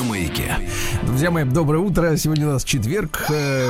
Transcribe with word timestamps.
На 0.00 0.06
маяке. 0.06 0.56
Друзья 1.04 1.30
мои, 1.30 1.44
доброе 1.44 1.80
утро. 1.80 2.16
Сегодня 2.16 2.48
у 2.48 2.52
нас 2.52 2.64
четверг. 2.64 3.26
Э, 3.28 3.68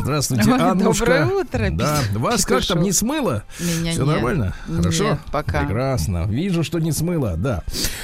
Здравствуйте, 0.00 0.50
Ой, 0.50 0.58
Аннушка. 0.60 1.04
доброе 1.06 1.26
утро, 1.26 1.68
Да, 1.70 2.00
вас 2.14 2.44
как 2.44 2.66
там 2.66 2.82
не 2.82 2.90
смыло? 2.90 3.44
Меня 3.60 3.92
Все 3.92 4.02
нет. 4.04 4.06
нормально? 4.06 4.54
Хорошо? 4.66 5.04
Нет, 5.10 5.18
пока. 5.30 5.60
Прекрасно. 5.60 6.24
Вижу, 6.26 6.64
что 6.64 6.80
не 6.80 6.90
смыло, 6.90 7.36
да. 7.36 7.62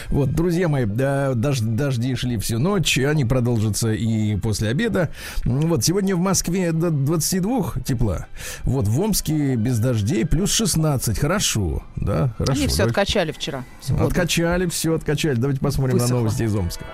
Вот, 0.08 0.30
друзья 0.32 0.68
мои, 0.68 0.84
да, 0.84 1.32
дож- 1.34 1.62
дожди 1.62 2.14
шли 2.14 2.38
всю 2.38 2.60
ночь, 2.60 2.96
они 2.96 3.24
продолжатся 3.24 3.92
и 3.92 4.36
после 4.36 4.68
обеда. 4.68 5.10
Вот, 5.44 5.84
сегодня 5.84 6.14
в 6.14 6.20
Москве 6.20 6.70
до 6.70 6.90
22 6.90 7.72
тепла. 7.84 8.26
Вот, 8.62 8.86
в 8.86 9.00
Омске 9.00 9.56
без 9.56 9.80
дождей 9.80 10.24
плюс 10.24 10.52
16. 10.52 11.18
Хорошо, 11.18 11.82
да, 11.96 12.32
хорошо. 12.38 12.52
Они 12.52 12.68
все 12.68 12.84
откачали 12.84 13.32
вчера. 13.32 13.64
Откачали, 13.98 14.66
все 14.68 14.94
откачали. 14.94 15.34
Давайте 15.34 15.58
посмотрим 15.60 15.94
Высохло. 15.94 16.14
на 16.14 16.20
новости 16.20 16.44
из 16.44 16.54
Омска. 16.54 16.84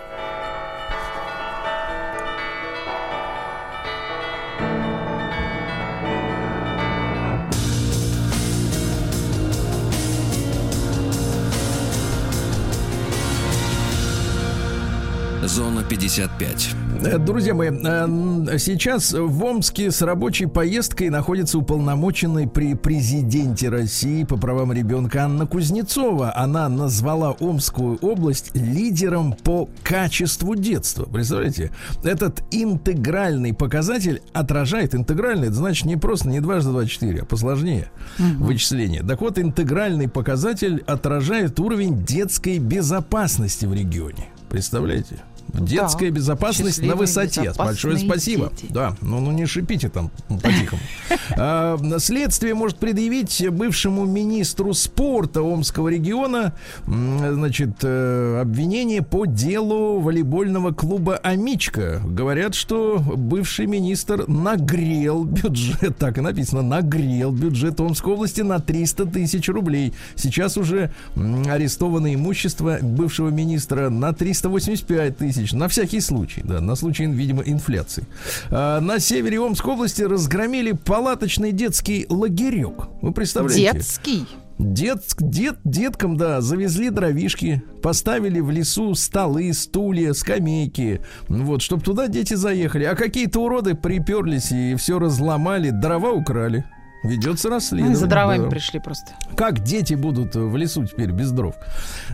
Зона 15.51 15.83
55. 15.83 16.75
Э, 17.03 17.19
Друзья 17.19 17.55
мои, 17.55 17.71
э, 17.71 18.59
сейчас 18.59 19.13
в 19.13 19.43
Омске 19.43 19.91
с 19.91 20.01
рабочей 20.01 20.47
поездкой 20.47 21.11
находится 21.11 21.59
уполномоченный 21.59 22.47
при 22.47 22.75
президенте 22.75 23.69
России 23.69 24.23
по 24.23 24.37
правам 24.37 24.73
ребенка 24.73 25.25
Анна 25.25 25.49
Кузнецова. 25.49 26.33
Она 26.37 26.69
назвала 26.69 27.33
Омскую 27.41 27.97
область 27.97 28.55
лидером 28.55 29.33
по 29.33 29.69
качеству 29.83 30.55
детства. 30.55 31.07
Представляете? 31.07 31.73
Этот 32.05 32.45
интегральный 32.53 33.53
показатель 33.53 34.23
отражает, 34.33 34.95
интегральный, 34.95 35.49
это 35.49 35.57
значит 35.57 35.85
не 35.85 35.97
просто 35.97 36.29
не 36.29 36.39
дважды 36.39 36.71
два 36.71 36.87
четыре, 36.87 37.23
а 37.23 37.25
посложнее 37.25 37.91
вычисление. 38.19 39.03
Так 39.03 39.21
вот, 39.21 39.37
интегральный 39.37 40.09
показатель 40.09 40.85
отражает 40.87 41.59
уровень 41.59 42.05
детской 42.05 42.59
безопасности 42.59 43.67
в 43.67 43.75
регионе. 43.75 44.29
Представляете? 44.49 45.19
Детская 45.49 46.11
безопасность 46.11 46.83
на 46.83 46.97
высоте. 46.97 47.53
Большое 47.57 47.99
спасибо. 47.99 48.51
дети. 48.51 48.73
Да, 48.73 48.97
ну, 49.01 49.21
ну 49.21 49.31
не 49.33 49.47
шипите 49.47 49.89
там 49.89 50.11
по-тихому. 50.29 50.83
А, 51.37 51.79
Следствие 51.99 52.55
может 52.55 52.79
предъявить 52.79 53.49
бывшему 53.51 54.05
министру 54.05 54.75
спорта 54.75 55.43
Омского 55.43 55.89
региона 55.89 56.53
значит, 56.87 57.77
э, 57.83 58.41
обвинение 58.41 59.03
по 59.03 59.27
делу 59.27 60.01
волейбольного 60.01 60.73
клуба 60.73 61.17
«Амичка». 61.17 62.01
Говорят, 62.05 62.55
что 62.55 62.99
бывший 62.99 63.67
министр 63.67 64.25
нагрел 64.29 65.25
бюджет, 65.25 65.97
так 65.99 66.19
и 66.19 66.21
написано, 66.21 66.63
нагрел 66.63 67.33
бюджет 67.33 67.81
Омской 67.81 68.15
области 68.15 68.41
на 68.41 68.59
300 68.61 69.07
тысяч 69.07 69.49
рублей. 69.49 69.95
Сейчас 70.15 70.57
уже 70.57 70.91
арестовано 71.17 72.15
имущество 72.15 72.79
бывшего 72.83 73.29
министра 73.29 73.91
на 73.91 74.13
385 74.13 75.17
тысяч. 75.17 75.40
На 75.53 75.69
всякий 75.69 76.01
случай, 76.01 76.43
да, 76.45 76.61
на 76.61 76.77
случай, 76.77 77.07
видимо, 77.07 77.43
инфляции. 77.43 78.05
А, 78.51 78.81
на 78.81 79.01
севере 79.01 79.41
Омской 79.41 79.73
области 79.73 80.03
разгромили 80.03 80.73
палаточный 80.73 81.53
детский 81.53 82.07
лагерек. 82.09 82.89
Вы 83.03 83.13
представляете? 83.13 83.73
Детский. 83.73 84.27
Дет, 84.59 85.05
дет, 85.19 85.57
деткам, 85.65 86.19
да, 86.19 86.43
завезли 86.43 86.91
дровишки, 86.91 87.63
поставили 87.83 88.41
в 88.41 88.51
лесу 88.51 88.95
столы, 88.95 89.55
стулья, 89.55 90.13
скамейки, 90.13 91.01
вот, 91.29 91.63
чтобы 91.63 91.83
туда 91.83 92.09
дети 92.09 92.35
заехали. 92.35 92.85
А 92.85 92.95
какие-то 92.95 93.43
уроды 93.43 93.75
приперлись 93.75 94.53
и 94.53 94.75
все 94.75 94.99
разломали, 94.99 95.71
дрова 95.71 96.13
украли. 96.13 96.67
Ведется 97.03 97.49
расследование. 97.49 97.95
Они 97.95 97.95
за 97.95 98.07
дровами 98.07 98.45
да. 98.45 98.51
пришли 98.51 98.79
просто. 98.79 99.13
Как 99.37 99.63
дети 99.63 99.95
будут 99.95 100.35
в 100.35 100.55
лесу 100.57 100.85
теперь 100.85 101.13
без 101.13 101.31
дров? 101.31 101.55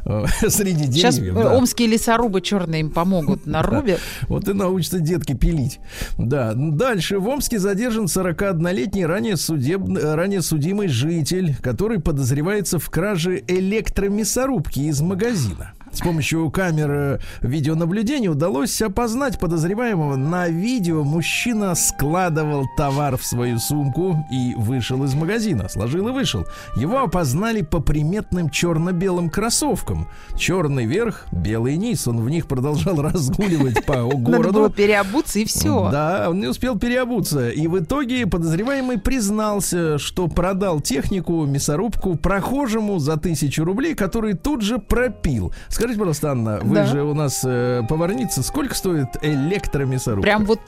Э, 0.04 0.24
Среди 0.48 0.90
Сейчас 0.92 1.16
деревьев. 1.16 1.36
э, 1.36 1.42
да. 1.42 1.56
омские 1.56 1.88
лесорубы 1.88 2.40
черные 2.40 2.82
им 2.82 2.90
помогут. 2.90 3.46
Нарубят. 3.46 4.00
Вот 4.28 4.48
и 4.48 4.52
научатся 4.52 5.00
детки 5.00 5.34
пилить. 5.34 5.80
Да. 6.18 6.52
Дальше. 6.54 7.18
В 7.18 7.28
Омске 7.28 7.58
задержан 7.58 8.04
41-летний 8.04 9.06
ранее, 9.06 9.36
судеб... 9.36 9.82
ранее 10.00 10.42
судимый 10.42 10.88
житель, 10.88 11.56
который 11.60 12.00
подозревается 12.00 12.78
в 12.78 12.88
краже 12.88 13.42
электромясорубки 13.46 14.80
из 14.80 15.00
магазина. 15.00 15.72
С 15.96 16.00
помощью 16.00 16.50
камер 16.50 17.20
видеонаблюдения 17.40 18.30
удалось 18.30 18.82
опознать 18.82 19.40
подозреваемого. 19.40 20.16
На 20.16 20.46
видео 20.46 21.02
мужчина 21.02 21.74
складывал 21.74 22.66
товар 22.76 23.16
в 23.16 23.24
свою 23.24 23.58
сумку 23.58 24.14
и 24.30 24.52
вышел 24.58 25.02
из 25.04 25.14
магазина. 25.14 25.70
Сложил 25.70 26.08
и 26.08 26.12
вышел. 26.12 26.44
Его 26.76 26.98
опознали 26.98 27.62
по 27.62 27.80
приметным 27.80 28.50
черно-белым 28.50 29.30
кроссовкам. 29.30 30.06
Черный 30.36 30.84
верх, 30.84 31.24
белый 31.32 31.78
низ. 31.78 32.06
Он 32.06 32.20
в 32.20 32.28
них 32.28 32.46
продолжал 32.46 32.96
разгуливать 33.00 33.86
по 33.86 33.94
Надо 34.02 34.16
городу. 34.16 34.52
было 34.52 34.70
переобуться 34.70 35.38
и 35.38 35.46
все. 35.46 35.88
Да, 35.90 36.26
он 36.28 36.40
не 36.40 36.46
успел 36.46 36.78
переобуться. 36.78 37.48
И 37.48 37.66
в 37.68 37.78
итоге 37.78 38.26
подозреваемый 38.26 38.98
признался, 38.98 39.96
что 39.96 40.28
продал 40.28 40.80
технику, 40.82 41.46
мясорубку 41.46 42.16
прохожему 42.16 42.98
за 42.98 43.16
тысячу 43.16 43.64
рублей, 43.64 43.94
который 43.94 44.34
тут 44.34 44.60
же 44.60 44.76
пропил. 44.78 45.54
Скажите, 45.86 45.98
пожалуйста, 46.00 46.30
Анна, 46.32 46.58
вы 46.62 46.74
Да. 46.74 46.86
же 46.86 47.02
у 47.04 47.14
нас 47.14 47.42
э, 47.46 47.82
поварница. 47.88 48.42
Сколько 48.42 48.74
стоит 48.74 49.06
электромясорубка? 49.22 50.22
Прям 50.22 50.44
вот 50.44 50.58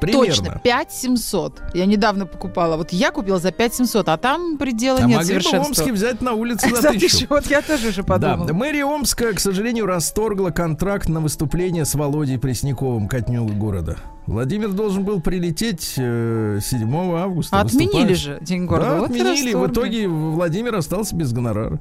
Примерно. 0.00 0.26
точно 0.26 0.60
5700. 0.62 1.62
Я 1.74 1.86
недавно 1.86 2.26
покупала. 2.26 2.76
Вот 2.76 2.92
я 2.92 3.12
купила 3.12 3.38
за 3.38 3.52
5700, 3.52 4.08
а 4.08 4.16
там 4.16 4.58
предела 4.58 4.98
А 4.98 5.06
нет 5.06 5.18
могли 5.18 5.36
бы 5.36 5.40
в. 5.40 5.54
Омске 5.54 5.92
взять 5.92 6.20
на 6.20 6.32
улице 6.32 6.68
за 6.74 6.88
тысячу. 6.92 7.26
Вот 7.30 7.46
я 7.46 7.62
тоже 7.62 7.88
уже 7.90 8.02
подумала. 8.02 8.46
Да, 8.48 8.52
мэрия 8.52 8.84
Омска, 8.84 9.32
к 9.32 9.38
сожалению, 9.40 9.86
расторгла 9.86 10.50
контракт 10.50 11.08
на 11.08 11.20
выступление 11.20 11.84
с 11.84 11.94
Володей 11.94 12.38
Пресняковым, 12.38 13.06
Катню 13.08 13.46
города. 13.46 13.96
Владимир 14.26 14.70
должен 14.70 15.04
был 15.04 15.20
прилететь 15.20 15.94
э, 15.96 16.58
7 16.60 16.92
августа. 17.16 17.60
Отменили 17.60 18.08
выступать. 18.08 18.18
же 18.18 18.38
День 18.40 18.66
города. 18.66 18.90
Да, 18.90 18.96
Вот 18.98 19.10
отменили. 19.10 19.54
В 19.54 19.66
итоге 19.68 20.08
Владимир 20.08 20.74
остался 20.74 21.14
без 21.14 21.32
гонорара. 21.32 21.78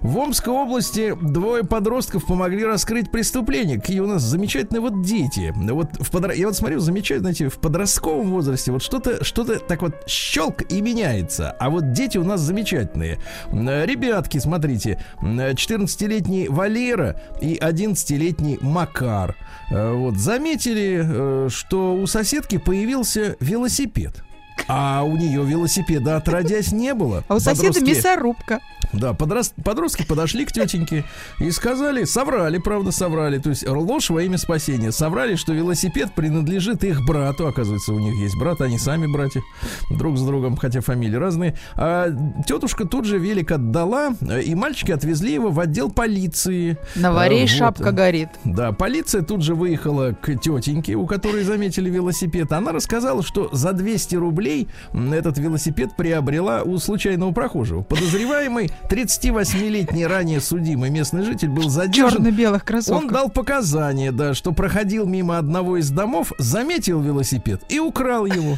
В 0.00 0.16
Омской 0.18 0.52
области 0.52 1.14
двое 1.20 1.64
подростков 1.64 2.26
помогли 2.26 2.64
раскрыть 2.64 3.10
преступление. 3.10 3.80
Какие 3.80 4.00
у 4.00 4.06
нас 4.06 4.22
замечательные 4.22 4.80
вот 4.80 5.02
дети. 5.02 5.52
Вот 5.56 5.88
в 5.98 6.10
подро- 6.10 6.34
Я 6.34 6.46
вот 6.46 6.56
смотрю, 6.56 6.80
замечаю, 6.80 7.20
знаете, 7.20 7.48
в 7.48 7.58
подростковом 7.58 8.30
возрасте 8.30 8.72
вот 8.72 8.82
что-то 8.82 9.24
что 9.24 9.44
так 9.44 9.82
вот 9.82 9.94
щелк 10.06 10.62
и 10.70 10.80
меняется. 10.80 11.50
А 11.58 11.70
вот 11.70 11.92
дети 11.92 12.18
у 12.18 12.24
нас 12.24 12.40
замечательные. 12.40 13.18
М, 13.50 13.68
Ребятки, 13.84 14.38
смотрите. 14.38 15.02
м, 15.22 15.38
14-летний 15.56 16.48
Валера 16.48 17.20
и 17.40 17.56
11-летний 17.56 18.58
Макар. 18.60 19.36
Э, 19.70 19.92
Вот, 19.92 20.16
заметили, 20.16 21.02
э, 21.04 21.48
что 21.50 21.94
у 21.94 22.06
соседки 22.06 22.58
появился 22.58 23.36
велосипед. 23.40 24.22
А 24.66 25.02
у 25.04 25.16
нее 25.16 25.44
велосипеда 25.44 26.16
отродясь 26.16 26.72
не 26.72 26.94
было. 26.94 27.24
А 27.28 27.36
у 27.36 27.40
соседа 27.40 27.74
Подростки- 27.80 27.88
мясорубка. 27.96 28.60
да, 28.92 29.10
подрос- 29.12 29.52
подростки 29.62 30.04
подошли 30.06 30.44
к 30.44 30.52
тетеньке 30.52 31.04
и 31.38 31.50
сказали, 31.50 32.04
соврали, 32.04 32.58
правда, 32.58 32.90
соврали, 32.90 33.38
то 33.38 33.50
есть 33.50 33.66
ложь 33.68 34.10
во 34.10 34.22
имя 34.22 34.38
спасения. 34.38 34.92
Соврали, 34.92 35.36
что 35.36 35.52
велосипед 35.52 36.12
принадлежит 36.14 36.84
их 36.84 37.04
брату, 37.06 37.46
оказывается, 37.46 37.92
у 37.92 37.98
них 37.98 38.14
есть 38.16 38.36
брат, 38.38 38.60
они 38.60 38.78
сами 38.78 39.06
братья, 39.06 39.42
друг 39.90 40.16
с 40.18 40.22
другом, 40.22 40.56
хотя 40.56 40.80
фамилии 40.80 41.16
разные. 41.16 41.54
А 41.74 42.08
тетушка 42.46 42.86
тут 42.86 43.04
же 43.04 43.18
велик 43.18 43.50
отдала, 43.52 44.14
и 44.44 44.54
мальчики 44.54 44.90
отвезли 44.92 45.32
его 45.34 45.50
в 45.50 45.60
отдел 45.60 45.90
полиции. 45.90 46.78
На 46.94 47.10
А, 47.10 47.12
варе 47.12 47.42
вот. 47.42 47.50
шапка 47.50 47.92
горит. 47.92 48.28
Да, 48.44 48.72
полиция 48.72 49.22
тут 49.22 49.42
же 49.42 49.54
выехала 49.54 50.12
к 50.20 50.34
тетеньке, 50.36 50.94
у 50.94 51.06
которой 51.06 51.42
заметили 51.44 51.90
велосипед. 51.90 52.52
Она 52.52 52.72
рассказала, 52.72 53.22
что 53.22 53.48
за 53.52 53.72
200 53.72 54.16
рублей 54.16 54.47
м, 54.92 55.12
этот 55.12 55.38
велосипед 55.38 55.90
приобрела 55.96 56.62
у 56.62 56.78
случайного 56.78 57.32
прохожего. 57.32 57.82
Подозреваемый 57.82 58.70
38-летний 58.88 60.06
ранее 60.06 60.40
судимый 60.40 60.90
местный 60.90 61.22
житель 61.22 61.48
был 61.48 61.68
задержан. 61.68 62.24
Черно-белых 62.24 62.62
Он 62.62 62.66
кроссовках. 62.66 63.12
дал 63.12 63.28
показания, 63.30 64.12
да, 64.12 64.34
что 64.34 64.52
проходил 64.52 65.06
мимо 65.06 65.38
одного 65.38 65.76
из 65.76 65.90
домов, 65.90 66.32
заметил 66.38 67.00
велосипед 67.00 67.60
и 67.68 67.78
украл 67.78 68.26
его. 68.26 68.56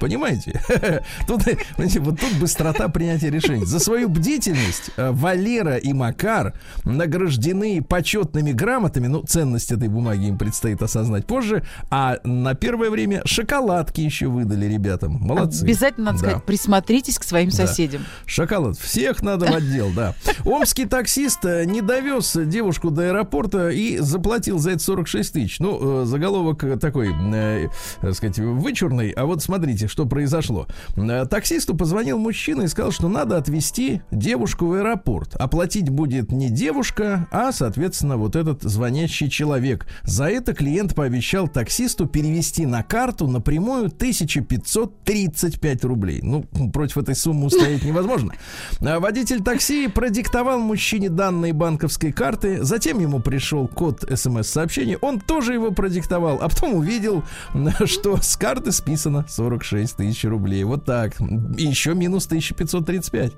Понимаете? 0.00 0.60
Тут, 1.26 1.42
знаете, 1.76 2.00
вот 2.00 2.20
тут 2.20 2.32
быстрота 2.38 2.88
принятия 2.88 3.30
решений. 3.30 3.64
За 3.64 3.78
свою 3.78 4.08
бдительность 4.08 4.90
э, 4.96 5.10
Валера 5.12 5.76
и 5.76 5.92
Макар 5.92 6.54
награждены 6.84 7.82
почетными 7.82 8.52
грамотами. 8.52 9.06
Ну, 9.06 9.22
ценность 9.22 9.72
этой 9.72 9.88
бумаги 9.88 10.26
им 10.26 10.38
предстоит 10.38 10.82
осознать 10.82 11.26
позже. 11.26 11.64
А 11.90 12.18
на 12.24 12.54
первое 12.54 12.90
время 12.90 13.22
шоколадки 13.24 14.00
еще 14.00 14.26
выдали 14.28 14.66
ребятам. 14.66 15.12
Молодцы. 15.20 15.62
Обязательно 15.64 16.06
надо 16.06 16.18
Да. 16.18 16.24
сказать, 16.28 16.44
присмотритесь 16.44 17.18
к 17.18 17.24
своим 17.24 17.50
Да. 17.50 17.66
соседям. 17.66 18.02
Шоколад. 18.26 18.78
Всех 18.78 19.22
надо 19.22 19.46
в 19.46 19.54
отдел, 19.54 19.90
да. 19.94 20.14
Омский 20.44 20.86
таксист 20.86 21.44
э, 21.44 21.64
не 21.64 21.80
довез 21.80 22.36
девушку 22.36 22.90
до 22.90 23.02
аэропорта 23.08 23.70
и 23.70 23.98
заплатил 23.98 24.58
за 24.58 24.72
это 24.72 24.80
46 24.82 25.32
тысяч. 25.32 25.60
Ну, 25.60 26.02
э, 26.02 26.06
заголовок 26.06 26.64
такой, 26.80 27.12
э, 27.34 27.68
так 28.00 28.14
сказать, 28.14 28.38
вычурный. 28.38 29.10
А 29.10 29.24
вот 29.24 29.42
смотрите, 29.42 29.83
что 29.86 30.06
произошло. 30.06 30.66
Э, 30.96 31.26
Таксисту 31.26 31.74
позвонил 31.76 32.18
мужчина 32.18 32.62
и 32.62 32.68
сказал, 32.68 32.92
что 32.92 33.08
надо 33.08 33.36
отвезти 33.36 34.02
девушку 34.10 34.66
в 34.66 34.72
аэропорт. 34.74 35.34
Оплатить 35.36 35.88
будет 35.90 36.32
не 36.32 36.50
девушка, 36.50 37.28
а, 37.30 37.52
соответственно, 37.52 38.16
вот 38.16 38.36
этот 38.36 38.62
звонящий 38.62 39.28
человек. 39.30 39.86
За 40.02 40.24
это 40.26 40.54
клиент 40.54 40.94
пообещал 40.94 41.48
таксисту 41.48 42.06
перевести 42.06 42.66
на 42.66 42.82
карту 42.82 43.26
напрямую 43.26 43.86
1535 43.86 45.84
рублей. 45.84 46.20
Ну, 46.22 46.44
против 46.72 46.98
этой 46.98 47.14
суммы 47.14 47.46
устоять 47.46 47.84
невозможно. 47.86 48.34
А 48.80 49.00
Водитель 49.00 49.42
такси 49.42 49.88
продиктовал 49.88 50.58
мужчине 50.60 51.08
данные 51.10 51.52
банковской 51.52 52.12
карты, 52.12 52.62
затем 52.64 53.00
ему 53.00 53.20
пришел 53.20 53.68
код 53.68 54.04
смс-сообщения, 54.14 54.96
он 54.98 55.20
тоже 55.20 55.54
его 55.54 55.70
продиктовал, 55.70 56.38
а 56.40 56.48
потом 56.48 56.74
увидел, 56.74 57.24
что 57.84 58.16
с 58.16 58.36
карты 58.36 58.72
списано 58.72 59.24
46 59.28 59.73
тысяч 59.96 60.24
рублей. 60.24 60.64
Вот 60.64 60.84
так. 60.84 61.18
Еще 61.56 61.94
минус 61.94 62.26
1535. 62.26 63.32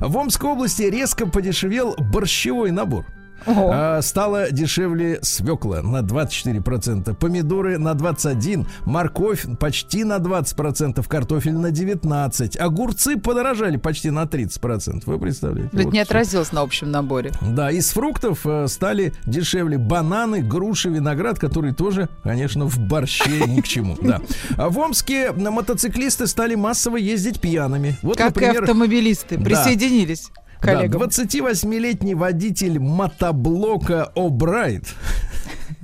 В 0.00 0.16
Омской 0.16 0.50
области 0.50 0.82
резко 0.82 1.26
подешевел 1.26 1.94
борщевой 1.96 2.70
набор. 2.70 3.06
Ого. 3.46 3.70
А, 3.72 4.02
стало 4.02 4.50
дешевле 4.50 5.18
свекла 5.22 5.82
на 5.82 6.00
24%, 6.00 7.14
помидоры 7.14 7.78
на 7.78 7.92
21%, 7.92 8.66
морковь 8.84 9.46
почти 9.58 10.04
на 10.04 10.18
20%, 10.18 11.06
картофель 11.08 11.54
на 11.54 11.68
19%, 11.68 12.58
огурцы 12.58 13.16
подорожали 13.16 13.76
почти 13.76 14.10
на 14.10 14.24
30%. 14.24 15.02
Вы 15.06 15.18
представляете? 15.18 15.70
Это 15.72 15.84
Вот 15.84 15.92
не 15.92 16.04
что. 16.04 16.12
отразилось 16.12 16.52
на 16.52 16.60
общем 16.60 16.90
наборе. 16.90 17.32
Да, 17.40 17.70
из 17.70 17.90
фруктов 17.90 18.46
э, 18.46 18.66
стали 18.68 19.12
дешевле 19.26 19.78
бананы, 19.78 20.42
груши, 20.42 20.88
виноград, 20.88 21.38
которые 21.38 21.74
тоже, 21.74 22.08
конечно, 22.22 22.66
в 22.66 22.78
борще 22.78 23.40
ни 23.46 23.60
к 23.60 23.68
чему. 23.68 23.96
Да. 24.00 24.20
А 24.56 24.68
в 24.68 24.78
Омске 24.78 25.32
мотоциклисты 25.32 26.26
стали 26.26 26.54
массово 26.54 26.96
ездить 26.96 27.40
пьяными. 27.40 27.96
Вот, 28.02 28.16
Как 28.16 28.40
и 28.40 28.44
автомобилисты 28.44 29.38
присоединились 29.38 30.30
да, 30.34 30.41
коллегам. 30.62 31.02
28-летний 31.02 32.14
водитель 32.14 32.78
мотоблока 32.78 34.12
О'Брайт. 34.14 34.94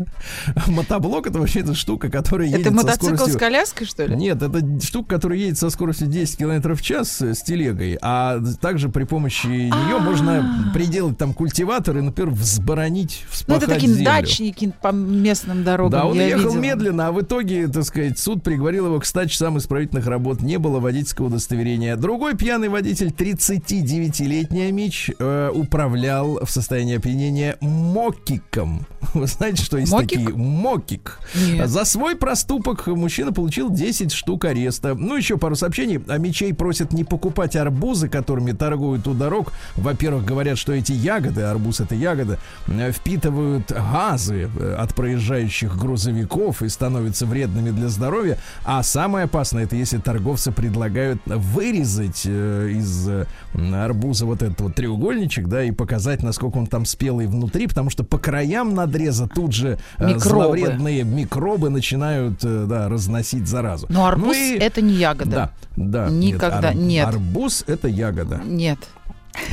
Мотоблок 0.67 1.27
это 1.27 1.39
вообще 1.39 1.61
эта 1.61 1.75
штука, 1.75 2.11
которая 2.11 2.49
едет 2.49 2.61
Это 2.61 2.73
мотоцикл 2.73 3.07
скоростью... 3.15 3.35
с 3.35 3.37
коляской, 3.37 3.87
что 3.87 4.07
ли? 4.07 4.17
Нет, 4.17 4.43
это 4.43 4.63
штука, 4.81 5.17
которая 5.17 5.39
едет 5.39 5.59
со 5.59 5.71
скоростью 5.71 6.07
10 6.07 6.37
км 6.39 6.75
в 6.75 6.83
час 6.83 7.21
э, 7.21 7.35
с 7.35 7.43
телегой, 7.43 7.99
а 8.01 8.41
также 8.61 8.89
при 8.89 9.05
помощи 9.05 9.47
нее 9.47 9.99
можно 9.99 10.71
приделать 10.75 11.19
там 11.19 11.33
культиватор 11.33 11.97
и, 11.99 12.01
например, 12.01 12.33
взборонить, 12.33 13.25
Ну, 13.25 13.33
вспахать 13.33 13.63
это 13.65 13.75
такие 13.75 14.05
дачники 14.05 14.73
по 14.81 14.89
местным 14.89 15.65
дорогам. 15.65 15.91
Да, 15.91 16.07
он 16.07 16.21
ехал 16.21 16.55
медленно, 16.55 17.09
а 17.09 17.13
в 17.13 17.21
итоге, 17.21 17.69
так 17.69 17.85
сказать, 17.85 18.19
суд 18.19 18.43
приговорил 18.43 18.87
его 18.87 19.01
к 19.01 19.07
100 19.07 19.27
часам 19.27 19.59
исправительных 19.59 20.07
работ. 20.07 20.41
Не 20.41 20.59
было 20.59 20.81
водительского 20.81 21.27
удостоверения. 21.27 21.97
Другой 21.97 22.37
пьяный 22.37 22.69
водитель, 22.69 23.09
39-летний 23.09 24.63
Амич, 24.63 25.11
э, 25.19 25.51
управлял 25.53 26.45
в 26.45 26.51
состоянии 26.51 26.97
опьянения 26.97 27.57
мокиком. 27.61 28.87
Вы 29.15 29.27
знаете, 29.27 29.63
что 29.63 29.79
есть 29.79 29.93
Мокик? 29.93 30.19
такие? 30.19 30.29
Мокик. 30.31 31.21
Нет. 31.35 31.69
За 31.69 31.85
свой 31.85 32.17
проступок 32.17 32.87
мужчина 32.87 33.33
получил 33.33 33.71
10 33.71 34.13
штук 34.13 34.45
ареста. 34.45 34.95
Ну, 34.95 35.17
еще 35.17 35.39
пару 35.39 35.57
сообщений. 35.57 36.01
А 36.09 36.19
мечей 36.19 36.53
просят 36.53 36.93
не 36.93 37.05
покупать 37.05 37.57
арбузы, 37.57 38.09
которыми 38.09 38.53
торгуют 38.53 39.07
у 39.07 39.15
дорог. 39.15 39.53
Во-первых, 39.77 40.25
говорят, 40.25 40.59
что 40.59 40.73
эти 40.73 40.93
ягоды, 40.93 41.43
арбуз 41.43 41.81
это 41.81 41.95
ягода, 41.95 42.39
э, 42.67 42.93
впитывают 42.93 43.71
газы 43.71 44.51
э, 44.59 44.75
от 44.79 44.95
проезжающих 44.95 45.77
грузовиков 45.77 46.63
и 46.63 46.69
становятся 46.69 47.27
вредными 47.27 47.71
для 47.71 47.89
здоровья. 47.89 48.39
А 48.65 48.83
самое 48.83 49.25
опасное, 49.25 49.65
это 49.65 49.77
если 49.77 49.99
торговцы 49.99 50.53
предлагают 50.53 51.21
вырезать 51.27 52.23
э, 52.25 52.71
из 52.73 53.09
арбуза 53.55 54.27
вот 54.27 54.43
этот 54.43 54.61
вот 54.61 54.75
треугольничек, 54.75 55.47
да, 55.47 55.63
и 55.63 55.71
показать, 55.71 56.23
насколько 56.23 56.57
он 56.57 56.67
там 56.67 56.85
спелый 56.85 57.27
внутри, 57.27 57.67
потому 57.67 57.91
что 57.91 58.05
по 58.05 58.19
краям 58.19 58.75
надреза 58.89 59.29
тут 59.29 59.53
же 59.53 59.79
э, 59.99 60.07
Микробы. 60.07 60.21
зловредные 60.21 61.05
микробы 61.05 61.71
начинают, 61.71 62.43
э, 62.45 62.65
да, 62.69 62.89
разносить 62.89 63.47
заразу. 63.47 63.87
Но 63.91 64.07
арбуз 64.07 64.37
Ну 64.37 64.55
и- 64.55 64.59
это 64.59 64.81
не 64.81 64.95
ягода. 64.95 65.53
Да, 65.77 66.05
да. 66.07 66.09
Никогда, 66.11 66.69
ар- 66.69 66.75
нет. 66.75 67.07
Арбуз 67.07 67.65
это 67.67 67.89
ягода. 67.89 68.41
Нет. 68.45 68.79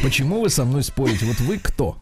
Почему 0.02 0.42
вы 0.42 0.50
со 0.50 0.66
мной 0.66 0.84
спорите? 0.84 1.26
Вот 1.26 1.40
вы 1.42 1.60
кто? 1.60 1.98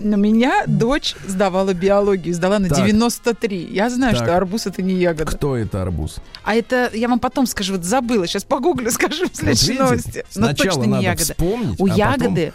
Но 0.00 0.16
меня 0.16 0.62
дочь 0.66 1.14
сдавала 1.26 1.74
биологию, 1.74 2.32
сдала 2.34 2.58
на 2.60 2.68
Так. 2.68 2.78
93. 2.78 3.68
Я 3.72 3.90
знаю, 3.90 4.14
Так. 4.16 4.24
что 4.24 4.36
арбуз 4.36 4.66
это 4.66 4.80
не 4.80 4.94
ягода. 4.94 5.24
Кто 5.30 5.56
это 5.56 5.82
арбуз? 5.82 6.18
А 6.44 6.54
это 6.54 6.90
я 6.94 7.08
вам 7.08 7.18
потом 7.18 7.46
скажу, 7.46 7.72
вот 7.74 7.84
забыла. 7.84 8.26
Сейчас 8.26 8.44
погуглю, 8.44 8.90
скажу 8.92 9.24
в 9.26 9.28
Вот 9.28 9.36
следующей 9.36 9.66
видите, 9.72 9.82
новости. 9.82 10.24
Но 10.36 10.46
Сначала 10.46 10.70
точно 10.70 10.80
не 10.82 10.88
надо 10.92 11.02
ягода. 11.02 11.24
вспомнить, 11.24 11.80
У 11.80 11.84
а 11.86 11.88
потом- 11.88 11.96
ягоды 11.98 12.40
э, 12.40 12.52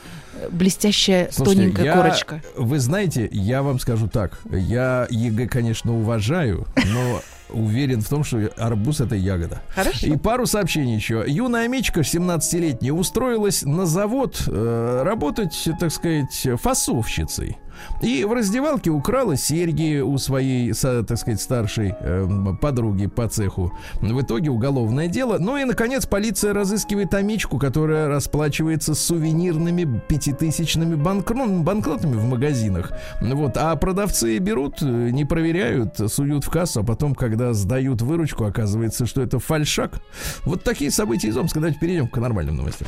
блестящая 0.51 1.29
Слушайте, 1.31 1.61
тоненькая 1.61 1.85
я- 1.85 1.93
корочка. 1.93 2.41
Вы 2.55 2.79
знаете, 2.79 3.27
я 3.31 3.63
вам 3.63 3.79
скажу 3.79 4.07
так. 4.07 4.39
Я 4.51 5.07
ЕГЭ, 5.09 5.47
конечно, 5.47 5.93
уважаю, 5.97 6.67
но 6.75 7.21
уверен 7.49 8.01
в 8.01 8.09
том, 8.09 8.23
что 8.23 8.49
арбуз 8.57 8.99
это 8.99 9.15
ягода. 9.15 9.61
Хорошо. 9.75 10.07
И 10.07 10.17
пару 10.17 10.45
сообщений 10.47 10.95
еще. 10.95 11.23
Юная 11.27 11.67
мечка, 11.67 12.01
17-летняя, 12.01 12.91
устроилась 12.93 13.61
на 13.63 13.85
завод 13.85 14.41
э, 14.47 15.01
работать, 15.03 15.67
так 15.79 15.91
сказать, 15.91 16.47
фасовщицей. 16.61 17.57
И 18.01 18.23
в 18.25 18.33
раздевалке 18.33 18.89
украла 18.89 19.37
серьги 19.37 19.99
у 19.99 20.17
своей, 20.17 20.73
так 20.73 21.17
сказать, 21.17 21.41
старшей 21.41 21.95
эм, 21.99 22.57
подруги 22.57 23.07
по 23.07 23.27
цеху. 23.27 23.71
В 24.01 24.21
итоге 24.21 24.49
уголовное 24.49 25.07
дело. 25.07 25.37
Ну 25.39 25.57
и, 25.57 25.63
наконец, 25.63 26.05
полиция 26.05 26.53
разыскивает 26.53 27.13
амичку, 27.13 27.57
которая 27.57 28.07
расплачивается 28.07 28.93
сувенирными 28.93 30.01
пятитысячными 30.07 30.95
банкно- 30.95 31.63
банкнотами 31.63 32.15
в 32.15 32.25
магазинах. 32.25 32.91
Вот. 33.21 33.57
А 33.57 33.75
продавцы 33.75 34.37
берут, 34.37 34.81
э, 34.81 35.09
не 35.11 35.25
проверяют, 35.25 35.99
суют 36.11 36.43
в 36.43 36.49
кассу, 36.49 36.81
а 36.81 36.83
потом, 36.83 37.15
когда 37.15 37.53
сдают 37.53 38.01
выручку, 38.01 38.45
оказывается, 38.45 39.05
что 39.05 39.21
это 39.21 39.39
фальшак. 39.39 40.01
Вот 40.45 40.63
такие 40.63 40.91
события 40.91 41.29
из 41.29 41.37
Омска. 41.37 41.59
Давайте 41.59 41.79
перейдем 41.79 42.07
к 42.07 42.17
нормальным 42.17 42.57
новостям. 42.57 42.87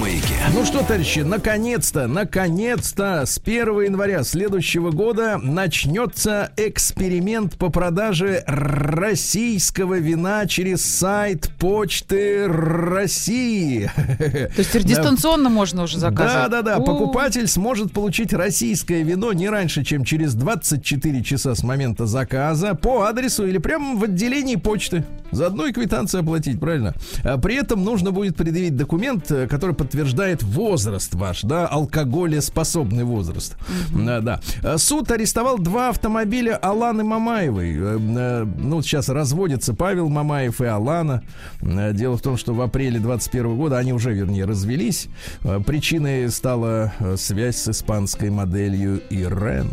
маяке. 0.00 0.34
Ну 0.54 0.64
что, 0.64 0.80
товарищи, 0.80 1.20
наконец-то, 1.20 2.06
наконец-то 2.06 3.24
с 3.26 3.38
1 3.44 3.82
января 3.82 4.22
следующего 4.24 4.90
года 4.90 5.38
начнется 5.42 6.52
эксперимент 6.56 7.56
по 7.56 7.70
продаже 7.70 8.42
российского 8.46 9.98
вина 9.98 10.46
через 10.46 10.84
сайт 10.84 11.50
Почты 11.58 12.46
России. 12.48 13.90
То 13.96 14.58
есть 14.58 14.84
дистанционно 14.84 15.48
можно 15.48 15.84
уже 15.84 15.94
Да, 15.94 16.10
заказывать? 16.10 16.50
да, 16.50 16.62
да. 16.62 16.76
О, 16.76 16.84
Покупатель 16.84 17.46
сможет 17.46 17.92
получить 17.92 18.32
российское 18.32 19.02
вино 19.02 19.32
не 19.32 19.48
раньше, 19.48 19.84
чем 19.84 20.04
через 20.04 20.34
24 20.34 21.22
часа 21.22 21.54
с 21.54 21.62
момента 21.62 22.06
заказа 22.06 22.74
по 22.74 23.02
адресу 23.02 23.46
или 23.46 23.58
прямо 23.58 23.96
в 23.98 24.04
отделении 24.04 24.56
почты. 24.56 25.04
Заодно 25.32 25.66
и 25.66 25.72
квитанцию 25.72 26.20
оплатить, 26.22 26.60
правильно? 26.60 26.94
А 27.24 27.36
при 27.38 27.56
этом 27.56 27.84
нужно 27.84 28.12
будет 28.12 28.36
предъявить 28.36 28.76
документ, 28.76 29.30
э, 29.30 29.46
который 29.48 29.74
подтверждает 29.86 30.42
возраст 30.42 31.14
ваш, 31.14 31.42
да, 31.42 31.68
алкоголеспособный 31.68 33.04
возраст. 33.04 33.56
Да, 33.94 34.20
да. 34.20 34.40
А 34.64 34.78
Суд 34.78 35.08
арестовал 35.12 35.58
два 35.58 35.90
автомобиля 35.90 36.56
Аланы 36.56 37.04
Мамаевой. 37.04 37.76
Э, 37.76 37.98
э, 38.00 38.44
Ну, 38.44 38.82
сейчас 38.82 39.08
разводятся 39.08 39.74
Павел 39.74 40.08
Мамаев 40.08 40.60
и 40.60 40.64
Алана. 40.64 41.22
Э, 41.62 41.92
Дело 41.92 42.16
в 42.16 42.20
том, 42.22 42.36
что 42.36 42.52
в 42.52 42.60
апреле 42.62 42.98
21 42.98 43.56
года 43.56 43.78
они 43.78 43.92
уже, 43.92 44.12
вернее, 44.12 44.44
развелись. 44.44 45.06
Э, 45.44 45.60
Причиной 45.64 46.28
стала 46.30 46.92
э, 46.98 47.16
связь 47.16 47.56
с 47.58 47.68
испанской 47.68 48.30
моделью 48.30 49.00
Ирен. 49.10 49.70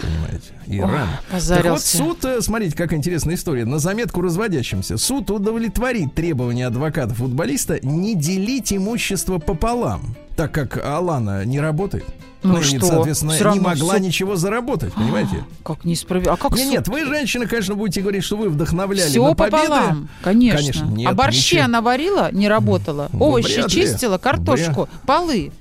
Понимаете? 0.00 0.52
Иран. 0.66 1.08
Позарился. 1.30 1.62
Так 1.62 1.72
вот, 1.72 1.80
суд, 1.82 2.24
э, 2.24 2.40
смотрите, 2.40 2.76
какая 2.76 2.96
интересная 2.98 3.34
история. 3.36 3.64
На 3.64 3.78
заметку 3.78 4.20
разводящимся. 4.22 4.96
Суд 4.98 5.30
удовлетворит 5.30 6.14
требования 6.14 6.66
адвоката 6.66 7.14
футболиста 7.14 7.78
не 7.84 8.14
делить 8.14 8.72
имущество 8.72 9.38
пополам, 9.38 10.16
так 10.36 10.52
как 10.52 10.84
Алана 10.84 11.44
не 11.44 11.60
работает. 11.60 12.04
Ну 12.42 12.58
и, 12.58 12.62
что? 12.62 12.84
соответственно, 12.84 13.32
Всё 13.32 13.52
не 13.54 13.60
могла 13.60 13.94
всё- 13.94 14.02
ничего 14.02 14.36
заработать, 14.36 14.92
понимаете? 14.92 15.44
Как 15.62 15.82
несправедливо. 15.86 16.34
А 16.34 16.36
как 16.36 16.52
Нет, 16.58 16.64
суд? 16.66 16.72
нет, 16.72 16.88
вы, 16.88 17.06
женщина, 17.06 17.46
конечно, 17.46 17.74
будете 17.74 18.02
говорить, 18.02 18.22
что 18.22 18.36
вы 18.36 18.50
вдохновляли 18.50 19.08
Все 19.08 19.26
на 19.26 19.34
победы. 19.34 19.62
пополам, 19.62 20.08
конечно. 20.22 20.58
Конечно, 20.58 20.84
нет, 20.84 21.10
а 21.10 21.14
борщи 21.14 21.54
ничего. 21.54 21.64
она 21.64 21.80
варила, 21.80 22.28
не 22.32 22.46
работала. 22.48 23.08
Ну, 23.14 23.24
Овощи 23.24 23.66
чистила, 23.68 24.18
картошку, 24.18 24.90
полы, 25.06 25.52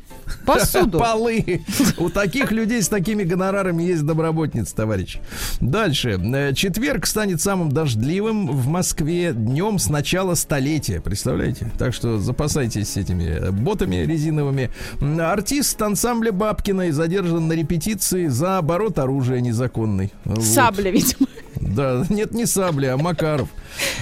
посуду. 0.46 1.00
Полы. 1.00 1.63
У 1.98 2.10
таких 2.10 2.51
людей 2.51 2.82
с 2.82 2.89
такими 2.89 3.24
гонорарами 3.24 3.84
есть 3.84 4.06
доброботница, 4.06 4.75
товарищ. 4.75 5.20
Дальше. 5.60 6.20
Э, 6.34 6.53
Четверг 6.53 7.06
станет 7.06 7.42
самым 7.42 7.72
дождливым 7.72 8.48
в 8.48 8.68
Москве 8.68 9.34
днем 9.34 9.80
с 9.80 9.89
начала 9.89 10.36
столетия. 10.36 11.01
Представляете? 11.01 11.72
Так 11.77 11.94
что 11.94 12.20
запасайтесь 12.20 12.98
этими 12.98 13.24
э, 13.24 13.51
ботами 13.51 13.98
резиновыми. 13.98 14.72
Артист 15.01 15.82
ансамбля 15.82 16.32
Бабкиной 16.32 16.92
задержан 16.92 17.48
на 17.48 17.53
репетиции 17.53 18.27
за 18.27 18.58
оборот 18.58 19.00
оружия 19.00 19.39
незаконный. 19.39 20.12
Вот. 20.25 20.44
Сабля, 20.44 20.92
видимо. 20.92 21.27
Да, 21.56 22.06
нет, 22.10 22.34
не 22.34 22.46
сабля, 22.46 22.94
а 22.94 22.98
Макаров. 22.98 23.50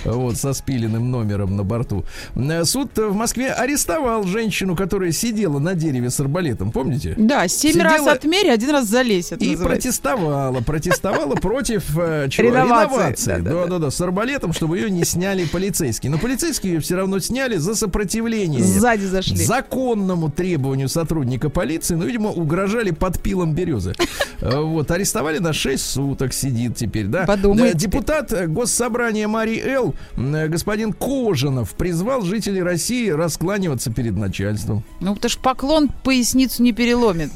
Вот, 0.06 0.38
со 0.38 0.54
спиленным 0.54 1.12
номером 1.12 1.56
на 1.56 1.63
борту. 1.63 2.06
Э, 2.36 2.63
Суд 2.66 2.98
в 2.98 3.13
Москве 3.13 3.51
арестовал 3.51 4.24
женщину, 4.24 4.75
которая 4.75 5.12
сидела 5.12 5.60
на 5.60 5.74
дереве 5.75 6.10
с 6.10 6.20
арбалетом. 6.20 6.72
Помните? 6.72 7.13
Да, 7.18 7.48
семь 7.48 7.72
Сидела 7.74 7.86
раз 7.90 8.08
отмери, 8.08 8.50
один 8.50 8.72
раз 8.72 8.88
залезь. 8.88 9.32
это 9.32 9.44
И 9.44 9.51
называется. 9.51 9.66
протестовала, 9.82 10.62
протестовала 10.62 11.36
против 11.36 11.98
э, 11.98 12.28
чего? 12.30 12.50
Реновации. 12.50 13.32
Да-да-да. 13.38 13.51
Да, 13.62 13.66
да, 13.68 13.80
да, 13.80 13.92
с 13.92 14.01
арбалетом, 14.01 14.54
чтобы 14.54 14.78
ее 14.78 14.90
не 14.90 15.04
сняли 15.06 15.46
полицейские. 15.46 16.12
Но 16.12 16.18
полицейские 16.18 16.74
ее 16.74 16.80
все 16.80 16.96
равно 16.96 17.20
сняли 17.20 17.58
за 17.58 17.75
сопротивление. 17.75 18.63
Сзади 18.63 19.06
зашли. 19.06 19.38
Законному 19.38 20.30
требованию 20.30 20.90
сотрудника 20.90 21.50
полиции, 21.50 21.96
ну, 21.96 22.06
видимо, 22.06 22.30
угрожали 22.30 22.92
под 22.92 23.22
пилом 23.22 23.54
березы. 23.54 23.94
Э, 24.42 24.60
Вот, 24.62 24.90
арестовали 24.92 25.38
на 25.40 25.54
6 25.54 25.84
суток, 25.84 26.34
сидит 26.34 26.75
теперь, 26.75 27.06
да. 27.08 27.25
Подумайте. 27.25 27.75
Э, 27.75 27.78
Депутат 27.78 28.48
Госсобрания 28.50 29.28
Марий 29.28 29.61
М, 30.18 30.36
э, 30.36 30.48
господин 30.48 30.94
Кожанов, 30.94 31.74
призвал 31.75 32.22
жителей 32.22 32.62
России 32.63 33.10
раскланиваться 33.10 33.91
перед 33.91 34.15
начальством. 34.15 34.84
Ну, 35.00 35.15
потому 35.15 35.30
что 35.30 35.41
поклон 35.41 35.89
поясницу 36.03 36.63
не 36.63 36.74
переломит. 36.74 37.32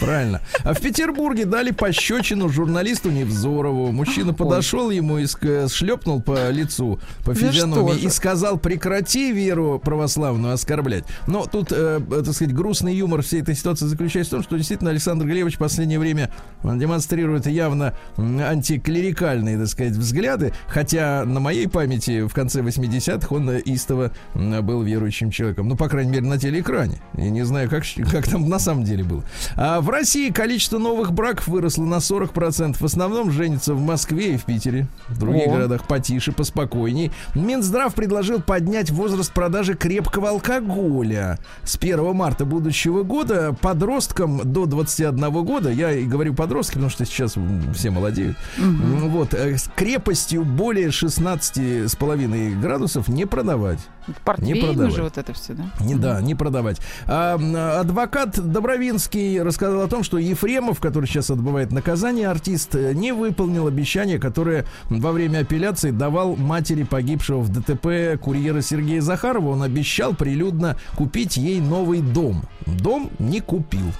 Правильно. 0.00 0.40
А 0.64 0.74
в 0.74 0.80
Петербурге 0.80 1.44
дали 1.44 1.70
пощечину 1.70 2.48
журналисту 2.48 3.10
Невзорову. 3.10 3.92
Мужчина 3.92 4.32
подошел 4.34 4.90
ему 4.90 5.18
и 5.18 5.26
шлепнул 5.68 6.22
по 6.22 6.50
лицу, 6.50 7.00
по 7.24 7.34
физиономии 7.34 7.98
и 7.98 8.08
сказал, 8.08 8.58
прекрати 8.58 9.32
веру 9.32 9.80
православную 9.82 10.54
оскорблять. 10.54 11.04
Но 11.26 11.46
тут, 11.46 11.72
э, 11.72 12.00
э, 12.10 12.22
так 12.24 12.34
сказать, 12.34 12.54
грустный 12.54 12.94
юмор 12.94 13.22
всей 13.22 13.42
этой 13.42 13.54
ситуации 13.54 13.86
заключается 13.86 14.30
в 14.30 14.36
том, 14.36 14.42
что 14.42 14.56
действительно 14.56 14.90
Александр 14.90 15.26
Глебович 15.26 15.56
в 15.56 15.58
последнее 15.58 15.98
время 15.98 16.30
демонстрирует 16.62 17.46
явно 17.46 17.94
антиклерикальные, 18.16 19.58
так 19.58 19.68
сказать, 19.68 19.92
взгляды, 19.92 20.52
хотя 20.66 21.24
на 21.24 21.40
моей 21.40 21.68
памяти 21.68 22.26
в 22.26 22.32
конце 22.32 22.60
80-х 22.60 23.34
он 23.34 23.50
истово 23.58 24.12
был 24.34 24.82
верующим 24.82 25.30
человеком. 25.30 25.68
Ну, 25.68 25.76
по 25.76 25.88
крайней 25.88 26.12
мере, 26.12 26.26
на 26.26 26.38
телеэкране. 26.38 27.00
И 27.16 27.30
не 27.30 27.44
знаю, 27.44 27.68
как, 27.68 27.84
как 28.10 28.28
там 28.28 28.48
на 28.48 28.58
самом 28.58 28.84
деле 28.84 29.04
было. 29.04 29.24
А 29.56 29.80
в 29.80 29.90
России 29.90 30.30
количество 30.30 30.78
новых 30.78 31.12
браков 31.12 31.48
выросло 31.48 31.84
на 31.84 31.96
40%. 31.96 32.76
В 32.78 32.84
основном 32.84 33.30
женятся 33.30 33.74
в 33.74 33.80
Москве 33.80 34.34
и 34.34 34.36
в 34.36 34.44
Питере. 34.44 34.86
В 35.08 35.18
других 35.18 35.48
О. 35.48 35.50
городах 35.52 35.86
потише, 35.86 36.32
поспокойней. 36.32 37.10
Минздрав 37.34 37.94
предложил 37.94 38.40
поднять 38.40 38.90
возраст 38.90 39.32
продажи 39.32 39.74
крепкого 39.74 40.30
алкоголя. 40.30 41.38
С 41.64 41.76
1 41.76 42.12
марта 42.14 42.44
будущего 42.44 43.02
года 43.02 43.54
подросткам 43.60 44.40
до 44.44 44.66
21 44.66 45.30
года, 45.44 45.70
я 45.70 45.92
и 45.92 46.04
говорю 46.04 46.34
подростки, 46.34 46.74
потому 46.74 46.90
что 46.90 47.04
сейчас 47.04 47.34
все 47.74 47.90
молодеют, 47.90 48.36
м, 48.58 49.08
вот, 49.10 49.34
э, 49.34 49.56
с 49.56 49.70
крепостью 49.74 50.44
более 50.44 50.90
16,5 50.90 52.54
градусов 52.60 53.08
не 53.08 53.26
продавать. 53.26 53.78
Портвейн 54.24 54.66
продавай. 54.66 54.90
же 54.90 55.02
вот 55.02 55.18
это 55.18 55.32
все, 55.32 55.54
да? 55.54 55.64
Не, 55.80 55.94
да, 55.94 56.20
не 56.20 56.34
продавать. 56.34 56.78
А, 57.06 57.34
адвокат 57.80 58.38
Добровинский 58.40 59.40
рассказал 59.42 59.82
о 59.82 59.88
том, 59.88 60.02
что 60.02 60.18
Ефремов, 60.18 60.80
который 60.80 61.06
сейчас 61.06 61.30
отбывает 61.30 61.72
наказание, 61.72 62.28
артист, 62.28 62.74
э, 62.74 62.92
не 62.94 63.12
выполнил 63.12 63.66
обещание, 63.66 64.18
которое 64.18 64.64
во 64.88 65.12
время 65.12 65.40
апелляции 65.40 65.90
давал 65.90 66.36
матери 66.36 66.82
погибшего 66.82 67.40
в 67.40 67.48
ДТП 67.50 68.20
курьера 68.20 68.60
Сергея 68.60 69.00
Захарова. 69.00 69.50
Он 69.50 69.62
обещал 69.62 70.14
прилюдно 70.14 70.76
купить 70.96 71.36
ей 71.36 71.60
новый 71.60 72.00
дом. 72.00 72.42
Дом 72.66 73.10
не 73.18 73.40
купил. 73.40 73.92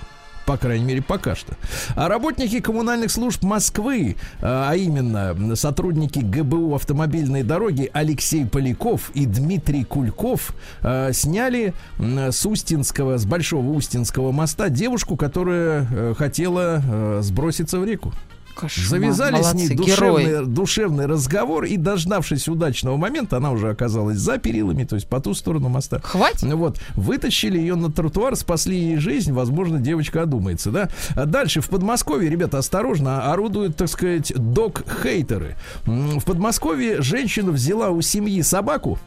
По 0.50 0.57
крайней 0.57 0.85
мере, 0.85 1.00
пока 1.00 1.37
что. 1.37 1.54
А 1.95 2.09
работники 2.09 2.59
коммунальных 2.59 3.12
служб 3.12 3.45
Москвы, 3.45 4.16
а 4.40 4.75
именно 4.75 5.54
сотрудники 5.54 6.19
ГБУ 6.19 6.75
автомобильной 6.75 7.45
дороги 7.45 7.88
Алексей 7.92 8.45
Поляков 8.45 9.12
и 9.14 9.26
Дмитрий 9.26 9.85
Кульков, 9.85 10.50
э, 10.83 11.12
сняли 11.12 11.73
с 12.00 12.45
Устинского, 12.45 13.16
с 13.19 13.26
Большого 13.26 13.69
Устинского 13.71 14.33
моста 14.33 14.71
девушку, 14.71 15.16
которая 15.16 15.87
э, 15.88 16.14
хотела 16.19 16.83
э, 16.85 17.21
сброситься 17.23 17.78
в 17.78 17.85
реку. 17.85 18.12
Кошмар. 18.61 18.87
Завязали 18.87 19.43
с 19.43 19.55
ней 19.55 19.69
Молодцы, 19.69 19.75
душевный, 19.75 20.47
душевный 20.47 21.07
разговор, 21.07 21.64
и, 21.64 21.76
дождавшись 21.76 22.49
удачного 22.49 22.97
момента, 22.97 23.38
она 23.38 23.52
уже 23.52 23.71
оказалась 23.71 24.19
за 24.19 24.38
перилами, 24.38 24.85
то 24.85 24.97
есть 24.97 25.09
по 25.09 25.21
ту 25.21 25.35
сторону 25.35 25.69
моста. 25.69 26.00
Хватит? 26.02 26.43
Ну 26.43 26.57
Вот, 26.57 26.81
вытащили 26.95 27.59
ее 27.59 27.75
на 27.75 27.90
тротуар, 27.90 28.37
спасли 28.37 28.79
ей 28.79 28.97
жизнь, 28.99 29.33
возможно, 29.33 29.79
девочка 29.79 30.23
одумается, 30.23 30.71
да. 30.71 30.88
А 31.14 31.26
дальше, 31.26 31.61
в 31.61 31.69
Подмосковье, 31.69 32.31
ребята, 32.31 32.59
осторожно, 32.59 33.33
орудуют, 33.33 33.76
так 33.76 33.88
сказать, 33.88 34.33
док-хейтеры. 34.37 35.57
В 35.87 36.25
Подмосковье 36.25 37.00
женщина 37.02 37.50
взяла 37.50 37.90
у 37.90 38.02
семьи 38.02 38.43
собаку, 38.43 38.99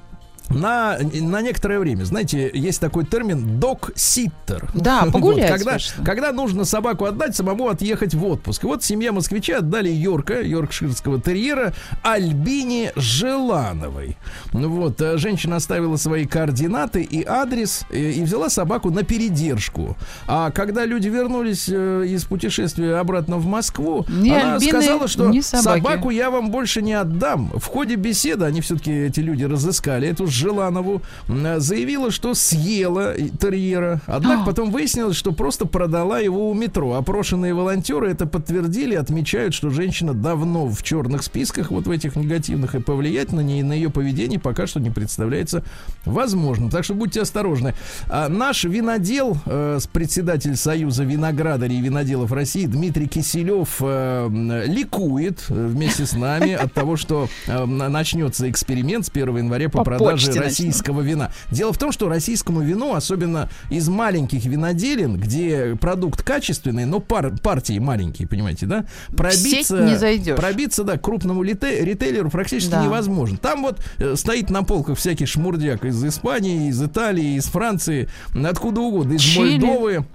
на, 0.50 0.98
на 1.00 1.42
некоторое 1.42 1.80
время, 1.80 2.04
знаете, 2.04 2.50
есть 2.54 2.80
такой 2.80 3.06
термин 3.06 3.60
док-ситтер. 3.60 4.70
Да, 4.74 5.04
Вот, 5.14 5.14
погулять, 5.14 5.52
когда, 5.52 5.72
слышно. 5.72 6.06
когда 6.06 6.32
нужно 6.32 6.66
собаку 6.66 7.06
отдать, 7.06 7.36
самому 7.36 7.70
отъехать 7.70 8.14
в 8.14 8.26
отпуск. 8.26 8.64
И 8.64 8.68
вот 8.68 8.84
семья 8.84 9.12
москвича 9.12 9.60
отдали 9.60 9.90
Йорка, 9.90 10.42
йоркширского 10.42 11.22
терьера, 11.22 11.74
Альбине 12.02 12.92
Желановой. 12.96 14.18
Вот, 14.52 15.02
э, 15.02 15.18
женщина 15.18 15.58
оставила 15.58 15.98
свои 15.98 16.26
координаты 16.26 17.04
и 17.04 17.24
адрес 17.26 17.86
э, 17.90 18.12
и 18.12 18.24
взяла 18.24 18.50
собаку 18.50 18.90
на 18.92 19.04
передержку. 19.04 19.98
А 20.28 20.52
когда 20.52 20.86
люди 20.86 21.08
вернулись 21.10 21.68
э, 21.70 22.06
из 22.08 22.26
путешествия 22.26 22.96
обратно 22.96 23.38
в 23.38 23.46
Москву, 23.46 24.06
Ни 24.10 24.30
она 24.30 24.56
Альбины, 24.56 24.82
сказала, 24.82 25.08
что 25.08 25.32
собаку 25.42 26.10
я 26.10 26.30
вам 26.30 26.52
больше 26.52 26.82
не 26.82 26.94
отдам. 26.94 27.52
В 27.56 27.66
ходе 27.66 27.96
беседы 27.96 28.46
они 28.46 28.62
все-таки 28.62 28.92
эти 28.92 29.20
люди 29.20 29.44
разыскали 29.44 30.08
эту 30.08 30.28
Желанову, 30.34 31.02
заявила, 31.28 32.12
что 32.12 32.34
съела 32.34 33.14
терьера. 33.40 34.02
Однако 34.08 34.44
А. 34.44 34.46
потом 34.46 34.72
выяснилось, 34.72 35.16
что 35.16 35.32
просто 35.32 35.66
продала 35.66 36.20
его 36.20 36.50
у 36.50 36.54
метро. 36.54 36.94
Опрошенные 36.94 37.54
волонтеры 37.54 38.10
это 38.12 38.26
подтвердили, 38.26 38.96
отмечают, 38.96 39.54
что 39.54 39.70
женщина 39.70 40.14
давно 40.14 40.68
в 40.68 40.82
черных 40.84 41.24
списках, 41.24 41.72
вот 41.72 41.88
в 41.88 41.92
этих 41.92 42.16
негативных, 42.16 42.76
и 42.76 42.80
повлиять 42.80 43.32
на 43.32 43.42
нее, 43.42 43.64
на 43.64 43.74
ее 43.74 43.90
поведение 43.90 44.40
пока 44.40 44.68
что 44.68 44.80
не 44.80 44.90
представляется 44.90 45.64
возможным. 46.06 46.70
Так 46.70 46.84
что 46.84 46.94
будьте 46.94 47.22
осторожны. 47.22 47.74
А 48.10 48.30
наш 48.30 48.64
винодел, 48.64 49.38
э, 49.46 49.80
председатель 49.92 50.56
Союза 50.56 51.04
виноградарей 51.04 51.78
и 51.78 51.82
виноделов 51.82 52.32
России 52.32 52.66
Дмитрий 52.66 53.08
Киселев 53.08 53.78
э, 53.82 54.64
ликует 54.68 55.46
э, 55.50 55.68
вместе 55.68 56.06
с 56.06 56.14
нами 56.14 56.54
от 56.54 56.74
того, 56.74 56.96
что 56.98 57.28
э, 57.48 57.66
на- 57.66 57.90
начнется 57.90 58.50
эксперимент 58.50 59.06
с 59.06 59.10
1 59.10 59.38
января 59.38 59.70
по, 59.70 59.80
По 59.80 59.84
продаже 59.84 60.23
почте 60.28 60.40
российского 60.40 61.02
вина. 61.02 61.32
Дело 61.52 61.74
в 61.74 61.78
том, 61.78 61.92
что 61.92 62.08
российскому 62.10 62.62
вину, 62.62 62.94
особенно 62.94 63.50
из 63.70 63.88
маленьких 63.90 64.46
виноделин, 64.46 65.18
где 65.18 65.76
продукт 65.80 66.22
качественный, 66.24 66.86
но 66.86 67.00
пар- 67.00 67.38
партии 67.38 67.80
маленькие, 67.80 68.28
понимаете, 68.28 68.66
да? 68.66 68.86
Пробиться, 69.16 69.84
не 69.84 69.96
зайдешь. 69.98 70.36
пробиться, 70.38 70.84
да, 70.84 70.98
крупному 70.98 71.44
лите- 71.44 71.84
ритейлеру 71.84 72.30
практически 72.30 72.72
Да. 72.72 72.84
невозможно. 72.84 73.38
Там 73.38 73.62
вот 73.64 73.80
э, 73.98 74.16
стоит 74.16 74.50
на 74.50 74.64
полках 74.64 74.98
всякий 74.98 75.26
шмурдяк 75.26 75.86
из 75.86 76.04
Испании, 76.04 76.70
из 76.70 76.82
Италии, 76.82 77.36
из 77.38 77.46
Франции, 77.46 78.10
откуда 78.46 78.82
угодно, 78.82 79.14
из 79.14 79.22
Чили. 79.22 79.60
Мольдовы. 79.60 80.06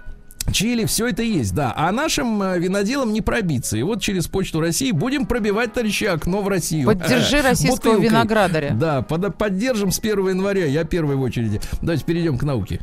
Чили, 0.51 0.85
все 0.85 1.07
это 1.07 1.21
есть, 1.23 1.53
да. 1.53 1.73
А 1.75 1.91
нашим 1.91 2.41
э, 2.41 2.59
виноделам 2.59 3.13
не 3.13 3.21
пробиться. 3.21 3.77
И 3.77 3.83
вот 3.83 4.01
через 4.01 4.27
Почту 4.27 4.59
России 4.59 4.91
будем 4.91 5.25
пробивать, 5.25 5.73
товарищи, 5.73 6.05
окно 6.05 6.41
в 6.41 6.47
Россию. 6.47 6.85
Поддержи 6.87 7.41
российского 7.41 7.75
Бутылкой. 7.93 8.09
виноградаря. 8.09 8.71
Да, 8.73 9.01
под- 9.01 9.35
поддержим 9.37 9.91
с 9.91 9.99
1 9.99 10.29
января. 10.29 10.65
Я 10.65 10.83
первый 10.83 11.15
в 11.15 11.21
очереди. 11.21 11.61
Давайте 11.81 12.03
перейдем 12.05 12.37
к 12.37 12.43
науке. 12.43 12.79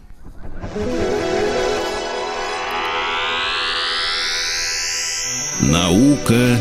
Наука 5.61 6.59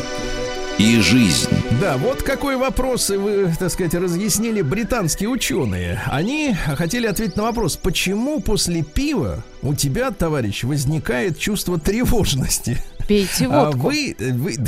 и 0.78 1.00
жизнь. 1.00 1.50
Да, 1.80 1.98
вот 1.98 2.22
какой 2.24 2.58
вопрос 2.58 3.10
вы, 3.10 3.54
так 3.58 3.72
сказать, 3.72 3.94
разъяснили 3.94 4.62
британские 4.62 5.30
ученые. 5.30 6.02
Они 6.08 6.54
хотели 6.76 7.08
ответить 7.08 7.38
на 7.38 7.44
вопрос, 7.44 7.78
почему 7.78 8.42
после 8.42 8.84
пива 8.84 9.44
у 9.62 9.74
тебя, 9.74 10.12
товарищ, 10.12 10.64
возникает 10.64 11.40
чувство 11.40 11.80
тревожности? 11.80 12.78
Пейте 13.08 13.46
А 13.46 13.66
водку. 13.72 13.88
вы, 13.88 14.16
вы... 14.20 14.56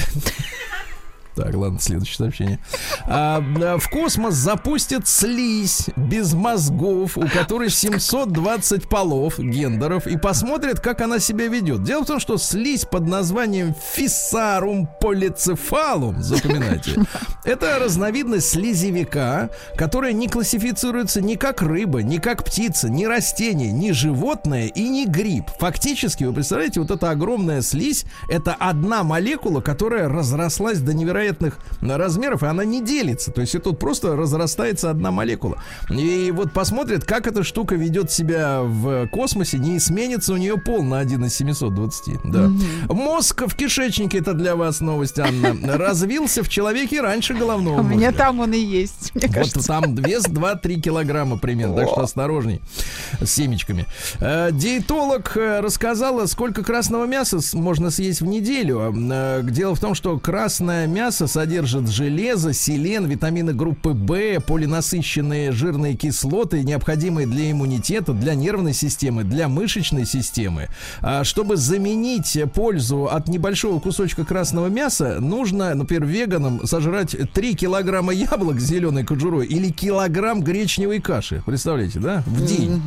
Так, 1.38 1.54
ладно, 1.54 1.80
следующее 1.80 2.18
сообщение. 2.18 2.60
А, 3.06 3.44
а, 3.62 3.78
в 3.78 3.90
космос 3.92 4.34
запустят 4.34 5.08
слизь 5.08 5.86
без 5.96 6.34
мозгов, 6.34 7.16
у 7.16 7.28
которой 7.28 7.70
720 7.70 8.90
полов, 8.90 9.38
гендеров, 9.38 10.08
и 10.08 10.18
посмотрят, 10.18 10.80
как 10.80 11.02
она 11.02 11.20
себя 11.20 11.48
ведет. 11.48 11.84
Дело 11.84 12.04
в 12.04 12.08
том, 12.08 12.20
что 12.20 12.38
слизь 12.38 12.86
под 12.86 13.08
названием 13.08 13.76
фиссарум 13.94 14.90
полицефалум, 15.00 16.24
запоминайте, 16.24 17.06
это 17.46 17.78
разновидность 17.78 18.50
слизевика, 18.50 19.52
которая 19.78 20.14
не 20.14 20.28
классифицируется 20.28 21.22
ни 21.22 21.36
как 21.36 21.62
рыба, 21.62 22.02
ни 22.02 22.18
как 22.18 22.44
птица, 22.46 22.90
ни 22.90 23.06
растение, 23.06 23.72
ни 23.72 23.92
животное 23.92 24.66
и 24.66 24.90
ни 24.90 25.06
гриб. 25.06 25.52
Фактически, 25.60 26.24
вы 26.24 26.34
представляете, 26.34 26.80
вот 26.80 26.90
эта 26.90 27.12
огромная 27.12 27.62
слизь, 27.62 28.06
это 28.28 28.56
одна 28.56 29.04
молекула, 29.04 29.62
которая 29.62 30.10
разрослась 30.10 30.80
до 30.80 30.96
невероятных 31.28 31.58
размеров, 31.82 32.44
и 32.44 32.46
она 32.46 32.64
не 32.66 32.82
делится. 32.82 33.32
То 33.32 33.42
есть 33.42 33.56
это 33.56 33.66
тут 33.66 33.80
просто 33.80 34.16
разрастается 34.16 34.90
одна 34.90 35.12
молекула. 35.12 35.62
И 35.90 36.32
вот 36.32 36.52
посмотрят, 36.54 37.04
как 37.04 37.28
эта 37.28 37.44
штука 37.44 37.76
ведет 37.76 38.12
себя 38.12 38.62
в 38.64 39.08
космосе, 39.08 39.58
не 39.58 39.80
сменится 39.80 40.34
у 40.34 40.38
нее 40.38 40.58
пол 40.58 40.84
на 40.84 41.00
1 41.00 41.26
из 41.26 41.36
720. 41.36 42.16
Да. 42.26 42.50
Мозг 42.90 43.44
в 43.48 43.56
кишечнике, 43.56 44.20
это 44.20 44.34
для 44.34 44.56
вас 44.56 44.80
новость, 44.80 45.20
Анна, 45.20 45.56
развился 45.78 46.44
в 46.44 46.50
человеке 46.50 47.02
раньше 47.02 47.34
головного 47.34 47.82
У 47.82 47.84
меня 47.84 48.12
там 48.12 48.40
он 48.40 48.54
и 48.54 48.60
есть, 48.60 49.12
мне 49.16 49.28
Вот 49.28 49.36
кажется. 49.36 49.68
там 49.68 49.96
вес 49.96 50.26
2-3 50.28 50.80
килограмма 50.80 51.38
примерно, 51.38 51.76
так 51.76 51.90
что 51.90 52.02
осторожней 52.02 52.62
с 53.22 53.30
семечками. 53.30 53.86
Э, 54.20 54.50
Диетолог 54.52 55.36
э, 55.36 55.60
рассказала, 55.60 56.26
сколько 56.26 56.64
красного 56.64 57.06
мяса 57.06 57.40
можно 57.54 57.92
съесть 57.92 58.22
в 58.22 58.26
неделю. 58.26 58.94
Э, 59.12 59.42
Дело 59.44 59.76
в 59.76 59.80
том, 59.80 59.94
что 59.96 60.18
красное 60.20 60.88
мясо 60.88 61.17
содержит 61.26 61.88
железо, 61.90 62.54
селен, 62.54 63.06
витамины 63.06 63.54
группы 63.54 63.90
В, 63.90 64.40
полинасыщенные 64.42 65.52
жирные 65.52 65.96
кислоты, 65.96 66.64
необходимые 66.64 67.26
для 67.26 67.50
иммунитета, 67.50 68.14
для 68.14 68.36
нервной 68.36 68.74
системы, 68.74 69.24
для 69.24 69.48
мышечной 69.48 70.06
системы. 70.06 70.68
Чтобы 71.24 71.58
заменить 71.58 72.38
пользу 72.54 73.06
от 73.06 73.28
небольшого 73.28 73.80
кусочка 73.80 74.26
красного 74.26 74.68
мяса, 74.68 75.18
нужно, 75.20 75.74
например, 75.74 76.06
веганам 76.06 76.68
сожрать 76.68 77.16
3 77.34 77.56
килограмма 77.56 78.14
яблок 78.14 78.60
с 78.60 78.66
зеленой 78.66 79.06
кожурой 79.06 79.48
или 79.48 79.70
килограмм 79.72 80.42
гречневой 80.42 81.00
каши. 81.00 81.42
Представляете, 81.46 82.00
да? 82.00 82.24
В 82.26 82.46
день. 82.46 82.82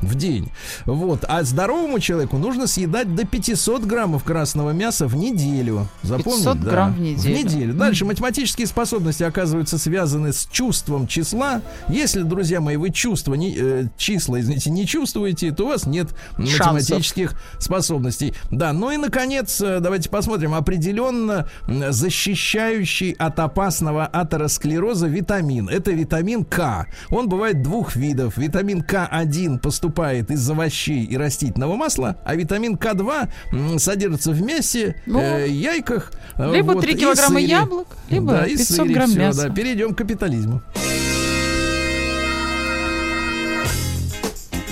В 0.00 0.14
день. 0.14 0.50
Вот. 0.86 1.24
А 1.28 1.42
здоровому 1.44 2.00
человеку 2.00 2.38
нужно 2.38 2.66
съедать 2.66 3.14
до 3.14 3.26
500 3.26 3.84
граммов 3.84 4.24
красного 4.24 4.70
мяса 4.70 5.06
в 5.06 5.14
неделю. 5.14 5.86
Запомнили? 6.02 6.38
500 6.44 6.60
Да. 6.60 6.70
грамм 6.70 6.94
в 6.94 7.00
неделю. 7.00 7.36
В 7.36 7.44
неделю. 7.44 7.74
Дальше 7.76 8.04
математические 8.04 8.66
способности 8.66 9.22
оказываются 9.22 9.78
связаны 9.78 10.32
с 10.32 10.46
чувством 10.50 11.06
числа. 11.06 11.62
Если, 11.88 12.22
друзья 12.22 12.60
мои, 12.60 12.76
вы 12.76 12.90
чувства, 12.90 13.34
не, 13.34 13.54
э, 13.56 13.84
числа, 13.96 14.40
извините, 14.40 14.70
не 14.70 14.86
чувствуете, 14.86 15.52
то 15.52 15.64
у 15.64 15.68
вас 15.68 15.86
нет 15.86 16.08
Шансов. 16.36 16.72
математических 16.72 17.34
способностей. 17.58 18.34
Да, 18.50 18.72
ну 18.72 18.90
и, 18.90 18.96
наконец, 18.96 19.60
э, 19.60 19.80
давайте 19.80 20.08
посмотрим. 20.10 20.54
Определенно 20.54 21.48
защищающий 21.66 23.12
от 23.12 23.38
опасного 23.38 24.06
атеросклероза 24.06 25.06
витамин. 25.08 25.68
Это 25.68 25.90
витамин 25.90 26.44
К. 26.44 26.86
Он 27.10 27.28
бывает 27.28 27.62
двух 27.62 27.96
видов. 27.96 28.36
Витамин 28.38 28.80
К1 28.82 29.58
поступает 29.58 30.30
из 30.30 30.48
овощей 30.48 31.04
и 31.04 31.16
растительного 31.16 31.76
масла, 31.76 32.16
а 32.24 32.34
витамин 32.34 32.74
К2 32.76 33.28
м, 33.52 33.78
содержится 33.78 34.32
в 34.32 34.40
мясе, 34.42 35.00
Ну, 35.06 35.20
э, 35.20 35.48
яйках. 35.48 36.12
э, 36.36 36.52
Либо 36.54 36.72
вот, 36.72 36.80
3 36.82 36.92
и 36.92 36.96
килограмма 36.96 37.40
сыре. 37.40 37.46
Яблок, 37.60 37.86
либо 38.10 38.32
Да, 38.32 38.46
и 38.46 38.56
500 38.56 38.76
сыре, 38.76 38.94
грамм 38.94 39.10
всё, 39.10 39.18
мяса. 39.18 39.48
да. 39.48 39.54
Перейдем 39.54 39.94
к 39.94 39.98
капитализму. 39.98 40.62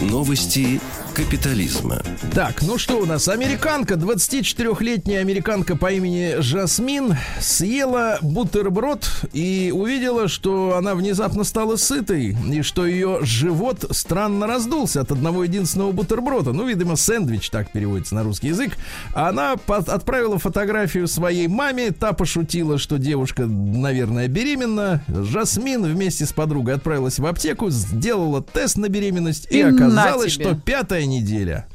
Новости 0.00 0.80
капитализма. 1.14 2.02
Так, 2.34 2.62
ну 2.62 2.76
что 2.76 2.98
у 2.98 3.06
нас? 3.06 3.28
Американка, 3.28 3.94
24-летняя 3.94 5.20
американка 5.20 5.76
по 5.76 5.92
имени 5.92 6.40
Жасмин 6.40 7.14
съела 7.40 8.18
бутерброд 8.20 9.08
и 9.32 9.70
увидела, 9.72 10.26
что 10.26 10.76
она 10.76 10.96
внезапно 10.96 11.44
стала 11.44 11.76
сытой 11.76 12.36
и 12.52 12.62
что 12.62 12.84
ее 12.84 13.20
живот 13.22 13.84
странно 13.92 14.48
раздулся 14.48 15.02
от 15.02 15.12
одного 15.12 15.44
единственного 15.44 15.92
бутерброда. 15.92 16.52
Ну, 16.52 16.66
видимо, 16.66 16.96
сэндвич 16.96 17.48
так 17.50 17.70
переводится 17.70 18.16
на 18.16 18.24
русский 18.24 18.48
язык. 18.48 18.72
Она 19.14 19.56
под- 19.56 19.88
отправила 19.88 20.38
фотографию 20.38 21.06
своей 21.06 21.46
маме. 21.46 21.92
Та 21.92 22.12
пошутила, 22.12 22.76
что 22.76 22.98
девушка, 22.98 23.46
наверное, 23.46 24.26
беременна. 24.26 25.04
Жасмин 25.06 25.84
вместе 25.84 26.26
с 26.26 26.32
подругой 26.32 26.74
отправилась 26.74 27.20
в 27.20 27.26
аптеку, 27.26 27.70
сделала 27.70 28.42
тест 28.42 28.76
на 28.76 28.88
беременность 28.88 29.46
и, 29.50 29.58
И 29.58 29.60
оказалось, 29.60 30.32
что 30.32 30.56
пятая 30.56 31.03
неделя. 31.06 31.66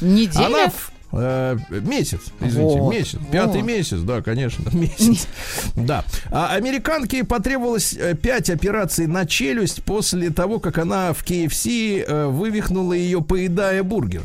Неделя? 0.00 0.46
Она 0.46 0.70
в- 0.70 0.92
э, 1.12 1.56
месяц, 1.70 2.20
извините, 2.40 2.80
Вот, 2.80 2.92
месяц, 2.92 3.18
пятый 3.30 3.60
вот. 3.60 3.66
месяц, 3.68 3.98
да, 4.00 4.20
конечно, 4.22 4.68
месяц, 4.76 5.28
да. 5.76 6.04
А 6.30 6.54
американке 6.54 7.22
потребовалось 7.24 7.94
э, 7.96 8.14
пять 8.14 8.50
операций 8.50 9.06
на 9.06 9.24
челюсть 9.26 9.84
после 9.84 10.30
того, 10.30 10.58
как 10.58 10.78
она 10.78 11.12
в 11.12 11.24
KFC 11.24 12.04
э, 12.04 12.26
вывихнула 12.26 12.92
ее, 12.94 13.22
поедая 13.22 13.82
бургер. 13.84 14.22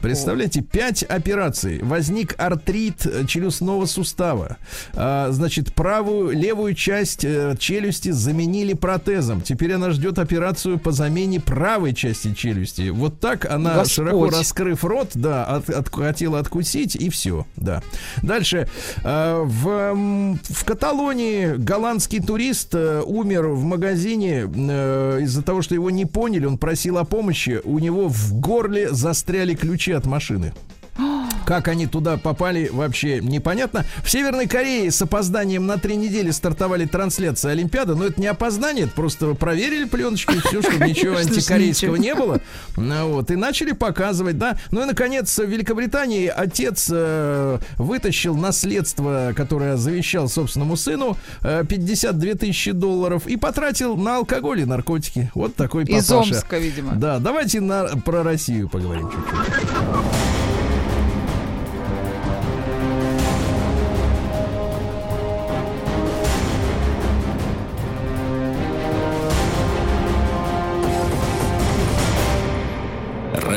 Представляете, 0.00 0.60
пять 0.62 1.02
операций. 1.02 1.80
Возник 1.82 2.34
артрит 2.38 3.04
э, 3.04 3.24
челюстного 3.26 3.86
сустава. 3.86 4.56
А, 4.94 5.30
значит, 5.32 5.74
правую, 5.74 6.30
левую 6.30 6.74
часть 6.74 7.24
э, 7.24 7.56
челюсти 7.58 8.10
заменили 8.10 8.74
протезом. 8.74 9.40
Теперь 9.40 9.72
она 9.74 9.90
ждет 9.90 10.18
операцию 10.18 10.78
по 10.78 10.92
замене 10.92 11.40
правой 11.40 11.94
части 11.94 12.32
челюсти. 12.34 12.90
Вот 12.90 13.18
так 13.20 13.44
она, 13.50 13.74
Господь. 13.74 13.90
широко 13.92 14.30
раскрыв 14.30 14.84
рот, 14.84 15.10
да, 15.14 15.44
от- 15.44 15.70
от- 15.70 15.92
хотела 15.92 16.38
откусить, 16.38 16.94
и 16.94 17.10
все, 17.10 17.46
да. 17.56 17.82
Дальше. 18.22 18.68
Э, 19.04 19.42
в, 19.44 19.94
в 20.42 20.64
Каталонии 20.64 21.56
голландский 21.56 22.20
турист 22.20 22.74
э, 22.74 23.02
умер 23.04 23.48
в 23.48 23.64
магазине 23.64 24.42
из-за 25.22 25.42
того, 25.42 25.62
что 25.62 25.74
его 25.74 25.90
не 25.90 26.04
поняли. 26.06 26.44
Он 26.46 26.56
просил 26.58 26.98
о 26.98 27.04
помощи. 27.04 27.60
У 27.64 27.78
него 27.78 28.08
в 28.08 28.34
горле 28.34 28.90
застряли 28.92 29.54
ключи 29.54 29.87
от 29.92 30.06
машины. 30.06 30.52
Как 31.46 31.68
они 31.68 31.86
туда 31.86 32.16
попали, 32.18 32.68
вообще 32.70 33.20
непонятно. 33.20 33.86
В 34.04 34.10
Северной 34.10 34.46
Корее 34.46 34.90
с 34.90 35.00
опозданием 35.00 35.66
на 35.66 35.78
три 35.78 35.96
недели 35.96 36.30
стартовали 36.30 36.84
трансляции 36.84 37.50
Олимпиады, 37.50 37.94
но 37.94 38.04
это 38.04 38.20
не 38.20 38.26
опоздание, 38.26 38.84
это 38.84 38.94
просто 38.94 39.34
проверили 39.34 39.84
пленочки 39.84 40.38
все, 40.40 40.60
чтобы 40.60 40.86
ничего 40.86 41.16
антикорейского 41.18 41.96
не 41.96 42.14
было. 42.14 42.40
Ну, 42.76 43.08
вот, 43.08 43.30
и 43.30 43.36
начали 43.36 43.72
показывать, 43.72 44.36
да. 44.36 44.58
Ну 44.70 44.82
и, 44.82 44.84
наконец, 44.84 45.38
в 45.38 45.44
Великобритании 45.44 46.26
отец 46.26 46.88
э, 46.92 47.58
вытащил 47.76 48.36
наследство, 48.36 49.32
которое 49.34 49.76
завещал 49.76 50.28
собственному 50.28 50.76
сыну, 50.76 51.16
э, 51.42 51.64
52 51.66 52.34
тысячи 52.34 52.72
долларов, 52.72 53.26
и 53.26 53.36
потратил 53.36 53.96
на 53.96 54.16
алкоголь 54.16 54.60
и 54.60 54.64
наркотики. 54.64 55.30
Вот 55.34 55.54
такой 55.54 55.84
Из 55.84 56.06
папаша. 56.06 56.34
Омска, 56.34 56.58
видимо. 56.58 56.94
Да, 56.94 57.18
давайте 57.20 57.60
на, 57.60 57.84
про 58.04 58.22
Россию 58.22 58.68
поговорим 58.68 59.10
чуть-чуть. 59.10 60.47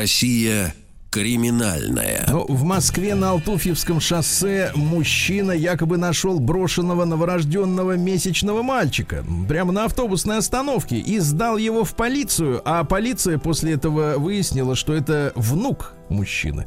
Россия 0.02 0.74
криминальная. 1.10 2.26
Ну, 2.28 2.44
в 2.48 2.64
Москве 2.64 3.14
на 3.14 3.30
Алтуфьевском 3.30 4.00
шоссе 4.00 4.72
мужчина 4.74 5.52
якобы 5.52 5.96
нашел 5.96 6.40
брошенного 6.40 7.04
новорожденного 7.04 7.96
месячного 7.96 8.64
мальчика 8.64 9.24
прямо 9.48 9.70
на 9.70 9.84
автобусной 9.84 10.38
остановке 10.38 10.98
и 10.98 11.20
сдал 11.20 11.56
его 11.56 11.84
в 11.84 11.94
полицию, 11.94 12.62
а 12.64 12.82
полиция 12.82 13.38
после 13.38 13.74
этого 13.74 14.14
выяснила, 14.18 14.74
что 14.74 14.92
это 14.92 15.30
внук 15.36 15.94
мужчины. 16.08 16.66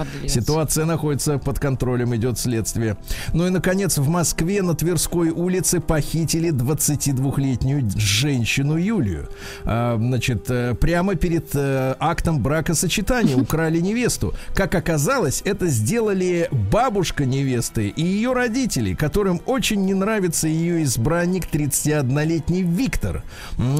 Подлец. 0.00 0.32
Ситуация 0.32 0.86
находится 0.86 1.38
под 1.38 1.58
контролем, 1.58 2.14
идет 2.16 2.38
следствие. 2.38 2.96
Ну 3.34 3.46
и, 3.46 3.50
наконец, 3.50 3.98
в 3.98 4.08
Москве 4.08 4.62
на 4.62 4.74
Тверской 4.74 5.28
улице 5.28 5.80
похитили 5.80 6.50
22-летнюю 6.50 7.90
женщину 7.96 8.76
Юлию. 8.76 9.28
А, 9.64 9.96
значит, 9.98 10.46
э, 10.48 10.74
прямо 10.74 11.16
перед 11.16 11.50
э, 11.54 11.96
актом 11.98 12.42
бракосочетания 12.42 13.36
украли 13.36 13.78
невесту. 13.80 14.34
Как 14.54 14.74
оказалось, 14.74 15.42
это 15.44 15.66
сделали 15.66 16.48
бабушка 16.50 17.26
невесты 17.26 17.88
и 17.88 18.02
ее 18.02 18.32
родители, 18.32 18.94
которым 18.94 19.42
очень 19.44 19.84
не 19.84 19.94
нравится 19.94 20.48
ее 20.48 20.82
избранник 20.82 21.44
31-летний 21.52 22.62
Виктор. 22.62 23.22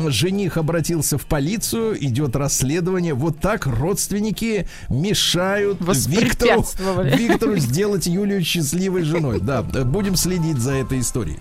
Жених 0.09 0.59
обратился 0.59 1.17
в 1.17 1.25
полицию, 1.25 1.97
идет 2.05 2.37
расследование. 2.37 3.15
Вот 3.15 3.39
так 3.41 3.67
родственники 3.67 4.67
мешают 4.91 5.81
Виктору. 6.11 6.67
Виктору 7.05 7.57
сделать 7.57 8.07
Юлию 8.07 8.45
счастливой 8.45 9.03
женой. 9.05 9.41
Да, 9.41 9.63
да, 9.63 9.85
будем 9.85 10.17
следить 10.17 10.59
за 10.59 10.73
этой 10.73 11.01
историей. 11.01 11.39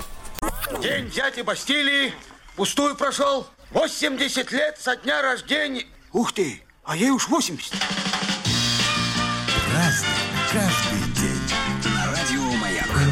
День 0.82 1.10
дяди 1.10 1.42
Бастилии 1.42 2.14
пустую 2.56 2.96
прошел. 2.96 3.48
80 3.72 4.52
лет 4.52 4.78
со 4.80 4.96
дня 4.96 5.22
рождения. 5.22 5.86
Ух 6.12 6.34
ты, 6.34 6.62
а 6.84 6.96
ей 6.96 7.12
уж 7.12 7.28
80. 7.28 7.74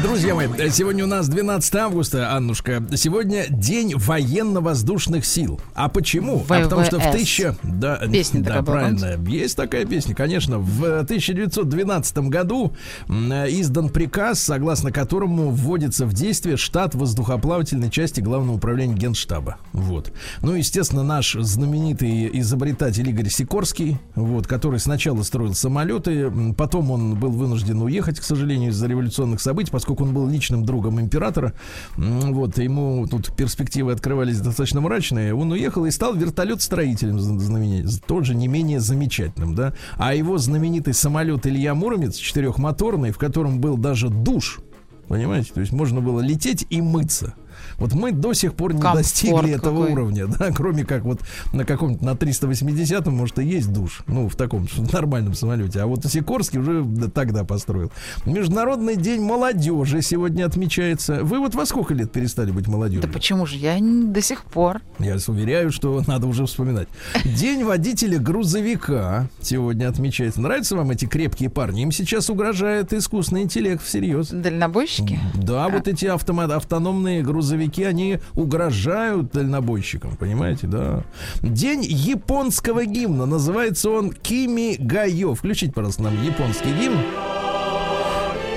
Друзья 0.02 0.34
мои, 0.34 0.46
сегодня 0.70 1.04
у 1.04 1.08
нас 1.08 1.28
12 1.28 1.74
августа, 1.74 2.32
Аннушка. 2.32 2.84
Сегодня 2.94 3.46
день 3.48 3.94
военно-воздушных 3.96 5.26
сил. 5.26 5.60
А 5.74 5.88
почему? 5.88 6.44
А 6.48 6.60
потому 6.62 6.84
что 6.84 7.00
в 7.00 7.02
ВВС. 7.02 7.12
тысяча... 7.12 7.56
Да, 7.64 7.96
Песня 7.96 8.40
да, 8.40 8.46
такая 8.46 8.62
была, 8.62 8.74
правильно. 8.74 9.28
Есть 9.28 9.56
такая 9.56 9.84
песня, 9.86 10.14
конечно. 10.14 10.58
В 10.58 11.00
1912 11.00 12.18
году 12.18 12.72
издан 13.08 13.88
приказ, 13.88 14.40
согласно 14.40 14.92
которому 14.92 15.50
вводится 15.50 16.06
в 16.06 16.12
действие 16.12 16.56
штат 16.56 16.94
воздухоплавательной 16.94 17.90
части 17.90 18.20
Главного 18.20 18.56
управления 18.56 18.94
Генштаба. 18.94 19.56
Вот. 19.72 20.12
Ну, 20.42 20.54
естественно, 20.54 21.02
наш 21.02 21.34
знаменитый 21.34 22.30
изобретатель 22.38 23.08
Игорь 23.08 23.30
Сикорский, 23.30 23.98
вот, 24.14 24.46
который 24.46 24.78
сначала 24.78 25.22
строил 25.22 25.54
самолеты, 25.54 26.30
потом 26.56 26.92
он 26.92 27.16
был 27.16 27.30
вынужден 27.30 27.82
уехать, 27.82 28.20
к 28.20 28.22
сожалению, 28.22 28.70
из-за 28.70 28.86
революционных 28.86 29.40
событий, 29.40 29.70
поскольку 29.72 29.87
он 30.00 30.12
был 30.12 30.28
личным 30.28 30.64
другом 30.64 31.00
императора. 31.00 31.52
Вот, 31.96 32.58
ему 32.58 33.06
тут 33.08 33.34
перспективы 33.36 33.92
открывались 33.92 34.40
достаточно 34.40 34.80
мрачные. 34.80 35.34
Он 35.34 35.50
уехал 35.52 35.84
и 35.86 35.90
стал 35.90 36.14
вертолет-строителем 36.14 37.18
зна- 37.20 37.40
знаменитым, 37.40 37.90
тоже 38.06 38.34
не 38.34 38.48
менее 38.48 38.80
замечательным, 38.80 39.54
да. 39.54 39.72
А 39.96 40.14
его 40.14 40.38
знаменитый 40.38 40.94
самолет 40.94 41.46
Илья 41.46 41.74
Муромец, 41.74 42.16
четырехмоторный, 42.16 43.10
в 43.12 43.18
котором 43.18 43.60
был 43.60 43.76
даже 43.76 44.08
душ, 44.08 44.60
понимаете, 45.08 45.52
то 45.52 45.60
есть 45.60 45.72
можно 45.72 46.00
было 46.00 46.20
лететь 46.20 46.66
и 46.70 46.80
мыться. 46.80 47.34
Вот 47.78 47.94
мы 47.94 48.12
до 48.12 48.32
сих 48.32 48.54
пор 48.54 48.74
не 48.74 48.80
Комфорт 48.80 49.02
достигли 49.04 49.50
этого 49.54 49.80
какой. 49.82 49.92
уровня, 49.92 50.26
да, 50.26 50.50
кроме 50.56 50.84
как 50.84 51.04
вот 51.04 51.20
на 51.52 51.64
каком-то 51.64 52.04
на 52.04 52.10
380-м, 52.10 53.14
может, 53.14 53.38
и 53.38 53.44
есть 53.44 53.72
душ, 53.72 54.02
ну, 54.06 54.28
в 54.28 54.34
таком 54.36 54.66
нормальном 54.92 55.34
самолете. 55.34 55.80
А 55.80 55.86
вот 55.86 56.04
Сикорский 56.04 56.58
уже 56.58 56.82
да, 56.82 57.08
тогда 57.08 57.44
построил. 57.44 57.92
Международный 58.26 58.96
день 58.96 59.20
молодежи 59.22 60.02
сегодня 60.02 60.44
отмечается. 60.44 61.22
Вы 61.22 61.38
вот 61.38 61.54
во 61.54 61.66
сколько 61.66 61.94
лет 61.94 62.10
перестали 62.10 62.50
быть 62.50 62.66
молодежью? 62.66 63.02
Да 63.02 63.08
почему 63.08 63.46
же? 63.46 63.56
Я 63.56 63.78
до 63.80 64.20
сих 64.22 64.44
пор. 64.44 64.80
Я 64.98 65.14
вас 65.14 65.28
уверяю, 65.28 65.70
что 65.70 66.02
надо 66.06 66.26
уже 66.26 66.46
вспоминать. 66.46 66.88
День 67.24 67.64
водителя 67.64 68.18
грузовика 68.18 69.28
сегодня 69.40 69.88
отмечается. 69.88 70.40
Нравятся 70.40 70.76
вам 70.76 70.90
эти 70.90 71.04
крепкие 71.04 71.48
парни? 71.48 71.82
Им 71.82 71.92
сейчас 71.92 72.28
угрожает 72.28 72.92
искусственный 72.92 73.42
интеллект 73.42 73.82
всерьез. 73.84 74.28
Дальнобойщики? 74.30 75.18
Да, 75.34 75.68
вот 75.68 75.86
эти 75.86 76.06
автома- 76.06 76.52
автономные 76.52 77.22
грузовики, 77.22 77.67
они 77.76 78.18
угрожают 78.34 79.32
дальнобойщикам, 79.32 80.16
понимаете, 80.16 80.66
да. 80.66 81.04
День 81.42 81.84
японского 81.84 82.84
гимна. 82.84 83.26
Называется 83.26 83.90
он 83.90 84.12
Кими 84.12 84.76
Гайо. 84.78 85.34
Включите, 85.34 85.72
пожалуйста, 85.72 86.04
нам 86.04 86.22
японский 86.24 86.72
гимн. 86.72 86.98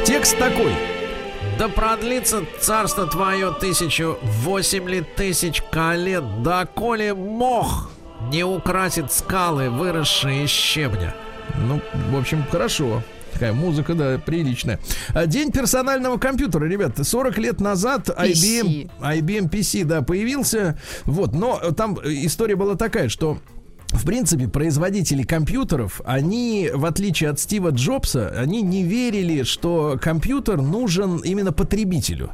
Текст 0.06 0.38
такой. 0.38 0.74
Да 1.60 1.67
продлится 1.67 2.43
царство 2.60 3.06
твое 3.06 3.54
тысячу, 3.54 4.17
восемь 4.24 4.89
ли 4.89 5.02
тысяч 5.15 5.62
колет, 5.71 6.43
да 6.43 6.65
коли 6.65 7.12
мох 7.12 7.91
не 8.32 8.43
украсит 8.43 9.12
скалы, 9.12 9.69
выросшие 9.69 10.45
из 10.45 10.50
щебня. 10.50 11.13
Ну, 11.67 11.82
в 12.12 12.17
общем, 12.17 12.43
хорошо. 12.50 13.04
Такая 13.34 13.54
музыка, 13.54 13.94
да, 13.94 14.17
приличная. 14.17 14.80
А 15.10 15.26
День 15.26 15.52
персонального 15.52 16.17
компьютера, 16.17 16.65
ребят, 16.65 16.98
40 17.02 17.38
лет 17.38 17.62
назад 17.62 18.10
IBM, 18.10 18.89
IBM 19.00 19.50
PC, 19.50 19.86
да, 19.86 20.02
появился. 20.02 20.80
Вот, 21.06 21.34
но 21.34 21.60
там 21.72 21.98
история 22.04 22.56
была 22.56 22.76
такая, 22.76 23.10
что 23.10 23.38
в 23.94 24.06
принципе, 24.06 24.48
производители 24.48 25.24
компьютеров, 25.24 26.02
они, 26.06 26.70
в 26.74 26.86
отличие 26.86 27.30
от 27.30 27.39
Стива 27.41 27.72
Джобса, 27.72 28.30
они 28.38 28.62
не 28.62 28.84
верили, 28.84 29.44
что 29.44 30.00
компьютер 30.02 30.62
нужен 30.62 31.17
именно 31.17 31.52
потребителю. 31.52 32.32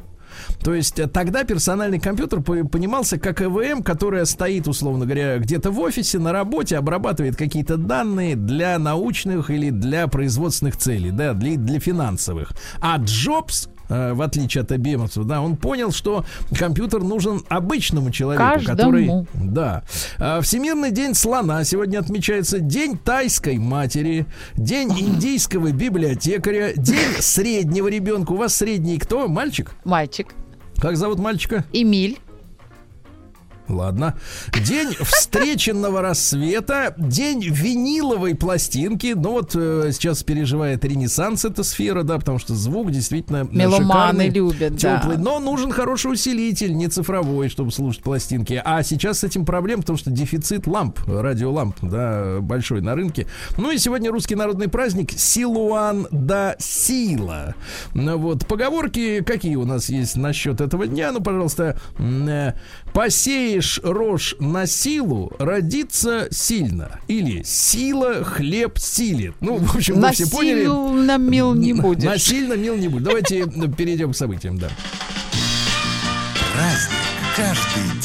То 0.62 0.74
есть 0.74 0.98
э, 0.98 1.06
тогда 1.06 1.44
персональный 1.44 2.00
компьютер 2.00 2.40
по- 2.40 2.64
понимался 2.66 3.18
как 3.18 3.40
ЭВМ, 3.40 3.82
которая 3.82 4.24
стоит, 4.24 4.66
условно 4.68 5.04
говоря, 5.04 5.38
где-то 5.38 5.70
в 5.70 5.78
офисе, 5.80 6.18
на 6.18 6.32
работе, 6.32 6.76
обрабатывает 6.76 7.36
какие-то 7.36 7.76
данные 7.76 8.36
для 8.36 8.78
научных 8.78 9.50
или 9.50 9.70
для 9.70 10.06
производственных 10.08 10.76
целей, 10.76 11.10
да, 11.10 11.32
для, 11.34 11.56
для 11.56 11.78
финансовых. 11.80 12.52
А 12.80 12.96
Джобс 12.98 13.68
э, 13.88 14.12
в 14.12 14.20
отличие 14.22 14.62
от 14.62 14.72
IBM, 14.72 15.24
да, 15.24 15.40
он 15.40 15.56
понял, 15.56 15.92
что 15.92 16.24
компьютер 16.58 17.02
нужен 17.02 17.42
обычному 17.48 18.10
человеку, 18.10 18.44
Каждому. 18.44 18.76
который 18.76 19.10
да. 19.34 19.82
А, 20.18 20.40
Всемирный 20.40 20.90
день 20.90 21.14
слона 21.14 21.64
сегодня 21.64 21.98
отмечается. 22.00 22.58
День 22.58 22.98
тайской 22.98 23.58
матери. 23.58 24.26
День 24.56 24.90
индийского 24.98 25.70
библиотекаря. 25.72 26.72
День 26.76 27.14
среднего 27.20 27.88
ребенка. 27.88 28.32
У 28.32 28.36
вас 28.36 28.54
средний 28.56 28.98
кто? 28.98 29.28
Мальчик? 29.28 29.72
Мальчик. 29.84 30.28
Как 30.80 30.96
зовут 30.96 31.18
мальчика? 31.18 31.64
Эмиль. 31.72 32.18
Ладно. 33.68 34.16
День 34.64 34.94
встреченного 35.00 36.00
рассвета. 36.00 36.94
День 36.96 37.42
виниловой 37.42 38.34
пластинки. 38.34 39.12
Ну 39.14 39.32
вот 39.32 39.54
э, 39.54 39.90
сейчас 39.92 40.22
переживает 40.22 40.84
ренессанс 40.84 41.44
эта 41.44 41.62
сфера, 41.62 42.02
да, 42.02 42.18
потому 42.18 42.38
что 42.38 42.54
звук 42.54 42.90
действительно 42.90 43.38
э, 43.38 43.48
Меломаны 43.50 44.24
шикарный, 44.24 44.28
любят, 44.30 44.76
да. 44.76 44.98
теплый. 44.98 45.18
Но 45.18 45.38
нужен 45.38 45.70
хороший 45.70 46.12
усилитель, 46.12 46.74
не 46.74 46.88
цифровой, 46.88 47.48
чтобы 47.48 47.70
слушать 47.70 48.02
пластинки. 48.02 48.60
А 48.64 48.82
сейчас 48.82 49.18
с 49.18 49.24
этим 49.24 49.44
проблем, 49.44 49.80
потому 49.80 49.98
что 49.98 50.10
дефицит 50.10 50.66
ламп, 50.66 51.00
радиоламп, 51.06 51.76
да, 51.82 52.38
большой 52.40 52.80
на 52.80 52.94
рынке. 52.94 53.26
Ну 53.58 53.70
и 53.70 53.78
сегодня 53.78 54.10
русский 54.10 54.34
народный 54.34 54.68
праздник 54.68 55.12
Силуан 55.12 56.06
да 56.10 56.56
Сила. 56.58 57.54
Ну 57.94 58.16
вот, 58.16 58.46
поговорки 58.46 59.22
какие 59.22 59.56
у 59.56 59.66
нас 59.66 59.90
есть 59.90 60.16
насчет 60.16 60.60
этого 60.60 60.86
дня? 60.86 61.12
Ну, 61.12 61.20
пожалуйста, 61.20 61.78
м, 61.98 62.54
посеешь 63.58 63.80
рожь 63.82 64.34
на 64.38 64.66
силу, 64.66 65.32
родится 65.38 66.28
сильно. 66.30 67.00
Или 67.08 67.42
сила 67.42 68.24
хлеб 68.24 68.78
силит. 68.78 69.34
Ну, 69.40 69.56
в 69.56 69.76
общем, 69.76 70.00
вы 70.00 70.10
все 70.12 70.28
поняли. 70.28 70.66
Насильно 70.66 71.18
мил 71.18 71.54
не 71.54 71.72
будешь. 71.72 72.04
Насильно 72.04 72.54
мил 72.54 72.76
не 72.76 72.88
будет. 72.88 73.04
Давайте 73.04 73.40
э, 73.40 73.44
перейдем 73.76 74.12
к 74.12 74.16
событиям, 74.16 74.58
да. 74.58 74.68
Праздник 76.54 76.98
каждый 77.36 77.97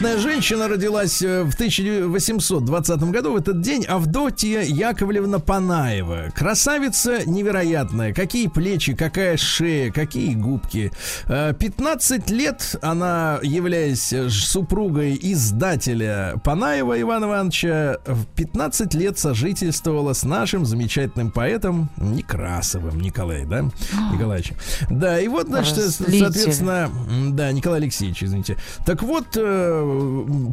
Удивительная 0.00 0.32
женщина 0.32 0.66
родилась 0.66 1.20
э, 1.20 1.42
в 1.42 1.52
1820 1.52 3.02
году 3.10 3.32
в 3.32 3.36
этот 3.36 3.60
день. 3.60 3.84
Авдотья 3.84 4.62
Яковлевна 4.62 5.40
Панаева. 5.40 6.30
Красавица 6.34 7.28
невероятная. 7.28 8.14
Какие 8.14 8.46
плечи, 8.46 8.94
какая 8.94 9.36
шея, 9.36 9.92
какие 9.92 10.34
губки. 10.34 10.90
Э, 11.26 11.52
15 11.52 12.30
лет 12.30 12.76
она, 12.80 13.40
являясь 13.42 14.10
э, 14.14 14.30
супругой 14.30 15.18
издателя 15.20 16.40
Панаева 16.44 16.98
Ивана 16.98 17.26
Ивановича, 17.26 17.98
в 18.06 18.24
15 18.24 18.94
лет 18.94 19.18
сожительствовала 19.18 20.14
с 20.14 20.22
нашим 20.22 20.64
замечательным 20.64 21.30
поэтом 21.30 21.90
Некрасовым 21.98 22.98
Николай, 22.98 23.44
да? 23.44 23.66
Николаевичем. 24.14 24.56
Да, 24.88 25.20
и 25.20 25.28
вот, 25.28 25.48
значит, 25.48 25.76
э, 25.76 25.90
соответственно, 25.90 26.90
да, 27.32 27.52
Николай 27.52 27.80
Алексеевич, 27.80 28.24
извините. 28.24 28.56
Так 28.86 29.02
вот, 29.02 29.26
э, 29.36 29.89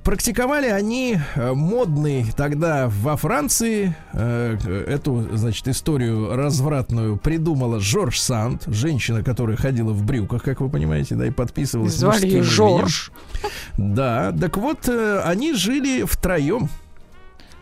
практиковали 0.04 0.68
они 0.68 1.20
э, 1.36 1.54
модный 1.54 2.26
тогда 2.36 2.88
во 2.90 3.18
Франции 3.18 3.96
э, 4.14 4.58
эту, 4.88 5.28
значит, 5.36 5.68
историю 5.68 6.36
развратную 6.36 7.18
придумала 7.18 7.80
Жорж 7.80 8.20
Санд, 8.20 8.64
женщина, 8.68 9.24
которая 9.24 9.58
ходила 9.58 9.92
в 9.92 10.04
брюках, 10.04 10.44
как 10.44 10.62
вы 10.62 10.70
понимаете, 10.70 11.16
да, 11.16 11.26
и 11.26 11.32
подписывалась 11.32 11.96
Звали 11.96 12.28
ее 12.28 12.40
мужским 12.40 12.64
именем. 12.64 12.80
Жорж. 12.80 13.12
Да, 13.78 14.32
так 14.40 14.58
вот, 14.58 14.88
э, 14.88 15.22
они 15.24 15.54
жили 15.54 16.04
втроем. 16.04 16.70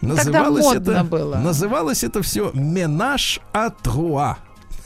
Называлось 0.02 0.66
модно 0.66 0.92
это, 0.92 1.04
было. 1.04 1.36
называлось 1.38 2.04
это 2.04 2.22
все 2.22 2.52
«Менаж 2.54 3.40
Атруа». 3.54 4.38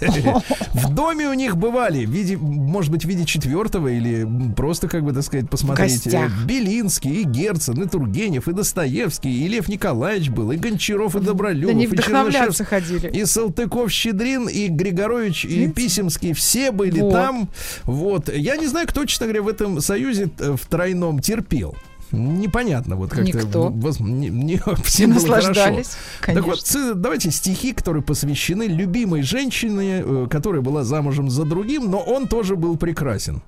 В 0.74 0.94
доме 0.94 1.28
у 1.28 1.34
них 1.34 1.58
бывали, 1.58 2.06
в 2.06 2.10
виде, 2.10 2.38
может 2.38 2.92
быть, 2.92 3.04
в 3.06 3.08
виде 3.08 3.26
четвертого 3.26 3.88
или 3.88 4.28
просто, 4.56 4.88
как 4.88 5.04
бы, 5.04 5.14
так 5.14 5.24
сказать, 5.24 5.50
посмотреть. 5.50 6.08
э, 6.08 6.30
Белинский, 6.46 7.22
и 7.22 7.24
Герцен, 7.24 7.82
и 7.82 7.88
Тургенев, 7.88 8.48
и 8.48 8.54
Достоевский, 8.54 9.46
и 9.46 9.48
Лев 9.48 9.68
Николаевич 9.68 10.30
был, 10.30 10.52
и 10.52 10.58
Гончаров, 10.58 11.16
и 11.16 11.20
Добролюбов, 11.20 11.76
Да 11.76 11.84
и 11.84 11.88
вдохновляться 11.88 12.64
ходили. 12.64 13.08
и 13.08 13.26
Салтыков, 13.26 13.92
Щедрин, 13.92 14.48
и 14.48 14.68
Григорович, 14.68 15.46
и 15.46 15.68
Писемский, 15.68 16.34
все 16.34 16.72
были 16.72 17.02
Вот. 17.02 17.12
там. 17.14 17.50
Вот. 17.84 18.30
Я 18.34 18.56
не 18.58 18.68
знаю, 18.68 18.88
кто, 18.88 19.06
честно 19.06 19.26
говоря, 19.28 19.42
в 19.44 19.48
этом 19.48 19.82
союзе 19.82 20.30
э, 20.40 20.56
в 20.56 20.66
тройном 20.68 21.20
терпел. 21.20 21.76
Непонятно, 22.12 22.95
вот 22.95 23.12
как-то. 23.12 23.26
Никто. 23.38 23.69
воз- 23.69 24.00
не- 24.00 24.30
не- 24.30 24.58
Все 24.84 24.84
всем 24.84 25.10
наслаждались. 25.12 25.89
Так 26.19 26.26
Конечно. 26.26 26.48
вот, 26.48 26.62
ц- 26.62 26.93
давайте 26.95 27.32
стихи, 27.32 27.74
которые 27.74 28.02
посвящены 28.04 28.63
любимой 28.63 29.22
женщине, 29.22 30.02
э, 30.04 30.28
которая 30.30 30.62
была 30.62 30.84
замужем 30.84 31.30
за 31.30 31.45
другим, 31.45 31.89
но 31.91 32.00
он 32.00 32.28
тоже 32.28 32.56
был 32.56 32.78
прекрасен. 32.78 33.41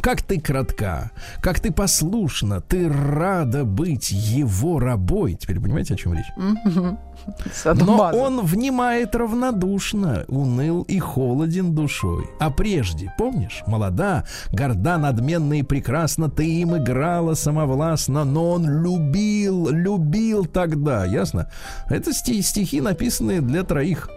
Как 0.00 0.22
ты 0.22 0.40
кратка, 0.40 1.10
как 1.40 1.58
ты 1.60 1.72
послушна, 1.72 2.60
ты 2.60 2.88
рада 2.88 3.64
быть 3.64 4.12
его 4.12 4.78
рабой. 4.78 5.34
Теперь 5.34 5.58
понимаете, 5.58 5.94
о 5.94 5.96
чем 5.96 6.12
речь? 6.14 6.26
Но 7.64 8.10
он 8.14 8.40
внимает 8.44 9.14
равнодушно, 9.14 10.24
уныл 10.28 10.82
и 10.82 10.98
холоден 10.98 11.74
душой. 11.74 12.26
А 12.40 12.50
прежде, 12.50 13.12
помнишь, 13.18 13.62
молода, 13.66 14.24
горда, 14.52 14.98
надменна 14.98 15.58
и 15.60 15.62
прекрасна, 15.62 16.28
ты 16.30 16.44
им 16.46 16.76
играла 16.76 17.34
самовластно, 17.34 18.24
но 18.24 18.50
он 18.52 18.68
любил, 18.82 19.68
любил 19.68 20.44
тогда, 20.46 21.04
ясно? 21.04 21.50
Это 21.88 22.12
сти- 22.12 22.42
стихи, 22.42 22.80
написанные 22.80 23.40
для 23.40 23.62
троих. 23.62 24.08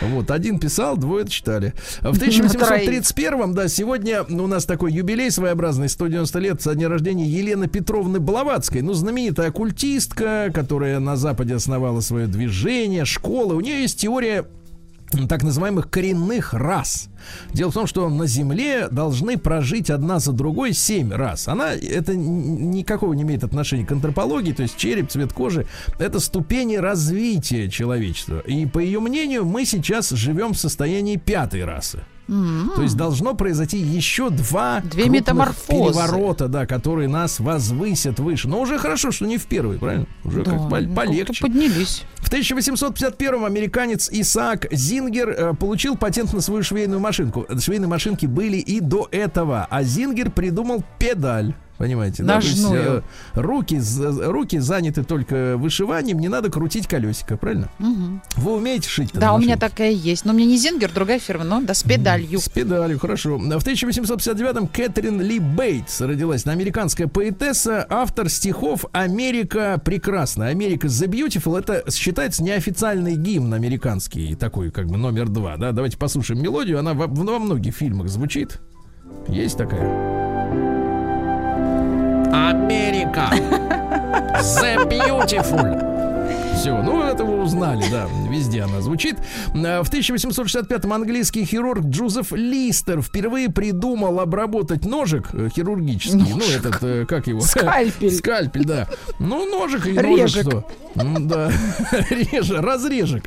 Вот, 0.00 0.30
один 0.30 0.58
писал, 0.58 0.96
двое 0.96 1.26
читали. 1.26 1.74
В 2.00 2.06
1831 2.16 3.54
да, 3.54 3.68
сегодня 3.68 4.22
у 4.22 4.46
нас 4.46 4.64
такой 4.64 4.92
юбилей 4.92 5.30
своеобразный, 5.30 5.88
190 5.88 6.38
лет 6.38 6.62
со 6.62 6.74
дня 6.74 6.88
рождения 6.88 7.26
Елены 7.26 7.66
Петровны 7.68 8.20
Блаватской. 8.20 8.82
Ну, 8.82 8.92
знаменитая 8.94 9.48
оккультистка, 9.48 10.50
которая 10.52 10.98
на 11.00 11.16
Западе 11.16 11.54
основала 11.54 12.00
свое 12.00 12.26
движение, 12.26 12.43
школа. 13.04 13.54
У 13.54 13.60
нее 13.60 13.82
есть 13.82 14.00
теория 14.00 14.46
так 15.28 15.42
называемых 15.42 15.90
коренных 15.90 16.54
рас. 16.54 17.08
Дело 17.52 17.70
в 17.70 17.74
том, 17.74 17.86
что 17.86 18.08
на 18.08 18.26
Земле 18.26 18.88
должны 18.88 19.38
прожить 19.38 19.90
одна 19.90 20.18
за 20.18 20.32
другой 20.32 20.72
семь 20.72 21.12
раз. 21.12 21.48
Она 21.48 21.72
это 21.72 22.16
никакого 22.16 23.12
не 23.12 23.22
имеет 23.22 23.44
отношения 23.44 23.86
к 23.86 23.92
антропологии, 23.92 24.52
то 24.52 24.62
есть 24.62 24.76
череп, 24.76 25.10
цвет 25.10 25.32
кожи. 25.32 25.66
Это 25.98 26.20
ступени 26.20 26.76
развития 26.76 27.68
человечества. 27.70 28.40
И 28.40 28.66
по 28.66 28.78
ее 28.78 29.00
мнению, 29.00 29.44
мы 29.44 29.64
сейчас 29.64 30.10
живем 30.10 30.52
в 30.52 30.58
состоянии 30.58 31.16
пятой 31.16 31.64
расы. 31.64 32.00
То 32.26 32.82
есть 32.82 32.96
должно 32.96 33.34
произойти 33.34 33.78
еще 33.78 34.30
два 34.30 34.80
Две 34.80 35.08
метаморфозы. 35.08 35.92
переворота, 35.98 36.48
да, 36.48 36.66
которые 36.66 37.08
нас 37.08 37.40
возвысят 37.40 38.18
выше. 38.18 38.48
Но 38.48 38.60
уже 38.60 38.78
хорошо, 38.78 39.10
что 39.10 39.26
не 39.26 39.36
в 39.38 39.46
первый, 39.46 39.78
правильно? 39.78 40.06
Уже 40.24 40.42
Да, 40.42 40.50
как 40.52 40.60
ну, 40.60 40.94
полегче. 40.94 41.42
поднялись. 41.42 42.02
В 42.16 42.28
1851 42.28 43.44
американец 43.44 44.08
Исаак 44.10 44.66
Зингер 44.72 45.28
э, 45.28 45.54
получил 45.54 45.96
патент 45.96 46.32
на 46.32 46.40
свою 46.40 46.62
швейную 46.62 47.00
машинку. 47.00 47.46
Швейные 47.58 47.88
машинки 47.88 48.26
были 48.26 48.56
и 48.56 48.80
до 48.80 49.08
этого, 49.10 49.66
а 49.70 49.82
Зингер 49.82 50.30
придумал 50.30 50.82
педаль. 50.98 51.54
Понимаете, 51.76 52.22
да? 52.22 52.40
То 52.40 52.46
есть, 52.46 52.62
Ножную. 52.62 53.02
э, 53.34 53.40
руки, 53.40 53.80
руки 54.24 54.58
заняты 54.58 55.02
только 55.02 55.56
вышиванием, 55.56 56.20
не 56.20 56.28
надо 56.28 56.50
крутить 56.50 56.86
колесико, 56.86 57.36
правильно? 57.36 57.68
Вы 58.36 58.52
умеете 58.52 58.88
шить? 58.88 59.10
Да, 59.12 59.34
у 59.34 59.38
меня 59.38 59.56
такая 59.56 59.90
есть. 59.90 60.24
Но 60.24 60.32
у 60.32 60.36
меня 60.36 60.46
не 60.46 60.56
Зингер, 60.56 60.92
другая 60.92 61.18
фирма, 61.18 61.44
но 61.44 61.60
да, 61.60 61.74
с 61.74 61.82
педалью. 61.82 62.38
С 62.38 62.48
педалью, 62.48 62.98
хорошо. 62.98 63.38
В 63.38 63.42
1859-м 63.42 64.68
Кэтрин 64.68 65.20
Ли 65.20 65.40
Бейтс 65.40 66.00
родилась. 66.00 66.46
Американская 66.46 67.08
поэтесса, 67.08 67.84
автор 67.88 68.28
стихов 68.28 68.84
«Америка 68.92 69.80
прекрасна». 69.84 70.46
«Америка 70.46 70.86
the 70.86 71.08
Beautiful»— 71.08 71.58
это 71.58 71.90
считается 71.90 72.44
неофициальный 72.44 73.16
гимн 73.16 73.52
американский, 73.52 74.36
такой 74.36 74.70
как 74.70 74.86
бы 74.86 74.96
номер 74.96 75.28
два. 75.28 75.56
Да? 75.56 75.72
Давайте 75.72 75.98
послушаем 75.98 76.40
мелодию. 76.42 76.78
Она 76.78 76.94
во, 76.94 77.06
во 77.08 77.38
многих 77.38 77.74
фильмах 77.74 78.08
звучит. 78.08 78.60
Есть 79.28 79.56
такая? 79.56 80.73
Америка 82.34 83.30
the 84.40 84.86
Beautiful. 84.88 85.93
Все, 86.64 86.80
ну 86.80 87.02
это 87.02 87.26
вы 87.26 87.42
узнали, 87.42 87.84
да, 87.90 88.08
везде 88.30 88.62
она 88.62 88.80
звучит. 88.80 89.16
А, 89.54 89.82
В 89.82 89.92
1865-м 89.92 90.94
английский 90.94 91.44
хирург 91.44 91.84
Джозеф 91.84 92.32
Листер 92.32 93.02
впервые 93.02 93.50
придумал 93.50 94.18
обработать 94.18 94.86
ножик 94.86 95.28
э, 95.34 95.50
хирургический. 95.54 96.24
Ну, 96.26 96.40
этот, 96.40 96.82
э, 96.82 97.04
как 97.04 97.26
его? 97.26 97.42
Скальпель. 97.42 98.12
Скальпель, 98.12 98.64
да. 98.64 98.88
Ну, 99.18 99.46
ножик 99.46 99.86
и 99.86 99.92
ножик 99.92 100.40
что? 100.40 100.66
Да, 100.94 101.52
реже, 102.08 102.62
разрежек. 102.62 103.24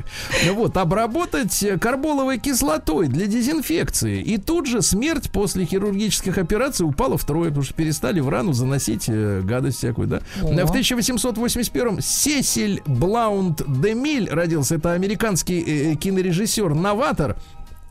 Вот, 0.54 0.76
обработать 0.76 1.62
э, 1.62 1.78
карболовой 1.78 2.40
кислотой 2.40 3.06
для 3.06 3.26
дезинфекции. 3.26 4.20
И 4.20 4.38
тут 4.38 4.66
же 4.66 4.82
смерть 4.82 5.30
после 5.30 5.64
хирургических 5.64 6.38
операций 6.38 6.84
упала 6.84 7.16
втрое, 7.16 7.50
потому 7.50 7.62
что 7.62 7.74
перестали 7.74 8.18
в 8.18 8.28
рану 8.28 8.52
заносить 8.52 9.08
гадость 9.08 9.78
всякую, 9.78 10.08
да. 10.08 10.22
О. 10.42 10.66
В 10.66 10.74
1881-м 10.74 12.00
Сесиль 12.00 12.82
Блаунд 12.84 13.27
де 13.66 13.94
Миль 13.94 14.28
родился. 14.30 14.76
Это 14.76 14.92
американский 14.92 15.92
э, 15.92 15.94
кинорежиссер, 15.96 16.74
новатор. 16.74 17.36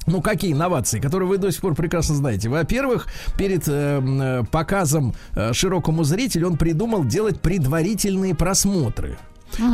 Ну, 0.06 0.22
какие 0.22 0.54
инновации, 0.54 1.00
которые 1.02 1.28
вы 1.28 1.38
до 1.38 1.52
сих 1.52 1.60
пор 1.60 1.76
прекрасно 1.76 2.16
знаете. 2.16 2.48
Во-первых, 2.48 3.08
перед 3.38 3.68
э, 3.68 4.02
э, 4.02 4.44
показом 4.50 5.14
э, 5.36 5.52
широкому 5.54 6.04
зрителю 6.06 6.48
он 6.48 6.58
придумал 6.58 7.04
делать 7.04 7.42
предварительные 7.42 8.34
просмотры. 8.34 9.18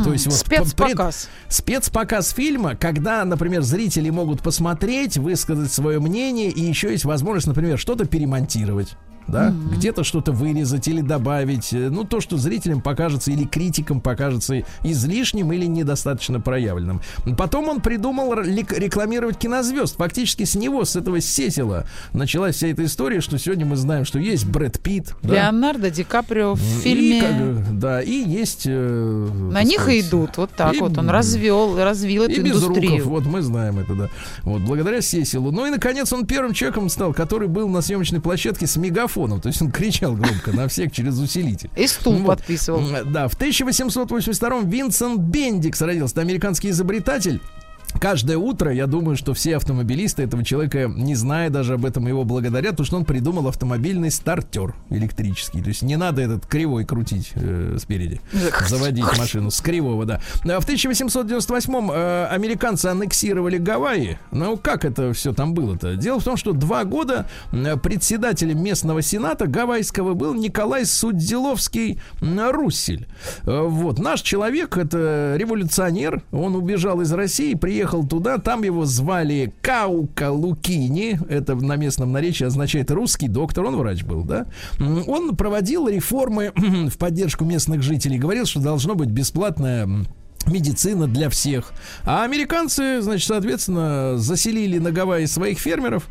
То 0.04 0.12
есть 0.12 0.26
вот 0.26 0.42
п- 0.44 0.56
пред- 0.56 0.68
Спецпоказ. 0.68 1.28
спецпоказ 1.48 2.30
фильма, 2.30 2.74
когда, 2.76 3.24
например, 3.24 3.62
зрители 3.62 4.08
могут 4.10 4.40
посмотреть, 4.42 5.16
высказать 5.18 5.72
свое 5.72 5.98
мнение, 6.00 6.50
и 6.50 6.60
еще 6.60 6.90
есть 6.92 7.04
возможность, 7.04 7.46
например, 7.48 7.78
что-то 7.78 8.04
перемонтировать. 8.04 8.96
Да, 9.26 9.54
где-то 9.72 10.04
что-то 10.04 10.32
вырезать 10.32 10.86
или 10.86 11.00
добавить, 11.00 11.72
э, 11.72 11.88
ну 11.90 12.04
то, 12.04 12.20
что 12.20 12.36
зрителям 12.36 12.80
покажется 12.82 13.30
или 13.30 13.44
критикам 13.44 14.00
покажется 14.00 14.62
излишним 14.82 15.52
или 15.52 15.64
недостаточно 15.64 16.40
проявленным. 16.40 17.00
Потом 17.38 17.68
он 17.68 17.80
придумал 17.80 18.34
рекламировать 18.34 19.38
кинозвезд. 19.38 19.96
Фактически 19.96 20.44
с 20.44 20.54
него, 20.54 20.84
с 20.84 20.96
этого 20.96 21.20
сесила, 21.20 21.86
началась 22.12 22.56
вся 22.56 22.68
эта 22.68 22.84
история, 22.84 23.20
что 23.20 23.38
сегодня 23.38 23.64
мы 23.64 23.76
знаем, 23.76 24.04
что 24.04 24.18
есть 24.18 24.44
Брэд 24.46 24.80
Питт, 24.80 25.14
да, 25.22 25.34
Леонардо 25.34 25.90
Ди 25.90 26.04
Каприо 26.04 26.54
в 26.54 26.60
и 26.60 26.80
фильме. 26.82 27.20
как 27.22 27.36
бы, 27.38 27.64
да, 27.80 28.02
и 28.02 28.12
есть. 28.12 28.64
э, 28.66 29.28
На 29.50 29.62
них 29.62 29.80
и 29.80 30.00
сказать, 30.02 30.04
идут. 30.08 30.36
Вот 30.36 30.50
так 30.50 30.74
и- 30.74 30.78
вот. 30.80 30.98
Он 30.98 31.08
развел, 31.08 31.76
развил 31.82 32.24
и 32.24 32.32
эту 32.32 32.42
без 32.42 32.62
руков, 32.62 32.76
индустрию. 32.78 33.08
вот 33.08 33.24
мы 33.24 33.40
знаем 33.42 33.78
это, 33.78 33.94
да. 33.94 34.08
Вот, 34.42 34.60
благодаря 34.62 35.00
Сесилу. 35.00 35.50
Ну 35.50 35.66
и, 35.66 35.70
наконец, 35.70 36.12
он 36.12 36.26
первым 36.26 36.52
человеком 36.52 36.88
стал, 36.90 37.14
который 37.14 37.48
был 37.48 37.68
на 37.68 37.80
съемочной 37.80 38.20
площадке 38.20 38.66
с 38.66 38.76
мегафоном. 38.76 39.13
То 39.40 39.48
есть 39.48 39.62
он 39.62 39.70
кричал 39.70 40.14
громко 40.14 40.52
на 40.52 40.68
всех 40.68 40.92
через 40.92 41.18
усилитель. 41.18 41.70
И 41.76 41.86
стул 41.86 42.14
Вот. 42.14 42.38
подписывал. 42.38 42.82
Да, 43.06 43.28
в 43.28 43.38
1882-м 43.38 44.68
Винсент 44.68 45.20
Бендикс 45.20 45.80
родился. 45.80 46.14
Это 46.14 46.20
американский 46.22 46.70
изобретатель. 46.70 47.40
Каждое 48.00 48.36
утро, 48.36 48.72
я 48.72 48.86
думаю, 48.86 49.16
что 49.16 49.32
все 49.34 49.56
автомобилисты 49.56 50.22
этого 50.22 50.44
человека, 50.44 50.90
не 50.94 51.14
зная 51.14 51.48
даже 51.48 51.74
об 51.74 51.84
этом, 51.86 52.06
его 52.06 52.24
благодарят, 52.24 52.72
потому 52.72 52.86
что 52.86 52.96
он 52.96 53.04
придумал 53.04 53.48
автомобильный 53.48 54.10
стартер 54.10 54.74
электрический. 54.90 55.62
То 55.62 55.68
есть 55.68 55.82
не 55.82 55.96
надо 55.96 56.20
этот 56.20 56.46
кривой 56.46 56.84
крутить 56.84 57.32
э, 57.34 57.76
спереди, 57.80 58.20
заводить 58.68 59.06
машину 59.16 59.50
с 59.50 59.60
кривого, 59.60 60.04
да. 60.04 60.20
А 60.44 60.60
В 60.60 60.68
1898-м 60.68 61.90
э, 61.90 62.26
американцы 62.26 62.86
аннексировали 62.86 63.56
Гавайи. 63.58 64.18
Ну, 64.32 64.56
как 64.56 64.84
это 64.84 65.12
все 65.12 65.32
там 65.32 65.54
было-то? 65.54 65.96
Дело 65.96 66.20
в 66.20 66.24
том, 66.24 66.36
что 66.36 66.52
два 66.52 66.84
года 66.84 67.26
э, 67.52 67.76
председателем 67.76 68.62
местного 68.62 69.00
сената 69.02 69.46
гавайского 69.46 70.14
был 70.14 70.34
Николай 70.34 70.84
Судзиловский 70.84 72.00
Руссель. 72.20 73.06
Э, 73.44 73.62
Вот. 73.62 73.98
Наш 73.98 74.20
человек, 74.20 74.76
это 74.76 75.34
революционер, 75.38 76.22
он 76.32 76.54
убежал 76.56 77.00
из 77.00 77.12
России, 77.12 77.54
приехал 77.54 77.83
туда, 77.86 78.38
там 78.38 78.62
его 78.62 78.84
звали 78.84 79.52
Каука 79.60 80.30
Лукини, 80.30 81.18
это 81.28 81.54
на 81.54 81.76
местном 81.76 82.12
наречии 82.12 82.44
означает 82.44 82.90
русский 82.90 83.28
доктор, 83.28 83.64
он 83.64 83.76
врач 83.76 84.02
был, 84.04 84.24
да? 84.24 84.46
Он 84.78 85.36
проводил 85.36 85.88
реформы 85.88 86.52
в 86.56 86.96
поддержку 86.98 87.44
местных 87.44 87.82
жителей, 87.82 88.18
говорил, 88.18 88.46
что 88.46 88.60
должно 88.60 88.94
быть 88.94 89.10
бесплатная 89.10 89.84
м, 89.84 90.06
медицина 90.46 91.06
для 91.06 91.28
всех. 91.30 91.72
А 92.04 92.24
американцы, 92.24 93.00
значит, 93.00 93.26
соответственно, 93.26 94.18
заселили 94.18 94.78
на 94.78 94.90
Гавайи 94.92 95.26
своих 95.26 95.58
фермеров, 95.58 96.08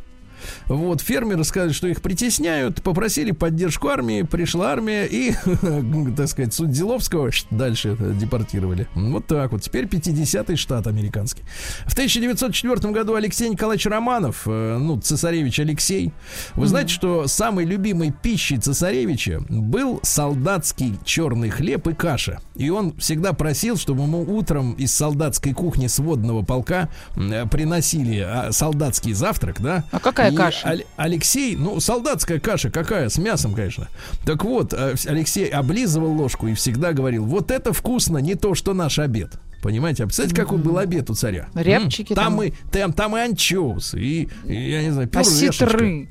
Вот, 0.68 1.02
фермеры 1.02 1.44
сказали, 1.44 1.72
что 1.72 1.88
их 1.88 2.02
притесняют, 2.02 2.82
попросили 2.84 3.32
поддержку 3.32 3.88
армии, 3.88 4.24
пришла 4.24 4.72
армия 4.72 5.06
и, 5.06 5.34
так 6.18 6.28
сказать, 6.28 6.54
Судзиловского 6.54 7.32
дальше 7.52 7.98
депортировали. 8.20 8.88
Вот 8.96 9.28
так 9.28 9.52
вот. 9.52 9.62
Теперь 9.62 9.86
50-й 9.86 10.56
штат 10.56 10.88
американский. 10.88 11.44
В 11.86 11.94
1904 11.94 12.92
году 12.92 13.16
Алексей 13.16 13.50
Николаевич 13.50 13.86
Романов, 13.86 14.44
э, 14.46 14.78
ну, 14.78 15.00
цесаревич 15.00 15.60
Алексей, 15.60 16.12
вы 16.56 16.68
знаете, 16.68 16.94
что 16.94 17.28
самой 17.28 17.66
любимой 17.66 18.12
пищей 18.12 18.58
цесаревича 18.58 19.42
был 19.50 20.00
солдатский 20.04 20.98
черный 21.06 21.50
хлеб 21.50 21.88
и 21.88 21.94
каша. 21.94 22.40
И 22.56 22.70
он 22.70 22.96
всегда 22.98 23.34
просил, 23.34 23.78
чтобы 23.78 24.04
ему 24.04 24.22
утром 24.22 24.74
из 24.74 24.94
солдатской 24.94 25.54
кухни 25.54 25.88
сводного 25.88 26.44
полка 26.44 26.90
э, 27.16 27.46
приносили 27.48 28.20
а, 28.20 28.52
солдатский 28.52 29.14
завтрак, 29.14 29.62
да? 29.62 29.84
А 29.92 30.00
какая 30.00 30.33
каша? 30.36 30.68
Аль- 30.68 30.86
Алексей, 30.96 31.56
ну, 31.56 31.80
солдатская 31.80 32.40
каша 32.40 32.70
какая, 32.70 33.10
с 33.10 33.18
мясом, 33.18 33.54
конечно. 33.54 33.88
Так 34.26 34.44
вот, 34.44 34.74
э, 34.74 34.96
Алексей 35.08 35.48
облизывал 35.48 36.12
ложку 36.14 36.48
и 36.48 36.54
всегда 36.54 36.94
говорил, 36.94 37.26
вот 37.26 37.52
это 37.52 37.74
вкусно, 37.74 38.18
не 38.18 38.36
то, 38.36 38.56
что 38.56 38.74
наш 38.74 39.00
обед. 39.00 39.34
Понимаете, 39.62 40.04
а 40.04 40.08
представляете, 40.08 40.36
какой 40.42 40.58
был 40.58 40.78
обед 40.78 41.10
у 41.10 41.14
царя? 41.16 41.48
Рябчики 41.56 42.14
там. 42.14 42.36
там. 42.38 42.44
и, 42.44 42.54
там, 42.72 42.94
там 42.94 43.18
и 43.18 43.22
анчоусы, 43.22 44.00
и, 44.00 44.30
и, 44.46 44.72
я 44.72 44.84
не 44.84 44.92
знаю, 44.92 45.08
пюрешечка. 45.08 45.66
Осетры. 45.66 46.10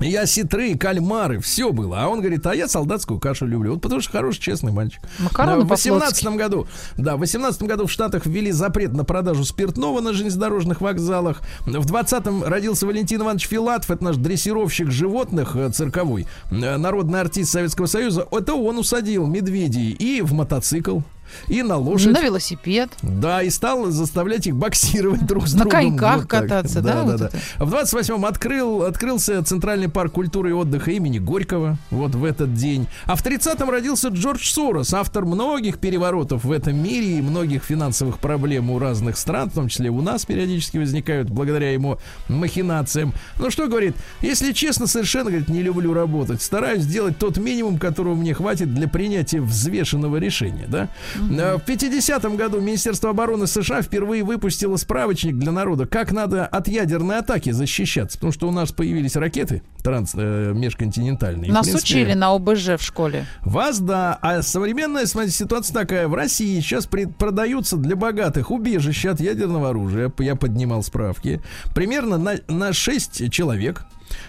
И 0.00 0.14
осетры, 0.14 0.70
и 0.70 0.78
кальмары, 0.78 1.40
все 1.40 1.72
было. 1.72 2.02
А 2.02 2.08
он 2.08 2.20
говорит, 2.20 2.46
а 2.46 2.54
я 2.54 2.68
солдатскую 2.68 3.18
кашу 3.18 3.46
люблю. 3.46 3.72
Вот 3.72 3.82
потому 3.82 4.00
что 4.00 4.12
хороший, 4.12 4.40
честный 4.40 4.72
мальчик. 4.72 5.00
Макароны 5.18 5.64
В 5.64 5.68
по-флотски. 5.68 5.90
18 5.90 6.24
году, 6.36 6.66
да, 6.96 7.16
в 7.16 7.20
18 7.20 7.62
году 7.62 7.86
в 7.86 7.90
Штатах 7.90 8.26
ввели 8.26 8.52
запрет 8.52 8.92
на 8.92 9.04
продажу 9.04 9.44
спиртного 9.44 10.00
на 10.00 10.12
железнодорожных 10.12 10.80
вокзалах. 10.80 11.42
В 11.66 11.70
20-м 11.92 12.44
родился 12.44 12.86
Валентин 12.86 13.22
Иванович 13.22 13.48
Филатов, 13.48 13.90
это 13.90 14.04
наш 14.04 14.16
дрессировщик 14.16 14.90
животных 14.90 15.56
э, 15.56 15.70
цирковой, 15.70 16.26
э, 16.50 16.76
народный 16.76 17.20
артист 17.20 17.50
Советского 17.52 17.86
Союза. 17.86 18.26
Это 18.30 18.54
он 18.54 18.78
усадил 18.78 19.26
медведей 19.26 19.92
и 19.92 20.22
в 20.22 20.32
мотоцикл, 20.32 21.00
и 21.48 21.62
на 21.62 21.76
лошадь. 21.76 22.12
На 22.12 22.20
велосипед. 22.20 22.90
Да, 23.02 23.42
и 23.42 23.50
стал 23.50 23.86
заставлять 23.90 24.46
их 24.46 24.56
боксировать 24.56 25.26
друг 25.26 25.48
с 25.48 25.54
На 25.54 25.60
другом. 25.60 25.80
коньках 25.80 26.16
Вот 26.22 26.28
так. 26.28 26.42
кататься, 26.42 26.80
да, 26.80 26.94
Да, 26.94 27.02
вот 27.04 27.16
да, 27.16 27.26
это? 27.26 27.38
да. 27.58 27.64
В 27.64 27.74
28-м 27.74 28.24
открыл, 28.24 28.82
открылся 28.82 29.42
Центральный 29.44 29.88
парк 29.88 30.12
культуры 30.12 30.50
и 30.50 30.52
отдыха 30.52 30.90
имени 30.92 31.18
Горького. 31.18 31.78
Вот 31.90 32.14
в 32.14 32.24
этот 32.24 32.54
день. 32.54 32.86
А 33.06 33.16
в 33.16 33.24
30-м 33.24 33.68
родился 33.70 34.08
Джордж 34.08 34.50
Сорос, 34.50 34.92
автор 34.94 35.24
многих 35.24 35.78
переворотов 35.78 36.44
в 36.44 36.52
этом 36.52 36.76
мире 36.82 37.18
и 37.18 37.22
многих 37.22 37.62
финансовых 37.64 38.18
проблем 38.18 38.70
у 38.70 38.78
разных 38.78 39.16
стран, 39.18 39.50
в 39.50 39.54
том 39.54 39.68
числе 39.68 39.90
у 39.90 40.00
нас 40.02 40.24
периодически 40.24 40.78
возникают 40.78 41.28
благодаря 41.30 41.72
ему 41.72 41.98
махинациям. 42.28 43.12
Ну 43.38 43.50
что 43.50 43.68
говорит, 43.68 43.94
если 44.20 44.52
честно, 44.52 44.86
совершенно, 44.86 45.30
говорит, 45.30 45.48
не 45.48 45.62
люблю 45.62 45.92
работать. 45.92 46.42
Стараюсь 46.42 46.82
сделать 46.82 47.18
тот 47.18 47.36
минимум, 47.38 47.78
которого 47.78 48.14
мне 48.14 48.34
хватит 48.34 48.72
для 48.74 48.88
принятия 48.88 49.40
взвешенного 49.40 50.16
решения, 50.16 50.66
да? 50.68 50.88
Э, 51.30 51.56
В 51.56 51.68
50-м 51.68 52.36
году 52.36 52.60
Министерство 52.60 53.10
обороны 53.10 53.46
США 53.46 53.82
впервые 53.82 54.22
выпустило 54.24 54.76
справочник 54.76 55.36
для 55.36 55.52
народа, 55.52 55.86
как 55.86 56.12
надо 56.12 56.46
от 56.46 56.68
ядерной 56.68 57.18
атаки 57.18 57.50
защищаться, 57.50 58.18
потому 58.18 58.32
что 58.32 58.48
у 58.48 58.50
нас 58.52 58.72
появились 58.72 59.16
ракеты 59.16 59.62
транс, 59.82 60.12
э, 60.14 60.52
межконтинентальные. 60.54 61.52
Нас 61.52 61.66
принципе, 61.68 61.94
учили 62.00 62.14
на 62.14 62.34
ОБЖ 62.34 62.78
в 62.78 62.82
школе. 62.82 63.26
вас, 63.42 63.80
да. 63.80 64.18
А 64.22 64.42
современная 64.42 65.06
смотрите, 65.06 65.36
ситуация 65.36 65.74
такая. 65.74 66.08
В 66.08 66.14
России 66.14 66.60
сейчас 66.60 66.86
пред- 66.86 67.16
продаются 67.16 67.76
для 67.76 67.96
богатых 67.96 68.50
убежища 68.50 69.12
от 69.12 69.20
ядерного 69.20 69.70
оружия. 69.70 70.12
Я 70.18 70.36
поднимал 70.36 70.82
справки. 70.82 71.40
Примерно 71.74 72.18
на, 72.18 72.34
на 72.48 72.72
6 72.72 73.30
человек. 73.30 73.84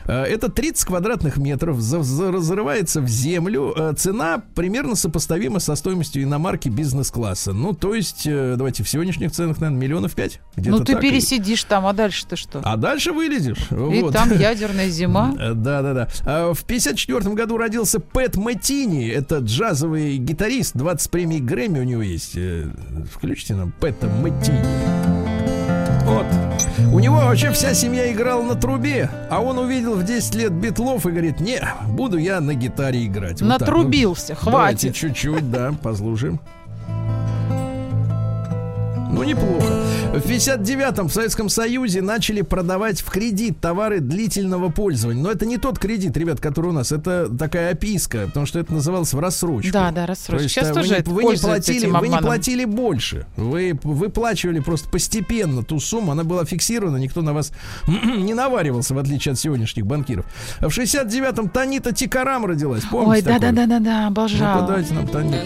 Э, 0.06 0.24
Это 0.24 0.50
30 0.50 0.86
квадратных 0.86 1.38
метров, 1.38 1.78
разрывается 1.78 3.02
в 3.02 3.08
землю. 3.08 3.74
Э, 3.76 3.94
Цена 3.98 4.42
примерно 4.56 4.96
сопоставима 4.96 5.60
со 5.60 5.76
стоимостью 5.76 6.24
иномарки 6.24 6.70
бизнес-класса. 6.70 7.54
Ну, 7.54 7.74
то 7.74 7.94
есть, 7.94 8.24
э, 8.26 8.56
давайте, 8.58 8.84
в 8.84 8.90
сегодняшних 8.90 9.32
ценах, 9.32 9.60
наверное, 9.60 9.82
миллионов 9.82 10.14
пять. 10.16 10.40
Ну 10.56 10.80
ты 10.80 10.94
так. 10.94 11.02
пересидишь 11.02 11.64
там, 11.64 11.86
а 11.86 11.94
дальше 11.94 12.26
ты 12.28 12.36
что? 12.36 12.62
А 12.64 12.78
дальше 12.78 13.12
вылезешь. 13.12 13.68
И 13.72 14.02
Вот. 14.02 14.14
там 14.14 14.32
ядерная 14.38 14.90
зима. 14.90 15.34
Э, 15.40 15.54
Да, 15.54 15.82
да, 15.82 15.94
да. 15.94 16.08
А 16.26 16.54
В 16.54 16.64
54 16.64 17.34
году 17.36 17.58
родился 17.58 18.00
Пэт 18.00 18.36
Мэтини. 18.36 19.10
Это 19.10 19.38
джазовый 19.40 20.18
гитарист. 20.18 20.76
20 20.76 21.10
премий 21.12 21.40
Грэмми 21.40 21.80
у 21.80 21.84
него 21.84 22.02
есть. 22.02 22.38
Включите 23.14 23.56
нам 23.56 23.72
Пэта 23.80 24.08
Мэтини. 24.08 24.64
Вот. 26.06 26.26
У 26.92 27.00
него 27.00 27.18
вообще 27.18 27.52
вся 27.52 27.74
семья 27.74 28.12
играла 28.12 28.42
на 28.42 28.56
трубе, 28.56 29.10
а 29.30 29.42
он 29.42 29.58
увидел 29.60 29.96
в 29.96 30.04
10 30.04 30.36
лет 30.36 30.52
битлов 30.52 31.06
и 31.06 31.10
говорит, 31.12 31.40
не, 31.40 31.62
буду 31.88 32.18
я 32.18 32.42
на 32.42 32.54
гитаре 32.56 33.06
играть. 33.06 33.42
Вот 33.42 33.50
так. 33.50 33.60
Ну, 33.62 33.66
Натрубился, 33.76 34.36
Давайте 34.44 34.88
хватит. 34.88 34.96
чуть-чуть, 34.96 35.52
да, 35.52 35.74
послушаем. 35.84 36.40
Ну, 39.12 39.24
неплохо. 39.24 39.66
В 40.14 40.22
59-м 40.30 41.08
в 41.08 41.14
Советском 41.14 41.50
Союзе 41.50 42.02
начали 42.02 42.42
продавать 42.42 43.02
в 43.02 43.10
кредит 43.10 43.60
товары 43.60 44.00
длительного 44.00 44.70
пользования. 44.70 45.22
Но 45.22 45.32
это 45.32 45.46
не 45.46 45.58
тот 45.58 45.78
кредит, 45.80 46.16
ребят, 46.18 46.40
который 46.40 46.68
у 46.68 46.74
нас. 46.74 46.92
Это 46.92 47.28
такая 47.36 47.72
описка, 47.72 48.26
потому 48.28 48.46
что 48.46 48.60
это 48.60 48.74
называлось 48.74 49.14
в 49.14 49.20
рассрочку. 49.20 49.72
Да, 49.72 49.92
да, 49.92 50.02
То 50.02 50.08
рассрочка. 50.08 50.44
есть, 50.44 50.56
Сейчас 50.56 50.68
тоже 50.70 50.82
вы, 50.82 50.88
не, 50.88 51.00
это 51.00 51.10
вы, 51.12 51.24
не 51.24 51.38
платили, 51.38 51.78
этим 51.80 52.00
вы 52.00 52.08
не 52.08 52.18
платили 52.18 52.66
больше. 52.66 53.26
Вы 53.36 53.80
выплачивали 53.84 54.60
просто 54.60 54.90
постепенно 54.90 55.64
ту 55.64 55.80
сумму. 55.80 56.12
Она 56.12 56.24
была 56.24 56.46
фиксирована, 56.46 56.98
никто 56.98 57.22
на 57.22 57.34
вас 57.34 57.52
не 57.88 58.34
наваривался, 58.34 58.94
в 58.94 58.98
отличие 59.00 59.34
от 59.34 59.40
сегодняшних 59.40 59.86
банкиров. 59.86 60.26
В 60.60 60.68
69-м 60.68 61.50
Танита 61.50 61.94
Тикарам 61.94 62.46
родилась. 62.46 62.84
Помните 62.90 63.10
Ой, 63.12 63.22
да, 63.22 63.40
да, 63.40 63.40
такую? 63.40 63.56
да, 63.56 63.66
да, 63.66 63.80
да, 63.80 64.10
Ну-ка, 64.10 64.22
обожала. 64.22 64.68
дайте 64.68 64.94
нам 64.94 65.08
Таниту. 65.08 65.38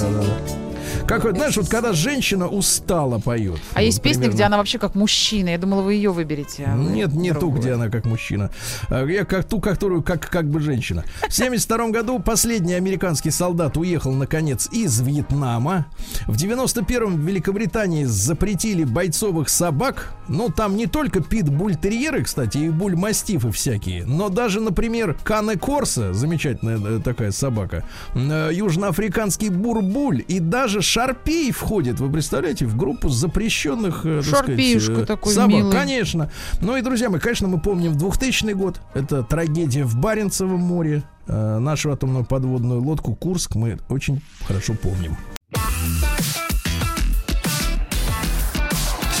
no, 0.00 0.10
no, 0.10 0.22
no. 0.22 0.61
Как 1.06 1.22
знаешь, 1.36 1.56
вот 1.56 1.68
когда 1.68 1.92
женщина 1.92 2.48
устала 2.48 3.18
поет. 3.18 3.58
А 3.74 3.78
вот 3.78 3.84
есть 3.84 4.00
песни, 4.02 4.20
примерно. 4.20 4.34
где 4.34 4.44
она 4.44 4.56
вообще 4.58 4.78
как 4.78 4.94
мужчина. 4.94 5.50
Я 5.50 5.58
думала, 5.58 5.82
вы 5.82 5.94
ее 5.94 6.10
выберете. 6.12 6.64
а 6.66 6.76
вы 6.76 6.90
Нет, 6.90 7.12
не 7.12 7.32
ту, 7.32 7.40
другую. 7.40 7.60
где 7.60 7.72
она 7.72 7.88
как 7.88 8.04
мужчина. 8.06 8.50
А 8.88 9.04
Я 9.04 9.24
как 9.24 9.44
ту, 9.44 9.60
которую 9.60 10.02
как, 10.02 10.28
как 10.28 10.48
бы 10.48 10.60
женщина. 10.60 11.04
В 11.28 11.32
72 11.32 11.88
году 11.90 12.18
последний 12.18 12.74
американский 12.74 13.30
солдат 13.30 13.76
уехал, 13.76 14.12
наконец, 14.12 14.68
из 14.72 15.00
Вьетнама. 15.00 15.86
В 16.26 16.36
91-м 16.36 17.16
в 17.16 17.20
Великобритании 17.20 18.04
запретили 18.04 18.84
бойцовых 18.84 19.48
собак. 19.48 20.14
Ну, 20.28 20.48
там 20.48 20.76
не 20.76 20.86
только 20.86 21.20
пит-буль-терьеры, 21.20 22.22
кстати, 22.22 22.58
и 22.58 22.68
буль-мастифы 22.70 23.50
всякие, 23.50 24.04
но 24.06 24.28
даже, 24.28 24.60
например, 24.60 25.16
Кане 25.24 25.56
Корса, 25.56 26.12
замечательная 26.12 26.78
э, 26.78 27.00
такая 27.02 27.32
собака, 27.32 27.84
э, 28.14 28.50
южноафриканский 28.52 29.48
бурбуль 29.48 30.24
и 30.26 30.38
даже 30.38 30.80
шарпей 30.92 31.50
входит, 31.52 32.00
вы 32.00 32.12
представляете, 32.12 32.66
в 32.66 32.76
группу 32.76 33.08
запрещенных 33.08 34.04
э, 34.04 34.16
так 34.18 34.24
сказать, 34.26 34.46
Шарпеюшка 34.46 34.92
э, 34.92 35.06
такой 35.06 35.32
собак. 35.32 35.50
милый. 35.50 35.72
Конечно. 35.72 36.30
Ну 36.60 36.76
и, 36.76 36.82
друзья 36.82 37.08
мои, 37.08 37.18
конечно, 37.18 37.48
мы 37.48 37.58
помним 37.58 37.96
2000 37.96 38.52
год. 38.52 38.80
Это 38.92 39.22
трагедия 39.22 39.84
в 39.84 39.96
Баренцевом 39.96 40.60
море. 40.60 41.02
Э, 41.26 41.58
нашу 41.58 41.92
атомную 41.92 42.26
подводную 42.26 42.82
лодку 42.82 43.14
Курск 43.14 43.54
мы 43.54 43.78
очень 43.88 44.20
хорошо 44.46 44.74
помним. 44.74 45.16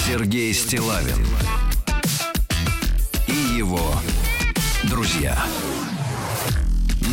Сергей 0.06 0.52
Стилавин 0.52 1.24
и 3.28 3.56
его 3.56 3.80
друзья 4.90 5.38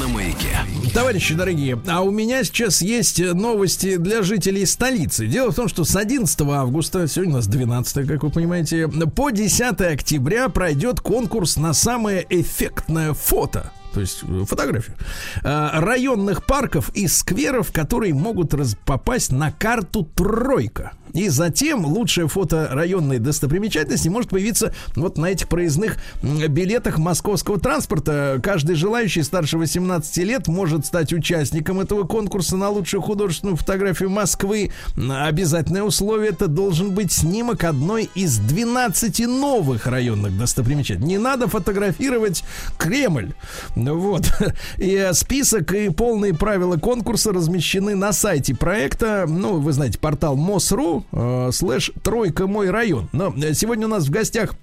маяке. 0.09 0.57
Товарищи 0.93 1.33
дорогие, 1.35 1.79
а 1.87 2.01
у 2.01 2.11
меня 2.11 2.43
сейчас 2.43 2.81
есть 2.81 3.19
новости 3.19 3.97
для 3.97 4.23
жителей 4.23 4.65
столицы. 4.65 5.27
Дело 5.27 5.51
в 5.51 5.55
том, 5.55 5.67
что 5.67 5.83
с 5.83 5.95
11 5.95 6.41
августа, 6.41 7.07
сегодня 7.07 7.33
у 7.33 7.37
нас 7.37 7.47
12, 7.47 8.07
как 8.07 8.23
вы 8.23 8.29
понимаете, 8.29 8.87
по 8.87 9.29
10 9.29 9.81
октября 9.81 10.49
пройдет 10.49 10.99
конкурс 10.99 11.57
на 11.57 11.73
самое 11.73 12.25
эффектное 12.29 13.13
фото. 13.13 13.71
То 13.93 14.01
есть 14.01 14.23
э, 14.23 14.43
фотографию 14.47 14.95
э, 15.43 15.69
районных 15.79 16.45
парков 16.45 16.89
и 16.95 17.07
скверов, 17.07 17.71
которые 17.71 18.13
могут 18.13 18.53
попасть 18.85 19.31
на 19.31 19.51
карту 19.51 20.03
тройка. 20.15 20.93
И 21.13 21.29
затем 21.29 21.85
лучшее 21.85 22.27
фото 22.27 22.69
районной 22.71 23.19
достопримечательности 23.19 24.09
может 24.09 24.29
появиться 24.29 24.73
вот 24.95 25.17
на 25.17 25.27
этих 25.27 25.47
проездных 25.47 25.97
билетах 26.21 26.97
московского 26.97 27.59
транспорта. 27.59 28.39
Каждый 28.43 28.75
желающий 28.75 29.23
старше 29.23 29.57
18 29.57 30.17
лет 30.17 30.47
может 30.47 30.85
стать 30.85 31.13
участником 31.13 31.79
этого 31.79 32.03
конкурса 32.03 32.57
на 32.57 32.69
лучшую 32.69 33.01
художественную 33.01 33.57
фотографию 33.57 34.09
Москвы. 34.09 34.71
Обязательное 34.95 35.83
условие 35.83 36.29
это 36.29 36.47
должен 36.47 36.91
быть 36.91 37.11
снимок 37.11 37.63
одной 37.63 38.09
из 38.15 38.37
12 38.37 39.27
новых 39.27 39.87
районных 39.87 40.37
достопримечательностей. 40.37 41.17
Не 41.17 41.17
надо 41.17 41.47
фотографировать 41.47 42.43
Кремль. 42.77 43.33
Ну 43.79 43.97
Вот. 43.97 44.31
И 44.77 44.95
э, 44.95 45.13
список 45.13 45.73
и 45.73 45.89
полные 45.89 46.33
правила 46.33 46.77
конкурса 46.77 47.31
размещены 47.31 47.95
на 47.95 48.11
сайте 48.13 48.55
проекта. 48.55 49.25
Ну, 49.27 49.59
вы 49.59 49.71
знаете, 49.71 49.97
портал 49.99 50.35
МОСРУ 50.35 51.05
э, 51.11 51.49
слэш 51.53 51.91
тройка 52.03 52.47
мой 52.47 52.69
район. 52.69 53.09
Но 53.13 53.33
э, 53.35 53.53
сегодня 53.53 53.87
у 53.87 53.89
нас 53.89 54.05
в 54.07 54.09
гостях 54.09 54.53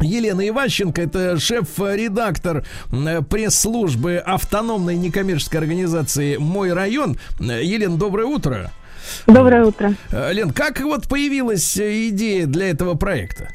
Елена 0.00 0.46
Иващенко, 0.48 1.02
это 1.02 1.40
шеф-редактор 1.40 2.64
пресс-службы 3.28 4.16
автономной 4.16 4.96
некоммерческой 4.96 5.58
организации 5.58 6.36
«Мой 6.36 6.72
район». 6.72 7.18
Елена, 7.40 7.96
доброе 7.96 8.26
утро. 8.26 8.70
Доброе 9.26 9.64
утро. 9.64 9.94
Лен, 10.12 10.52
как 10.52 10.80
вот 10.82 11.08
появилась 11.08 11.76
идея 11.76 12.46
для 12.46 12.70
этого 12.70 12.94
проекта? 12.94 13.48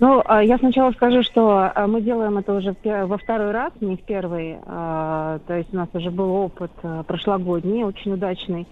Ну, 0.00 0.22
а, 0.24 0.42
я 0.42 0.58
сначала 0.58 0.90
скажу, 0.92 1.22
что 1.22 1.70
а, 1.72 1.86
мы 1.86 2.00
делаем 2.00 2.38
это 2.38 2.52
уже 2.54 2.74
во 2.84 3.16
второй 3.16 3.52
раз, 3.52 3.72
не 3.80 3.96
в 3.96 4.02
первый. 4.02 4.58
А, 4.66 5.38
То 5.46 5.54
есть 5.54 5.72
у 5.72 5.76
нас 5.76 5.88
уже 5.92 6.10
был 6.10 6.32
опыт 6.32 6.72
прошлогодний, 7.06 7.84
очень 7.84 8.12
удачный. 8.12 8.66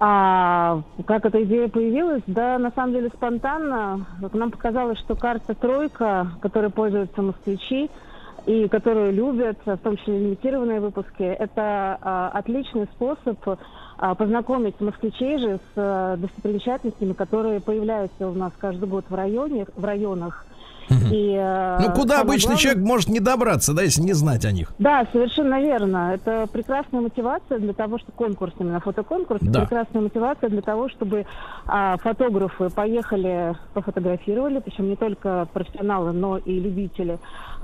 А 0.00 0.82
как 1.06 1.24
эта 1.24 1.42
идея 1.44 1.68
появилась? 1.68 2.22
Да, 2.26 2.58
на 2.58 2.72
самом 2.72 2.92
деле 2.92 3.08
спонтанно. 3.10 4.06
Нам 4.32 4.50
показалось, 4.50 4.98
что 4.98 5.14
карта 5.14 5.54
«Тройка», 5.54 6.32
которой 6.40 6.70
пользуются 6.70 7.22
москвичи, 7.22 7.88
и 8.46 8.68
которую 8.68 9.12
любят, 9.12 9.58
в 9.64 9.76
том 9.78 9.96
числе 9.96 10.18
лимитированные 10.18 10.80
выпуски, 10.80 11.22
это 11.22 11.98
а, 12.00 12.30
отличный 12.34 12.86
способ 12.94 13.38
а, 13.98 14.14
познакомить 14.14 14.80
москвичей 14.80 15.38
же 15.38 15.56
с 15.56 15.60
а, 15.76 16.16
достопримечательностями, 16.16 17.12
которые 17.12 17.60
появляются 17.60 18.28
у 18.28 18.34
нас 18.34 18.52
каждый 18.58 18.88
год 18.88 19.04
в 19.08 19.14
районе, 19.14 19.66
в 19.76 19.84
районах. 19.84 20.46
И, 21.10 21.32
Ну, 21.80 21.92
куда 21.94 22.20
обычный 22.20 22.48
главное- 22.48 22.56
человек 22.62 22.82
может 22.82 23.08
не 23.08 23.18
добраться, 23.18 23.72
да, 23.72 23.80
если 23.82 24.02
не 24.02 24.12
знать 24.12 24.44
о 24.44 24.52
них? 24.52 24.70
да, 24.78 25.06
совершенно 25.12 25.58
верно. 25.58 26.10
Это 26.12 26.46
прекрасная 26.52 27.00
мотивация 27.00 27.58
для 27.58 27.72
того, 27.72 27.98
что 27.98 28.12
конкурс, 28.12 28.52
именно 28.58 28.80
фотоконкурс, 28.80 29.40
Да. 29.42 29.60
прекрасная 29.60 30.02
мотивация 30.02 30.50
для 30.50 30.60
того, 30.60 30.90
чтобы 30.90 31.24
а, 31.66 31.96
фотографы 31.96 32.68
поехали, 32.68 33.54
пофотографировали, 33.72 34.60
причем 34.62 34.90
не 34.90 34.96
только 34.96 35.48
профессионалы, 35.54 36.12
но 36.12 36.36
и 36.36 36.60
любители, 36.60 37.18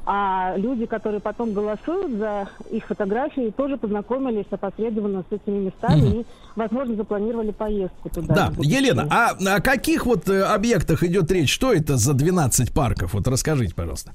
а 0.06 0.54
люди, 0.56 0.86
которые 0.86 1.20
потом 1.20 1.52
голосуют 1.52 2.18
за 2.18 2.48
их 2.70 2.86
фотографии, 2.86 3.52
тоже 3.56 3.76
познакомились 3.76 4.46
опосредованно 4.50 5.24
с 5.28 5.32
этими 5.32 5.58
местами 5.66 6.20
и, 6.20 6.26
возможно, 6.56 6.96
запланировали 6.96 7.50
поездку 7.50 8.08
туда. 8.08 8.34
Да. 8.34 8.52
Елена, 8.58 9.06
а 9.10 9.30
о 9.56 9.60
каких 9.60 10.06
вот 10.06 10.28
э, 10.28 10.42
объектах 10.42 11.02
идет 11.02 11.30
речь? 11.30 11.52
Что 11.52 11.72
это 11.72 11.96
за 11.96 12.14
12 12.14 12.72
парков? 12.72 13.14
Вот 13.14 13.26
расскажите, 13.28 13.74
пожалуйста. 13.74 14.12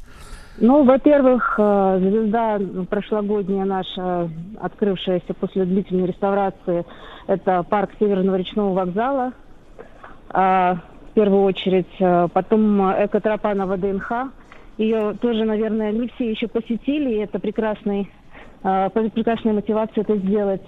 Ну, 0.57 0.83
во-первых, 0.83 1.55
э, 1.57 1.99
звезда 2.01 2.59
прошлогодняя 2.89 3.65
наша, 3.65 4.29
открывшаяся 4.61 5.33
после 5.33 5.65
длительной 5.65 6.07
реставрации, 6.07 6.85
это 7.27 7.63
парк 7.63 7.91
Северного 7.99 8.35
речного 8.35 8.73
вокзала. 8.73 9.33
А, 10.29 10.77
В 11.11 11.13
первую 11.15 11.43
очередь. 11.43 11.87
Э, 11.99 12.27
Потом 12.31 12.81
экотропа 12.81 13.53
на 13.53 13.65
ВДНХ. 13.65 14.11
Ее 14.77 15.13
тоже, 15.21 15.45
наверное, 15.45 15.91
не 15.91 16.07
все 16.09 16.31
еще 16.31 16.47
посетили. 16.47 17.15
и 17.15 17.19
Это 17.19 17.39
прекрасный, 17.39 18.09
э, 18.63 18.89
прекрасная 18.89 19.53
мотивация 19.53 20.01
это 20.01 20.17
сделать. 20.17 20.63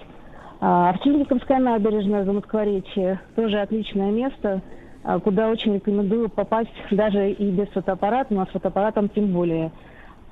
А, 0.60 0.90
Овчинниковская 0.90 1.60
набережная 1.60 2.26
за 2.26 2.34
Москворечье. 2.34 3.20
Тоже 3.36 3.60
отличное 3.60 4.12
место, 4.12 4.62
а, 5.04 5.20
куда 5.20 5.50
очень 5.50 5.76
рекомендую 5.76 6.30
попасть 6.30 6.74
даже 6.90 7.32
и 7.32 7.52
без 7.52 7.68
фотоаппарата, 7.70 8.34
но 8.34 8.46
с 8.46 8.50
фотоаппаратом 8.50 9.10
тем 9.10 9.34
более. 9.34 9.72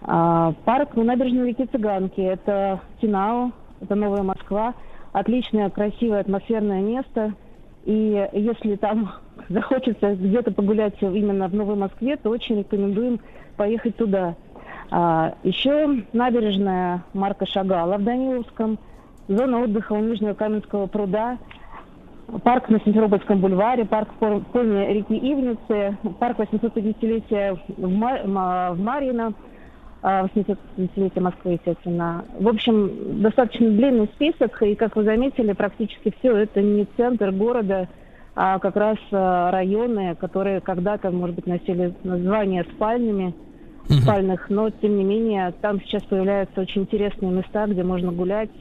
А, 0.02 0.54
Парк 0.66 0.96
на 0.96 1.04
набережной 1.04 1.50
реки 1.50 1.66
Цыганки. 1.66 2.22
Это 2.22 2.82
Тинау, 3.02 3.52
это 3.82 3.94
Новая 3.94 4.24
Москва. 4.24 4.74
Отличное, 5.14 5.70
красивое, 5.70 6.22
атмосферное 6.22 6.82
место. 6.82 7.34
И 7.86 8.28
если 8.34 8.76
там 8.76 9.14
захочется 9.50 10.16
где-то 10.16 10.52
погулять 10.52 10.96
именно 11.02 11.48
в 11.48 11.54
Новой 11.54 11.76
Москве, 11.76 12.18
то 12.18 12.30
очень 12.30 12.60
рекомендуем 12.60 13.20
поехать 13.56 13.96
туда. 13.96 14.36
А, 14.92 15.36
еще 15.44 16.04
набережная 16.14 17.04
Марка 17.14 17.46
Шагала 17.46 17.98
в 17.98 18.04
Даниловском, 18.04 18.78
зона 19.28 19.62
отдыха 19.62 19.94
у 19.94 20.00
Нижнего 20.00 20.34
Каменского 20.34 20.88
пруда, 20.88 21.38
парк 22.44 22.70
на 22.70 22.80
Симферопольском 22.80 23.40
бульваре, 23.40 23.86
парк 23.86 24.10
пор- 24.20 24.42
поймы 24.52 24.86
реки 24.94 25.16
Ивницы, 25.16 25.98
парк 26.20 26.40
850-летия 26.40 27.58
в, 27.78 27.90
Ма- 27.90 28.24
Ма- 28.26 28.72
в 28.74 28.80
Марьино, 28.80 29.34
а, 30.08 30.28
850-летия 30.28 31.20
Москвы, 31.20 31.54
естественно. 31.54 32.26
В 32.40 32.48
общем, 32.48 33.24
достаточно 33.24 33.72
длинный 33.72 34.06
список, 34.14 34.62
и, 34.62 34.76
как 34.76 34.96
вы 34.96 35.04
заметили, 35.04 35.54
практически 35.54 36.14
все 36.20 36.38
это 36.38 36.62
не 36.62 36.86
центр 36.96 37.32
города, 37.32 37.90
а 38.36 38.60
как 38.60 38.76
раз 38.76 38.98
а, 39.12 39.50
районы, 39.50 40.14
которые 40.14 40.62
когда-то, 40.62 41.10
может 41.10 41.36
быть, 41.36 41.48
носили 41.48 41.92
название 42.04 42.66
спальнями, 42.76 43.34
спальных, 44.04 44.48
но, 44.52 44.70
тем 44.70 44.96
не 44.96 45.04
менее, 45.04 45.52
там 45.60 45.82
сейчас 45.82 46.04
появляются 46.04 46.62
очень 46.62 46.84
интересные 46.84 47.32
места, 47.32 47.66
где 47.66 47.82
можно 47.82 48.12
гулять, 48.12 48.52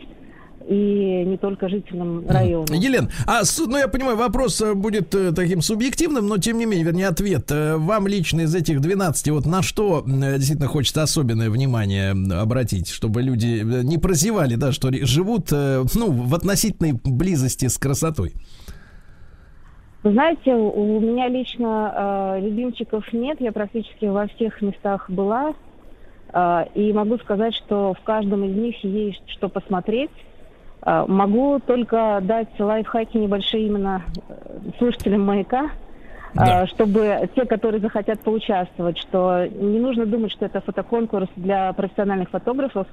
и 0.69 1.25
не 1.27 1.37
только 1.37 1.69
жителям 1.69 2.27
района. 2.29 2.73
Елен, 2.73 3.11
а 3.27 3.43
ну 3.67 3.77
я 3.77 3.89
понимаю, 3.89 4.17
вопрос 4.17 4.61
э, 4.61 4.75
будет 4.75 5.15
э, 5.15 5.33
таким 5.33 5.61
субъективным, 5.61 6.27
но 6.27 6.39
тем 6.39 6.59
не 6.59 6.67
менее, 6.67 6.87
вернее, 6.87 7.09
ответ. 7.09 7.51
Э, 7.51 7.77
Вам 7.77 8.07
лично 8.07 8.43
из 8.43 8.55
этих 8.55 8.81
12, 8.81 9.29
вот 9.31 9.47
на 9.47 9.63
что 9.63 10.03
действительно 10.07 10.69
хочется 10.69 11.03
особенное 11.03 11.51
внимание 11.51 12.13
обратить, 12.41 12.89
чтобы 12.89 13.23
люди 13.23 13.63
не 13.85 13.99
прозевали, 13.99 14.55
да, 14.55 14.73
что 14.73 14.91
живут, 15.05 15.51
ну, 15.51 16.11
в 16.11 16.35
относительной 16.35 16.93
близости 16.93 17.67
с 17.69 17.79
красотой. 17.79 18.33
Знаете, 20.05 20.55
у 20.55 20.97
у 20.97 21.01
меня 21.01 21.29
лично 21.29 22.35
э, 22.37 22.41
любимчиков 22.43 23.11
нет, 23.13 23.41
я 23.41 23.53
практически 23.53 24.05
во 24.05 24.27
всех 24.27 24.61
местах 24.61 25.09
была, 25.09 25.55
э, 26.33 26.65
и 26.75 26.93
могу 26.93 27.17
сказать, 27.19 27.55
что 27.55 27.95
в 27.95 28.05
каждом 28.05 28.45
из 28.45 28.55
них 28.55 28.85
есть 28.85 29.23
что 29.29 29.49
посмотреть. 29.49 30.11
Э, 30.87 31.05
могу 31.09 31.61
только 31.61 32.19
дать 32.23 32.49
лайфхаки 32.59 33.17
небольшие 33.17 33.67
именно 33.67 34.03
э, 34.29 34.35
слушателям 34.79 35.23
«Маяка», 35.23 35.65
э, 35.65 35.69
Да. 36.35 36.67
чтобы 36.67 37.29
те, 37.35 37.47
которые 37.47 37.81
захотят 37.81 38.21
поучаствовать, 38.21 38.99
что 38.99 39.47
не 39.47 39.79
нужно 39.79 40.05
думать, 40.05 40.33
что 40.33 40.45
это 40.45 40.61
фотоконкурс 40.61 41.29
для 41.37 41.73
профессиональных 41.73 42.31
фотографов. 42.31 42.87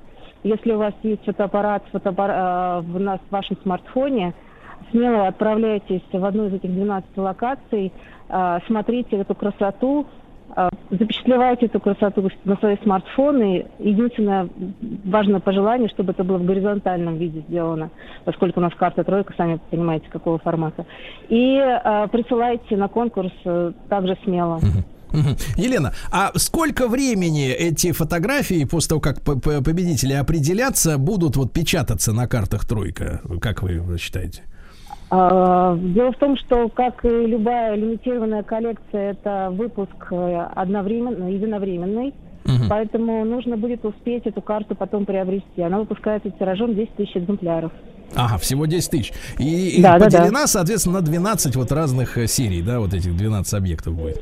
Если 0.43 0.71
у 0.71 0.77
вас 0.77 0.93
есть 1.03 1.25
фотоаппарат 1.25 1.83
фотоаппара- 1.91 2.79
э, 2.79 2.81
в, 2.81 2.99
на- 2.99 3.17
в 3.17 3.31
вашем 3.31 3.57
смартфоне, 3.61 4.33
смело 4.91 5.27
отправляйтесь 5.27 6.01
в 6.11 6.23
одну 6.25 6.47
из 6.47 6.53
этих 6.53 6.71
12 6.71 7.17
локаций, 7.17 7.91
э, 8.29 8.59
смотрите 8.67 9.17
эту 9.17 9.35
красоту, 9.35 10.07
запечатлевайте 10.89 11.67
эту 11.67 11.79
красоту 11.79 12.29
на 12.43 12.55
свои 12.57 12.77
смартфоны. 12.83 13.65
Единственное 13.79 14.49
важное 15.05 15.39
пожелание, 15.39 15.89
чтобы 15.89 16.11
это 16.11 16.23
было 16.23 16.37
в 16.37 16.45
горизонтальном 16.45 17.17
виде 17.17 17.43
сделано, 17.47 17.89
поскольку 18.25 18.59
у 18.59 18.63
нас 18.63 18.73
карта 18.75 19.03
тройка, 19.03 19.33
сами 19.37 19.59
понимаете, 19.69 20.07
какого 20.09 20.39
формата. 20.39 20.85
И 21.29 21.57
э, 21.57 22.07
присылайте 22.11 22.77
на 22.77 22.87
конкурс 22.87 23.31
э, 23.45 23.71
также 23.89 24.17
смело. 24.23 24.59
Елена, 25.57 25.93
а 26.09 26.31
сколько 26.35 26.87
времени 26.87 27.49
эти 27.49 27.91
фотографии 27.91 28.63
после 28.65 28.89
того, 28.89 29.01
как 29.01 29.21
победители 29.21 30.13
определятся, 30.13 30.97
будут 30.97 31.35
вот 31.35 31.51
печататься 31.51 32.13
на 32.13 32.27
картах 32.27 32.65
тройка? 32.65 33.21
Как 33.41 33.61
вы 33.61 33.97
считаете? 33.97 34.43
А, 35.13 35.75
Дело 35.75 36.13
в 36.13 36.17
том, 36.17 36.37
что, 36.37 36.69
как 36.69 37.03
и 37.03 37.09
любая 37.09 37.75
лимитированная 37.75 38.43
коллекция, 38.43 39.11
это 39.11 39.49
выпуск 39.51 40.07
э, 40.09 40.47
одновременно, 40.55 41.29
единовременный. 41.29 42.13
Мгм. 42.45 42.69
Поэтому 42.69 43.25
нужно 43.25 43.57
будет 43.57 43.83
успеть 43.83 44.25
эту 44.25 44.41
карту 44.41 44.73
потом 44.73 45.05
приобрести. 45.05 45.61
Она 45.61 45.79
выпускается 45.79 46.31
тиражом 46.31 46.75
10 46.75 46.95
тысяч 46.95 47.17
экземпляров. 47.17 47.73
Ага, 48.15 48.37
всего 48.37 48.65
10 48.65 48.89
тысяч. 48.89 49.11
И, 49.37 49.79
и 49.79 49.81
Да, 49.81 49.99
да, 49.99 50.09
да. 50.09 50.17
поделена, 50.17 50.47
соответственно, 50.47 51.01
на 51.01 51.05
12 51.05 51.57
вот 51.57 51.71
разных 51.73 52.17
э, 52.17 52.27
серий, 52.27 52.61
да, 52.61 52.79
вот 52.79 52.93
этих 52.93 53.15
12 53.15 53.53
объектов 53.53 53.93
будет. 53.95 54.21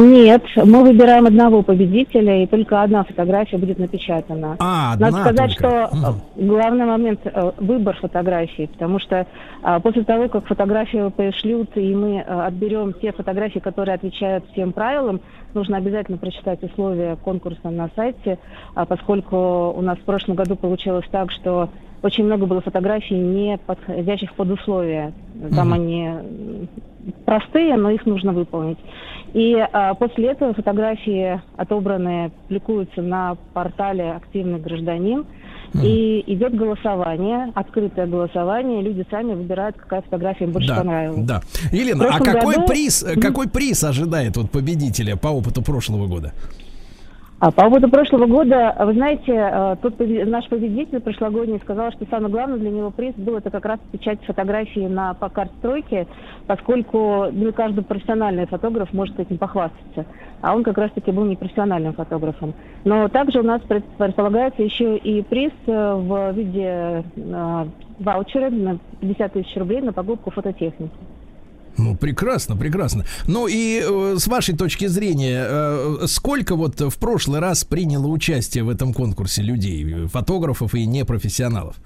Нет, 0.00 0.42
мы 0.56 0.82
выбираем 0.82 1.26
одного 1.26 1.62
победителя, 1.62 2.42
и 2.42 2.46
только 2.46 2.82
одна 2.82 3.04
фотография 3.04 3.58
будет 3.58 3.78
напечатана. 3.78 4.56
А, 4.58 4.96
Надо 4.96 5.06
одна 5.08 5.20
сказать, 5.20 5.56
только. 5.58 5.88
что 5.88 6.18
э, 6.38 6.46
главный 6.46 6.86
момент 6.86 7.20
э, 7.24 7.52
выбор 7.58 7.96
фотографий, 8.00 8.66
потому 8.68 8.98
что 8.98 9.26
а, 9.62 9.78
после 9.80 10.04
того, 10.04 10.28
как 10.28 10.46
фотографию 10.46 11.10
пришлют, 11.10 11.76
и 11.76 11.94
мы 11.94 12.16
э, 12.16 12.22
отберем 12.22 12.94
те 12.94 13.12
фотографии, 13.12 13.58
которые 13.58 13.96
отвечают 13.96 14.44
всем 14.52 14.72
правилам, 14.72 15.20
нужно 15.52 15.76
обязательно 15.76 16.16
прочитать 16.16 16.62
условия 16.62 17.16
конкурса 17.16 17.68
на 17.68 17.90
сайте, 17.94 18.38
а, 18.74 18.86
поскольку 18.86 19.74
у 19.76 19.82
нас 19.82 19.98
в 19.98 20.04
прошлом 20.04 20.34
году 20.34 20.56
получилось 20.56 21.06
так, 21.10 21.30
что 21.30 21.68
очень 22.02 22.24
много 22.24 22.46
было 22.46 22.60
фотографий, 22.60 23.14
не 23.16 23.58
подходящих 23.58 24.32
под 24.34 24.50
условия. 24.50 25.12
Там 25.54 25.68
Мгм. 25.68 25.72
они 25.72 26.08
простые, 27.24 27.76
но 27.76 27.90
их 27.90 28.06
нужно 28.06 28.32
выполнить. 28.32 28.78
И 29.32 29.54
а, 29.72 29.94
после 29.94 30.28
этого 30.28 30.54
фотографии 30.54 31.40
отобранные 31.56 32.30
публикуются 32.30 33.00
на 33.02 33.36
портале 33.54 34.12
«Активный 34.12 34.58
гражданин». 34.58 35.24
И 35.84 36.24
идет 36.26 36.56
голосование, 36.56 37.52
открытое 37.54 38.04
голосование. 38.08 38.82
Люди 38.82 39.06
сами 39.08 39.34
выбирают, 39.34 39.76
какая 39.76 40.02
фотография 40.02 40.46
им 40.46 40.50
больше 40.50 40.66
Да, 40.70 40.78
понравилась. 40.78 41.24
да. 41.24 41.42
Елена, 41.70 42.06
а 42.12 42.18
какой 42.18 42.56
году- 42.56 42.66
приз, 42.66 43.06
какой 43.22 43.48
приз 43.48 43.84
ожидает 43.84 44.36
вот 44.36 44.50
победителя 44.50 45.14
по 45.16 45.28
опыту 45.28 45.62
прошлого 45.62 46.08
года? 46.08 46.32
А 47.40 47.50
по 47.50 47.62
поводу 47.62 47.88
прошлого 47.88 48.26
года, 48.26 48.76
вы 48.80 48.92
знаете, 48.92 49.32
э, 49.32 49.76
тот 49.80 49.98
наш 49.98 50.46
победитель 50.50 51.00
прошлогодний 51.00 51.58
сказал, 51.60 51.90
что 51.90 52.04
самое 52.10 52.30
главное 52.30 52.58
для 52.58 52.68
него 52.68 52.90
приз 52.90 53.14
был 53.14 53.38
это 53.38 53.50
как 53.50 53.64
раз 53.64 53.80
печать 53.90 54.22
фотографии 54.26 54.86
на 54.86 55.14
по 55.14 55.30
карте 55.30 55.54
стройки, 55.56 56.06
поскольку 56.46 57.28
не 57.32 57.50
каждый 57.52 57.82
профессиональный 57.82 58.46
фотограф 58.46 58.92
может 58.92 59.18
этим 59.18 59.38
похвастаться. 59.38 60.04
А 60.42 60.54
он 60.54 60.62
как 60.62 60.76
раз-таки 60.76 61.12
был 61.12 61.24
непрофессиональным 61.24 61.94
фотографом. 61.94 62.52
Но 62.84 63.08
также 63.08 63.40
у 63.40 63.42
нас 63.42 63.62
пред- 63.62 63.86
предполагается 63.96 64.62
еще 64.62 64.98
и 64.98 65.22
приз 65.22 65.52
э, 65.66 65.94
в 65.94 66.32
виде 66.32 67.02
э, 67.16 67.64
ваучера 68.00 68.50
на 68.50 68.76
50 69.00 69.32
тысяч 69.32 69.56
рублей 69.56 69.80
на 69.80 69.94
покупку 69.94 70.30
фототехники. 70.30 70.92
Ну, 71.80 71.96
прекрасно, 71.96 72.56
прекрасно. 72.56 73.04
Ну 73.26 73.46
и 73.48 73.82
э, 73.82 74.16
с 74.18 74.26
вашей 74.26 74.56
точки 74.56 74.86
зрения, 74.86 75.44
э, 75.48 76.06
сколько 76.06 76.54
вот 76.54 76.80
в 76.80 76.98
прошлый 76.98 77.40
раз 77.40 77.64
приняло 77.64 78.06
участие 78.06 78.64
в 78.64 78.68
этом 78.68 78.92
конкурсе 78.92 79.42
людей, 79.42 80.04
э, 80.04 80.06
фотографов 80.06 80.74
и 80.74 80.86
непрофессионалов? 80.86 81.76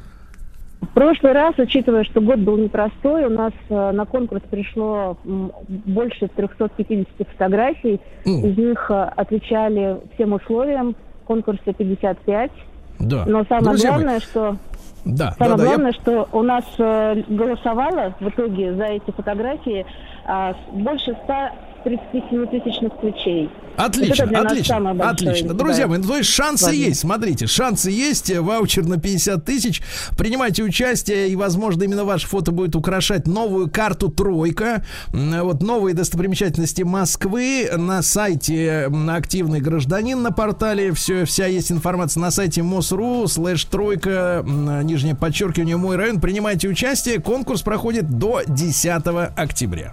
В 0.80 0.94
прошлый 0.94 1.32
раз, 1.32 1.54
учитывая, 1.58 2.04
что 2.04 2.20
год 2.20 2.40
был 2.40 2.58
непростой, 2.58 3.24
у 3.24 3.30
нас 3.30 3.52
э, 3.68 3.92
на 3.92 4.04
конкурс 4.04 4.42
пришло 4.50 5.16
м, 5.24 5.52
больше 5.68 6.28
350 6.28 7.28
фотографий. 7.28 8.00
М. 8.26 8.44
Из 8.44 8.56
них 8.58 8.90
э, 8.90 9.04
отвечали 9.16 9.96
всем 10.14 10.32
условиям. 10.34 10.94
Конкурса 11.24 11.72
55. 11.72 12.50
Да. 12.98 13.24
Но 13.26 13.44
самое 13.44 13.64
Друзья 13.64 13.92
мои, 13.92 14.02
главное, 14.02 14.20
что 14.20 14.56
да, 15.04 15.32
Самое 15.38 15.56
да, 15.58 15.64
главное, 15.64 15.92
я... 15.92 16.00
что 16.00 16.28
у 16.32 16.42
нас 16.42 16.64
э, 16.78 17.22
голосовало 17.28 18.14
в 18.20 18.28
итоге 18.28 18.74
за 18.74 18.84
эти 18.84 19.10
фотографии 19.10 19.84
а, 20.24 20.54
больше 20.72 21.16
ста 21.24 21.52
37-тысячных 21.84 22.98
ключей. 23.00 23.50
Отлично, 23.76 24.26
вот 24.26 24.46
отлично, 24.46 24.90
отлично. 25.08 25.54
Друзья 25.54 25.84
да. 25.84 25.88
мои, 25.88 25.98
ну, 25.98 26.08
то 26.08 26.16
есть 26.16 26.30
шансы 26.30 26.66
Ладно. 26.66 26.78
есть, 26.78 27.00
смотрите, 27.00 27.46
шансы 27.46 27.90
есть, 27.90 28.30
э, 28.30 28.40
ваучер 28.40 28.86
на 28.86 28.98
50 28.98 29.44
тысяч, 29.44 29.82
принимайте 30.16 30.62
участие, 30.62 31.28
и, 31.28 31.36
возможно, 31.36 31.82
именно 31.82 32.04
ваше 32.04 32.28
фото 32.28 32.52
будет 32.52 32.76
украшать 32.76 33.26
новую 33.26 33.68
карту 33.68 34.10
«Тройка», 34.10 34.84
вот 35.08 35.62
новые 35.62 35.94
достопримечательности 35.94 36.82
Москвы 36.82 37.68
на 37.76 38.02
сайте 38.02 38.90
«Активный 39.08 39.60
гражданин» 39.60 40.22
на 40.22 40.30
портале, 40.30 40.92
все, 40.92 41.24
вся 41.24 41.46
есть 41.46 41.72
информация 41.72 42.20
на 42.20 42.30
сайте 42.30 42.60
mos.ru, 42.60 43.26
слэш 43.26 43.64
«Тройка», 43.64 44.44
э, 44.46 44.82
нижнее 44.84 45.16
подчеркивание 45.16 45.76
«Мой 45.76 45.96
район», 45.96 46.20
принимайте 46.20 46.68
участие, 46.68 47.20
конкурс 47.20 47.62
проходит 47.62 48.08
до 48.08 48.42
10 48.46 49.02
октября. 49.36 49.92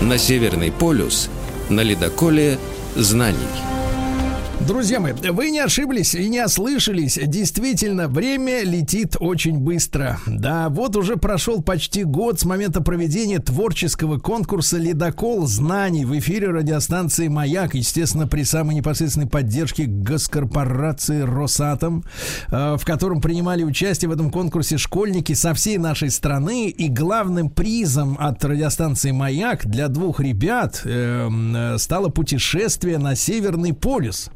На 0.00 0.16
Северный 0.16 0.70
полюс 0.70 1.28
на 1.68 1.80
ледоколе 1.80 2.58
знаний. 2.94 3.77
Друзья 4.66 4.98
мои, 5.00 5.12
вы 5.12 5.50
не 5.50 5.60
ошиблись 5.60 6.14
и 6.14 6.28
не 6.28 6.44
ослышались. 6.44 7.18
Действительно, 7.22 8.08
время 8.08 8.64
летит 8.64 9.16
очень 9.18 9.58
быстро. 9.58 10.18
Да, 10.26 10.68
вот 10.68 10.96
уже 10.96 11.16
прошел 11.16 11.62
почти 11.62 12.04
год 12.04 12.40
с 12.40 12.44
момента 12.44 12.82
проведения 12.82 13.38
творческого 13.38 14.18
конкурса 14.18 14.76
«Ледокол 14.76 15.46
знаний» 15.46 16.04
в 16.04 16.18
эфире 16.18 16.50
радиостанции 16.50 17.28
«Маяк», 17.28 17.74
естественно, 17.74 18.26
при 18.26 18.42
самой 18.42 18.74
непосредственной 18.74 19.28
поддержке 19.28 19.84
госкорпорации 19.86 21.20
«Росатом», 21.22 22.04
э, 22.50 22.76
в 22.78 22.84
котором 22.84 23.20
принимали 23.20 23.62
участие 23.62 24.08
в 24.08 24.12
этом 24.12 24.30
конкурсе 24.30 24.76
школьники 24.76 25.32
со 25.32 25.54
всей 25.54 25.78
нашей 25.78 26.10
страны. 26.10 26.68
И 26.68 26.88
главным 26.88 27.48
призом 27.48 28.16
от 28.20 28.44
радиостанции 28.44 29.12
«Маяк» 29.12 29.66
для 29.66 29.88
двух 29.88 30.20
ребят 30.20 30.82
э, 30.84 31.26
м, 31.26 31.54
э, 31.56 31.78
стало 31.78 32.08
путешествие 32.08 32.98
на 32.98 33.14
Северный 33.14 33.72
полюс. 33.72 34.30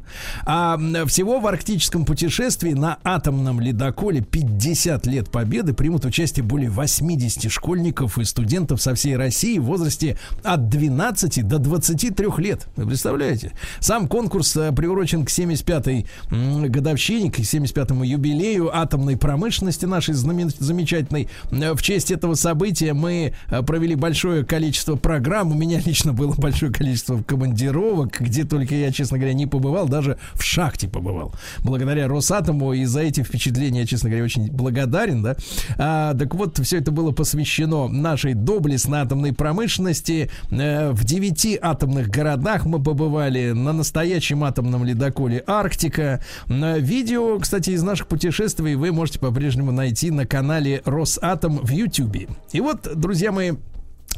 А 0.45 0.77
всего 1.07 1.39
в 1.39 1.47
арктическом 1.47 2.05
путешествии 2.05 2.73
на 2.73 2.97
атомном 3.03 3.59
ледоколе 3.59 4.21
50 4.21 5.05
лет 5.07 5.29
победы 5.29 5.73
примут 5.73 6.05
участие 6.05 6.43
более 6.43 6.69
80 6.69 7.51
школьников 7.51 8.17
и 8.17 8.23
студентов 8.23 8.81
со 8.81 8.95
всей 8.95 9.15
России 9.15 9.57
в 9.57 9.63
возрасте 9.63 10.17
от 10.43 10.69
12 10.69 11.47
до 11.47 11.59
23 11.59 12.27
лет. 12.37 12.67
Вы 12.75 12.87
представляете? 12.87 13.53
Сам 13.79 14.07
конкурс 14.07 14.55
э, 14.57 14.71
приурочен 14.71 15.25
к 15.25 15.29
75-й 15.29 16.05
м, 16.31 16.71
годовщине, 16.71 17.31
к 17.31 17.39
75-му 17.39 18.03
юбилею 18.03 18.75
атомной 18.75 19.17
промышленности 19.17 19.85
нашей 19.85 20.13
замечательной. 20.13 21.29
Э, 21.51 21.73
В 21.73 21.81
честь 21.81 22.11
этого 22.11 22.35
события 22.35 22.93
мы 22.93 23.33
э, 23.49 23.61
провели 23.63 23.95
большое 23.95 24.45
количество 24.45 24.95
программ. 24.95 25.51
У 25.51 25.55
меня 25.55 25.79
лично 25.85 26.13
было 26.13 26.33
большое 26.37 26.71
количество 26.71 27.21
командировок, 27.23 28.19
где 28.19 28.43
только 28.43 28.75
я, 28.75 28.91
честно 28.91 29.17
говоря, 29.17 29.33
не 29.33 29.47
побывал, 29.47 29.87
даже 29.87 30.02
в 30.33 30.43
шахте 30.43 30.87
побывал. 30.87 31.33
Благодаря 31.63 32.07
Росатому 32.07 32.73
и 32.73 32.85
за 32.85 33.01
эти 33.01 33.23
впечатления, 33.23 33.81
я, 33.81 33.85
честно 33.85 34.09
говоря, 34.09 34.25
очень 34.25 34.51
благодарен, 34.51 35.23
да. 35.23 35.35
А, 35.77 36.13
так 36.13 36.33
вот, 36.35 36.59
все 36.59 36.77
это 36.77 36.91
было 36.91 37.11
посвящено 37.11 37.87
нашей 37.87 38.33
доблестной 38.33 38.99
атомной 38.99 39.33
промышленности. 39.33 40.29
Э, 40.51 40.91
в 40.91 41.03
девяти 41.03 41.57
атомных 41.61 42.09
городах 42.09 42.65
мы 42.65 42.81
побывали 42.81 43.51
на 43.51 43.73
настоящем 43.73 44.43
атомном 44.43 44.83
ледоколе 44.83 45.43
Арктика. 45.47 46.23
Видео, 46.47 47.39
кстати, 47.39 47.71
из 47.71 47.83
наших 47.83 48.07
путешествий 48.07 48.75
вы 48.75 48.91
можете 48.91 49.19
по-прежнему 49.19 49.71
найти 49.71 50.11
на 50.11 50.25
канале 50.25 50.81
Росатом 50.85 51.57
в 51.57 51.69
YouTube. 51.69 52.29
И 52.51 52.61
вот, 52.61 52.87
друзья 52.95 53.31
мои, 53.31 53.53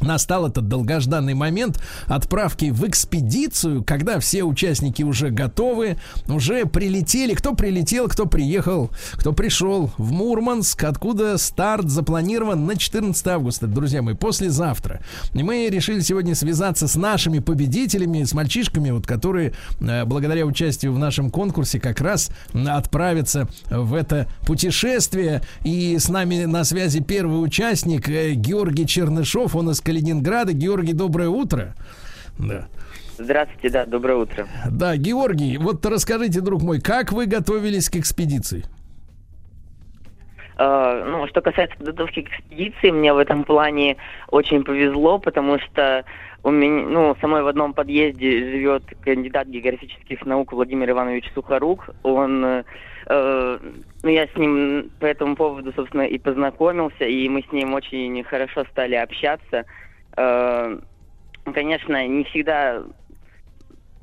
Настал 0.00 0.46
этот 0.46 0.68
долгожданный 0.68 1.34
момент 1.34 1.80
отправки 2.06 2.70
в 2.70 2.86
экспедицию, 2.86 3.82
когда 3.82 4.20
все 4.20 4.44
участники 4.44 5.02
уже 5.02 5.30
готовы, 5.30 5.96
уже 6.28 6.66
прилетели. 6.66 7.34
Кто 7.34 7.54
прилетел, 7.54 8.08
кто 8.08 8.26
приехал, 8.26 8.90
кто 9.14 9.32
пришел 9.32 9.90
в 9.96 10.12
Мурманск, 10.12 10.84
откуда 10.84 11.38
старт 11.38 11.88
запланирован 11.88 12.66
на 12.66 12.76
14 12.76 13.26
августа, 13.28 13.66
друзья 13.66 14.02
мои, 14.02 14.14
послезавтра. 14.14 15.00
И 15.32 15.42
мы 15.42 15.68
решили 15.68 16.00
сегодня 16.00 16.34
связаться 16.34 16.88
с 16.88 16.96
нашими 16.96 17.38
победителями, 17.38 18.24
с 18.24 18.34
мальчишками, 18.34 18.90
вот, 18.90 19.06
которые 19.06 19.54
э, 19.80 20.04
благодаря 20.04 20.44
участию 20.44 20.92
в 20.92 20.98
нашем 20.98 21.30
конкурсе 21.30 21.80
как 21.80 22.00
раз 22.00 22.30
отправятся 22.52 23.48
в 23.70 23.94
это 23.94 24.28
путешествие. 24.42 25.42
И 25.64 25.96
с 25.98 26.08
нами 26.08 26.44
на 26.44 26.64
связи 26.64 27.00
первый 27.00 27.42
участник 27.42 28.08
э, 28.08 28.34
Георгий 28.34 28.86
Чернышов, 28.86 29.56
он 29.56 29.70
из 29.70 29.80
Калининграда. 29.86 30.52
Георгий, 30.52 30.94
доброе 30.94 31.28
утро. 31.28 31.74
Да. 32.38 32.66
Здравствуйте, 33.18 33.70
да, 33.70 33.86
доброе 33.86 34.16
утро. 34.16 34.46
Да, 34.68 34.96
Георгий, 34.96 35.56
вот 35.58 35.86
расскажите, 35.86 36.40
друг 36.40 36.62
мой, 36.62 36.80
как 36.80 37.12
вы 37.12 37.26
готовились 37.26 37.88
к 37.88 37.96
экспедиции? 37.96 38.64
Э, 40.58 41.04
ну, 41.06 41.26
что 41.28 41.40
касается 41.40 41.76
подготовки 41.78 42.22
к 42.22 42.28
экспедиции, 42.28 42.90
мне 42.90 43.14
в 43.14 43.18
этом 43.18 43.44
плане 43.44 43.96
очень 44.28 44.64
повезло, 44.64 45.18
потому 45.18 45.58
что 45.60 46.04
у 46.42 46.50
меня, 46.50 46.88
ну, 46.88 47.16
со 47.20 47.28
мной 47.28 47.42
в 47.42 47.46
одном 47.46 47.72
подъезде 47.72 48.40
живет 48.50 48.82
кандидат 49.02 49.46
географических 49.46 50.26
наук 50.26 50.52
Владимир 50.52 50.90
Иванович 50.90 51.30
Сухорук. 51.32 51.90
Он, 52.02 52.64
э, 53.06 53.58
э, 53.62 53.70
ну, 54.02 54.08
я 54.10 54.26
с 54.26 54.36
ним 54.36 54.90
по 55.00 55.06
этому 55.06 55.36
поводу, 55.36 55.72
собственно, 55.74 56.02
и 56.02 56.18
познакомился, 56.18 57.04
и 57.04 57.28
мы 57.28 57.42
с 57.42 57.52
ним 57.52 57.74
очень 57.74 58.22
хорошо 58.24 58.64
стали 58.70 58.94
общаться. 58.94 59.64
Э, 60.16 60.78
конечно, 61.54 62.06
не 62.06 62.24
всегда 62.24 62.82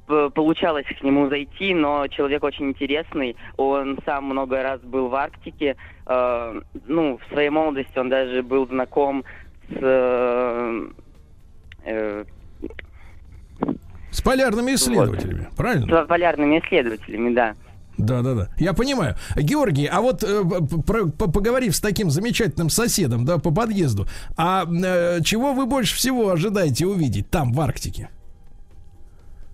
п- 0.07 0.29
получалось 0.29 0.85
к 0.99 1.03
нему 1.03 1.27
зайти, 1.29 1.73
но 1.73 2.07
человек 2.07 2.43
очень 2.43 2.69
интересный. 2.69 3.35
Он 3.57 3.97
сам 4.05 4.25
много 4.25 4.61
раз 4.63 4.79
был 4.81 5.09
в 5.09 5.15
Арктике. 5.15 5.75
Э, 6.05 6.61
ну, 6.87 7.17
в 7.17 7.33
своей 7.33 7.49
молодости 7.49 7.97
он 7.97 8.09
даже 8.09 8.41
был 8.43 8.67
знаком 8.67 9.23
с... 9.69 9.77
э, 9.81 10.87
э, 11.85 12.25
С 14.11 14.21
полярными 14.21 14.71
исследователями, 14.75 15.47
правильно? 15.57 16.03
с 16.03 16.07
полярными 16.07 16.59
исследователями, 16.59 17.33
да. 17.33 17.55
Да, 17.97 18.21
да, 18.21 18.33
да. 18.33 18.47
Я 18.57 18.73
понимаю. 18.73 19.15
Георгий, 19.35 19.85
а 19.85 20.01
вот 20.01 20.23
э, 20.23 20.43
про- 20.85 21.05
по- 21.07 21.31
поговорив 21.31 21.75
с 21.75 21.79
таким 21.79 22.09
замечательным 22.09 22.69
соседом, 22.69 23.23
да, 23.25 23.37
по 23.37 23.51
подъезду, 23.53 24.07
а 24.35 24.65
э, 24.65 25.21
чего 25.23 25.53
вы 25.53 25.65
больше 25.67 25.95
всего 25.95 26.29
ожидаете 26.29 26.85
увидеть 26.87 27.29
там, 27.29 27.53
в 27.53 27.61
Арктике? 27.61 28.09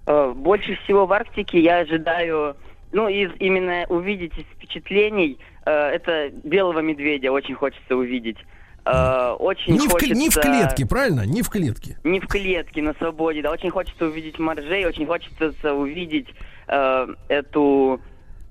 Э, 0.08 0.32
Больше 0.36 0.76
всего 0.84 1.06
в 1.06 1.14
Арктике 1.14 1.60
я 1.62 1.80
ожидаю, 1.80 2.56
ну, 2.92 3.08
из 3.08 3.30
именно 3.40 3.86
увидеть 3.90 4.34
из 4.38 4.46
впечатлений, 4.56 5.38
э, 5.66 5.72
это 5.72 6.30
белого 6.44 6.80
медведя 6.80 7.32
очень 7.32 7.56
хочется 7.56 7.96
увидеть. 7.96 8.38
Э, 8.86 9.32
очень 9.38 9.74
Не 9.74 9.88
в, 9.88 9.92
хочется... 9.92 10.14
кл- 10.14 10.20
не 10.20 10.30
в 10.30 10.36
клетке, 10.36 10.86
правильно? 10.86 11.26
Не 11.26 11.42
в 11.42 11.50
клетке. 11.50 11.98
Не 12.04 12.20
в 12.20 12.28
клетке, 12.28 12.82
на 12.82 12.94
свободе, 12.96 13.42
да. 13.42 13.52
Очень 13.52 13.70
хочется 13.70 14.06
увидеть 14.06 14.40
моржей, 14.40 14.86
очень 14.86 15.06
хочется 15.06 15.74
увидеть 15.74 16.28
э, 16.68 17.08
эту 17.28 18.00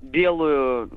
белую 0.01 0.89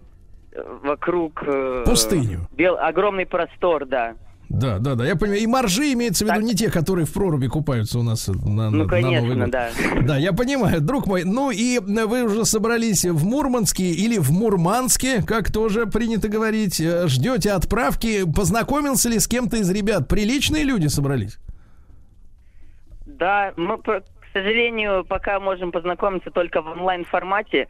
э, 0.52 0.78
вокруг... 0.82 1.42
э, 1.46 1.84
Пустыню. 1.86 2.48
бел- 2.56 2.78
огромный 2.78 3.26
простор, 3.26 3.86
да. 3.86 4.14
Да, 4.48 4.78
да, 4.78 4.96
да. 4.96 5.06
Я 5.06 5.16
понимаю. 5.16 5.40
И 5.40 5.46
моржи 5.46 5.94
имеется 5.94 6.24
в 6.24 6.28
виду 6.28 6.40
Так. 6.40 6.44
не 6.44 6.54
те, 6.54 6.70
которые 6.70 7.06
в 7.06 7.12
проруби 7.14 7.46
купаются 7.46 7.98
у 7.98 8.02
нас 8.02 8.28
на, 8.28 8.34
на- 8.34 8.44
Ну, 8.44 8.54
на 8.70 8.70
Новый 8.84 8.88
конечно, 8.88 9.34
год. 9.44 9.50
да. 9.50 9.70
Да, 10.02 10.16
я 10.18 10.34
понимаю, 10.34 10.82
друг 10.82 11.06
мой. 11.06 11.24
Ну 11.24 11.50
и 11.50 11.78
э, 11.78 12.04
вы 12.06 12.24
уже 12.24 12.44
собрались 12.44 13.04
в 13.06 13.24
Мурманске 13.24 13.90
или 13.92 14.18
в 14.18 14.30
Мурманске, 14.30 15.22
как 15.22 15.50
тоже 15.50 15.86
принято 15.86 16.28
говорить. 16.28 16.80
Э, 16.82 17.08
Ждете 17.08 17.52
отправки. 17.52 18.30
Познакомился 18.30 19.08
ли 19.08 19.18
с 19.18 19.26
кем-то 19.26 19.56
из 19.56 19.70
ребят? 19.70 20.06
Приличные 20.08 20.64
люди 20.64 20.88
собрались? 20.88 21.38
Да, 23.06 23.52
мы, 23.56 23.78
к 23.78 24.02
сожалению, 24.32 25.04
пока 25.04 25.40
можем 25.40 25.72
познакомиться 25.72 26.30
только 26.30 26.60
в 26.62 26.66
онлайн-формате, 26.66 27.68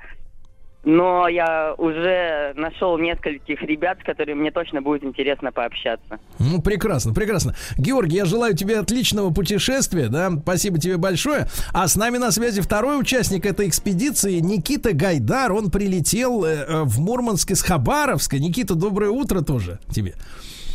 но 0.85 1.29
я 1.29 1.75
уже 1.79 2.53
нашел 2.57 2.99
нескольких 2.99 3.63
ребят, 3.63 3.99
с 4.01 4.05
которыми 4.05 4.41
мне 4.41 4.51
точно 4.51 4.83
будет 4.83 5.05
интересно 5.05 5.53
пообщаться. 5.53 6.19
Ну, 6.39 6.61
прекрасно, 6.61 7.15
прекрасно. 7.15 7.55
Георгий, 7.79 8.17
я 8.17 8.25
желаю 8.25 8.55
тебе 8.57 8.79
отличного 8.79 9.33
путешествия, 9.33 10.09
да, 10.09 10.31
спасибо 10.43 10.79
тебе 10.79 10.97
большое. 10.97 11.47
А 11.73 11.87
с 11.87 11.97
нами 11.97 12.19
на 12.19 12.31
связи 12.33 12.61
второй 12.61 12.99
участник 13.01 13.47
этой 13.47 13.69
экспедиции, 13.69 14.41
Никита 14.41 14.93
Гайдар. 14.93 15.53
Он 15.53 15.71
прилетел 15.71 16.45
э, 16.45 16.65
э, 16.67 16.83
в 16.83 17.01
Мурманск 17.01 17.51
из 17.53 17.63
Хабаровска. 17.63 18.39
Никита, 18.39 18.75
доброе 18.75 19.11
утро 19.11 19.41
тоже 19.43 19.79
тебе. 19.91 20.15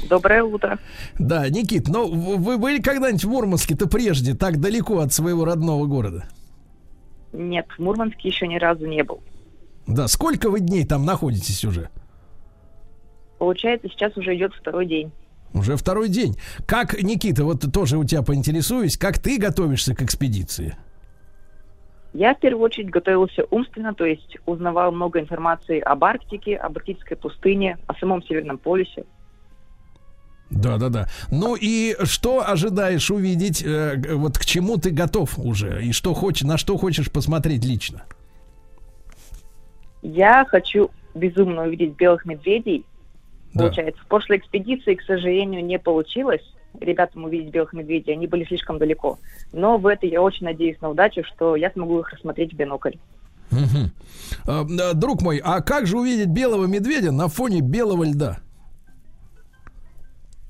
Доброе 0.10 0.43
утро. 0.43 0.80
Да, 1.20 1.49
Никит, 1.49 1.88
ну 1.89 2.08
в- 2.08 2.38
вы 2.41 2.58
были 2.58 2.80
когда-нибудь 2.82 3.26
в 3.26 3.30
Мурманске-то 3.30 3.88
прежде, 3.89 4.36
так 4.36 4.60
далеко 4.62 4.99
от 4.99 5.12
своего 5.12 5.43
родного 5.43 5.86
города? 5.86 6.30
Нет, 7.34 7.66
в 7.78 7.82
Мурманске 7.82 8.30
еще 8.30 8.47
ни 8.47 8.58
разу 8.58 8.86
не 8.86 9.03
был. 9.03 9.22
Да, 9.88 10.07
сколько 10.07 10.49
вы 10.49 10.59
дней 10.59 10.85
там 10.85 11.05
находитесь 11.05 11.63
уже? 11.63 11.89
Получается, 13.39 13.88
сейчас 13.89 14.15
уже 14.17 14.35
идет 14.35 14.53
второй 14.53 14.85
день. 14.85 15.11
Уже 15.53 15.77
второй 15.77 16.09
день. 16.09 16.38
Как, 16.65 17.01
Никита, 17.01 17.45
вот 17.45 17.71
тоже 17.71 17.97
у 17.97 18.03
тебя 18.03 18.21
поинтересуюсь, 18.21 18.97
как 18.97 19.19
ты 19.19 19.38
готовишься 19.38 19.95
к 19.95 20.01
экспедиции? 20.01 20.75
Я 22.13 22.33
в 22.33 22.39
первую 22.39 22.63
очередь 22.65 22.89
готовился 22.89 23.45
умственно, 23.49 23.93
то 23.93 24.05
есть 24.05 24.38
узнавал 24.45 24.91
много 24.91 25.19
информации 25.19 25.79
об 25.79 26.03
Арктике, 26.03 26.55
об 26.55 26.75
Арктической 26.77 27.15
пустыне, 27.15 27.77
о 27.88 27.93
самом 27.95 28.23
Северном 28.23 28.57
полюсе. 28.57 29.05
Да, 30.49 30.77
да, 30.77 30.89
да. 30.89 31.07
Ну 31.29 31.55
и 31.59 31.95
что 32.03 32.49
ожидаешь 32.49 33.11
увидеть? 33.11 33.61
э, 33.63 34.01
вот 34.15 34.38
к 34.38 34.45
чему 34.45 34.77
ты 34.77 34.91
готов 34.91 35.38
уже? 35.38 35.83
И 35.83 35.91
что 35.91 36.13
хочешь, 36.13 36.43
на 36.43 36.57
что 36.57 36.77
хочешь 36.77 37.11
посмотреть 37.11 37.65
лично? 37.65 38.03
Я 40.08 40.45
хочу 40.45 40.89
безумно 41.14 41.64
увидеть 41.64 41.97
белых 41.97 42.26
медведей. 42.26 42.86
Да. 43.53 43.66
Получается, 43.66 44.01
в 44.01 44.08
прошлой 44.08 44.38
экспедиции, 44.38 44.95
к 44.95 45.01
сожалению, 45.01 45.66
не 45.66 45.78
получилось 45.78 46.41
ребятам 46.80 47.26
увидеть 47.26 47.51
белых 47.51 47.74
медведей, 47.74 48.14
они 48.14 48.28
были 48.28 48.45
слишком 48.45 48.78
далеко. 48.78 49.18
Но 49.51 49.78
в 49.78 49.86
этой 49.88 50.10
я 50.10 50.22
очень 50.22 50.45
надеюсь 50.45 50.80
на 50.80 50.89
удачу, 50.89 51.24
что 51.26 51.55
я 51.55 51.72
смогу 51.72 51.99
их 51.99 52.14
рассмотреть 52.14 52.53
в 52.53 52.55
бинокль. 52.55 52.93
А, 54.45 54.64
э, 54.64 54.93
друг 54.93 55.22
мой, 55.22 55.41
а 55.43 55.62
как 55.62 55.88
же 55.88 55.97
увидеть 55.97 56.28
белого 56.28 56.68
медведя 56.68 57.12
на 57.12 57.28
фоне 57.28 57.62
белого 57.62 58.03
льда? 58.03 58.38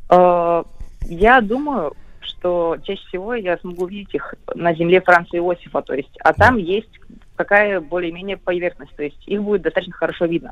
Э, 0.10 0.64
Я 1.06 1.42
думаю, 1.42 1.94
что 2.20 2.78
чаще 2.84 3.02
всего 3.08 3.34
я 3.34 3.58
смогу 3.58 3.86
увидеть 3.86 4.14
их 4.14 4.36
на 4.54 4.74
земле 4.76 5.02
Франца 5.02 5.38
Иосифа, 5.38 5.82
то 5.82 5.94
есть, 5.94 6.16
а 6.20 6.34
там 6.34 6.58
есть 6.58 6.97
какая 7.38 7.80
более-менее 7.80 8.38
поверхность, 8.38 8.96
то 8.96 9.04
есть 9.04 9.26
их 9.26 9.42
будет 9.42 9.62
достаточно 9.62 9.94
хорошо 9.94 10.26
видно. 10.26 10.52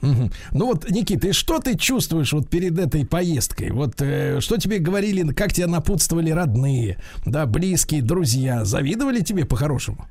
Мгм. 0.00 0.30
Ну 0.52 0.66
вот, 0.66 0.88
Никита, 0.90 1.28
и 1.28 1.32
что 1.32 1.58
ты 1.58 1.76
чувствуешь 1.76 2.32
вот 2.32 2.48
перед 2.48 2.78
этой 2.78 3.06
поездкой? 3.06 3.70
Вот 3.70 4.00
э, 4.00 4.40
что 4.40 4.56
тебе 4.56 4.78
говорили, 4.78 5.26
как 5.32 5.52
тебя 5.52 5.66
напутствовали 5.66 6.30
родные, 6.30 6.98
да, 7.26 7.46
близкие, 7.46 8.02
друзья? 8.02 8.64
Завидовали 8.64 9.20
тебе 9.20 9.44
по-хорошему? 9.44 10.06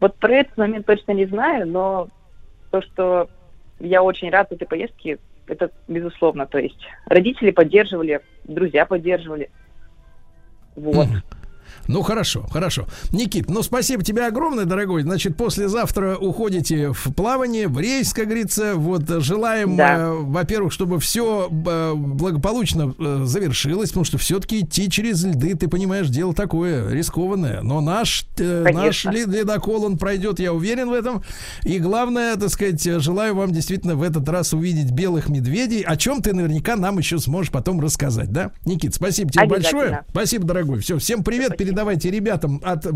Вот 0.00 0.16
про 0.16 0.34
этот 0.34 0.56
момент 0.56 0.86
точно 0.86 1.12
не 1.12 1.26
знаю, 1.26 1.66
но 1.66 2.08
то, 2.70 2.82
что 2.82 3.30
я 3.80 4.02
очень 4.02 4.30
рад 4.30 4.52
этой 4.52 4.66
поездке, 4.66 5.18
это 5.46 5.70
безусловно. 5.88 6.46
То 6.46 6.58
есть 6.58 6.78
родители 7.06 7.50
поддерживали, 7.50 8.20
друзья 8.44 8.84
поддерживали. 8.84 9.50
Вот. 10.76 11.08
Мгм. 11.08 11.22
Ну 11.88 12.02
хорошо, 12.02 12.46
хорошо. 12.50 12.86
Никит, 13.12 13.48
ну 13.48 13.62
спасибо 13.62 14.02
тебе 14.04 14.26
огромное, 14.26 14.66
дорогой. 14.66 15.02
Значит, 15.02 15.36
послезавтра 15.36 16.16
уходите 16.16 16.92
в 16.92 17.12
плавание, 17.14 17.66
в 17.66 17.78
рейс, 17.80 18.12
как 18.12 18.26
говорится. 18.26 18.74
Вот 18.76 19.10
э, 19.10 19.20
желаем, 19.20 19.76
Да. 19.76 19.96
э, 19.98 20.12
во-первых, 20.12 20.72
чтобы 20.72 21.00
все 21.00 21.48
благополучно 21.50 22.94
э, 22.98 23.22
завершилось, 23.24 23.88
потому 23.90 24.04
что 24.04 24.18
все-таки 24.18 24.60
идти 24.60 24.90
через 24.90 25.24
льды, 25.24 25.54
ты 25.54 25.68
понимаешь, 25.68 26.08
дело 26.08 26.34
такое 26.34 26.90
рискованное. 26.92 27.62
Но 27.62 27.80
наш, 27.80 28.26
э, 28.38 28.62
наш 28.64 28.74
Конечно. 28.74 29.10
лед- 29.10 29.28
ледокол, 29.28 29.84
он 29.84 29.96
пройдет, 29.98 30.40
я 30.40 30.52
уверен 30.52 30.90
в 30.90 30.92
этом. 30.92 31.22
И 31.64 31.78
главное, 31.78 32.36
так 32.36 32.50
сказать, 32.50 32.86
э, 32.86 33.00
желаю 33.00 33.34
вам 33.34 33.52
действительно 33.52 33.94
в 33.94 34.02
этот 34.02 34.28
раз 34.28 34.52
увидеть 34.52 34.90
белых 34.90 35.28
медведей, 35.28 35.82
о 35.82 35.96
чем 35.96 36.20
ты 36.22 36.34
наверняка 36.34 36.76
нам 36.76 36.98
еще 36.98 37.18
сможешь 37.18 37.50
потом 37.50 37.80
рассказать, 37.80 38.30
да? 38.30 38.50
Никит, 38.64 38.94
спасибо 38.94 39.30
тебе 39.30 39.46
большое. 39.46 40.04
Спасибо, 40.10 40.44
дорогой. 40.44 40.80
Все, 40.80 40.98
всем 40.98 41.24
привет. 41.24 41.56
Передавайте 41.78 42.10
ребятам 42.10 42.60
от 42.64 42.86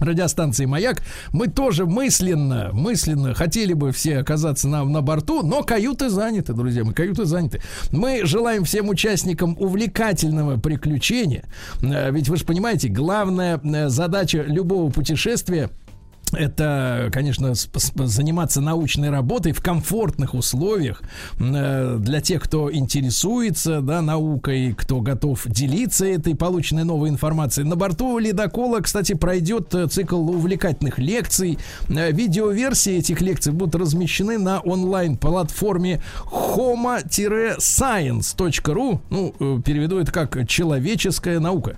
радиостанции 0.00 0.64
«Маяк». 0.64 1.00
Мы 1.30 1.46
тоже 1.46 1.86
мысленно, 1.86 2.70
мысленно 2.72 3.34
хотели 3.34 3.72
бы 3.72 3.92
все 3.92 4.18
оказаться 4.18 4.66
на, 4.66 4.84
на 4.84 5.00
борту, 5.00 5.46
но 5.46 5.62
каюты 5.62 6.08
заняты, 6.08 6.52
друзья 6.52 6.82
мои, 6.82 6.92
каюты 6.92 7.24
заняты. 7.24 7.62
Мы 7.92 8.26
желаем 8.26 8.64
всем 8.64 8.88
участникам 8.88 9.56
увлекательного 9.60 10.58
приключения. 10.58 11.44
Э, 11.80 12.10
Ведь 12.10 12.28
вы 12.28 12.36
же 12.36 12.44
понимаете, 12.44 12.88
главная 12.88 13.60
э, 13.62 13.88
задача 13.90 14.42
любого 14.42 14.90
путешествия 14.90 15.70
это, 16.32 17.08
конечно, 17.12 17.54
заниматься 17.54 18.60
научной 18.60 19.10
работой 19.10 19.52
в 19.52 19.62
комфортных 19.62 20.34
условиях 20.34 21.00
э, 21.38 21.98
для 22.00 22.20
тех, 22.20 22.42
кто 22.42 22.72
интересуется 22.72 23.80
да, 23.80 24.02
наукой, 24.02 24.74
кто 24.76 25.00
готов 25.00 25.46
делиться 25.46 26.04
этой 26.04 26.34
полученной 26.34 26.82
новой 26.84 27.10
информацией. 27.10 27.64
На 27.66 27.76
борту 27.76 28.18
ледокола, 28.18 28.80
кстати, 28.80 29.14
пройдет 29.14 29.72
э, 29.74 29.86
цикл 29.86 30.16
увлекательных 30.16 30.98
лекций. 30.98 31.58
Э, 31.88 32.10
Видеоверсии 32.10 32.96
этих 32.96 33.20
лекций 33.20 33.52
будут 33.52 33.76
размещены 33.76 34.38
на 34.38 34.58
онлайн-платформе 34.60 36.02
homo-science.ru. 36.24 39.00
Ну, 39.10 39.62
переведу 39.62 39.98
это 39.98 40.10
как 40.10 40.48
человеческая 40.48 41.38
наука. 41.40 41.76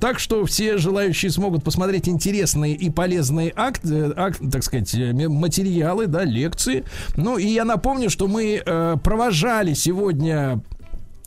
Так 0.00 0.18
что 0.18 0.46
все 0.46 0.78
желающие 0.78 1.30
смогут 1.30 1.62
посмотреть 1.62 2.08
интересные 2.08 2.74
и 2.74 2.88
полезные 2.90 3.50
акт, 3.66 3.82
э, 3.84 4.12
акт, 4.16 4.40
так 4.50 4.62
сказать, 4.62 4.94
э, 4.94 5.12
материалы, 5.28 6.06
да, 6.06 6.24
лекции. 6.24 6.84
Ну 7.16 7.38
и 7.38 7.46
я 7.46 7.64
напомню, 7.64 8.10
что 8.10 8.28
мы 8.28 8.62
э, 8.64 8.96
провожали 9.02 9.74
сегодня 9.74 10.60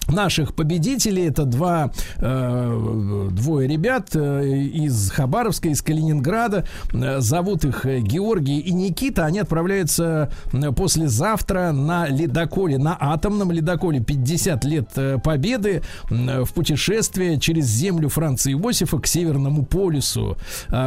наших 0.08 0.56
победителей. 0.56 1.28
Это 1.28 1.46
два, 1.46 1.92
э, 2.18 3.28
двое 3.32 3.68
ребят 3.68 4.10
э, 4.16 4.48
из 4.48 5.12
Хабаровска, 5.12 5.70
из 5.70 5.82
Калининграда. 5.82 6.66
Э, 6.94 7.20
зовут 7.20 7.66
их 7.66 7.86
э, 7.86 8.00
Георгий 8.00 8.60
и 8.60 8.72
Никита. 8.72 9.26
Они 9.26 9.40
отправляются 9.40 10.32
послезавтра 10.76 11.72
на 11.72 12.08
ледоколе, 12.08 12.78
на 12.78 12.98
атомном 13.00 13.52
ледоколе 13.52 14.00
50 14.00 14.66
лет 14.66 14.90
победы 15.24 15.84
в 16.10 16.54
путешествие 16.54 17.40
через 17.40 17.66
землю 17.66 18.10
Франции 18.10 18.54
Иосифа 18.54 19.00
к 19.00 19.08
Северному 19.08 19.66
полюсу. 19.66 20.38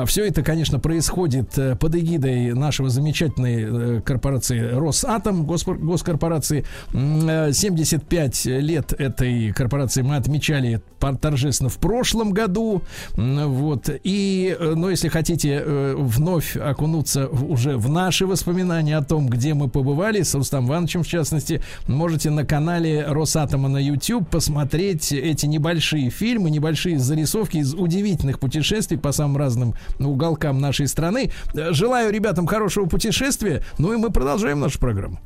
Все 0.06 0.26
это, 0.26 0.42
конечно, 0.42 0.78
происходит 0.78 1.78
под 1.78 1.94
эгидой 1.94 2.54
нашего 2.54 2.88
замечательной 2.88 4.02
корпорации 4.02 4.60
Росатом, 4.60 5.46
госкорпорации. 5.46 6.64
М, 6.92 7.28
э, 7.28 7.52
75 7.52 8.46
лет 8.46 8.92
этой 9.12 9.52
корпорации 9.52 10.02
мы 10.02 10.16
отмечали 10.16 10.80
торжественно 11.20 11.68
в 11.68 11.78
прошлом 11.78 12.32
году. 12.32 12.82
Вот. 13.16 13.90
И, 14.04 14.56
э, 14.58 14.74
но 14.74 14.90
если 14.90 15.08
хотите 15.08 15.62
э, 15.64 15.94
вновь 15.96 16.56
окунуться 16.56 17.28
уже 17.28 17.76
в 17.76 17.88
наши 17.88 18.26
воспоминания 18.26 18.96
о 18.96 19.02
том, 19.02 19.28
где 19.28 19.54
мы 19.54 19.68
побывали, 19.68 20.22
с 20.22 20.34
Рустам 20.34 20.68
Ивановичем 20.68 21.02
в 21.02 21.08
частности, 21.08 21.62
можете 21.88 22.30
на 22.30 22.44
канале 22.44 23.04
Росатома 23.06 23.68
на 23.68 23.78
YouTube 23.78 24.28
посмотреть 24.28 25.12
эти 25.12 25.46
небольшие 25.46 26.10
фильмы, 26.10 26.50
небольшие 26.50 26.98
зарисовки 26.98 27.58
из 27.58 27.74
удивительных 27.74 28.38
путешествий 28.38 28.98
по 28.98 29.12
самым 29.12 29.36
разным 29.36 29.74
уголкам 29.98 30.60
нашей 30.60 30.86
страны. 30.86 31.32
Желаю 31.52 32.12
ребятам 32.12 32.46
хорошего 32.46 32.86
путешествия. 32.86 33.62
Ну 33.78 33.92
и 33.92 33.96
мы 33.96 34.10
продолжаем 34.10 34.60
нашу 34.60 34.78
программу. 34.78 35.18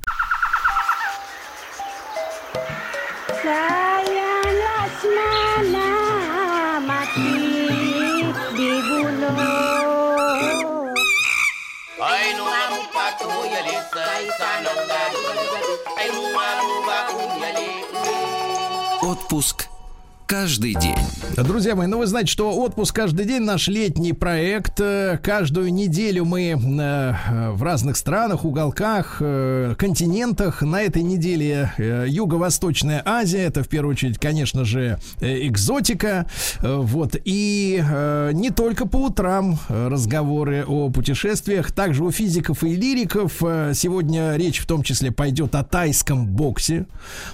Sayang 3.46 3.75
Отпуск 19.06 19.68
каждый 20.26 20.74
день. 20.74 20.96
Друзья 21.36 21.76
мои, 21.76 21.86
ну 21.86 21.98
вы 21.98 22.06
знаете, 22.06 22.32
что 22.32 22.52
отпуск 22.52 22.94
каждый 22.94 23.26
день 23.26 23.42
наш 23.42 23.68
летний 23.68 24.12
проект. 24.12 24.80
Каждую 25.22 25.72
неделю 25.72 26.24
мы 26.24 26.50
э, 26.50 27.50
в 27.52 27.62
разных 27.62 27.96
странах, 27.96 28.44
уголках, 28.44 29.18
э, 29.20 29.74
континентах. 29.78 30.62
На 30.62 30.82
этой 30.82 31.02
неделе 31.02 31.72
э, 31.76 32.06
Юго-Восточная 32.08 33.02
Азия. 33.04 33.44
Это 33.44 33.62
в 33.62 33.68
первую 33.68 33.92
очередь, 33.92 34.18
конечно 34.18 34.64
же, 34.64 34.98
экзотика. 35.20 36.26
Вот. 36.60 37.16
И 37.24 37.84
не 38.32 38.50
только 38.50 38.86
по 38.86 38.96
утрам 38.96 39.58
разговоры 39.68 40.64
о 40.66 40.90
путешествиях, 40.90 41.70
также 41.70 42.02
у 42.04 42.10
физиков 42.10 42.64
и 42.64 42.74
лириков. 42.74 43.34
Сегодня 43.74 44.36
речь 44.36 44.58
в 44.58 44.66
том 44.66 44.82
числе 44.82 45.12
пойдет 45.12 45.54
о 45.54 45.62
тайском 45.62 46.26
боксе. 46.26 46.86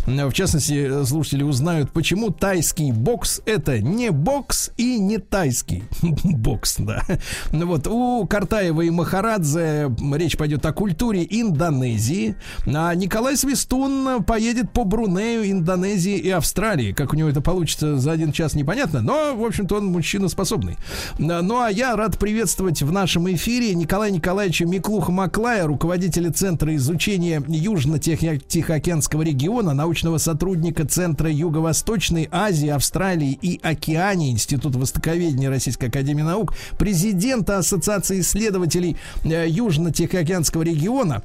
В 0.06 0.32
частности, 0.32 1.04
слушатели 1.04 1.42
узнают, 1.42 1.92
почему 1.92 2.30
тайский 2.30 2.81
бокс 2.90 3.40
это 3.46 3.80
не 3.80 4.10
бокс 4.10 4.70
и 4.76 4.98
не 4.98 5.18
тайский 5.18 5.84
бокс, 6.24 6.76
да. 6.78 7.04
Ну 7.52 7.66
Вот 7.66 7.86
у 7.86 8.26
Картаева 8.26 8.82
и 8.82 8.90
Махарадзе 8.90 9.94
речь 10.14 10.36
пойдет 10.36 10.64
о 10.66 10.72
культуре 10.72 11.26
Индонезии, 11.28 12.34
а 12.66 12.94
Николай 12.94 13.36
Свистун 13.36 14.24
поедет 14.24 14.72
по 14.72 14.84
Брунею, 14.84 15.50
Индонезии 15.50 16.16
и 16.16 16.30
Австралии. 16.30 16.92
Как 16.92 17.12
у 17.12 17.16
него 17.16 17.28
это 17.28 17.40
получится 17.40 17.98
за 17.98 18.12
один 18.12 18.32
час, 18.32 18.54
непонятно, 18.54 19.02
но, 19.02 19.34
в 19.36 19.44
общем-то, 19.44 19.76
он 19.76 19.86
мужчина 19.86 20.28
способный. 20.28 20.76
Ну, 21.18 21.60
а 21.60 21.70
я 21.70 21.94
рад 21.96 22.18
приветствовать 22.18 22.82
в 22.82 22.90
нашем 22.90 23.32
эфире 23.34 23.74
Николая 23.74 24.10
Николаевича 24.10 24.64
Миклуха 24.64 25.12
Маклая, 25.12 25.66
руководителя 25.66 26.32
Центра 26.32 26.74
изучения 26.76 27.42
Южно-Тихоокеанского 27.46 29.22
региона, 29.22 29.74
научного 29.74 30.18
сотрудника 30.18 30.86
Центра 30.86 31.30
Юго-Восточной 31.30 32.28
Азии, 32.30 32.68
Австралии 32.74 33.38
и 33.40 33.60
Океании 33.62 34.30
Института 34.30 34.78
Востоковедения 34.78 35.48
Российской 35.48 35.86
Академии 35.86 36.22
Наук, 36.22 36.54
президента 36.78 37.58
Ассоциации 37.58 38.20
исследователей 38.20 38.96
э, 39.24 39.46
Южно-Тихоокеанского 39.48 40.62
региона, 40.62 41.22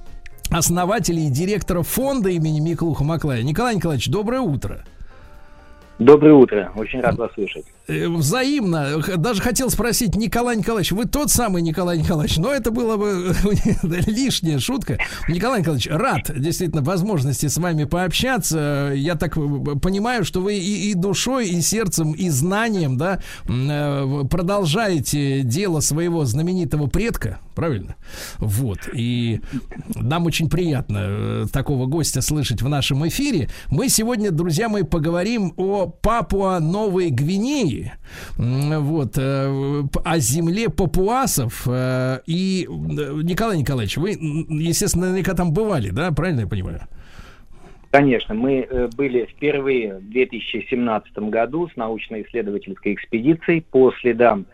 основателя 0.49 1.19
и 1.21 1.29
директора 1.29 1.83
фонда 1.83 2.29
имени 2.29 2.59
Миклуха 2.59 3.03
Маклая. 3.03 3.43
Николай 3.43 3.75
Николаевич, 3.75 4.07
доброе 4.09 4.41
утро. 4.41 4.83
Доброе 5.99 6.33
утро, 6.33 6.71
очень 6.75 7.01
рад 7.01 7.17
вас 7.17 7.31
слышать. 7.33 7.65
Э, 7.87 8.07
Взаимно. 8.09 9.01
Даже 9.17 9.41
хотел 9.41 9.69
спросить, 9.69 10.15
Николай 10.15 10.57
Николаевич, 10.57 10.91
вы 10.91 11.05
тот 11.05 11.31
самый 11.31 11.61
Николай 11.61 11.97
Николаевич, 11.97 12.37
но 12.37 12.51
это 12.51 12.71
было 12.71 12.97
бы 12.97 13.33
лишняя 14.07 14.59
шутка. 14.59 14.97
Николай 15.29 15.61
Николаевич, 15.61 15.87
рад 15.89 16.31
действительно 16.37 16.81
возможности 16.81 17.47
с 17.47 17.57
вами 17.57 17.85
пообщаться. 17.85 18.91
Я 18.93 19.15
так 19.15 19.37
э, 19.37 19.41
понимаю, 19.81 20.25
что 20.25 20.41
вы 20.41 20.55
и, 20.55 20.91
и 20.91 20.93
душой, 20.95 21.47
и 21.47 21.61
сердцем, 21.61 22.11
и 22.11 22.29
знанием, 22.29 22.97
да, 22.97 23.21
э, 23.47 24.23
продолжаете 24.29 25.43
дело 25.43 25.79
своего 25.79 26.25
знаменитого 26.25 26.87
предка, 26.87 27.39
правильно? 27.55 27.95
Вот. 28.37 28.79
И 28.93 29.39
нам 29.95 30.25
очень 30.25 30.49
приятно 30.49 31.47
такого 31.53 31.85
гостя 31.85 32.21
слышать 32.21 32.61
в 32.61 32.67
нашем 32.67 33.07
эфире. 33.07 33.49
Мы 33.69 33.87
сегодня, 33.87 34.31
друзья 34.31 34.67
мои, 34.67 34.83
поговорим 34.83 35.53
о 35.55 35.87
Папуа-Новой 35.87 37.11
Гвинеи. 37.11 37.76
М, 38.37 38.83
Вот. 38.83 39.17
э, 39.17 39.83
О 40.03 40.17
земле 40.19 40.69
папуасов. 40.69 41.67
э, 41.67 42.19
И, 42.25 42.65
э, 42.67 42.69
Николай 43.23 43.57
Николаевич, 43.57 43.97
вы, 43.97 44.11
естественно, 44.11 45.07
наверняка 45.07 45.33
там 45.33 45.51
бывали, 45.53 45.89
да? 45.89 46.11
Правильно 46.11 46.41
я 46.41 46.47
понимаю? 46.47 46.81
Конечно, 47.91 48.35
мы 48.35 48.67
были 48.97 49.25
впервые 49.25 49.99
в 49.99 50.09
2017 50.09 51.29
году 51.29 51.69
с 51.69 51.75
научно-исследовательской 51.77 52.93
экспедицией 52.93 53.61
по 53.61 53.93
следам 54.01 54.45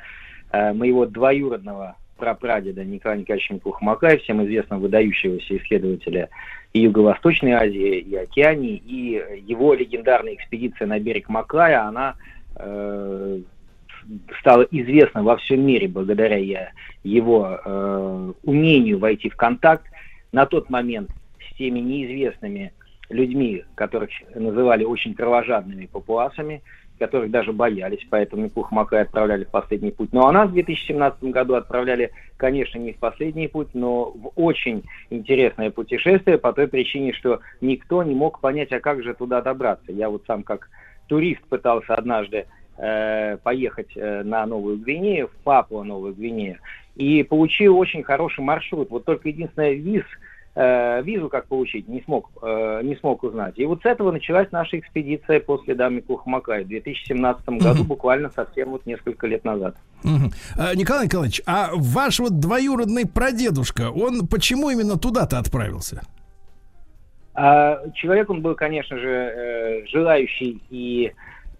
моего 0.52 1.06
двоюродного 1.08 1.96
прапрадеда 2.18 2.86
Николая 2.86 3.18
Николаевича 3.18 3.56
Микухмакая, 3.56 4.18
всем 4.20 4.46
известного 4.46 4.82
выдающегося 4.82 5.58
исследователя 5.58 6.30
и 6.74 6.82
Юго-Восточной 6.82 7.52
Азии, 7.54 8.00
и 8.00 8.16
Океании, 8.16 8.78
и 8.78 9.22
его 9.46 9.74
легендарная 9.74 10.36
экспедиция 10.36 10.88
на 10.88 11.00
берег 11.00 11.28
Маклая, 11.28 11.84
она 11.88 12.16
э, 12.56 13.40
стала 14.40 14.64
известна 14.72 15.24
во 15.24 15.38
всем 15.38 15.66
мире 15.66 15.88
благодаря 15.88 16.72
его 17.04 17.60
э, 17.64 18.34
умению 18.44 19.00
войти 19.00 19.30
в 19.30 19.36
контакт 19.36 19.86
на 20.32 20.46
тот 20.46 20.70
момент 20.70 21.10
с 21.40 21.56
теми 21.58 21.80
неизвестными 21.80 22.74
людьми, 23.10 23.64
которых 23.76 24.10
называли 24.34 24.84
очень 24.84 25.14
кровожадными 25.14 25.86
папуасами, 25.86 26.62
которых 27.00 27.32
даже 27.32 27.52
боялись, 27.52 28.06
поэтому 28.10 28.44
Микух 28.44 28.72
Макай 28.72 29.02
отправляли 29.02 29.44
в 29.44 29.50
последний 29.50 29.92
путь. 29.92 30.10
Ну 30.14 30.26
а 30.26 30.32
нас 30.32 30.50
в 30.50 30.54
2017 30.54 31.24
году 31.26 31.56
отправляли, 31.56 32.12
конечно, 32.38 32.80
не 32.80 32.94
в 32.94 32.98
последний 32.98 33.48
путь, 33.48 33.70
но 33.74 34.12
в 34.12 34.32
очень 34.36 34.84
интересное 35.10 35.70
путешествие 35.72 36.38
по 36.38 36.54
той 36.54 36.68
причине, 36.68 37.14
что 37.14 37.42
никто 37.62 38.04
не 38.04 38.16
мог 38.16 38.40
понять, 38.40 38.72
а 38.72 38.80
как 38.80 39.04
же 39.04 39.14
туда 39.14 39.42
добраться. 39.42 39.92
Я 39.92 40.10
вот 40.10 40.24
сам 40.28 40.44
как 40.44 40.70
турист 41.08 41.42
пытался 41.50 41.96
однажды 41.96 42.46
э, 42.78 43.38
поехать 43.38 43.92
э, 43.96 44.24
на 44.24 44.46
Новую 44.46 44.78
Гвинею, 44.78 45.28
в 45.28 45.44
Папуа 45.44 45.84
Новую 45.84 46.14
Гвинею, 46.14 46.58
и 46.96 47.24
получил 47.24 47.78
очень 47.78 48.04
хороший 48.04 48.42
маршрут. 48.42 48.90
Вот 48.90 49.06
только 49.06 49.30
единственное, 49.30 49.74
виз, 49.74 50.04
э, 50.56 51.02
визу 51.04 51.30
как 51.30 51.48
получить, 51.48 51.88
не 51.88 52.02
смог, 52.02 52.30
э, 52.42 52.82
не 52.84 52.96
смог 52.96 53.24
узнать. 53.24 53.58
И 53.58 53.66
вот 53.66 53.82
с 53.82 53.86
этого 53.86 54.12
началась 54.12 54.52
наша 54.52 54.80
экспедиция 54.80 55.40
по 55.40 55.60
следам 55.64 55.96
Микухмакая 55.96 56.64
в 56.64 56.68
2017 56.68 57.48
году, 57.60 57.84
буквально 57.84 58.30
совсем 58.30 58.72
вот 58.72 58.86
несколько 58.86 59.28
лет 59.28 59.44
назад. 59.44 59.76
А, 60.58 60.76
Николай 60.76 61.06
Николаевич, 61.06 61.42
а 61.46 61.70
ваш 61.74 62.20
вот 62.20 62.40
двоюродный 62.40 63.08
прадедушка, 63.08 63.90
он 63.90 64.28
почему 64.28 64.70
именно 64.70 64.98
туда-то 64.98 65.40
отправился? 65.40 66.04
А, 67.36 67.82
Человек 67.96 68.30
он 68.30 68.42
был, 68.42 68.56
конечно 68.56 68.98
же, 68.98 69.10
э, 69.10 69.86
желающий 69.88 70.62
и 70.70 71.12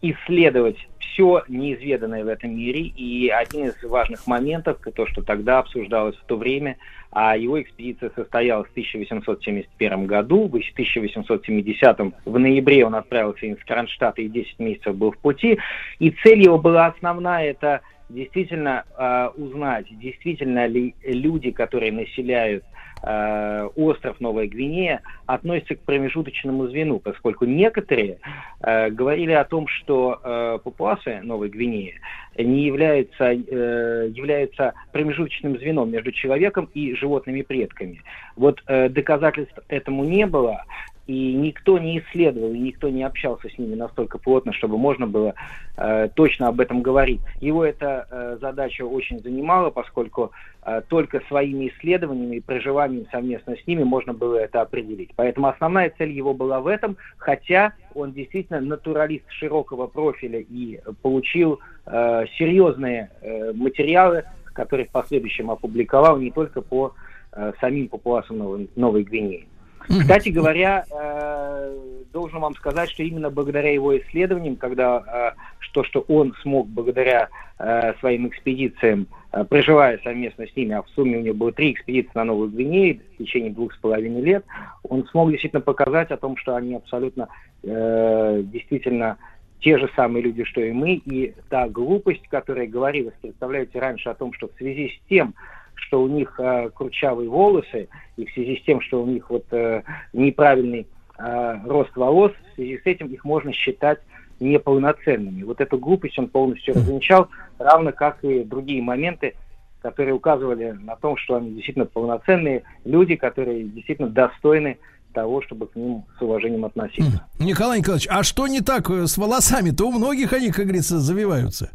исследовать 0.02 0.78
все 1.00 1.44
неизведанное 1.48 2.24
в 2.24 2.28
этом 2.28 2.56
мире. 2.56 2.82
И 2.82 3.30
один 3.30 3.68
из 3.68 3.84
важных 3.84 4.28
моментов, 4.28 4.80
то, 4.96 5.08
что 5.08 5.22
тогда 5.22 5.60
обсуждалось 5.60 6.18
в 6.18 6.26
то 6.26 6.36
время, 6.36 6.78
а 7.12 7.38
его 7.38 7.62
экспедиция 7.62 8.12
состоялась 8.16 8.68
в 8.68 8.72
1871 8.72 10.06
году. 10.06 10.44
В 10.44 10.56
1870 10.56 12.00
в 12.26 12.40
ноябре 12.40 12.86
он 12.86 12.96
отправился 12.96 13.46
из 13.46 13.58
Кронштадта 13.64 14.22
и 14.22 14.28
10 14.28 14.60
месяцев 14.60 14.96
был 14.96 15.12
в 15.12 15.18
пути. 15.18 15.60
И 16.00 16.10
цель 16.10 16.42
его 16.42 16.58
была 16.58 16.88
основная, 16.88 17.52
это 17.52 17.82
действительно 18.10 18.84
э, 18.98 19.30
узнать, 19.38 19.86
действительно 20.00 20.66
ли 20.66 20.96
люди, 21.04 21.52
которые 21.52 21.92
населяют 21.92 22.64
э, 23.04 23.70
остров 23.76 24.20
Новая 24.20 24.48
Гвинея, 24.48 25.02
относятся 25.26 25.76
к 25.76 25.82
промежуточному 25.82 26.68
звену, 26.68 27.00
поскольку 27.00 27.46
некоторые 27.46 28.20
э, 28.62 28.90
говорили 28.90 29.32
о 29.32 29.46
том, 29.46 29.68
что 29.68 30.20
э, 30.24 30.60
папуасы 30.64 31.22
Новой 31.24 31.50
Гвинеи 31.50 31.96
не 32.38 32.66
являются, 32.66 33.34
э, 33.34 34.10
являются 34.14 34.74
промежуточным 34.92 35.58
звеном 35.58 35.92
между 35.92 36.12
человеком 36.12 36.70
и 36.74 36.96
животными 36.96 37.42
предками. 37.42 38.02
Вот 38.36 38.64
э, 38.68 38.90
доказательств 38.90 39.60
этому 39.68 40.04
не 40.04 40.26
было, 40.26 40.64
и 41.08 41.34
никто 41.34 41.78
не 41.78 42.00
исследовал, 42.00 42.54
и 42.54 42.60
никто 42.60 42.90
не 42.90 43.04
общался 43.04 43.50
с 43.50 43.58
ними 43.58 43.76
настолько 43.76 44.18
плотно, 44.18 44.54
чтобы 44.54 44.78
можно 44.78 45.06
было 45.06 45.34
э, 45.76 46.10
точно 46.14 46.48
об 46.48 46.62
этом 46.62 46.82
говорить. 46.82 47.20
Его 47.42 47.66
эта 47.66 48.08
э, 48.10 48.38
задача 48.40 48.86
очень 48.86 49.20
занимала, 49.20 49.70
поскольку 49.70 50.32
э, 50.66 50.82
только 50.88 51.22
своими 51.28 51.70
исследованиями 51.70 52.38
и 52.38 52.42
проживанием 52.42 53.06
совместно 53.12 53.56
с 53.58 53.68
ними 53.68 53.84
можно 53.84 54.14
было 54.14 54.38
это 54.38 54.62
определить. 54.62 55.12
Поэтому 55.16 55.48
основная 55.48 55.92
цель 55.98 56.12
его 56.12 56.34
была 56.34 56.62
в 56.62 56.68
этом, 56.68 56.96
хотя 57.18 57.74
он 57.94 58.14
действительно 58.14 58.62
натуралист 58.62 59.30
широкого 59.30 59.88
профиля 59.88 60.40
и 60.40 60.80
получил 61.02 61.60
э, 61.86 62.26
серьезные 62.38 63.10
э, 63.22 63.52
материалы, 63.54 64.24
которые 64.54 64.88
в 64.88 64.92
последующем 64.92 65.52
опубликовал 65.52 66.18
не 66.18 66.32
только 66.32 66.62
по 66.62 66.94
э, 67.34 67.52
самим 67.60 67.90
папуасам 67.90 68.38
Новой, 68.38 68.70
Новой 68.76 69.04
Гвинеи. 69.04 69.48
Кстати 69.88 70.30
говоря, 70.30 70.86
э, 70.90 71.78
должен 72.12 72.40
вам 72.40 72.56
сказать, 72.56 72.90
что 72.90 73.04
именно 73.04 73.30
благодаря 73.30 73.72
его 73.72 73.98
исследованиям, 73.98 74.56
когда 74.56 75.34
э, 75.36 75.40
что, 75.60 75.84
что 75.84 76.02
он 76.08 76.34
смог 76.42 76.68
благодаря 76.68 77.30
э, 77.60 77.94
своим 78.00 78.28
экспедициям, 78.28 79.08
проживая 79.50 80.00
совместно 80.04 80.46
с 80.48 80.56
ними, 80.56 80.76
а 80.76 80.84
в 80.84 80.90
сумме 80.90 81.18
у 81.18 81.22
него 81.22 81.36
было 81.36 81.52
три 81.52 81.72
экспедиции 81.72 82.12
на 82.14 82.24
Новую 82.24 82.50
Гвинею 82.50 83.00
в 83.16 83.24
течение 83.24 83.52
двух 83.52 83.74
с 83.74 83.78
половиной 83.78 84.22
лет, 84.22 84.46
он 84.84 85.08
смог 85.08 85.32
действительно 85.32 85.62
показать 85.62 86.12
о 86.12 86.18
том, 86.18 86.38
что 86.38 86.56
они 86.56 86.76
абсолютно 86.76 87.30
действительно 87.64 89.18
те 89.60 89.78
же 89.80 89.90
самые 89.96 90.22
люди, 90.22 90.44
что 90.44 90.62
и 90.62 90.72
мы, 90.72 90.96
и 90.96 91.34
та 91.50 91.68
глупость, 91.68 92.28
которая 92.28 92.68
говорилась, 92.68 93.16
представляете, 93.22 93.80
раньше 93.80 94.10
о 94.10 94.14
том, 94.14 94.34
что 94.34 94.50
в 94.50 94.58
связи 94.58 94.90
с 94.90 95.10
тем, 95.10 95.34
что 95.76 96.02
у 96.02 96.08
них 96.08 96.40
э, 96.40 96.70
кручавые 96.74 97.30
волосы, 97.30 97.88
и 98.18 98.26
в 98.26 98.32
связи 98.34 98.58
с 98.58 98.64
тем, 98.64 98.82
что 98.82 99.04
у 99.04 99.08
них 99.08 99.30
вот 99.30 99.46
э, 99.52 99.84
неправильный 100.14 100.88
э, 101.18 101.58
рост 101.66 101.96
волос, 101.96 102.32
в 102.52 102.56
связи 102.56 102.78
с 102.78 102.86
этим 102.86 103.08
их 103.08 103.24
можно 103.26 103.52
считать 103.54 104.00
неполноценными. 104.40 105.44
Вот 105.44 105.62
эту 105.62 105.78
глупость 105.78 106.18
он 106.20 106.28
полностью 106.28 106.74
развенчал, 106.74 107.30
равно 107.58 107.92
как 107.92 108.24
и 108.24 108.44
другие 108.44 108.82
моменты, 108.82 109.36
которые 109.82 110.14
указывали 110.14 110.72
на 110.72 110.96
том, 110.96 111.18
что 111.18 111.36
они 111.36 111.52
действительно 111.52 111.86
полноценные 111.86 112.64
люди, 112.86 113.16
которые 113.16 113.64
действительно 113.64 114.10
достойны 114.10 114.78
того, 115.14 115.42
чтобы 115.42 115.68
к 115.68 115.76
ним 115.76 116.06
с 116.18 116.22
уважением 116.22 116.66
относиться. 116.66 117.26
Николай 117.40 117.80
Николаевич, 117.80 118.08
а 118.10 118.24
что 118.24 118.48
не 118.48 118.62
так 118.62 118.90
э, 118.90 119.06
с 119.06 119.18
волосами-то? 119.18 119.88
У 119.88 119.92
многих 119.92 120.34
они, 120.34 120.52
как 120.52 120.66
говорится, 120.66 121.00
завиваются. 121.00 121.72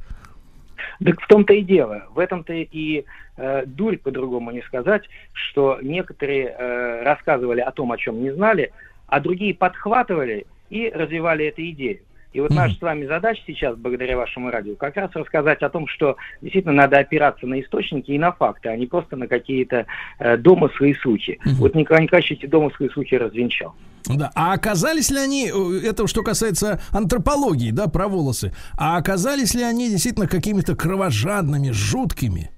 Так 1.05 1.21
в 1.21 1.27
том-то 1.27 1.53
и 1.53 1.63
дело. 1.63 2.05
В 2.11 2.19
этом-то 2.19 2.53
и 2.53 3.05
э, 3.37 3.67
дурь, 3.67 3.99
по-другому 3.99 4.51
не 4.51 4.63
сказать, 4.63 5.09
что 5.33 5.79
некоторые 5.83 6.49
э, 6.49 7.03
рассказывали 7.05 7.61
о 7.61 7.71
том, 7.71 7.93
о 7.93 7.99
чем 7.99 8.23
не 8.23 8.31
знали, 8.31 8.73
а 9.07 9.21
другие 9.21 9.55
подхватывали 9.55 10.47
и 10.71 10.91
развивали 10.91 11.47
эту 11.47 11.63
идею. 11.71 12.01
И 12.33 12.41
вот 12.41 12.51
наша 12.51 12.75
с 12.75 12.81
вами 12.83 13.07
задача 13.07 13.43
сейчас, 13.47 13.77
благодаря 13.77 14.17
вашему 14.17 14.51
радио, 14.51 14.75
как 14.75 14.97
раз 14.97 15.11
рассказать 15.15 15.63
о 15.63 15.71
том, 15.71 15.89
что 15.89 16.17
действительно 16.43 16.75
надо 16.75 16.99
опираться 16.99 17.47
на 17.47 17.61
источники 17.61 18.11
и 18.11 18.19
на 18.19 18.33
факты, 18.33 18.69
а 18.69 18.77
не 18.77 18.87
просто 18.87 19.17
на 19.17 19.27
какие-то 19.27 19.87
э, 20.19 20.37
домыслы 20.37 20.91
и 20.91 20.95
слухи. 20.95 21.41
Вот 21.59 21.75
Николай 21.75 22.03
Николаевич 22.03 22.33
эти 22.33 22.47
домыслы 22.47 22.87
и 22.87 22.91
слухи 22.91 23.15
развенчал. 23.15 23.75
Да. 24.09 24.31
А 24.35 24.53
оказались 24.53 25.11
ли 25.11 25.19
они, 25.19 25.51
э, 25.53 25.81
это 25.89 26.07
что 26.07 26.23
касается 26.23 26.81
антропологии, 26.93 27.71
да, 27.71 27.89
про 27.89 28.09
волосы, 28.09 28.53
а 28.77 28.97
оказались 28.97 29.55
ли 29.55 29.63
они 29.63 29.91
действительно 29.91 30.27
какими-то 30.27 30.75
кровожадными, 30.75 31.71
жуткими? 31.71 32.51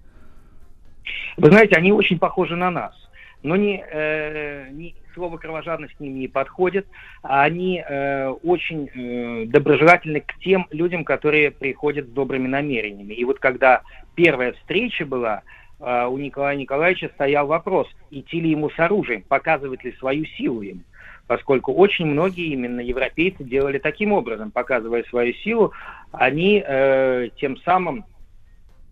Вы 1.36 1.50
знаете, 1.50 1.76
они 1.76 1.92
очень 1.92 2.18
похожи 2.18 2.56
на 2.56 2.70
нас. 2.70 2.94
Но 3.42 3.56
не, 3.56 3.82
э, 3.90 4.68
не 4.70 4.94
слово 5.14 5.38
кровожадность 5.38 5.94
к 5.94 6.00
ним 6.00 6.18
не 6.18 6.28
подходит. 6.28 6.86
а 7.22 7.42
Они 7.42 7.82
э, 7.86 8.28
очень 8.28 8.88
э, 8.88 9.46
доброжелательны 9.46 10.20
к 10.20 10.34
тем 10.40 10.66
людям, 10.70 11.04
которые 11.04 11.50
приходят 11.50 12.06
с 12.06 12.10
добрыми 12.10 12.46
намерениями. 12.46 13.14
И 13.14 13.24
вот 13.24 13.38
когда 13.38 13.82
первая 14.14 14.52
встреча 14.52 15.06
была, 15.06 15.42
э, 15.80 16.06
у 16.06 16.18
Николая 16.18 16.56
Николаевича 16.56 17.10
стоял 17.14 17.46
вопрос, 17.46 17.88
идти 18.10 18.40
ли 18.40 18.50
ему 18.50 18.70
с 18.70 18.78
оружием, 18.78 19.22
показывать 19.22 19.84
ли 19.84 19.92
свою 19.92 20.24
силу 20.36 20.62
им. 20.62 20.84
Поскольку 21.30 21.72
очень 21.72 22.06
многие 22.06 22.48
именно 22.48 22.80
европейцы 22.80 23.44
делали 23.44 23.78
таким 23.78 24.10
образом, 24.12 24.50
показывая 24.50 25.04
свою 25.04 25.32
силу, 25.34 25.72
они 26.10 26.60
э, 26.66 27.28
тем 27.36 27.56
самым 27.58 28.04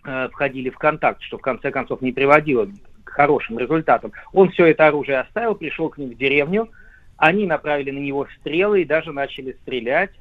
э, 0.05 0.29
входили 0.29 0.71
в 0.71 0.79
контакт, 0.79 1.21
что 1.21 1.39
в 1.39 1.41
конце 1.41 1.73
концов 1.73 2.01
не 2.01 2.13
приводило 2.13 2.69
к 3.03 3.11
хорошим 3.11 3.59
результатам. 3.59 4.13
Он 4.33 4.51
все 4.51 4.67
это 4.67 4.87
оружие 4.87 5.19
оставил, 5.19 5.57
пришел 5.57 5.89
к 5.89 5.99
ним 5.99 6.11
в 6.11 6.15
деревню, 6.17 6.69
они 7.17 7.45
направили 7.45 7.91
на 7.91 7.99
него 7.99 8.29
стрелы 8.39 8.83
и 8.83 8.85
даже 8.85 9.13
начали 9.13 9.57
стрелять, 9.63 10.13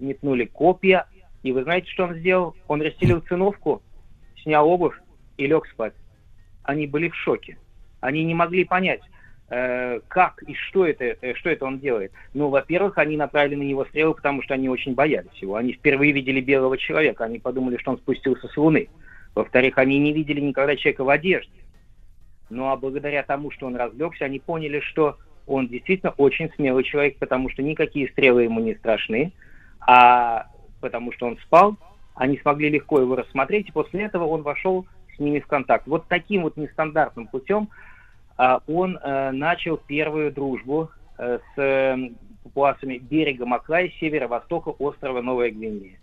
метнули 0.00 0.46
копья. 0.46 1.06
И 1.44 1.52
вы 1.52 1.62
знаете, 1.62 1.88
что 1.88 2.06
он 2.06 2.16
сделал? 2.16 2.56
Он 2.66 2.82
расстелил 2.82 3.20
циновку, 3.20 3.80
снял 4.42 4.68
обувь 4.68 4.96
и 5.36 5.46
лег 5.46 5.68
спать. 5.68 5.94
Они 6.64 6.88
были 6.88 7.10
в 7.10 7.14
шоке. 7.14 7.58
Они 8.00 8.24
не 8.24 8.34
могли 8.34 8.64
понять, 8.64 9.02
как 10.06 10.42
и 10.44 10.54
что 10.54 10.86
это, 10.86 11.16
э, 11.20 11.34
что 11.34 11.50
это 11.50 11.64
он 11.64 11.80
делает. 11.80 12.12
Ну, 12.34 12.48
во-первых, 12.48 12.98
они 12.98 13.16
направили 13.16 13.56
на 13.56 13.62
него 13.62 13.84
стрелы, 13.86 14.14
потому 14.14 14.42
что 14.42 14.54
они 14.54 14.68
очень 14.68 14.94
боялись 14.94 15.34
его. 15.40 15.56
Они 15.56 15.72
впервые 15.72 16.12
видели 16.12 16.40
белого 16.40 16.78
человека, 16.78 17.24
они 17.24 17.40
подумали, 17.40 17.76
что 17.78 17.90
он 17.90 17.98
спустился 17.98 18.46
с 18.46 18.56
Луны. 18.56 18.88
Во-вторых, 19.34 19.78
они 19.78 19.98
не 19.98 20.12
видели 20.12 20.40
никогда 20.40 20.76
человека 20.76 21.02
в 21.02 21.08
одежде. 21.08 21.52
Ну 22.48 22.68
а 22.68 22.76
благодаря 22.76 23.22
тому, 23.22 23.50
что 23.50 23.66
он 23.66 23.76
разлегся, 23.76 24.24
они 24.24 24.38
поняли, 24.38 24.80
что 24.80 25.18
он 25.46 25.66
действительно 25.66 26.12
очень 26.16 26.52
смелый 26.54 26.84
человек, 26.84 27.18
потому 27.18 27.48
что 27.50 27.62
никакие 27.62 28.08
стрелы 28.08 28.44
ему 28.44 28.60
не 28.60 28.74
страшны, 28.74 29.32
а 29.80 30.46
потому 30.80 31.12
что 31.12 31.26
он 31.26 31.38
спал, 31.38 31.76
они 32.14 32.38
смогли 32.38 32.68
легко 32.68 33.00
его 33.00 33.16
рассмотреть, 33.16 33.68
и 33.68 33.72
после 33.72 34.02
этого 34.02 34.26
он 34.26 34.42
вошел 34.42 34.86
с 35.16 35.18
ними 35.18 35.40
в 35.40 35.46
контакт. 35.46 35.86
Вот 35.86 36.06
таким 36.08 36.42
вот 36.42 36.56
нестандартным 36.56 37.26
путем 37.26 37.68
он 38.66 38.98
а, 39.02 39.32
начал 39.32 39.76
первую 39.76 40.32
дружбу 40.32 40.90
а, 41.18 41.38
с 41.38 41.58
а, 41.58 41.96
папуасами 42.42 42.98
берега 42.98 43.44
Маклая, 43.44 43.90
северо-востока 44.00 44.70
острова 44.70 45.20
Новая 45.20 45.50
Гвинея. 45.50 45.98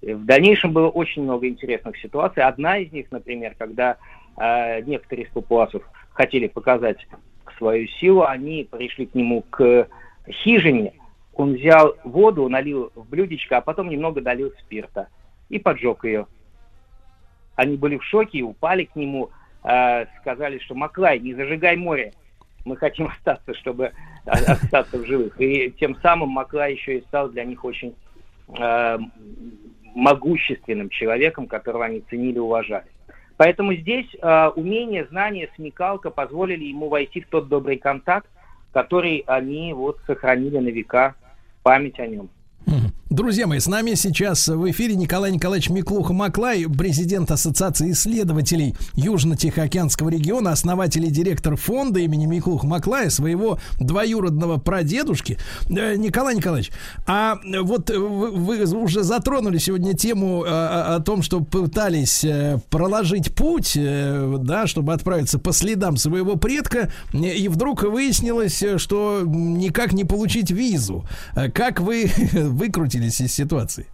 В 0.00 0.24
дальнейшем 0.24 0.72
было 0.72 0.88
очень 0.88 1.22
много 1.22 1.46
интересных 1.46 1.96
ситуаций. 1.98 2.42
Одна 2.42 2.78
из 2.78 2.90
них, 2.92 3.12
например, 3.12 3.54
когда 3.56 3.98
э, 4.36 4.80
некоторые 4.80 5.26
из 5.26 5.30
папуасов 5.30 5.84
хотели 6.10 6.48
показать 6.48 7.06
свою 7.56 7.86
силу, 7.86 8.24
они 8.24 8.66
пришли 8.68 9.06
к 9.06 9.14
нему 9.14 9.42
к 9.42 9.86
хижине, 10.28 10.94
он 11.34 11.54
взял 11.54 11.94
воду, 12.04 12.48
налил 12.48 12.90
в 12.94 13.08
блюдечко, 13.08 13.58
а 13.58 13.60
потом 13.60 13.88
немного 13.90 14.20
долил 14.20 14.52
спирта 14.60 15.08
и 15.48 15.58
поджег 15.58 16.04
ее. 16.04 16.26
Они 17.54 17.76
были 17.76 17.98
в 17.98 18.04
шоке 18.04 18.38
и 18.38 18.42
упали 18.42 18.84
к 18.84 18.96
нему, 18.96 19.30
э, 19.64 20.06
сказали, 20.20 20.58
что 20.58 20.74
Маклай, 20.74 21.18
не 21.18 21.34
зажигай 21.34 21.76
море, 21.76 22.12
мы 22.64 22.76
хотим 22.76 23.06
остаться, 23.18 23.54
чтобы 23.54 23.92
остаться 24.24 24.98
в 24.98 25.06
живых. 25.06 25.40
И 25.40 25.72
тем 25.78 25.96
самым 26.02 26.30
Маклай 26.30 26.74
еще 26.74 26.98
и 26.98 27.04
стал 27.04 27.28
для 27.28 27.44
них 27.44 27.64
очень 27.64 27.94
э, 28.58 28.98
могущественным 29.94 30.88
человеком, 30.88 31.46
которого 31.46 31.84
они 31.84 32.02
ценили 32.08 32.36
и 32.36 32.40
уважали. 32.40 32.86
Поэтому 33.36 33.74
здесь 33.74 34.06
э, 34.20 34.48
умение, 34.54 35.06
знание, 35.06 35.50
смекалка 35.56 36.10
позволили 36.10 36.64
ему 36.64 36.88
войти 36.88 37.20
в 37.20 37.28
тот 37.28 37.48
добрый 37.48 37.76
контакт, 37.76 38.28
который 38.72 39.24
они 39.26 39.72
вот 39.72 39.98
сохранили 40.06 40.58
на 40.58 40.68
века 40.68 41.14
память 41.62 41.98
о 41.98 42.06
нем. 42.06 42.30
Друзья 43.12 43.46
мои, 43.46 43.58
с 43.58 43.66
нами 43.66 43.92
сейчас 43.92 44.48
в 44.48 44.70
эфире 44.70 44.94
Николай 44.94 45.32
Николаевич 45.32 45.68
Миклуха-Маклай, 45.68 46.64
президент 46.66 47.30
Ассоциации 47.30 47.90
исследователей 47.90 48.74
Южно-Тихоокеанского 48.94 50.08
региона, 50.08 50.50
основатель 50.50 51.04
и 51.04 51.10
директор 51.10 51.56
фонда 51.56 52.00
имени 52.00 52.24
Миклуха-Маклая, 52.24 53.10
своего 53.10 53.58
двоюродного 53.78 54.56
прадедушки. 54.56 55.36
Э, 55.68 55.96
Николай 55.96 56.36
Николаевич, 56.36 56.72
а 57.06 57.38
вот 57.60 57.90
вы, 57.90 58.64
уже 58.64 59.02
затронули 59.02 59.58
сегодня 59.58 59.92
тему 59.92 60.44
о, 60.46 60.96
о 60.96 61.00
том, 61.00 61.20
что 61.20 61.40
пытались 61.40 62.24
э, 62.24 62.60
проложить 62.70 63.34
путь, 63.34 63.76
э, 63.76 64.38
да, 64.40 64.66
чтобы 64.66 64.94
отправиться 64.94 65.38
по 65.38 65.52
следам 65.52 65.98
своего 65.98 66.36
предка, 66.36 66.90
и 67.12 67.46
вдруг 67.48 67.82
выяснилось, 67.82 68.64
что 68.78 69.20
никак 69.26 69.92
не 69.92 70.04
получить 70.04 70.50
визу. 70.50 71.04
Как 71.52 71.78
вы 71.78 72.10
выкрутились 73.02 73.20
из 73.20 73.34
ситуации? 73.34 73.86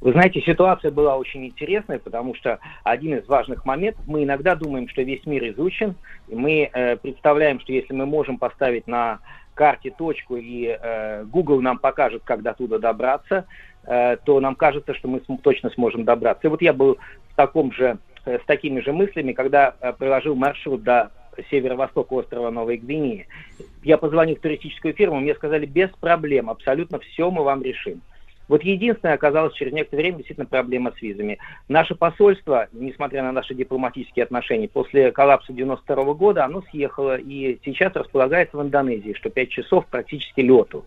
Вы 0.00 0.12
знаете, 0.12 0.40
ситуация 0.40 0.90
была 0.90 1.16
очень 1.18 1.44
интересная, 1.44 1.98
потому 1.98 2.34
что 2.34 2.58
один 2.84 3.18
из 3.18 3.28
важных 3.28 3.66
моментов, 3.66 4.02
мы 4.06 4.24
иногда 4.24 4.54
думаем, 4.54 4.88
что 4.88 5.02
весь 5.02 5.26
мир 5.26 5.46
изучен, 5.50 5.94
и 6.28 6.34
мы 6.34 6.70
э, 6.72 6.96
представляем, 6.96 7.60
что 7.60 7.72
если 7.72 7.92
мы 7.92 8.06
можем 8.06 8.38
поставить 8.38 8.86
на 8.86 9.18
карте 9.54 9.90
точку, 9.90 10.36
и 10.36 10.74
э, 10.80 11.24
Google 11.24 11.60
нам 11.60 11.78
покажет, 11.78 12.22
как 12.24 12.40
до 12.40 12.54
туда 12.54 12.78
добраться, 12.78 13.44
э, 13.84 14.16
то 14.24 14.40
нам 14.40 14.54
кажется, 14.54 14.94
что 14.94 15.06
мы 15.06 15.20
см- 15.26 15.42
точно 15.42 15.68
сможем 15.70 16.04
добраться. 16.04 16.46
И 16.46 16.50
вот 16.50 16.62
я 16.62 16.72
был 16.72 16.96
в 17.32 17.36
таком 17.36 17.70
же, 17.72 17.98
э, 18.24 18.38
с 18.38 18.46
такими 18.46 18.80
же 18.80 18.94
мыслями, 18.94 19.32
когда 19.32 19.74
э, 19.82 19.92
приложил 19.92 20.34
маршрут 20.34 20.82
до 20.82 21.10
северо-востока 21.50 22.14
острова 22.14 22.50
Новой 22.50 22.76
Гвинеи. 22.76 23.26
Я 23.82 23.98
позвонил 23.98 24.36
в 24.36 24.40
туристическую 24.40 24.94
фирму, 24.94 25.20
мне 25.20 25.34
сказали, 25.34 25.66
без 25.66 25.90
проблем, 25.90 26.50
абсолютно 26.50 26.98
все 26.98 27.30
мы 27.30 27.42
вам 27.42 27.62
решим. 27.62 28.02
Вот 28.50 28.64
единственное 28.64 29.14
оказалось 29.14 29.54
через 29.54 29.72
некоторое 29.72 30.02
время 30.02 30.16
действительно 30.16 30.46
проблема 30.46 30.92
с 30.98 31.00
визами. 31.00 31.38
Наше 31.68 31.94
посольство, 31.94 32.66
несмотря 32.72 33.22
на 33.22 33.30
наши 33.30 33.54
дипломатические 33.54 34.24
отношения, 34.24 34.66
после 34.66 35.12
коллапса 35.12 35.52
92 35.52 36.14
года, 36.14 36.44
оно 36.44 36.62
съехало 36.68 37.16
и 37.16 37.60
сейчас 37.64 37.94
располагается 37.94 38.56
в 38.56 38.62
Индонезии, 38.62 39.12
что 39.12 39.30
5 39.30 39.48
часов 39.50 39.86
практически 39.86 40.40
лету. 40.40 40.84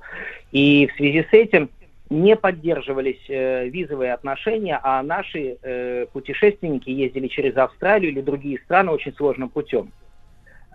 И 0.51 0.88
в 0.88 0.97
связи 0.97 1.24
с 1.24 1.32
этим 1.32 1.70
не 2.10 2.36
поддерживались 2.36 3.24
э, 3.30 3.70
визовые 3.70 4.12
отношения, 4.12 4.78
а 4.84 5.01
наши 5.01 5.58
э, 5.62 6.06
путешественники 6.12 6.89
ездили 6.89 7.28
через 7.28 7.56
Австралию 7.56 8.12
или 8.12 8.20
другие 8.20 8.60
страны 8.60 8.91
очень 8.91 9.14
сложным 9.14 9.47
путем. 9.47 9.89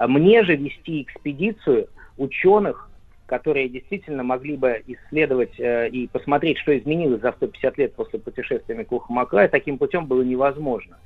Мне 0.00 0.44
же 0.44 0.56
вести 0.56 1.02
экспедицию 1.02 1.88
ученых, 2.16 2.88
которые 3.26 3.68
действительно 3.68 4.22
могли 4.22 4.56
бы 4.56 4.82
исследовать 4.86 5.58
э, 5.58 5.88
и 5.88 6.06
посмотреть, 6.06 6.58
что 6.58 6.76
изменилось 6.76 7.20
за 7.20 7.32
150 7.32 7.78
лет 7.78 7.94
после 7.94 8.18
путешествия 8.18 8.74
Микуха 8.74 9.12
Маклая, 9.12 9.48
таким 9.48 9.76
путем 9.76 10.06
было 10.06 10.22
невозможно. 10.22 10.96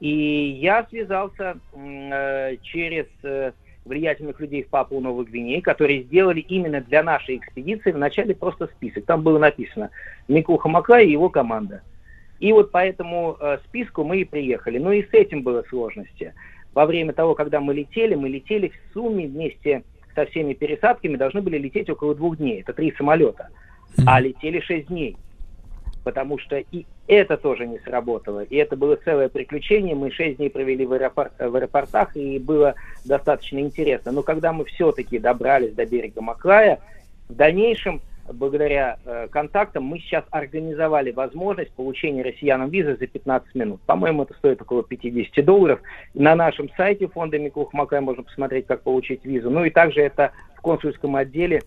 И 0.00 0.58
я 0.60 0.86
связался 0.90 1.58
э, 1.74 2.56
через 2.62 3.06
э, 3.22 3.52
влиятельных 3.86 4.38
людей 4.40 4.62
в 4.62 4.68
Папуа 4.68 5.00
Новой 5.00 5.24
Гвинеи, 5.24 5.60
которые 5.60 6.02
сделали 6.02 6.40
именно 6.40 6.80
для 6.80 7.02
нашей 7.02 7.36
экспедиции 7.36 7.92
вначале 7.92 8.34
просто 8.34 8.66
список. 8.66 9.06
Там 9.06 9.22
было 9.22 9.38
написано 9.38 9.90
Микуха 10.28 10.68
Маклай 10.68 11.06
и 11.06 11.12
его 11.12 11.30
команда. 11.30 11.82
И 12.38 12.52
вот 12.52 12.70
по 12.70 12.84
этому 12.84 13.36
э, 13.40 13.58
списку 13.64 14.04
мы 14.04 14.20
и 14.20 14.24
приехали. 14.24 14.78
Но 14.78 14.92
и 14.92 15.02
с 15.02 15.12
этим 15.12 15.42
было 15.42 15.64
сложности. 15.68 16.34
Во 16.76 16.84
время 16.84 17.14
того, 17.14 17.34
когда 17.34 17.58
мы 17.58 17.72
летели, 17.72 18.14
мы 18.16 18.28
летели 18.28 18.68
в 18.68 18.92
сумме 18.92 19.26
вместе 19.26 19.82
со 20.14 20.26
всеми 20.26 20.52
пересадками, 20.52 21.16
должны 21.16 21.40
были 21.40 21.56
лететь 21.56 21.88
около 21.88 22.14
двух 22.14 22.36
дней. 22.36 22.60
Это 22.60 22.74
три 22.74 22.92
самолета. 22.92 23.48
А 24.06 24.20
летели 24.20 24.60
шесть 24.60 24.88
дней. 24.88 25.16
Потому 26.04 26.38
что 26.38 26.58
и 26.58 26.84
это 27.06 27.38
тоже 27.38 27.66
не 27.66 27.78
сработало. 27.78 28.40
И 28.40 28.56
это 28.56 28.76
было 28.76 28.96
целое 28.96 29.30
приключение. 29.30 29.94
Мы 29.94 30.10
шесть 30.10 30.36
дней 30.36 30.50
провели 30.50 30.84
в, 30.84 30.92
аэропор- 30.92 31.30
в 31.38 31.56
аэропортах, 31.56 32.14
и 32.14 32.38
было 32.38 32.74
достаточно 33.06 33.58
интересно. 33.58 34.12
Но 34.12 34.22
когда 34.22 34.52
мы 34.52 34.66
все-таки 34.66 35.18
добрались 35.18 35.72
до 35.72 35.86
берега 35.86 36.20
Маклая, 36.20 36.80
в 37.30 37.34
дальнейшем 37.34 38.02
благодаря 38.32 38.98
э, 39.04 39.28
контактам 39.30 39.84
мы 39.84 39.98
сейчас 39.98 40.24
организовали 40.30 41.12
возможность 41.12 41.72
получения 41.72 42.22
россиянам 42.22 42.70
визы 42.70 42.96
за 42.96 43.06
15 43.06 43.54
минут. 43.54 43.80
По-моему, 43.82 44.22
это 44.22 44.34
стоит 44.34 44.60
около 44.62 44.82
50 44.82 45.44
долларов. 45.44 45.80
На 46.14 46.34
нашем 46.34 46.70
сайте 46.76 47.08
фонда 47.08 47.38
Микух 47.38 47.72
Макай 47.72 48.00
можно 48.00 48.22
посмотреть, 48.22 48.66
как 48.66 48.82
получить 48.82 49.24
визу. 49.24 49.50
Ну 49.50 49.64
и 49.64 49.70
также 49.70 50.00
это 50.00 50.32
в 50.56 50.60
консульском 50.60 51.16
отделе 51.16 51.62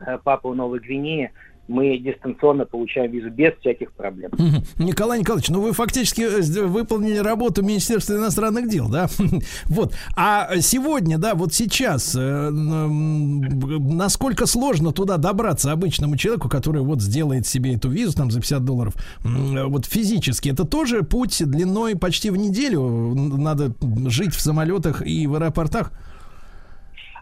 э, 0.00 0.18
Папуа 0.22 0.54
Новой 0.54 0.80
Гвинеи 0.80 1.32
мы 1.68 1.98
дистанционно 1.98 2.64
получаем 2.64 3.10
визу 3.10 3.30
без 3.30 3.54
всяких 3.60 3.92
проблем. 3.92 4.30
Николай 4.78 5.20
Николаевич, 5.20 5.48
ну 5.50 5.60
вы 5.60 5.72
фактически 5.72 6.22
э, 6.22 6.66
выполнили 6.66 7.18
работу 7.18 7.62
Министерства 7.62 8.14
иностранных 8.14 8.68
дел, 8.68 8.88
да? 8.88 9.08
вот. 9.66 9.94
А 10.16 10.56
сегодня, 10.60 11.18
да, 11.18 11.34
вот 11.34 11.52
сейчас, 11.54 12.14
э, 12.14 12.50
насколько 12.50 14.46
сложно 14.46 14.92
туда 14.92 15.16
добраться 15.16 15.72
обычному 15.72 16.16
человеку, 16.16 16.48
который 16.48 16.82
вот 16.82 17.00
сделает 17.02 17.46
себе 17.46 17.74
эту 17.74 17.88
визу 17.88 18.16
там 18.16 18.30
за 18.30 18.40
50 18.40 18.64
долларов, 18.64 18.94
вот 19.22 19.86
физически, 19.86 20.50
это 20.50 20.64
тоже 20.64 21.02
путь 21.02 21.42
длиной 21.44 21.96
почти 21.96 22.30
в 22.30 22.36
неделю? 22.36 22.82
Надо 23.14 23.74
жить 24.08 24.34
в 24.34 24.40
самолетах 24.40 25.06
и 25.06 25.26
в 25.26 25.34
аэропортах? 25.34 25.92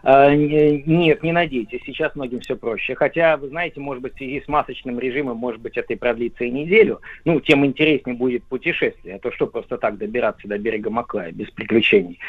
А, 0.07 0.29
нет, 0.35 1.23
не 1.23 1.31
надейтесь, 1.31 1.81
сейчас 1.83 2.13
многим 2.13 2.39
все 2.41 2.55
проще. 2.55 2.93
Хотя, 2.93 3.37
вы 3.37 3.47
знаете, 3.47 3.79
может 3.79 4.03
быть, 4.03 4.13
в 4.13 4.17
связи 4.17 4.39
с 4.39 4.47
масочным 4.47 4.99
режимом, 4.99 5.37
может 5.37 5.59
быть, 5.59 5.77
это 5.77 5.93
и 5.93 5.95
продлится 5.95 6.43
и 6.43 6.51
неделю. 6.51 7.01
Ну, 7.25 7.39
тем 7.39 7.65
интереснее 7.65 8.15
будет 8.15 8.43
путешествие. 8.43 9.15
А 9.15 9.19
то 9.19 9.31
что 9.31 9.47
просто 9.47 9.79
так 9.79 9.97
добираться 9.97 10.47
до 10.47 10.59
берега 10.59 10.91
Маклая 10.91 11.31
без 11.31 11.49
приключений. 11.49 12.19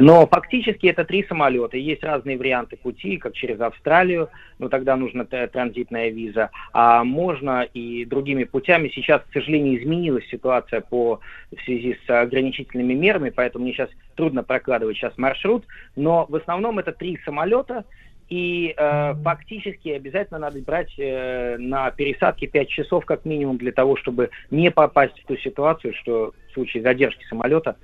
Но 0.00 0.26
фактически 0.26 0.88
это 0.88 1.04
три 1.04 1.24
самолета. 1.28 1.76
Есть 1.76 2.02
разные 2.02 2.36
варианты 2.36 2.76
пути, 2.76 3.18
как 3.18 3.34
через 3.34 3.60
Австралию, 3.60 4.28
но 4.58 4.68
тогда 4.68 4.96
нужна 4.96 5.24
транзитная 5.24 6.08
виза. 6.08 6.50
А 6.72 7.04
можно 7.04 7.62
и 7.62 8.04
другими 8.04 8.42
путями. 8.42 8.90
Сейчас, 8.92 9.22
к 9.22 9.32
сожалению, 9.32 9.80
изменилась 9.80 10.26
ситуация 10.26 10.80
по, 10.80 11.20
в 11.56 11.64
связи 11.64 11.96
с 12.04 12.10
ограничительными 12.10 12.94
мерами, 12.94 13.30
поэтому 13.30 13.62
мне 13.64 13.74
сейчас 13.74 13.90
трудно 14.14 14.42
прокладывать 14.42 14.96
сейчас 14.96 15.16
маршрут. 15.18 15.64
Но 15.96 16.26
в 16.28 16.36
основном 16.36 16.78
это 16.78 16.92
три 16.92 17.18
самолета, 17.24 17.84
и 18.28 18.74
э, 18.76 19.14
фактически 19.22 19.90
обязательно 19.90 20.38
надо 20.38 20.58
брать 20.60 20.94
э, 20.98 21.56
на 21.58 21.90
пересадке 21.90 22.46
5 22.46 22.68
часов 22.68 23.04
как 23.04 23.24
минимум 23.24 23.58
для 23.58 23.72
того, 23.72 23.96
чтобы 23.96 24.30
не 24.50 24.70
попасть 24.70 25.20
в 25.20 25.26
ту 25.26 25.36
ситуацию, 25.36 25.92
что 25.94 26.32
в 26.48 26.54
случае 26.54 26.82
задержки 26.82 27.24
самолета 27.26 27.76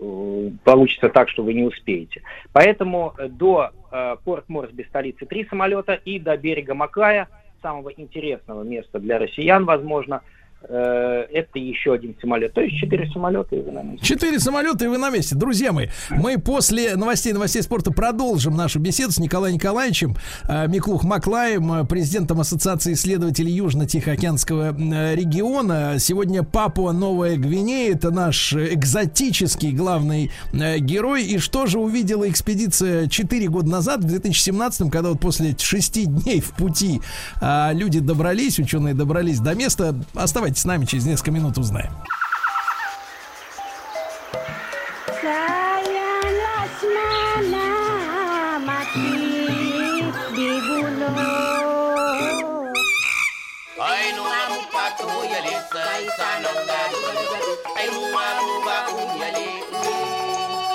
э, 0.00 0.50
получится 0.64 1.08
так, 1.10 1.28
что 1.28 1.44
вы 1.44 1.54
не 1.54 1.62
успеете. 1.62 2.22
Поэтому 2.52 3.14
э, 3.16 3.28
до 3.28 3.70
э, 3.92 4.16
порт 4.24 4.48
Морсби 4.48 4.82
столицы 4.88 5.26
три 5.26 5.44
самолета 5.44 5.94
и 5.94 6.18
до 6.18 6.36
берега 6.36 6.74
Маклая, 6.74 7.28
самого 7.62 7.90
интересного 7.90 8.62
места 8.62 8.98
для 8.98 9.18
россиян, 9.18 9.64
возможно, 9.64 10.22
это 10.68 11.58
еще 11.58 11.94
один 11.94 12.14
самолет. 12.20 12.52
То 12.54 12.60
есть 12.60 12.76
четыре 12.76 13.08
самолета, 13.10 13.56
и 13.56 13.60
вы 13.60 13.72
на 13.72 13.82
месте. 13.82 14.06
Четыре 14.06 14.38
самолета, 14.38 14.84
и 14.84 14.88
вы 14.88 14.98
на 14.98 15.10
месте. 15.10 15.34
Друзья 15.34 15.72
мои, 15.72 15.88
мы 16.10 16.38
после 16.38 16.96
новостей 16.96 17.32
новостей 17.32 17.62
спорта 17.62 17.90
продолжим 17.90 18.56
нашу 18.56 18.80
беседу 18.80 19.12
с 19.12 19.18
Николаем 19.18 19.54
Николаевичем 19.54 20.16
э, 20.48 20.66
Миклух 20.68 21.04
Маклаем, 21.04 21.72
э, 21.72 21.84
президентом 21.84 22.40
Ассоциации 22.40 22.94
исследователей 22.94 23.52
Южно-Тихоокеанского 23.52 25.14
региона. 25.14 25.96
Сегодня 25.98 26.42
Папуа 26.42 26.92
Новая 26.92 27.36
Гвинея. 27.36 27.94
Это 27.94 28.10
наш 28.10 28.54
экзотический 28.54 29.72
главный 29.72 30.30
герой. 30.52 31.24
И 31.24 31.38
что 31.38 31.66
же 31.66 31.78
увидела 31.78 32.28
экспедиция 32.28 33.08
4 33.08 33.48
года 33.48 33.68
назад, 33.68 34.00
в 34.00 34.04
2017, 34.04 34.90
когда 34.90 35.10
вот 35.10 35.20
после 35.20 35.54
шести 35.58 36.06
дней 36.06 36.40
в 36.40 36.52
пути 36.52 37.00
люди 37.40 38.00
добрались, 38.00 38.58
ученые 38.58 38.94
добрались 38.94 39.40
до 39.40 39.54
места. 39.54 39.94
Оставайтесь 40.14 40.53
с 40.58 40.64
нами, 40.64 40.84
через 40.84 41.06
несколько 41.06 41.30
минут 41.30 41.58
узнаем. 41.58 41.92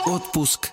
Отпуск 0.05 0.71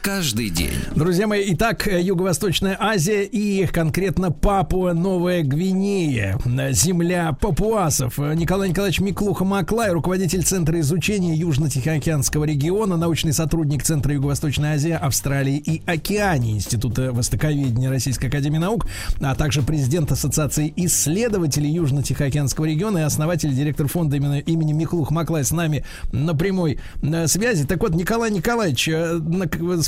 каждый 0.00 0.48
день. 0.50 0.78
Друзья 0.94 1.26
мои, 1.26 1.52
итак, 1.54 1.86
Юго-Восточная 1.86 2.76
Азия 2.80 3.24
и 3.24 3.66
конкретно 3.66 4.30
Папуа 4.30 4.92
Новая 4.92 5.42
Гвинея, 5.42 6.38
земля 6.70 7.32
папуасов. 7.32 8.18
Николай 8.18 8.70
Николаевич 8.70 9.00
Миклуха 9.00 9.44
Маклай, 9.44 9.92
руководитель 9.92 10.42
Центра 10.42 10.80
изучения 10.80 11.36
Южно-Тихоокеанского 11.36 12.44
региона, 12.44 12.96
научный 12.96 13.32
сотрудник 13.32 13.82
Центра 13.82 14.14
Юго-Восточной 14.14 14.70
Азии, 14.70 14.92
Австралии 14.92 15.56
и 15.56 15.82
Океании 15.86 16.54
Института 16.54 17.12
Востоковедения 17.12 17.90
Российской 17.90 18.26
Академии 18.26 18.58
Наук, 18.58 18.86
а 19.20 19.34
также 19.34 19.62
президент 19.62 20.10
Ассоциации 20.12 20.72
исследователей 20.76 21.70
Южно-Тихоокеанского 21.72 22.64
региона 22.64 22.98
и 22.98 23.02
основатель, 23.02 23.52
директор 23.54 23.86
фонда 23.86 24.16
имени, 24.16 24.40
имени 24.40 24.72
Миклух 24.72 25.10
Маклай 25.10 25.44
с 25.44 25.50
нами 25.50 25.84
на 26.12 26.34
прямой 26.34 26.78
э, 27.02 27.26
связи. 27.26 27.66
Так 27.66 27.80
вот, 27.82 27.94
Николай 27.94 28.30
Николаевич, 28.30 28.88
э, 28.88 29.18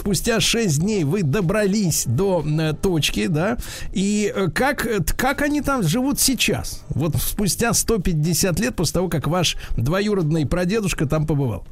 спустя 0.03 0.41
6 0.41 0.81
дней 0.81 1.05
вы 1.05 1.23
добрались 1.23 2.07
до 2.07 2.45
э, 2.45 2.73
точки, 2.73 3.29
да, 3.29 3.57
и 3.93 4.33
э, 4.35 4.49
как, 4.51 4.85
как 5.17 5.43
они 5.43 5.61
там 5.61 5.85
живут 5.85 6.19
сейчас? 6.19 6.83
Вот 6.89 7.15
спустя 7.15 7.73
150 7.73 8.59
лет 8.59 8.75
после 8.75 8.95
того, 8.95 9.09
как 9.09 9.29
ваш 9.29 9.57
двоюродный 9.77 10.45
прадедушка 10.45 11.07
там 11.07 11.25
побывал. 11.25 11.65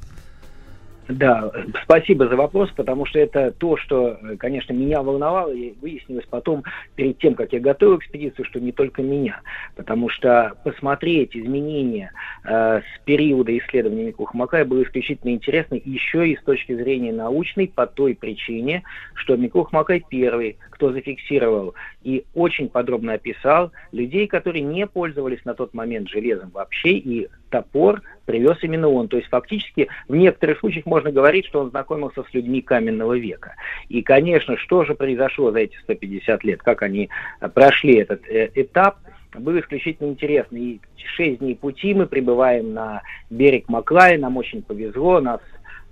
Да, 1.10 1.50
спасибо 1.82 2.28
за 2.28 2.36
вопрос, 2.36 2.70
потому 2.76 3.04
что 3.04 3.18
это 3.18 3.50
то, 3.50 3.76
что, 3.76 4.18
конечно, 4.38 4.72
меня 4.72 5.02
волновало, 5.02 5.52
и 5.52 5.74
выяснилось 5.80 6.26
потом, 6.30 6.62
перед 6.94 7.18
тем, 7.18 7.34
как 7.34 7.52
я 7.52 7.60
готовил 7.60 7.98
экспедицию, 7.98 8.44
что 8.44 8.60
не 8.60 8.70
только 8.70 9.02
меня. 9.02 9.40
Потому 9.74 10.08
что 10.08 10.54
посмотреть 10.62 11.36
изменения 11.36 12.12
э, 12.44 12.80
с 12.80 13.04
периода 13.04 13.56
исследования 13.58 14.04
Микухмакая 14.04 14.64
было 14.64 14.82
исключительно 14.84 15.30
интересно 15.30 15.78
еще 15.84 16.28
и 16.28 16.36
с 16.36 16.42
точки 16.42 16.74
зрения 16.74 17.12
научной, 17.12 17.68
по 17.68 17.86
той 17.86 18.14
причине, 18.14 18.82
что 19.14 19.36
Микухмакай 19.36 20.04
первый, 20.08 20.58
кто 20.70 20.92
зафиксировал 20.92 21.74
и 22.02 22.24
очень 22.34 22.68
подробно 22.68 23.14
описал 23.14 23.72
людей, 23.92 24.26
которые 24.26 24.62
не 24.62 24.86
пользовались 24.86 25.44
на 25.44 25.54
тот 25.54 25.74
момент 25.74 26.08
железом 26.08 26.50
вообще, 26.50 26.92
и 26.92 27.28
топор 27.50 28.02
привез 28.24 28.58
именно 28.62 28.88
он. 28.88 29.08
То 29.08 29.16
есть 29.16 29.28
фактически 29.28 29.88
в 30.08 30.14
некоторых 30.14 30.60
случаях 30.60 30.86
можно 30.86 31.10
говорить, 31.10 31.46
что 31.46 31.60
он 31.60 31.70
знакомился 31.70 32.22
с 32.22 32.34
людьми 32.34 32.62
каменного 32.62 33.18
века. 33.18 33.54
И, 33.88 34.02
конечно, 34.02 34.56
что 34.56 34.84
же 34.84 34.94
произошло 34.94 35.50
за 35.50 35.60
эти 35.60 35.76
150 35.82 36.44
лет, 36.44 36.62
как 36.62 36.82
они 36.82 37.10
э, 37.40 37.48
прошли 37.48 37.96
этот 37.96 38.26
э, 38.28 38.50
этап, 38.54 38.98
было 39.38 39.60
исключительно 39.60 40.08
интересно. 40.08 40.56
И 40.56 40.80
6 41.16 41.38
дней 41.40 41.56
пути 41.56 41.94
мы 41.94 42.06
прибываем 42.06 42.72
на 42.72 43.02
берег 43.30 43.68
Маклая, 43.68 44.18
нам 44.18 44.36
очень 44.36 44.62
повезло, 44.62 45.20
нас 45.20 45.40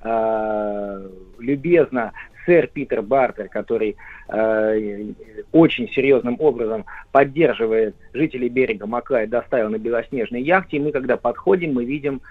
э, 0.03 1.09
любезно 1.39 2.13
сэр 2.49 2.67
Питер 2.69 3.03
Бартер, 3.03 3.49
который 3.49 3.97
э, 4.29 5.13
очень 5.53 5.89
серьезным 5.91 6.37
образом 6.41 6.87
поддерживает 7.13 7.95
жителей 8.15 8.49
берега 8.49 8.87
Маклая, 8.87 9.27
доставил 9.27 9.69
на 9.69 9.79
белоснежной 9.79 10.43
яхте. 10.43 10.79
И 10.79 10.81
мы, 10.81 10.91
когда 10.93 11.19
подходим, 11.19 11.75
мы 11.75 11.85
видим 11.85 12.23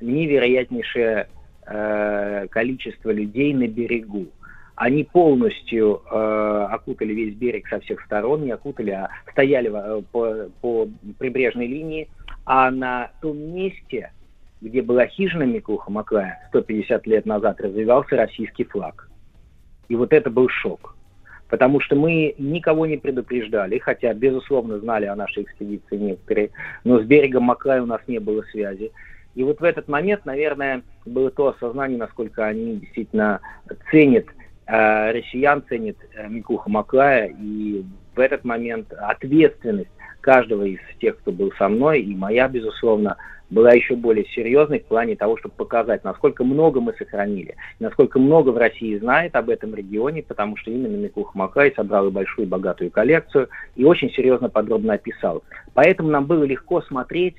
невероятнейшее 0.00 1.28
э, 1.66 2.46
количество 2.50 3.10
людей 3.10 3.52
на 3.52 3.68
берегу. 3.68 4.26
Они 4.76 5.04
полностью 5.04 6.02
э, 6.10 6.68
окутали 6.70 7.12
весь 7.12 7.34
берег 7.34 7.68
со 7.68 7.80
всех 7.80 8.02
сторон, 8.02 8.44
не 8.44 8.52
окутали, 8.52 8.90
а 8.90 9.10
стояли 9.30 9.72
по, 10.12 10.48
по 10.60 10.88
прибрежной 11.18 11.66
линии. 11.66 12.08
А 12.44 12.70
на 12.70 13.10
том 13.20 13.38
месте, 13.38 14.12
где 14.60 14.82
была 14.82 15.06
хижина 15.06 15.44
Микуха 15.44 15.90
Маклая 15.90 16.46
150 16.48 17.06
лет 17.06 17.26
назад, 17.26 17.60
развивался 17.60 18.16
российский 18.16 18.64
флаг. 18.64 19.08
И 19.88 19.96
вот 19.96 20.12
это 20.12 20.30
был 20.30 20.48
шок. 20.48 20.96
Потому 21.48 21.80
что 21.80 21.94
мы 21.94 22.34
никого 22.38 22.86
не 22.86 22.96
предупреждали, 22.96 23.78
хотя, 23.78 24.12
безусловно, 24.14 24.80
знали 24.80 25.06
о 25.06 25.14
нашей 25.14 25.44
экспедиции 25.44 25.96
некоторые, 25.96 26.50
но 26.82 27.00
с 27.00 27.04
берегом 27.04 27.44
Маклая 27.44 27.82
у 27.82 27.86
нас 27.86 28.00
не 28.08 28.18
было 28.18 28.42
связи. 28.50 28.90
И 29.36 29.44
вот 29.44 29.60
в 29.60 29.64
этот 29.64 29.86
момент, 29.86 30.24
наверное, 30.24 30.82
было 31.04 31.30
то 31.30 31.48
осознание, 31.48 31.98
насколько 31.98 32.44
они 32.44 32.76
действительно 32.78 33.40
ценят 33.90 34.26
Э, 34.66 35.12
россиян 35.12 35.62
ценит 35.68 35.96
э, 36.14 36.26
Микуха 36.28 36.68
Маклая, 36.68 37.32
и 37.38 37.84
в 38.16 38.20
этот 38.20 38.44
момент 38.44 38.92
ответственность 38.92 39.90
каждого 40.20 40.64
из 40.64 40.80
тех, 41.00 41.18
кто 41.18 41.30
был 41.30 41.52
со 41.56 41.68
мной, 41.68 42.00
и 42.00 42.16
моя, 42.16 42.48
безусловно, 42.48 43.16
была 43.50 43.72
еще 43.72 43.94
более 43.94 44.26
серьезной 44.26 44.80
в 44.80 44.86
плане 44.86 45.16
того, 45.16 45.36
чтобы 45.36 45.54
показать, 45.54 46.04
насколько 46.04 46.44
много 46.44 46.80
мы 46.80 46.94
сохранили, 46.94 47.56
насколько 47.78 48.18
много 48.18 48.50
в 48.50 48.56
России 48.56 48.98
знает 48.98 49.36
об 49.36 49.50
этом 49.50 49.74
регионе, 49.74 50.22
потому 50.22 50.56
что 50.56 50.70
именно 50.70 50.96
Микух 50.96 51.34
Макай 51.34 51.72
собрал 51.74 52.08
и 52.08 52.10
большую 52.10 52.48
богатую 52.48 52.90
коллекцию 52.90 53.48
и 53.76 53.84
очень 53.84 54.10
серьезно 54.10 54.48
подробно 54.48 54.94
описал. 54.94 55.44
Поэтому 55.74 56.10
нам 56.10 56.26
было 56.26 56.44
легко 56.44 56.82
смотреть 56.82 57.36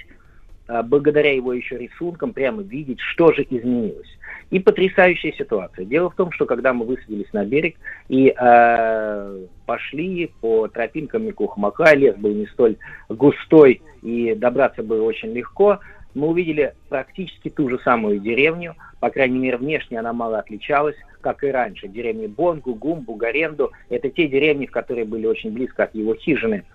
а, 0.67 0.83
благодаря 0.83 1.33
его 1.33 1.53
еще 1.53 1.77
рисункам 1.77 2.33
прямо 2.33 2.61
видеть, 2.61 2.99
что 2.99 3.31
же 3.31 3.45
изменилось. 3.49 4.07
И 4.49 4.59
потрясающая 4.59 5.31
ситуация. 5.33 5.85
Дело 5.85 6.09
в 6.09 6.15
том, 6.15 6.31
что 6.31 6.45
когда 6.45 6.73
мы 6.73 6.85
высадились 6.85 7.31
на 7.33 7.43
берег 7.45 7.75
и 8.07 8.33
э, 8.37 9.45
пошли 9.65 10.31
по 10.39 10.67
тропинкам 10.69 11.25
Микухмака, 11.25 11.93
лес 11.95 12.15
был 12.15 12.33
не 12.33 12.45
столь 12.47 12.77
густой 13.09 13.81
и 14.01 14.35
добраться 14.35 14.83
было 14.83 15.03
очень 15.03 15.33
легко, 15.33 15.79
мы 16.17 16.29
увидели 16.29 16.73
практически 16.89 17.49
ту 17.49 17.69
же 17.69 17.79
самую 17.79 18.19
деревню, 18.19 18.75
по 18.99 19.09
крайней 19.11 19.37
мере, 19.37 19.57
внешне 19.57 19.99
она 19.99 20.13
мало 20.13 20.39
отличалась, 20.39 20.95
как 21.21 21.43
и 21.43 21.47
раньше. 21.47 21.87
Деревни 21.87 22.25
Бонгу, 22.25 22.73
Гумбу, 22.73 23.13
Гаренду– 23.13 23.71
это 23.89 24.09
те 24.09 24.27
деревни, 24.27 24.65
в 24.65 24.71
которые 24.71 25.05
были 25.05 25.27
очень 25.27 25.51
близко 25.51 25.83
от 25.83 25.93
его 25.93 26.15
хижины. 26.15 26.65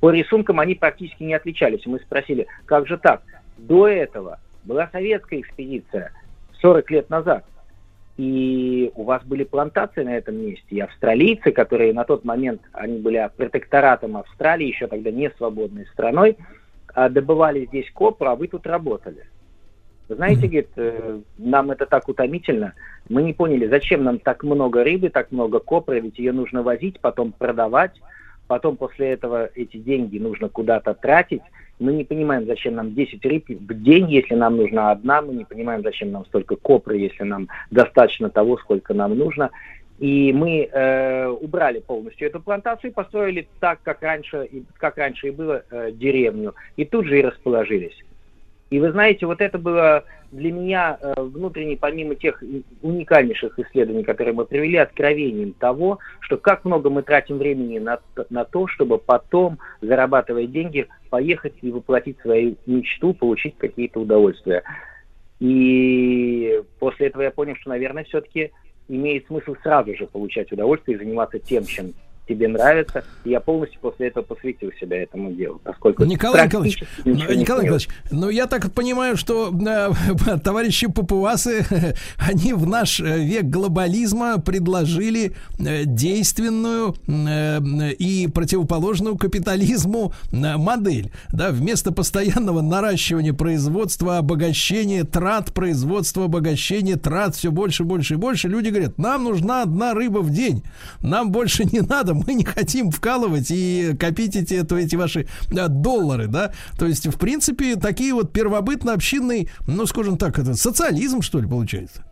По 0.00 0.10
рисункам 0.10 0.60
они 0.60 0.74
практически 0.74 1.22
не 1.22 1.34
отличались. 1.34 1.86
Мы 1.86 1.98
спросили, 2.00 2.46
как 2.66 2.86
же 2.86 2.98
так? 2.98 3.22
До 3.56 3.88
этого 3.88 4.38
была 4.64 4.88
советская 4.92 5.40
экспедиция 5.40 6.12
40 6.60 6.90
лет 6.90 7.10
назад. 7.10 7.44
И 8.18 8.92
у 8.96 9.04
вас 9.04 9.24
были 9.24 9.44
плантации 9.44 10.02
на 10.02 10.14
этом 10.14 10.36
месте. 10.36 10.66
И 10.68 10.80
австралийцы, 10.80 11.52
которые 11.52 11.94
на 11.94 12.04
тот 12.04 12.24
момент, 12.24 12.60
они 12.72 12.98
были 12.98 13.30
протекторатом 13.34 14.18
Австралии, 14.18 14.66
еще 14.66 14.88
тогда 14.88 15.10
не 15.10 15.30
свободной 15.30 15.86
страной, 15.86 16.36
добывали 16.94 17.66
здесь 17.66 17.90
копру, 17.92 18.28
а 18.28 18.36
вы 18.36 18.48
тут 18.48 18.66
работали. 18.66 19.24
Вы 20.10 20.16
знаете, 20.16 20.48
говорит, 20.48 20.70
э, 20.74 21.20
нам 21.38 21.70
это 21.70 21.86
так 21.86 22.08
утомительно. 22.08 22.74
Мы 23.08 23.22
не 23.22 23.32
поняли, 23.32 23.68
зачем 23.68 24.02
нам 24.02 24.18
так 24.18 24.42
много 24.42 24.82
рыбы, 24.82 25.08
так 25.08 25.30
много 25.30 25.60
копры, 25.60 26.00
ведь 26.00 26.18
ее 26.18 26.32
нужно 26.32 26.64
возить, 26.64 26.98
потом 27.00 27.30
продавать, 27.30 27.92
потом 28.48 28.76
после 28.76 29.10
этого 29.10 29.50
эти 29.54 29.76
деньги 29.76 30.18
нужно 30.18 30.48
куда-то 30.48 30.94
тратить. 30.94 31.42
Мы 31.78 31.92
не 31.92 32.02
понимаем, 32.02 32.44
зачем 32.44 32.74
нам 32.74 32.92
10 32.92 33.24
рыб 33.24 33.48
в 33.48 33.74
день, 33.82 34.10
если 34.10 34.34
нам 34.34 34.56
нужна 34.56 34.90
одна. 34.90 35.22
Мы 35.22 35.32
не 35.32 35.44
понимаем, 35.44 35.82
зачем 35.82 36.10
нам 36.10 36.26
столько 36.26 36.56
копры, 36.56 36.98
если 36.98 37.22
нам 37.22 37.48
достаточно 37.70 38.30
того, 38.30 38.58
сколько 38.58 38.92
нам 38.94 39.16
нужно. 39.16 39.50
И 40.00 40.32
мы 40.32 40.62
э, 40.64 41.26
убрали 41.28 41.80
полностью 41.80 42.26
эту 42.26 42.40
плантацию 42.40 42.90
и 42.90 42.94
построили 42.94 43.46
так, 43.60 43.80
как 43.82 44.00
раньше, 44.00 44.48
как 44.78 44.96
раньше 44.96 45.28
и 45.28 45.30
было, 45.30 45.62
э, 45.70 45.92
деревню. 45.92 46.54
И 46.76 46.86
тут 46.86 47.04
же 47.04 47.18
и 47.18 47.22
расположились. 47.22 47.96
И 48.70 48.80
вы 48.80 48.92
знаете, 48.92 49.26
вот 49.26 49.42
это 49.42 49.58
было 49.58 50.04
для 50.32 50.52
меня 50.52 50.96
э, 50.98 51.12
внутренне, 51.18 51.76
помимо 51.76 52.14
тех 52.14 52.42
уникальнейших 52.80 53.58
исследований, 53.58 54.04
которые 54.04 54.32
мы 54.32 54.46
привели, 54.46 54.78
откровением 54.78 55.52
того, 55.52 55.98
что 56.20 56.38
как 56.38 56.64
много 56.64 56.88
мы 56.88 57.02
тратим 57.02 57.36
времени 57.36 57.78
на, 57.78 57.98
на 58.30 58.46
то, 58.46 58.68
чтобы 58.68 58.96
потом, 58.96 59.58
зарабатывая 59.82 60.46
деньги, 60.46 60.86
поехать 61.10 61.54
и 61.60 61.70
воплотить 61.70 62.18
свою 62.20 62.56
мечту, 62.64 63.12
получить 63.12 63.58
какие-то 63.58 64.00
удовольствия. 64.00 64.62
И 65.40 66.62
после 66.78 67.08
этого 67.08 67.22
я 67.22 67.30
понял, 67.30 67.56
что, 67.56 67.70
наверное, 67.70 68.04
все-таки 68.04 68.52
имеет 68.90 69.26
смысл 69.26 69.54
сразу 69.62 69.94
же 69.94 70.06
получать 70.06 70.50
удовольствие 70.52 70.96
и 70.96 70.98
заниматься 70.98 71.38
тем, 71.38 71.64
чем 71.64 71.94
тебе 72.30 72.48
нравится. 72.48 73.04
И 73.24 73.30
я 73.30 73.40
полностью 73.40 73.80
после 73.80 74.08
этого 74.08 74.22
посвятил 74.24 74.70
себя 74.80 75.02
этому 75.02 75.32
делу, 75.32 75.60
поскольку... 75.62 76.04
Николай 76.04 76.46
Николаевич, 76.46 76.82
Николай 77.04 77.36
Николаевич, 77.36 77.88
ну 78.10 78.28
я 78.28 78.46
так 78.46 78.72
понимаю, 78.72 79.16
что 79.16 79.52
э, 79.52 80.38
товарищи 80.44 80.86
папуасы, 80.86 81.66
они 82.18 82.52
в 82.52 82.66
наш 82.66 83.00
э, 83.00 83.18
век 83.18 83.44
глобализма 83.44 84.38
предложили 84.38 85.32
э, 85.58 85.84
действенную 85.84 86.94
э, 87.06 87.92
и 87.98 88.28
противоположную 88.28 89.16
капитализму 89.16 90.12
э, 90.30 90.56
модель. 90.56 91.10
Да, 91.32 91.50
вместо 91.50 91.92
постоянного 91.92 92.60
наращивания 92.60 93.32
производства, 93.32 94.18
обогащения, 94.18 95.04
трат 95.04 95.52
производства, 95.52 96.26
обогащения, 96.26 96.96
трат 96.96 97.34
все 97.34 97.50
больше, 97.50 97.84
больше 97.84 98.14
и 98.14 98.16
больше, 98.16 98.48
люди 98.48 98.68
говорят, 98.68 98.98
нам 98.98 99.24
нужна 99.24 99.62
одна 99.62 99.94
рыба 99.94 100.18
в 100.18 100.30
день, 100.30 100.62
нам 101.00 101.32
больше 101.32 101.64
не 101.64 101.80
надо, 101.80 102.19
мы 102.26 102.34
не 102.34 102.44
хотим 102.44 102.90
вкалывать 102.90 103.50
и 103.50 103.96
копить 103.98 104.36
эти, 104.36 104.54
это, 104.54 104.76
эти 104.76 104.96
ваши 104.96 105.26
доллары, 105.50 106.26
да. 106.26 106.52
То 106.78 106.86
есть, 106.86 107.06
в 107.06 107.18
принципе, 107.18 107.76
такие 107.76 108.14
вот 108.14 108.32
первобытно-общинный, 108.32 109.48
ну, 109.66 109.86
скажем 109.86 110.16
так, 110.16 110.38
это 110.38 110.54
социализм, 110.54 111.22
что 111.22 111.40
ли, 111.40 111.48
получается? 111.48 112.04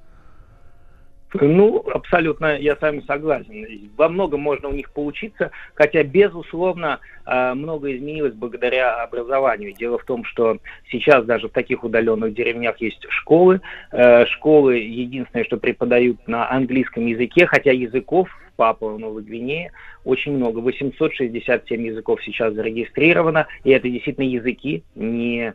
Ну, 1.35 1.85
абсолютно, 1.93 2.57
я 2.59 2.75
с 2.75 2.81
вами 2.81 3.03
согласен. 3.07 3.91
Во 3.97 4.09
многом 4.09 4.41
можно 4.41 4.69
у 4.69 4.73
них 4.73 4.91
поучиться, 4.91 5.51
хотя, 5.75 6.03
безусловно, 6.03 7.01
э, 7.27 7.53
много 7.55 7.95
изменилось 7.95 8.33
благодаря 8.33 9.03
образованию. 9.03 9.75
Дело 9.75 9.99
в 9.99 10.05
том, 10.05 10.25
что 10.25 10.59
сейчас 10.91 11.27
даже 11.27 11.49
в 11.49 11.53
таких 11.53 11.85
удаленных 11.85 12.33
деревнях 12.33 12.81
есть 12.81 13.05
школы. 13.11 13.61
Э, 13.93 14.25
школы 14.27 14.79
единственное, 14.79 15.45
что 15.45 15.59
преподают 15.59 16.27
на 16.27 16.51
английском 16.51 17.05
языке, 17.07 17.47
хотя 17.47 17.73
языков 17.73 18.29
Папуа 18.59 18.99
Новой 18.99 19.23
Гвинее 19.23 19.71
очень 20.05 20.33
много. 20.33 20.59
867 20.59 21.87
языков 21.87 22.21
сейчас 22.25 22.55
зарегистрировано, 22.55 23.47
и 23.63 23.71
это 23.71 23.89
действительно 23.89 24.25
языки, 24.25 24.83
не 24.97 25.55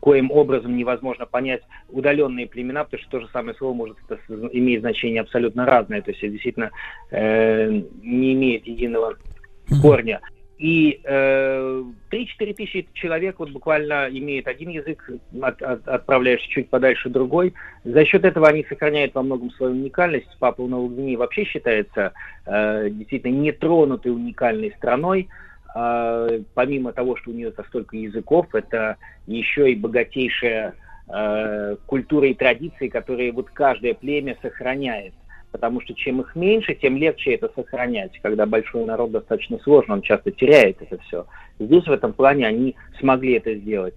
коим 0.00 0.30
образом 0.30 0.76
невозможно 0.76 1.26
понять 1.26 1.62
удаленные 1.88 2.46
племена, 2.46 2.84
потому 2.84 3.02
что 3.02 3.10
то 3.10 3.20
же 3.20 3.28
самое 3.32 3.56
слово 3.56 3.74
может 3.74 3.96
иметь 4.52 4.80
значение 4.80 5.22
абсолютно 5.22 5.64
разное, 5.64 6.02
то 6.02 6.10
есть 6.10 6.20
действительно 6.20 6.70
э, 7.10 7.70
не 8.02 8.34
имеет 8.34 8.66
единого 8.66 9.16
корня. 9.82 10.20
И 10.58 11.00
э, 11.04 11.84
3-4 12.10 12.54
тысячи 12.54 12.88
человек 12.94 13.38
вот 13.38 13.50
буквально 13.50 14.08
имеет 14.10 14.48
один 14.48 14.70
язык, 14.70 15.10
от, 15.42 15.60
от, 15.60 15.86
отправляешь 15.86 16.40
чуть 16.42 16.70
подальше 16.70 17.10
другой. 17.10 17.52
За 17.84 18.04
счет 18.06 18.24
этого 18.24 18.48
они 18.48 18.64
сохраняют 18.64 19.14
во 19.14 19.22
многом 19.22 19.50
свою 19.50 19.72
уникальность. 19.72 20.28
Папа 20.38 20.62
Новой 20.66 20.94
Гвинеи 20.94 21.16
вообще 21.16 21.44
считается 21.44 22.12
э, 22.46 22.88
действительно 22.90 23.36
нетронутой 23.36 24.12
уникальной 24.12 24.72
страной. 24.78 25.28
А, 25.74 26.26
помимо 26.54 26.94
того, 26.94 27.16
что 27.16 27.32
у 27.32 27.34
нее 27.34 27.52
столько 27.68 27.98
языков, 27.98 28.54
это 28.54 28.96
еще 29.26 29.70
и 29.70 29.76
богатейшая 29.76 30.72
э, 31.06 31.76
культура 31.84 32.28
и 32.28 32.34
традиции, 32.34 32.88
которые 32.88 33.30
вот 33.32 33.50
каждое 33.50 33.92
племя 33.92 34.38
сохраняет. 34.40 35.12
Потому 35.56 35.80
что 35.80 35.94
чем 35.94 36.20
их 36.20 36.36
меньше, 36.36 36.74
тем 36.74 36.98
легче 36.98 37.32
это 37.32 37.50
сохранять. 37.56 38.12
Когда 38.20 38.44
большой 38.44 38.84
народ 38.84 39.10
достаточно 39.10 39.58
сложно, 39.60 39.94
он 39.94 40.02
часто 40.02 40.30
теряет 40.30 40.82
это 40.82 41.02
все. 41.04 41.24
Здесь 41.58 41.86
в 41.86 41.92
этом 41.92 42.12
плане 42.12 42.46
они 42.46 42.76
смогли 43.00 43.32
это 43.32 43.54
сделать. 43.54 43.94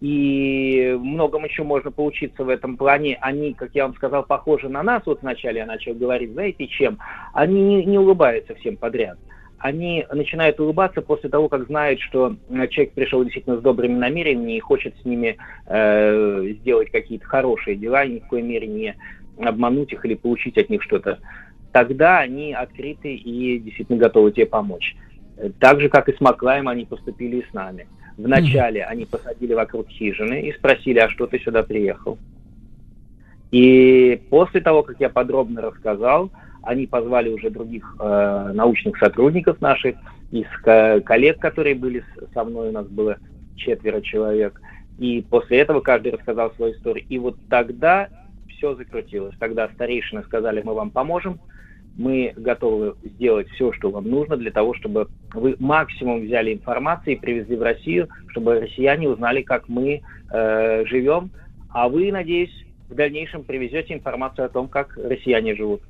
И 0.00 0.96
многому 0.96 1.46
еще 1.46 1.64
можно 1.64 1.90
поучиться 1.90 2.44
в 2.44 2.48
этом 2.48 2.76
плане. 2.76 3.18
Они, 3.20 3.54
как 3.54 3.70
я 3.74 3.86
вам 3.86 3.96
сказал, 3.96 4.22
похожи 4.22 4.68
на 4.68 4.84
нас. 4.84 5.02
Вот 5.04 5.22
вначале 5.22 5.58
я 5.58 5.66
начал 5.66 5.94
говорить, 5.94 6.30
знаете, 6.30 6.68
чем? 6.68 6.98
Они 7.32 7.60
не, 7.60 7.84
не 7.84 7.98
улыбаются 7.98 8.54
всем 8.54 8.76
подряд 8.76 9.18
они 9.64 10.04
начинают 10.12 10.60
улыбаться 10.60 11.00
после 11.00 11.30
того, 11.30 11.48
как 11.48 11.66
знают, 11.68 11.98
что 11.98 12.36
э, 12.50 12.68
человек 12.68 12.92
пришел 12.92 13.24
действительно 13.24 13.56
с 13.56 13.62
добрыми 13.62 13.94
намерениями 13.94 14.58
и 14.58 14.60
хочет 14.60 14.94
с 15.00 15.06
ними 15.06 15.38
э, 15.66 16.48
сделать 16.60 16.90
какие-то 16.90 17.24
хорошие 17.24 17.74
дела, 17.74 18.04
ни 18.04 18.18
в 18.18 18.28
коей 18.28 18.42
мере 18.42 18.66
не 18.66 18.94
обмануть 19.38 19.92
их 19.92 20.04
или 20.04 20.14
получить 20.14 20.58
от 20.58 20.70
них 20.70 20.82
что-то. 20.82 21.18
Тогда 21.72 22.20
они 22.20 22.52
открыты 22.52 23.14
и 23.14 23.58
действительно 23.58 23.98
готовы 23.98 24.32
тебе 24.32 24.46
помочь. 24.46 24.96
Так 25.58 25.80
же, 25.80 25.88
как 25.88 26.08
и 26.08 26.16
с 26.16 26.20
Маклаем, 26.20 26.68
они 26.68 26.84
поступили 26.84 27.38
и 27.38 27.50
с 27.50 27.52
нами. 27.52 27.86
Вначале 28.16 28.80
mm-hmm. 28.80 28.92
они 28.92 29.06
посадили 29.06 29.54
вокруг 29.54 29.88
хижины 29.88 30.42
и 30.42 30.52
спросили, 30.52 31.00
а 31.00 31.08
что 31.08 31.26
ты 31.26 31.40
сюда 31.40 31.64
приехал? 31.64 32.16
И 33.50 34.22
после 34.30 34.60
того, 34.60 34.84
как 34.84 35.00
я 35.00 35.08
подробно 35.08 35.62
рассказал, 35.62 36.30
Они 36.64 36.86
позвали 36.86 37.28
уже 37.28 37.50
других 37.50 37.94
э, 38.00 38.50
научных 38.54 38.96
сотрудников 38.96 39.60
наших, 39.60 39.96
из 40.30 40.46
ко- 40.62 41.00
коллег, 41.04 41.38
которые 41.38 41.74
были 41.74 42.02
со 42.32 42.42
мной, 42.42 42.70
у 42.70 42.72
нас 42.72 42.86
было 42.86 43.18
четверо 43.56 44.00
человек. 44.00 44.60
И 44.98 45.24
после 45.28 45.58
этого 45.58 45.80
каждый 45.80 46.12
рассказал 46.12 46.52
свою 46.54 46.74
историю. 46.74 47.04
И 47.08 47.18
вот 47.18 47.36
тогда 47.50 48.08
все 48.56 48.74
закрутилось. 48.74 49.34
Тогда 49.38 49.68
старейшины 49.68 50.22
сказали, 50.24 50.62
мы 50.62 50.74
вам 50.74 50.90
поможем, 50.90 51.38
мы 51.96 52.32
готовы 52.36 52.96
сделать 53.04 53.48
все, 53.50 53.72
что 53.72 53.90
вам 53.90 54.08
нужно 54.08 54.36
для 54.36 54.50
того, 54.50 54.74
чтобы 54.74 55.08
вы 55.32 55.56
максимум 55.58 56.22
взяли 56.22 56.52
информации 56.52 57.14
и 57.14 57.20
привезли 57.20 57.56
в 57.56 57.62
Россию, 57.62 58.08
чтобы 58.28 58.60
россияне 58.60 59.08
узнали, 59.08 59.42
как 59.42 59.68
мы 59.68 60.02
э, 60.30 60.84
живем, 60.86 61.30
а 61.70 61.88
вы, 61.88 62.10
надеюсь, 62.10 62.54
в 62.88 62.94
дальнейшем 62.94 63.44
привезете 63.44 63.94
информацию 63.94 64.46
о 64.46 64.48
том, 64.48 64.68
как 64.68 64.96
россияне 64.96 65.54
живут. 65.54 65.82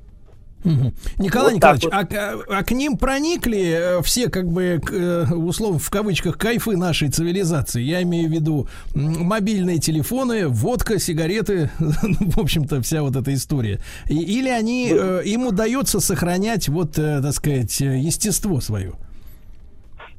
Мгм. 0.65 0.93
Николай 1.19 1.53
Вот 1.53 1.55
Николаевич, 1.55 1.85
а, 1.91 2.03
к- 2.05 2.45
а 2.49 2.63
к 2.63 2.71
ним 2.71 2.97
проникли 2.97 3.99
э, 3.99 4.01
все, 4.03 4.29
как 4.29 4.47
бы, 4.51 4.81
к, 4.83 4.91
э, 4.91 5.25
условно, 5.33 5.79
в 5.79 5.89
кавычках, 5.89 6.37
кайфы 6.37 6.75
нашей 6.75 7.09
цивилизации? 7.09 7.81
Я 7.81 8.01
имею 8.01 8.27
в 8.29 8.33
виду 8.33 8.67
мобильные 8.93 9.77
телефоны, 9.79 10.47
водка, 10.47 10.99
сигареты, 10.99 11.69
в 11.79 12.39
общем-то, 12.39 12.81
вся 12.81 13.01
вот 13.03 13.15
эта 13.15 13.33
история. 13.33 13.79
И- 14.09 14.15
или 14.39 14.49
они, 14.49 14.89
э, 14.91 15.21
им 15.25 15.47
удается 15.47 15.99
сохранять, 15.99 16.67
вот, 16.67 16.93
так 16.93 17.31
сказать, 17.33 17.79
естество 17.79 18.59
свое? 18.59 18.93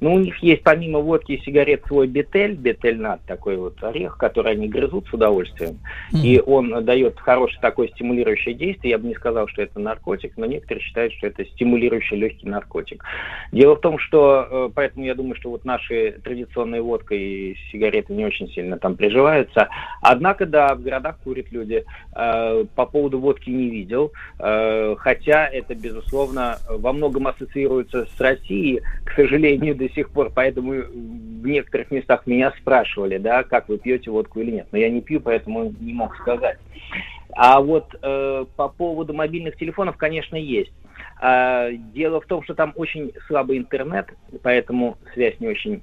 Ну, 0.01 0.15
у 0.15 0.19
них 0.19 0.37
есть 0.43 0.63
помимо 0.63 0.99
водки 0.99 1.33
и 1.33 1.43
сигарет 1.43 1.85
свой 1.87 2.07
бетель, 2.07 2.55
бетельнат, 2.55 3.21
такой 3.27 3.57
вот 3.57 3.83
орех, 3.83 4.19
который 4.19 4.53
они 4.53 4.69
грызут 4.69 5.07
с 5.07 5.15
удовольствием. 5.15 5.79
И 6.13 6.43
он 6.45 6.85
дает 6.85 7.19
хорошее 7.19 7.61
такое 7.61 7.89
стимулирующее 7.89 8.55
действие. 8.55 8.93
Я 8.93 8.99
бы 8.99 9.09
не 9.09 9.15
сказал, 9.15 9.49
что 9.49 9.63
это 9.63 9.79
наркотик, 9.79 10.35
но 10.37 10.47
некоторые 10.47 10.83
считают, 10.85 11.15
что 11.15 11.27
это 11.29 11.45
стимулирующий 11.45 12.17
легкий 12.17 12.47
наркотик. 12.47 13.05
Дело 13.53 13.77
в 13.77 13.81
том, 13.81 13.99
что, 13.99 14.47
э, 14.51 14.71
поэтому 14.75 15.05
я 15.07 15.15
думаю, 15.15 15.37
что 15.37 15.51
вот 15.51 15.65
наши 15.65 16.13
традиционные 16.23 16.83
водка 16.83 17.15
и 17.15 17.55
сигареты 17.71 18.13
не 18.13 18.25
очень 18.27 18.49
сильно 18.49 18.79
там 18.79 18.97
приживаются. 18.97 19.69
Однако, 20.03 20.47
да, 20.47 20.75
в 20.75 20.83
городах 20.83 21.19
курят 21.25 21.51
люди. 21.51 21.85
Э, 22.15 22.65
По 22.75 22.87
поводу 22.87 23.19
водки 23.19 23.51
не 23.51 23.71
видел, 23.71 24.13
э, 24.39 24.95
хотя 24.99 25.47
это, 25.47 25.75
безусловно, 25.75 26.59
во 26.69 26.93
многом 26.93 27.29
ассоциируется 27.29 28.07
с 28.07 28.21
Россией, 28.21 28.83
к 29.05 29.13
сожалению, 29.13 29.75
до 29.75 29.86
сих 29.89 30.11
пор, 30.11 30.31
поэтому 30.35 30.73
в 30.73 31.47
некоторых 31.47 31.91
местах 31.91 32.27
меня 32.27 32.53
спрашивали, 32.59 33.19
да, 33.19 33.43
как 33.43 33.69
вы 33.69 33.79
пьете 33.79 34.11
водку 34.11 34.41
или 34.41 34.51
нет. 34.51 34.69
Но 34.73 34.79
я 34.79 34.91
не 34.91 35.01
пью, 35.01 35.21
поэтому 35.21 35.73
не 35.81 35.93
мог 35.93 36.17
сказать. 36.17 36.59
А 37.33 37.61
вот 37.61 37.95
э, 38.01 38.45
по 38.57 38.69
поводу 38.69 39.13
мобильных 39.13 39.57
телефонов, 39.57 39.97
конечно, 39.97 40.37
есть. 40.37 40.73
А, 41.19 41.71
дело 41.71 42.21
в 42.21 42.27
том, 42.27 42.43
что 42.43 42.55
там 42.55 42.73
очень 42.77 43.13
слабый 43.27 43.59
интернет, 43.59 44.07
поэтому 44.43 44.99
связь 45.15 45.39
не 45.41 45.49
очень 45.49 45.83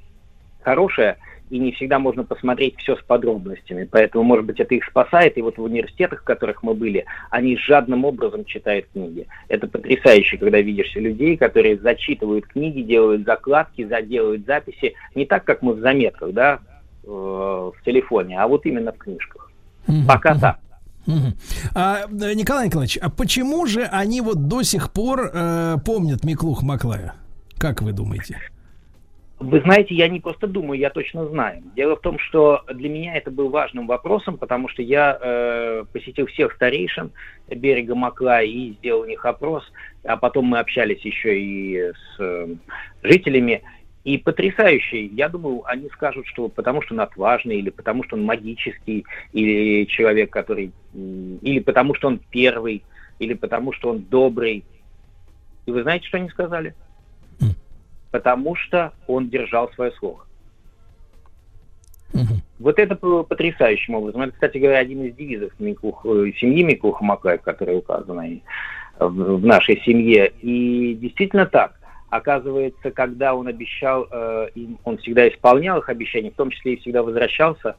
хорошая, 0.62 1.18
и 1.54 1.60
не 1.60 1.72
всегда 1.72 2.00
можно 2.00 2.24
посмотреть 2.24 2.80
все 2.80 2.96
с 2.96 3.04
подробностями. 3.04 3.88
Поэтому, 3.90 4.24
может 4.24 4.46
быть, 4.46 4.60
это 4.60 4.74
их 4.74 4.84
спасает. 4.86 5.38
И 5.38 5.42
вот 5.44 5.60
в 5.60 5.62
университетах, 5.62 6.22
в 6.22 6.24
которых 6.24 6.64
мы 6.64 6.74
были, 6.74 7.06
они 7.30 7.56
жадным 7.58 8.06
образом 8.06 8.44
читают 8.44 8.88
книги. 8.92 9.28
Это 9.50 9.68
потрясающе, 9.68 10.38
когда 10.38 10.60
видишь 10.62 10.96
людей, 10.96 11.38
которые 11.38 11.78
зачитывают 11.78 12.48
книги, 12.48 12.82
делают 12.82 13.26
закладки, 13.26 13.86
заделывают 13.86 14.48
записи. 14.48 14.96
Не 15.14 15.28
так, 15.28 15.44
как 15.44 15.62
мы 15.62 15.74
в 15.74 15.80
заметках, 15.80 16.34
да, 16.34 16.60
э, 17.04 17.08
в 17.08 17.76
телефоне, 17.86 18.40
а 18.40 18.48
вот 18.48 18.66
именно 18.66 18.92
в 18.92 18.98
книжках. 18.98 19.52
Пока 20.08 20.34
так. 20.34 20.60
Мгм. 21.06 21.36
А, 21.76 22.08
Николай 22.10 22.66
Николаевич, 22.66 22.98
а 22.98 23.12
почему 23.12 23.68
же 23.68 23.84
они 23.84 24.22
вот 24.22 24.48
до 24.48 24.64
сих 24.64 24.92
пор 24.92 25.30
э, 25.32 25.76
помнят 25.86 26.24
Миклух 26.24 26.64
Маклая? 26.64 27.14
Как 27.60 27.84
вы 27.84 27.92
думаете? 27.92 28.40
Вы 29.44 29.60
знаете, 29.60 29.94
я 29.94 30.08
не 30.08 30.22
просто 30.22 30.48
думаю, 30.48 30.80
я 30.80 30.90
точно 30.90 31.28
знаю. 31.28 31.64
Дело 31.76 31.98
в 31.98 32.00
том, 32.00 32.18
что 32.18 32.62
для 32.74 32.88
меня 32.88 33.18
это 33.18 33.30
был 33.30 33.50
важным 33.50 33.88
вопросом, 33.88 34.38
потому 34.38 34.70
что 34.70 34.82
я 34.82 35.18
э, 35.20 35.84
посетил 35.92 36.28
всех 36.28 36.54
старейшин 36.54 37.12
берега 37.50 37.94
Макла 37.94 38.42
и 38.42 38.72
сделал 38.76 39.02
у 39.02 39.06
них 39.06 39.26
опрос, 39.26 39.70
а 40.06 40.16
потом 40.16 40.46
мы 40.46 40.60
общались 40.60 41.02
еще 41.02 41.38
и 41.38 41.78
с 41.92 42.20
э, 42.20 42.56
жителями. 43.04 43.64
И 44.06 44.18
потрясающий, 44.18 45.08
я 45.08 45.28
думаю, 45.28 45.64
они 45.66 45.90
скажут, 45.90 46.26
что 46.28 46.48
потому 46.48 46.82
что 46.82 46.94
он 46.94 47.02
отважный, 47.02 47.58
или 47.58 47.70
потому 47.70 48.06
что 48.06 48.16
он 48.16 48.24
магический, 48.24 49.06
или 49.34 49.84
человек, 49.86 50.30
который, 50.30 50.72
или 50.94 51.60
потому 51.60 51.96
что 51.96 52.08
он 52.08 52.22
первый, 52.32 52.82
или 53.20 53.34
потому 53.34 53.74
что 53.74 53.90
он 53.90 54.04
добрый. 54.04 54.64
И 55.66 55.72
вы 55.72 55.84
знаете, 55.84 56.08
что 56.08 56.16
они 56.16 56.30
сказали? 56.30 56.76
Потому 58.14 58.56
что 58.56 58.94
он 59.08 59.28
держал 59.28 59.72
свое 59.72 59.92
слово. 59.94 60.24
Вот 62.60 62.78
это 62.78 62.96
было 62.96 63.24
потрясающим 63.24 63.96
образом. 63.96 64.22
Это, 64.22 64.34
кстати 64.34 64.60
говоря, 64.60 64.78
один 64.78 65.04
из 65.04 65.16
девизов 65.16 65.52
Микух, 65.58 66.06
э, 66.06 66.32
семьи 66.40 66.64
Микуха 66.64 67.04
Макаев, 67.04 67.42
которые 67.42 67.80
указаны 67.80 68.44
в, 69.00 69.44
нашей 69.44 69.82
семье. 69.82 70.32
И 70.42 70.94
действительно 70.94 71.48
так. 71.48 71.80
Оказывается, 72.12 72.92
когда 72.92 73.34
он 73.34 73.48
обещал, 73.48 74.08
э, 74.12 74.50
им, 74.54 74.78
он 74.84 75.00
всегда 75.00 75.28
исполнял 75.28 75.80
их 75.80 75.90
обещания, 75.90 76.30
в 76.30 76.36
том 76.36 76.52
числе 76.52 76.76
и 76.76 76.80
всегда 76.80 77.02
возвращался, 77.02 77.76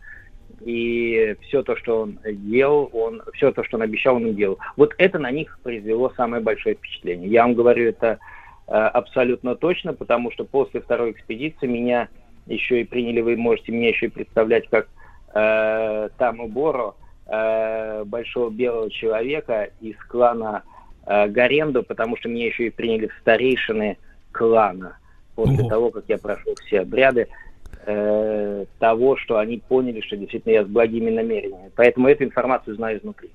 и 0.63 1.37
все 1.43 1.63
то, 1.63 1.77
что 1.77 2.03
он 2.03 2.19
делал, 2.25 2.91
он, 2.93 3.23
все 3.35 3.53
то, 3.53 3.63
что 3.63 3.77
он 3.77 3.83
обещал, 3.83 4.17
он 4.17 4.27
и 4.27 4.33
делал. 4.33 4.59
Вот 4.77 4.95
это 4.99 5.21
на 5.21 5.31
них 5.31 5.61
произвело 5.63 6.13
самое 6.17 6.43
большое 6.43 6.75
впечатление. 6.75 7.31
Я 7.31 7.43
вам 7.45 7.55
говорю 7.55 7.89
это 7.89 8.19
абсолютно 8.67 9.57
точно, 9.57 9.93
потому 9.93 10.31
что 10.33 10.45
после 10.45 10.81
второй 10.81 11.11
экспедиции 11.13 11.67
меня 11.67 12.09
еще 12.47 12.81
и 12.81 12.85
приняли, 12.85 13.21
вы 13.21 13.37
можете 13.37 13.73
меня 13.73 13.89
еще 13.89 14.07
и 14.07 14.11
представлять 14.11 14.69
как 14.69 14.89
э, 15.35 16.09
Таму 16.19 16.49
Боро, 16.49 16.95
э, 17.27 18.05
большого 18.05 18.51
белого 18.51 18.91
человека 18.91 19.71
из 19.81 19.97
клана 20.09 20.63
э, 21.07 21.29
Гаренду, 21.29 21.83
потому 21.83 22.17
что 22.17 22.29
меня 22.29 22.47
еще 22.47 22.67
и 22.67 22.71
приняли 22.71 23.09
в 23.09 23.15
старейшины 23.21 23.99
клана 24.33 24.99
после 25.35 25.69
того, 25.69 25.91
как 25.91 26.05
я 26.09 26.19
прошел 26.19 26.55
все 26.67 26.81
обряды 26.81 27.29
э, 27.87 28.65
того, 28.79 29.17
что 29.17 29.39
они 29.39 29.63
поняли, 29.67 30.01
что 30.01 30.17
действительно 30.17 30.53
я 30.53 30.65
с 30.65 30.69
благими 30.69 31.11
намерениями. 31.11 31.71
Поэтому 31.75 32.09
эту 32.09 32.25
информацию 32.25 32.77
знаю 32.77 32.99
изнутри. 32.99 33.31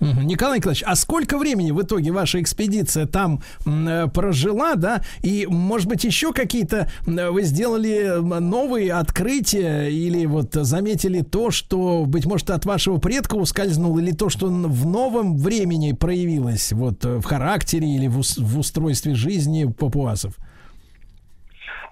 Николай 0.00 0.58
Николаевич, 0.58 0.82
а 0.86 0.96
сколько 0.96 1.38
времени 1.38 1.70
в 1.70 1.82
итоге 1.82 2.10
ваша 2.10 2.40
экспедиция 2.40 3.06
там 3.06 3.42
э, 3.66 4.06
прожила, 4.12 4.74
да? 4.74 5.02
И, 5.22 5.46
может 5.48 5.88
быть, 5.88 6.04
еще 6.04 6.32
какие-то 6.32 6.90
м, 7.06 7.32
вы 7.32 7.42
сделали 7.42 8.18
новые 8.20 8.92
открытия 8.94 9.88
или 9.88 10.26
вот 10.26 10.54
заметили 10.54 11.20
то, 11.20 11.50
что, 11.50 12.04
быть 12.06 12.26
может, 12.26 12.50
от 12.50 12.64
вашего 12.64 12.98
предка 12.98 13.34
ускользнуло, 13.34 13.98
или 13.98 14.12
то, 14.12 14.28
что 14.28 14.46
в 14.46 14.86
новом 14.86 15.36
времени 15.36 15.92
проявилось 15.92 16.72
вот 16.72 17.04
э, 17.04 17.18
в 17.18 17.24
характере 17.24 17.88
или 17.88 18.06
в, 18.06 18.20
в 18.20 18.58
устройстве 18.58 19.14
жизни 19.14 19.64
папуасов? 19.64 20.34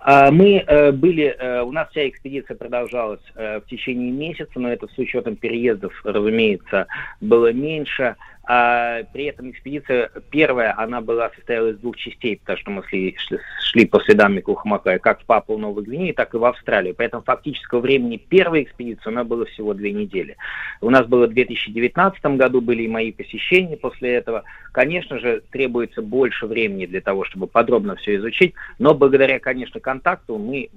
А, 0.01 0.31
Мы 0.31 0.65
э, 0.67 0.93
были, 0.93 1.25
э, 1.25 1.63
у 1.63 1.73
нас 1.73 1.89
вся 1.91 2.09
экспедиция 2.09 2.57
продолжалась 2.57 3.21
э, 3.35 3.61
в 3.61 3.69
течение 3.69 4.13
месяца, 4.13 4.53
но 4.57 4.71
это 4.71 4.87
с 4.87 4.99
учетом 4.99 5.37
переездов, 5.37 5.93
разумеется, 6.05 6.87
было 7.21 7.53
меньше. 7.53 8.17
А 8.51 9.03
при 9.13 9.25
этом 9.25 9.51
экспедиция 9.51 10.11
первая, 10.31 10.75
она 10.79 11.03
была 11.03 11.29
состояла 11.37 11.69
из 11.69 11.79
двух 11.81 11.99
частей, 11.99 12.39
потому 12.39 12.59
что 12.59 12.71
мы 12.71 12.83
шли, 12.89 13.15
шли, 13.61 13.85
по 13.85 14.01
следам 14.01 14.37
Микухамакая 14.37 14.99
как 14.99 15.21
в 15.21 15.27
Папу 15.27 15.59
Новой 15.59 15.85
Гвинеи, 15.85 16.13
так 16.13 16.33
и 16.33 16.39
в 16.39 16.45
Австралию. 16.47 16.95
Поэтому 16.97 17.23
фактического 17.23 17.81
времени 17.81 18.17
первой 18.17 18.63
экспедиции 18.63 19.11
у 19.11 19.13
нас 19.13 19.27
было 19.27 19.45
всего 19.45 19.75
две 19.75 19.93
недели. 19.93 20.39
У 20.81 20.89
нас 20.89 21.07
было 21.07 21.27
в 21.27 21.35
2019 21.35 22.25
году, 22.39 22.63
были 22.63 22.85
и 22.85 22.89
мои 22.89 23.13
посещения 23.13 23.77
после 23.77 24.15
этого. 24.15 24.45
Конечно 24.73 25.19
же, 25.19 25.43
требуется 25.51 26.01
больше 26.01 26.47
времени 26.47 26.87
для 26.87 27.03
того, 27.03 27.25
чтобы 27.25 27.49
подробно 27.49 27.97
все 27.97 28.17
изучить, 28.17 28.55
но 28.79 28.95
благодаря, 28.95 29.41
конечно, 29.41 29.79
контакту 29.79 30.39
мы 30.39 30.71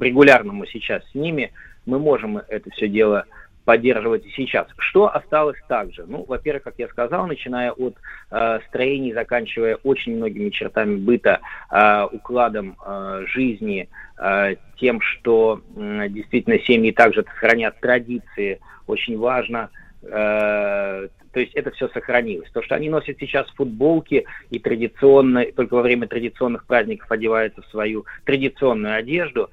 регулярному 0.00 0.66
сейчас 0.66 1.08
с 1.12 1.14
ними, 1.14 1.52
мы 1.86 2.00
можем 2.00 2.38
это 2.38 2.70
все 2.70 2.88
дело 2.88 3.26
поддерживать 3.64 4.26
и 4.26 4.30
сейчас. 4.30 4.66
Что 4.78 5.14
осталось 5.14 5.58
также? 5.68 6.04
Ну, 6.06 6.24
во-первых, 6.26 6.64
как 6.64 6.74
я 6.78 6.88
сказал, 6.88 7.26
начиная 7.26 7.72
от 7.72 7.96
э, 8.30 8.58
строений, 8.68 9.12
заканчивая 9.12 9.76
очень 9.82 10.16
многими 10.16 10.50
чертами 10.50 10.96
быта, 10.96 11.40
э, 11.70 12.04
укладом 12.10 12.76
э, 12.84 13.24
жизни, 13.28 13.88
э, 14.18 14.56
тем, 14.76 15.00
что 15.00 15.60
э, 15.76 16.08
действительно 16.08 16.58
семьи 16.60 16.90
также 16.92 17.22
сохранят 17.22 17.80
традиции, 17.80 18.60
очень 18.86 19.18
важно. 19.18 19.70
Э, 20.02 21.08
то 21.32 21.40
есть 21.40 21.54
это 21.54 21.70
все 21.70 21.88
сохранилось. 21.88 22.50
То, 22.50 22.62
что 22.62 22.74
они 22.74 22.90
носят 22.90 23.16
сейчас 23.18 23.48
футболки 23.52 24.26
и 24.50 24.58
традиционно, 24.58 25.46
только 25.56 25.74
во 25.74 25.82
время 25.82 26.06
традиционных 26.06 26.66
праздников 26.66 27.10
одеваются 27.10 27.62
в 27.62 27.66
свою 27.66 28.04
традиционную 28.24 28.96
одежду, 28.96 29.48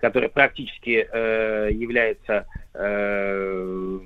которая 0.00 0.28
практически 0.28 1.06
э, 1.10 1.70
является 1.72 2.46
э, 2.74 3.98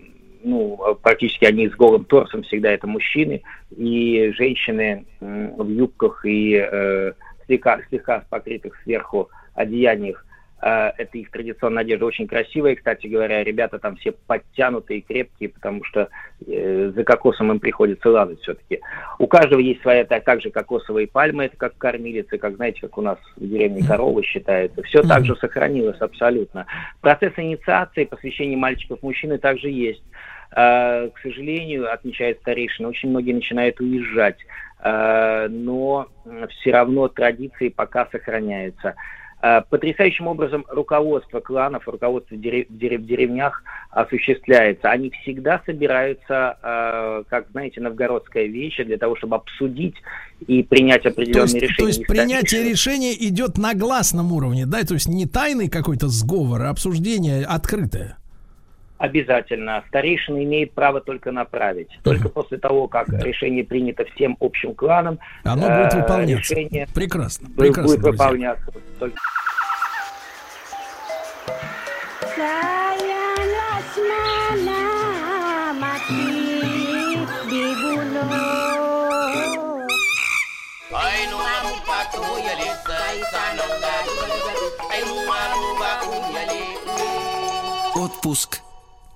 ну, 0.42 0.78
практически 1.02 1.44
они 1.44 1.68
с 1.68 1.72
голым 1.72 2.04
торсом 2.04 2.42
всегда 2.42 2.70
это 2.70 2.86
мужчины, 2.86 3.42
и 3.76 4.32
женщины 4.36 5.04
м, 5.20 5.56
в 5.56 5.68
юбках 5.68 6.24
и 6.24 6.54
э, 6.54 7.12
слегка, 7.46 7.80
слегка 7.88 8.24
покрытых 8.30 8.80
сверху 8.82 9.28
одеяниях. 9.54 10.24
Э, 10.62 10.92
Это 10.98 11.18
их 11.18 11.30
традиционная 11.30 11.82
одежда, 11.82 12.06
очень 12.06 12.26
красивая. 12.26 12.74
Кстати 12.76 13.06
говоря, 13.06 13.42
ребята 13.42 13.78
там 13.78 13.96
все 13.96 14.12
подтянутые, 14.12 15.00
крепкие, 15.00 15.48
потому 15.48 15.84
что 15.84 16.08
э, 16.46 16.92
за 16.94 17.04
кокосом 17.04 17.50
им 17.52 17.60
приходится 17.60 18.10
лазать 18.10 18.40
все-таки. 18.42 18.80
У 19.18 19.26
каждого 19.26 19.60
есть 19.60 19.80
своя 19.82 20.04
та- 20.04 20.20
также 20.20 20.50
кокосовые 20.50 21.06
пальмы, 21.06 21.44
это 21.44 21.56
как 21.56 21.76
кормилицы, 21.78 22.38
как 22.38 22.56
знаете, 22.56 22.80
как 22.82 22.98
у 22.98 23.02
нас 23.02 23.18
в 23.36 23.46
деревне 23.46 23.82
коровы 23.86 24.22
считается. 24.22 24.82
Все 24.82 25.02
так 25.02 25.24
же 25.24 25.34
сохранилось 25.36 26.00
абсолютно. 26.00 26.66
Процесс 27.00 27.32
инициации, 27.36 28.04
посвящения 28.04 28.56
мальчиков 28.56 29.02
мужчины 29.02 29.38
также 29.38 29.68
есть. 29.70 30.02
Э, 30.52 31.08
К 31.08 31.18
сожалению, 31.22 31.92
отмечает 31.92 32.38
старейшина, 32.40 32.88
очень 32.88 33.10
многие 33.10 33.32
начинают 33.32 33.80
уезжать, 33.80 34.38
Э, 34.82 35.46
но 35.50 36.08
все 36.48 36.72
равно 36.72 37.08
традиции 37.08 37.68
пока 37.68 38.06
сохраняются. 38.10 38.94
Э, 39.42 39.62
Потрясающим 39.70 40.26
образом 40.26 40.66
руководство 40.68 41.40
кланов, 41.40 41.88
руководство 41.88 42.34
в 42.34 42.38
дере- 42.38 42.66
в 42.68 42.76
дере- 42.76 42.98
в 42.98 43.06
деревнях 43.06 43.62
осуществляется. 43.90 44.90
Они 44.90 45.10
всегда 45.22 45.62
собираются, 45.64 46.58
э, 46.62 47.22
как, 47.28 47.46
знаете, 47.50 47.80
новгородская 47.80 48.44
вещь, 48.46 48.76
для 48.84 48.98
того, 48.98 49.16
чтобы 49.16 49.36
обсудить 49.36 49.94
и 50.46 50.62
принять 50.62 51.04
То 51.04 51.08
определенные 51.08 51.42
есть, 51.42 51.54
решения. 51.54 51.76
то 51.78 51.86
есть 51.86 52.06
принятие 52.06 52.62
решения 52.68 53.14
идет 53.14 53.56
на 53.56 53.74
гласном 53.74 54.32
уровне, 54.32 54.66
да, 54.66 54.84
то 54.84 54.94
есть 54.94 55.08
не 55.08 55.26
тайный 55.26 55.68
какой-то 55.68 56.08
сговор, 56.08 56.62
а 56.62 56.70
обсуждение 56.70 57.44
открытое. 57.46 58.18
Обязательно. 59.00 59.82
Старейшина 59.88 60.44
имеет 60.44 60.74
право 60.74 61.00
только 61.00 61.32
направить. 61.32 61.88
Только 62.04 62.28
после 62.28 62.58
того, 62.58 62.86
как 62.86 63.08
решение 63.08 63.64
принято 63.64 64.04
всем 64.14 64.36
общим 64.40 64.74
кланом, 64.74 65.18
Оно 65.42 65.62
будет 65.70 65.94
э, 65.94 66.02
выполняться. 66.02 66.54
решение 66.54 66.86
Прекрасно, 66.94 67.46
бу- 67.46 67.56
прекрасно, 67.56 67.82
будет 67.84 68.00
друзья. 68.02 68.24
выполняться. 68.26 68.72
Только- 68.98 69.16
Отпуск 87.94 88.60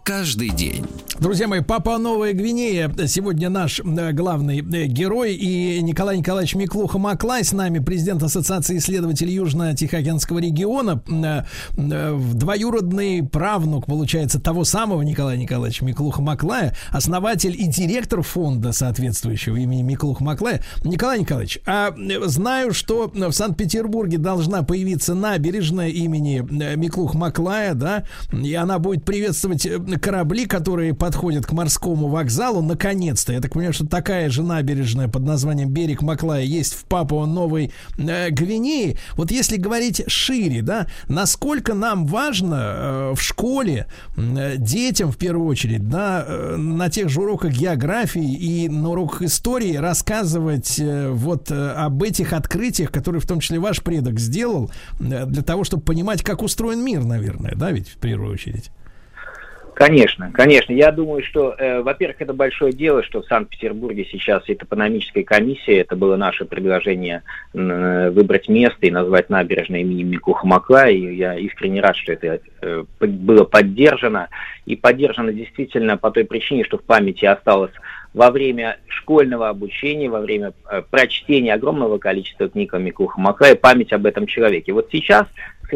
каждый 0.04 0.50
день. 0.50 0.84
Друзья 1.18 1.46
мои, 1.48 1.60
Папа 1.62 1.96
Новая 1.96 2.32
Гвинея 2.32 2.92
сегодня 3.06 3.48
наш 3.48 3.80
э, 3.80 4.12
главный 4.12 4.58
э, 4.58 4.86
герой 4.86 5.34
и 5.34 5.80
Николай 5.80 6.18
Николаевич 6.18 6.56
Миклуха 6.56 6.98
Маклай 6.98 7.44
с 7.44 7.52
нами, 7.52 7.78
президент 7.78 8.22
Ассоциации 8.22 8.76
исследователей 8.78 9.34
Южно-Тихоокеанского 9.36 10.40
региона, 10.40 11.02
э, 11.06 12.18
двоюродный 12.34 13.22
правнук, 13.22 13.86
получается, 13.86 14.40
того 14.40 14.64
самого 14.64 15.02
Николая 15.02 15.36
Николаевича 15.38 15.84
Миклуха 15.84 16.20
Маклая, 16.20 16.76
основатель 16.90 17.54
и 17.58 17.66
директор 17.68 18.22
фонда 18.22 18.72
соответствующего 18.72 19.56
имени 19.56 19.82
Миклуха 19.82 20.22
Маклая. 20.22 20.62
Николай 20.82 21.20
Николаевич, 21.20 21.60
а 21.64 21.94
знаю, 22.26 22.74
что 22.74 23.10
в 23.14 23.32
Санкт-Петербурге 23.32 24.18
должна 24.18 24.64
появиться 24.64 25.14
набережная 25.14 25.88
имени 25.88 26.44
Миклуха 26.76 27.16
Маклая, 27.16 27.74
да, 27.74 28.04
и 28.32 28.52
она 28.54 28.78
будет 28.78 29.04
приветствовать 29.04 29.64
корабли, 29.98 30.46
которые 30.46 30.94
подходят 30.94 31.46
к 31.46 31.52
морскому 31.52 32.08
вокзалу, 32.08 32.62
наконец-то. 32.62 33.32
Я 33.32 33.40
так 33.40 33.52
понимаю, 33.52 33.72
что 33.72 33.86
такая 33.86 34.30
же 34.30 34.42
набережная 34.42 35.08
под 35.08 35.22
названием 35.24 35.70
Берег 35.70 36.02
Маклая 36.02 36.42
есть 36.42 36.74
в 36.74 36.84
Папуа 36.84 37.26
Новой 37.26 37.72
э, 37.98 38.30
Гвинеи. 38.30 38.98
Вот 39.16 39.30
если 39.30 39.56
говорить 39.56 40.02
шире, 40.06 40.62
да, 40.62 40.86
насколько 41.08 41.74
нам 41.74 42.06
важно 42.06 42.54
э, 42.54 43.12
в 43.14 43.22
школе 43.22 43.86
э, 44.16 44.56
детям 44.56 45.12
в 45.12 45.16
первую 45.16 45.48
очередь, 45.48 45.88
да, 45.88 46.24
э, 46.26 46.56
на 46.56 46.90
тех 46.90 47.08
же 47.08 47.20
уроках 47.20 47.52
географии 47.52 48.34
и 48.34 48.68
на 48.68 48.90
уроках 48.90 49.22
истории 49.22 49.76
рассказывать 49.76 50.78
э, 50.78 51.10
вот 51.10 51.50
э, 51.50 51.70
об 51.72 52.02
этих 52.02 52.32
открытиях, 52.32 52.90
которые 52.90 53.20
в 53.20 53.26
том 53.26 53.40
числе 53.40 53.58
ваш 53.58 53.82
предок 53.82 54.18
сделал, 54.18 54.70
э, 55.00 55.26
для 55.26 55.42
того, 55.42 55.64
чтобы 55.64 55.82
понимать, 55.82 56.22
как 56.22 56.42
устроен 56.42 56.84
мир, 56.84 57.04
наверное, 57.04 57.54
да, 57.54 57.70
ведь 57.70 57.88
в 57.88 57.96
первую 57.96 58.32
очередь. 58.32 58.70
Конечно, 59.74 60.30
конечно. 60.32 60.72
Я 60.72 60.92
думаю, 60.92 61.22
что, 61.24 61.54
э, 61.58 61.82
во-первых, 61.82 62.20
это 62.20 62.32
большое 62.32 62.72
дело, 62.72 63.02
что 63.02 63.22
в 63.22 63.26
Санкт-Петербурге 63.26 64.06
сейчас 64.10 64.48
и 64.48 64.54
топономическая 64.54 65.24
комиссия, 65.24 65.78
это 65.78 65.96
было 65.96 66.16
наше 66.16 66.44
предложение 66.44 67.22
м, 67.54 68.12
выбрать 68.12 68.48
место 68.48 68.86
и 68.86 68.90
назвать 68.90 69.30
набережной 69.30 69.80
имени 69.80 70.04
Микуха 70.04 70.46
Макла, 70.46 70.88
и 70.88 71.16
я 71.16 71.34
искренне 71.34 71.80
рад, 71.80 71.96
что 71.96 72.12
это 72.12 72.40
э, 72.62 72.84
было 73.00 73.44
поддержано, 73.44 74.28
и 74.64 74.76
поддержано 74.76 75.32
действительно 75.32 75.96
по 75.96 76.10
той 76.10 76.24
причине, 76.24 76.64
что 76.64 76.78
в 76.78 76.84
памяти 76.84 77.24
осталось 77.26 77.72
во 78.14 78.30
время 78.30 78.78
школьного 78.86 79.48
обучения, 79.48 80.08
во 80.08 80.20
время 80.20 80.52
э, 80.70 80.82
прочтения 80.88 81.52
огромного 81.52 81.98
количества 81.98 82.48
книг 82.48 82.72
о 82.72 82.78
Микуха 82.78 83.20
Маклае 83.20 83.56
память 83.56 83.92
об 83.92 84.06
этом 84.06 84.26
человеке. 84.26 84.72
Вот 84.72 84.88
сейчас, 84.92 85.26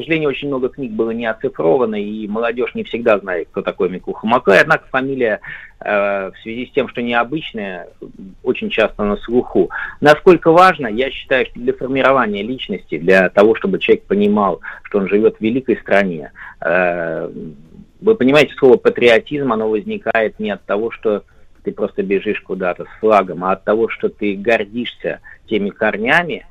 сожалению, 0.03 0.31
очень 0.31 0.49
много 0.49 0.69
книг 0.69 0.93
было 0.93 1.11
не 1.11 1.27
оцифровано, 1.27 1.97
и 1.97 2.27
молодежь 2.27 2.75
не 2.75 2.85
всегда 2.85 3.19
знает, 3.19 3.49
кто 3.51 3.63
такой 3.63 3.89
Микуха 3.89 4.27
Маклай, 4.27 4.61
однако 4.61 4.87
фамилия 4.89 5.41
э, 5.81 6.31
в 6.31 6.35
связи 6.43 6.67
с 6.67 6.71
тем, 6.73 6.89
что 6.89 7.03
необычная, 7.03 7.89
очень 8.43 8.71
часто 8.71 9.05
на 9.05 9.17
слуху. 9.17 9.71
Насколько 10.01 10.51
важно, 10.51 10.87
я 10.89 11.11
считаю, 11.11 11.47
что 11.47 11.61
для 11.61 11.73
формирования 11.73 12.43
личности, 12.43 12.99
для 12.99 13.29
того, 13.29 13.55
чтобы 13.55 13.79
человек 13.79 14.05
понимал, 14.05 14.61
что 14.83 14.99
он 14.99 15.09
живет 15.09 15.37
в 15.37 15.41
великой 15.41 15.77
стране, 15.77 16.33
э, 16.61 17.31
вы 18.01 18.15
понимаете, 18.15 18.55
слово 18.55 18.77
патриотизм, 18.77 19.53
оно 19.53 19.69
возникает 19.69 20.39
не 20.39 20.51
от 20.51 20.65
того, 20.65 20.91
что 20.91 21.25
ты 21.65 21.73
просто 21.73 22.03
бежишь 22.03 22.41
куда-то 22.41 22.85
с 22.85 23.01
флагом, 23.01 23.45
а 23.45 23.53
от 23.53 23.65
того, 23.65 23.89
что 23.89 24.09
ты 24.09 24.37
гордишься 24.37 25.21
теми 25.49 25.71
корнями 25.71 26.47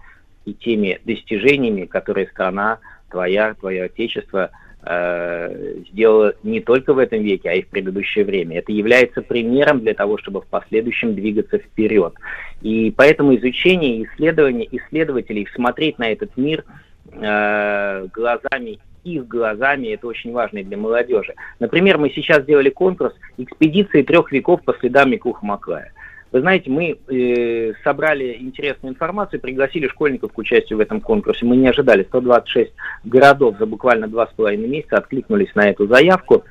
и 0.45 0.53
теми 0.53 0.99
достижениями, 1.05 1.85
которые 1.85 2.27
страна 2.27 2.79
твоя, 3.09 3.53
твое 3.53 3.83
отечество 3.83 4.51
э, 4.83 5.75
сделало 5.89 6.33
не 6.43 6.59
только 6.61 6.93
в 6.93 6.97
этом 6.97 7.21
веке, 7.21 7.49
а 7.49 7.53
и 7.53 7.61
в 7.61 7.67
предыдущее 7.67 8.25
время. 8.25 8.59
Это 8.59 8.71
является 8.71 9.21
примером 9.21 9.79
для 9.81 9.93
того, 9.93 10.17
чтобы 10.17 10.41
в 10.41 10.47
последующем 10.47 11.15
двигаться 11.15 11.57
вперед. 11.57 12.13
И 12.61 12.93
поэтому 12.95 13.35
изучение, 13.35 14.03
исследование 14.03 14.67
исследователей, 14.71 15.47
смотреть 15.53 15.99
на 15.99 16.11
этот 16.11 16.35
мир 16.37 16.63
э, 17.11 18.07
глазами 18.13 18.79
их 19.07 19.27
глазами, 19.27 19.87
это 19.87 20.07
очень 20.07 20.31
важно 20.31 20.59
и 20.59 20.63
для 20.63 20.77
молодежи. 20.77 21.33
Например, 21.59 21.97
мы 21.97 22.09
сейчас 22.09 22.43
сделали 22.43 22.69
конкурс 22.69 23.13
«Экспедиции 23.37 24.01
трех 24.01 24.31
веков 24.31 24.61
по 24.63 24.73
следам 24.79 25.11
Микуха 25.11 25.45
Маклая». 25.45 25.91
Вы 26.31 26.41
знаете, 26.41 26.69
мы 26.69 26.97
э, 27.07 27.73
собрали 27.83 28.37
интересную 28.39 28.93
информацию, 28.93 29.39
пригласили 29.39 29.87
школьников 29.87 30.33
к 30.33 30.37
участию 30.37 30.77
в 30.77 30.81
этом 30.81 30.99
конкурсе. 30.99 31.45
Мы 31.45 31.55
не 31.55 31.67
ожидали. 31.67 32.03
126 32.03 32.71
городов 33.05 33.55
за 33.57 33.65
буквально 33.65 34.07
два 34.07 34.27
с 34.27 34.33
половиной 34.33 34.67
месяца 34.67 34.97
откликнулись 34.97 35.53
на 35.55 35.69
эту 35.69 35.87
заявку. 35.87 36.43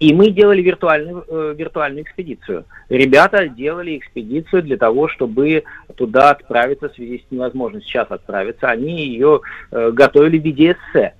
И 0.00 0.12
мы 0.12 0.30
делали 0.30 0.60
виртуальную, 0.60 1.24
э, 1.28 1.54
виртуальную 1.56 2.02
экспедицию. 2.02 2.64
Ребята 2.88 3.48
делали 3.48 3.96
экспедицию 3.96 4.64
для 4.64 4.76
того, 4.76 5.06
чтобы 5.06 5.62
туда 5.94 6.32
отправиться 6.32 6.88
в 6.88 6.94
связи 6.94 7.24
с 7.26 7.30
невозможностью 7.30 7.88
сейчас 7.88 8.10
отправиться. 8.10 8.66
Они 8.68 9.06
ее 9.06 9.42
э, 9.70 9.92
готовили 9.92 10.38
в 10.38 10.44
виде 10.44 10.72
эссе. 10.72 11.14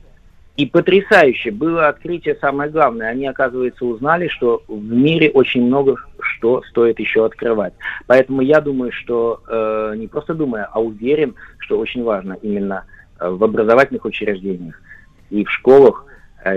И 0.62 0.66
потрясающе 0.66 1.50
было 1.50 1.88
открытие, 1.88 2.36
самое 2.40 2.70
главное, 2.70 3.08
они, 3.08 3.26
оказывается, 3.26 3.84
узнали, 3.84 4.28
что 4.28 4.62
в 4.68 4.92
мире 4.92 5.28
очень 5.30 5.66
много 5.66 5.96
что 6.20 6.62
стоит 6.70 7.00
еще 7.00 7.26
открывать. 7.26 7.72
Поэтому 8.06 8.42
я 8.42 8.60
думаю, 8.60 8.92
что, 8.92 9.42
э, 9.48 9.94
не 9.96 10.06
просто 10.06 10.34
думаю, 10.34 10.68
а 10.70 10.80
уверен, 10.80 11.34
что 11.58 11.80
очень 11.80 12.04
важно 12.04 12.34
именно 12.42 12.84
э, 13.18 13.28
в 13.28 13.42
образовательных 13.42 14.04
учреждениях 14.04 14.80
и 15.30 15.44
в 15.44 15.50
школах 15.50 16.04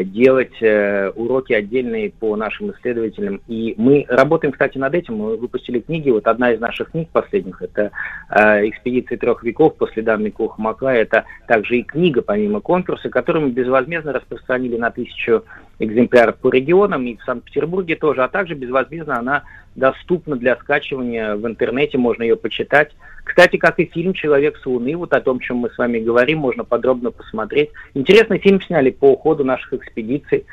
делать 0.03 0.61
э, 0.61 1.09
уроки 1.09 1.53
отдельные 1.53 2.11
по 2.11 2.35
нашим 2.35 2.71
исследователям. 2.71 3.41
И 3.47 3.75
мы 3.77 4.05
работаем, 4.09 4.51
кстати, 4.51 4.77
над 4.77 4.95
этим. 4.95 5.17
Мы 5.17 5.37
выпустили 5.37 5.79
книги. 5.79 6.09
Вот 6.09 6.27
одна 6.27 6.51
из 6.51 6.59
наших 6.59 6.91
книг 6.91 7.09
последних– 7.09 7.61
это 7.61 7.91
э, 8.29 8.67
«Экспедиции 8.69 9.15
трех 9.15 9.43
веков 9.43 9.75
по 9.75 9.87
следам 9.87 10.23
Микуха 10.23 10.61
Маклая». 10.61 11.01
Это 11.01 11.25
также 11.47 11.77
и 11.77 11.83
книга, 11.83 12.21
помимо 12.21 12.61
конкурса, 12.61 13.09
которую 13.09 13.45
мы 13.45 13.51
безвозмездно 13.51 14.13
распространили 14.13 14.77
на 14.77 14.91
тысячу 14.91 15.43
экземпляров 15.79 16.37
по 16.37 16.49
регионам 16.49 17.05
и 17.05 17.17
в 17.17 17.23
Санкт-Петербурге 17.23 17.95
тоже, 17.95 18.23
а 18.23 18.27
также 18.27 18.55
безвозмездно 18.55 19.19
она 19.19 19.43
доступна 19.75 20.35
для 20.37 20.55
скачивания 20.55 21.35
в 21.35 21.45
интернете, 21.45 21.97
можно 21.97 22.23
ее 22.23 22.37
почитать, 22.37 22.91
Кстати, 23.25 23.57
как 23.57 23.79
и 23.79 23.85
фильм 23.85 24.13
«Человек 24.13 24.57
с 24.57 24.65
Луны», 24.65 24.95
вот 24.95 25.11
о 25.11 25.19
том, 25.19 25.39
чем 25.39 25.57
мы 25.57 25.69
с 25.69 25.77
вами 25.77 25.99
говорим, 25.99 26.37
можно 26.37 26.63
подробно 26.63 27.11
посмотреть. 27.11 27.71
Интересный 27.95 28.37
фильм 28.37 28.61
сняли 28.61 28.91
по 28.91 29.11
уходу 29.11 29.43
наших 29.43 29.73
экспедиций. 29.73 30.45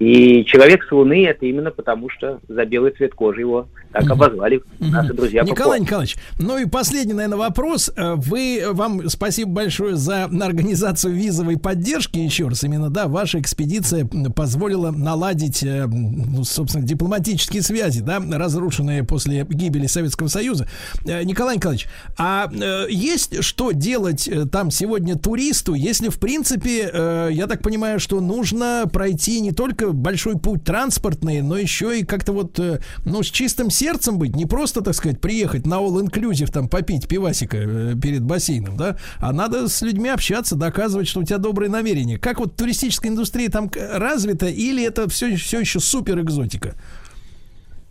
И 0.00 0.46
человек 0.46 0.84
с 0.84 0.92
Луны 0.92 1.26
это 1.26 1.44
именно 1.44 1.70
потому, 1.70 2.08
что 2.08 2.40
за 2.48 2.64
белый 2.64 2.92
цвет 2.92 3.12
кожи 3.14 3.40
его 3.40 3.68
так 3.92 4.08
обозвали 4.08 4.62
наши 4.78 5.12
друзья. 5.12 5.42
Николай 5.42 5.78
Николаевич, 5.78 6.16
ну 6.38 6.56
и 6.56 6.64
последний, 6.64 7.12
наверное, 7.12 7.36
вопрос. 7.36 7.92
Э, 7.94 8.14
вы, 8.14 8.62
вам 8.70 9.10
спасибо 9.10 9.50
большое 9.50 9.96
за 9.96 10.24
организацию 10.24 11.12
визовой 11.12 11.58
поддержки 11.58 12.18
еще 12.18 12.48
раз. 12.48 12.64
Именно, 12.64 12.88
да, 12.88 13.08
ваша 13.08 13.40
экспедиция 13.40 14.08
позволила 14.34 14.90
наладить, 14.90 15.62
э, 15.62 15.86
ну, 15.86 16.44
собственно, 16.44 16.86
дипломатические 16.86 17.60
связи, 17.60 18.00
да, 18.00 18.22
разрушенные 18.32 19.04
после 19.04 19.44
гибели 19.50 19.86
Советского 19.86 20.28
Союза. 20.28 20.66
Э, 21.04 21.24
Николай 21.24 21.56
Николаевич, 21.56 21.88
а 22.22 22.50
есть 22.90 23.42
что 23.42 23.72
делать 23.72 24.28
там 24.52 24.70
сегодня 24.70 25.16
туристу, 25.16 25.72
если, 25.72 26.10
в 26.10 26.18
принципе, 26.18 27.30
я 27.30 27.46
так 27.46 27.62
понимаю, 27.62 27.98
что 27.98 28.20
нужно 28.20 28.84
пройти 28.92 29.40
не 29.40 29.52
только 29.52 29.92
большой 29.92 30.38
путь 30.38 30.64
транспортный, 30.64 31.40
но 31.40 31.56
еще 31.56 31.98
и 31.98 32.04
как-то 32.04 32.32
вот, 32.32 32.58
э, 32.58 32.80
ну, 33.04 33.22
с 33.22 33.26
чистым 33.26 33.70
сердцем 33.70 34.18
быть, 34.18 34.36
не 34.36 34.44
просто, 34.46 34.82
так 34.82 34.94
сказать, 34.94 35.20
приехать 35.20 35.66
на 35.66 35.74
all 35.74 36.02
inclusive 36.02 36.50
там 36.52 36.68
попить 36.68 37.08
пивасика 37.08 37.56
э, 37.56 37.94
перед 38.00 38.22
бассейном, 38.22 38.76
да, 38.76 38.98
а 39.18 39.32
надо 39.32 39.68
с 39.68 39.80
людьми 39.80 40.10
общаться, 40.10 40.56
доказывать, 40.56 41.08
что 41.08 41.20
у 41.20 41.24
тебя 41.24 41.38
добрые 41.38 41.70
намерения. 41.70 42.18
Как 42.18 42.38
вот 42.38 42.56
туристическая 42.56 43.10
индустрия 43.10 43.48
там 43.48 43.70
развита 43.74 44.46
или 44.46 44.84
это 44.84 45.08
все, 45.08 45.36
все 45.36 45.60
еще 45.60 45.80
супер 45.80 46.20
экзотика? 46.20 46.74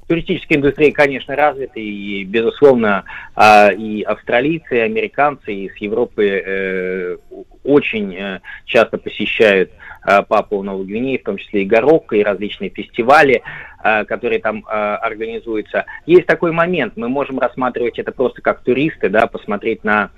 Туристическая 0.10 0.58
индустрия, 0.58 0.92
конечно, 0.92 1.36
развита, 1.36 1.80
и, 1.80 2.26
безусловно, 2.26 3.06
а, 3.36 3.70
и 3.72 4.02
австралийцы, 4.02 4.78
и 4.78 4.82
американцы 4.82 5.54
из 5.54 5.76
Европы 5.78 6.26
э, 6.28 7.18
очень 7.64 8.14
э, 8.16 8.40
часто 8.66 8.98
посещают 8.98 9.72
Э, 10.06 10.24
Папуа 10.24 10.64
Новой 10.64 10.86
Гвинеи, 10.86 11.18
в 11.18 11.24
том 11.24 11.38
числе 11.38 11.64
и 11.64 11.66
Горокко, 11.66 12.16
и 12.16 12.24
различные 12.24 12.70
фестивали, 12.70 13.44
э, 13.84 14.06
которые 14.06 14.40
там 14.40 14.60
э, 14.60 14.72
организуются. 14.72 15.86
Есть 16.06 16.26
такой 16.26 16.52
момент, 16.52 16.94
мы 16.96 17.10
можем 17.10 17.40
рассматривать 17.40 18.00
это 18.00 18.12
просто 18.12 18.42
как 18.42 18.62
туристы, 18.62 19.10
да, 19.10 19.28
посмотреть 19.28 19.84
на 19.84 20.12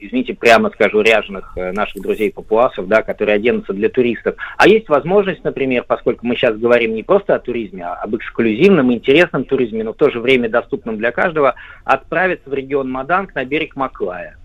извините, 0.00 0.34
прямо 0.34 0.70
скажу, 0.70 1.00
ряженых 1.00 1.56
наших 1.56 2.02
друзей-папуасов, 2.02 2.88
да, 2.88 3.02
которые 3.02 3.36
оденутся 3.36 3.72
для 3.72 3.88
туристов. 3.88 4.36
А 4.56 4.68
есть 4.68 4.88
возможность, 4.88 5.44
например, 5.44 5.84
поскольку 5.86 6.26
мы 6.26 6.36
сейчас 6.36 6.56
говорим 6.56 6.94
не 6.94 7.02
просто 7.02 7.34
о 7.34 7.38
туризме, 7.38 7.84
а 7.84 7.94
об 7.94 8.16
эксклюзивном, 8.16 8.92
интересном 8.92 9.44
туризме, 9.44 9.84
но 9.84 9.92
в 9.92 9.96
то 9.96 10.10
же 10.10 10.20
время 10.20 10.48
доступном 10.48 10.96
для 10.98 11.12
каждого, 11.12 11.54
отправиться 11.84 12.48
в 12.48 12.54
регион 12.54 12.90
Маданг 12.90 13.34
на 13.34 13.44
берег 13.44 13.76
Маклая. 13.76 14.36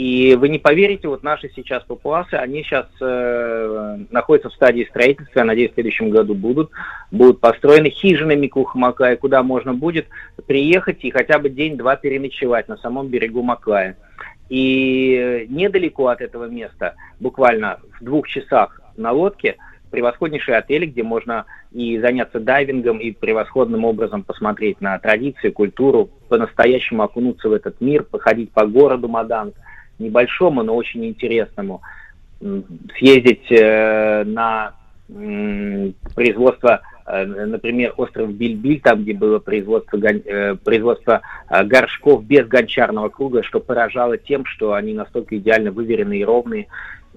И 0.00 0.34
вы 0.34 0.48
не 0.48 0.58
поверите, 0.58 1.08
вот 1.08 1.22
наши 1.22 1.50
сейчас 1.54 1.82
папуасы, 1.82 2.32
они 2.32 2.62
сейчас 2.62 2.86
э, 3.02 3.98
находятся 4.10 4.48
в 4.48 4.54
стадии 4.54 4.86
строительства, 4.88 5.40
я 5.40 5.44
надеюсь, 5.44 5.72
в 5.72 5.74
следующем 5.74 6.08
году 6.08 6.34
будут, 6.34 6.70
будут 7.10 7.40
построены 7.40 7.90
хижины 7.90 8.34
Микуха 8.34 8.78
Маклая, 8.78 9.16
куда 9.16 9.42
можно 9.42 9.74
будет 9.74 10.06
приехать 10.46 11.04
и 11.04 11.10
хотя 11.10 11.38
бы 11.38 11.50
день-два 11.50 11.96
переночевать 11.96 12.66
на 12.68 12.78
самом 12.78 13.08
берегу 13.08 13.42
Маклая. 13.42 13.98
И 14.50 15.46
недалеко 15.48 16.08
от 16.08 16.20
этого 16.20 16.44
места, 16.44 16.94
буквально 17.18 17.78
в 17.98 18.04
двух 18.04 18.28
часах 18.28 18.82
на 18.96 19.12
лодке, 19.12 19.56
превосходнейшие 19.90 20.58
отели, 20.58 20.84
где 20.86 21.02
можно 21.02 21.46
и 21.72 21.98
заняться 21.98 22.38
дайвингом, 22.38 22.98
и 22.98 23.12
превосходным 23.12 23.84
образом 23.84 24.24
посмотреть 24.24 24.82
на 24.82 24.98
традиции, 24.98 25.48
культуру, 25.50 26.10
по-настоящему 26.28 27.02
окунуться 27.02 27.48
в 27.48 27.52
этот 27.52 27.80
мир, 27.80 28.02
походить 28.02 28.50
по 28.50 28.66
городу 28.66 29.08
Маданг– 29.08 29.54
небольшому, 30.00 30.62
но 30.62 30.74
очень 30.74 31.06
интересному. 31.06 31.82
Съездить 32.98 33.50
э, 33.52 34.24
на 34.24 34.72
э, 35.08 35.92
производство, 36.14 36.80
э, 36.80 36.89
например, 37.06 37.94
остров 37.96 38.32
Бильбиль, 38.32 38.80
там, 38.80 39.02
где 39.02 39.14
было 39.14 39.38
производство, 39.38 39.98
э, 39.98 40.54
производство 40.56 41.20
э, 41.48 41.64
горшков 41.64 42.24
без 42.24 42.46
гончарного 42.46 43.08
круга, 43.08 43.42
что 43.42 43.60
поражало 43.60 44.18
тем, 44.18 44.44
что 44.44 44.74
они 44.74 44.94
настолько 44.94 45.36
идеально 45.36 45.70
выверены 45.70 46.18
и 46.18 46.24
ровные. 46.24 46.66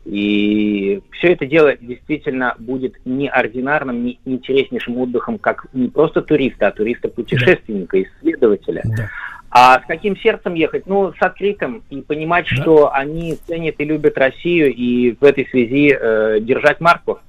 И 0.06 1.02
все 1.12 1.32
это 1.32 1.46
дело 1.46 1.76
действительно 1.80 2.56
будет 2.60 2.96
неординарным, 3.06 4.04
не 4.04 4.20
интереснейшим 4.26 4.98
отдыхом, 4.98 5.38
как 5.38 5.66
не 5.72 5.88
просто 5.88 6.22
туриста, 6.22 6.68
а 6.68 6.72
туриста-путешественника, 6.72 8.02
исследователя. 8.02 8.82
Да. 8.86 9.10
А 9.56 9.80
с 9.80 9.86
каким 9.86 10.18
сердцем 10.18 10.56
ехать? 10.56 10.88
Ну, 10.88 11.14
с 11.14 11.22
открытым 11.22 11.84
и 11.92 12.02
понимать, 12.02 12.48
да. 12.50 12.56
что 12.62 12.92
они 12.92 13.38
ценят 13.48 13.76
и 13.78 13.86
любят 13.86 14.18
Россию, 14.18 14.74
и 14.74 15.12
в 15.12 15.24
этой 15.24 15.48
связи 15.48 15.96
э, 15.98 16.40
держать 16.42 16.82
марку. 16.82 17.20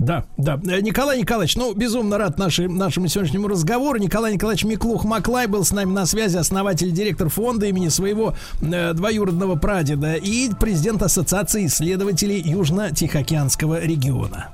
Да, 0.00 0.24
да. 0.38 0.58
Э, 0.66 0.80
Николай 0.80 1.18
Николаевич, 1.18 1.56
ну, 1.56 1.74
безумно 1.74 2.16
рад 2.16 2.38
нашей, 2.38 2.68
нашему 2.68 3.06
сегодняшнему 3.08 3.48
разговору. 3.48 3.98
Николай 3.98 4.32
Николаевич 4.32 4.64
Миклух 4.64 5.04
Маклай 5.04 5.46
был 5.46 5.62
с 5.62 5.72
нами 5.72 5.92
на 5.92 6.06
связи, 6.06 6.38
основатель 6.38 6.88
и 6.88 6.90
директор 6.90 7.28
фонда 7.28 7.66
имени 7.66 7.88
своего 7.88 8.34
э, 8.62 8.94
двоюродного 8.94 9.56
прадеда 9.56 10.14
и 10.14 10.48
президент 10.58 11.02
Ассоциации 11.02 11.66
исследователей 11.66 12.40
Южно-Тихоокеанского 12.40 13.80
региона. 13.80 14.48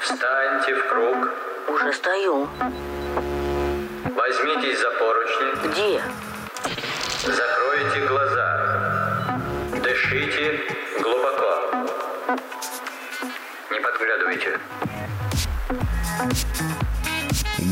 Встаньте 0.00 0.74
в 0.74 0.88
круг. 0.88 1.28
Уже 1.74 1.92
стою. 1.92 2.48
Возьмитесь 4.04 4.80
за 4.80 4.88
поручни. 4.98 5.70
Где? 5.70 6.00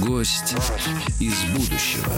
Гость 0.01 0.55
из 1.21 1.35
будущего. 1.55 2.13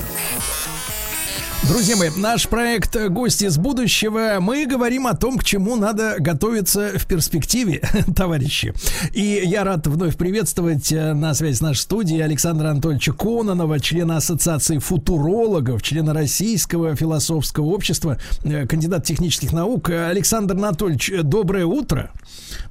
Друзья 1.68 1.96
мои, 1.96 2.10
наш 2.16 2.46
проект 2.46 2.96
«Гости 3.08 3.46
из 3.46 3.58
будущего». 3.58 4.36
Мы 4.40 4.66
говорим 4.66 5.06
о 5.06 5.14
том, 5.14 5.38
к 5.38 5.44
чему 5.44 5.76
надо 5.76 6.16
готовиться 6.18 6.92
в 6.96 7.06
перспективе, 7.06 7.82
товарищи. 8.16 8.72
И 9.12 9.42
я 9.44 9.64
рад 9.64 9.86
вновь 9.86 10.16
приветствовать 10.16 10.92
э, 10.92 11.12
на 11.14 11.34
связи 11.34 11.56
с 11.56 11.60
нашей 11.60 11.80
студией 11.80 12.22
Александра 12.22 12.68
Анатольевича 12.68 13.12
Кононова, 13.12 13.80
члена 13.80 14.18
Ассоциации 14.18 14.78
футурологов, 14.78 15.82
члена 15.82 16.14
Российского 16.14 16.94
философского 16.94 17.66
общества, 17.66 18.18
э, 18.44 18.66
кандидат 18.66 19.04
технических 19.04 19.52
наук. 19.52 19.90
Александр 19.90 20.54
Анатольевич, 20.54 21.10
доброе 21.22 21.64
утро. 21.64 22.10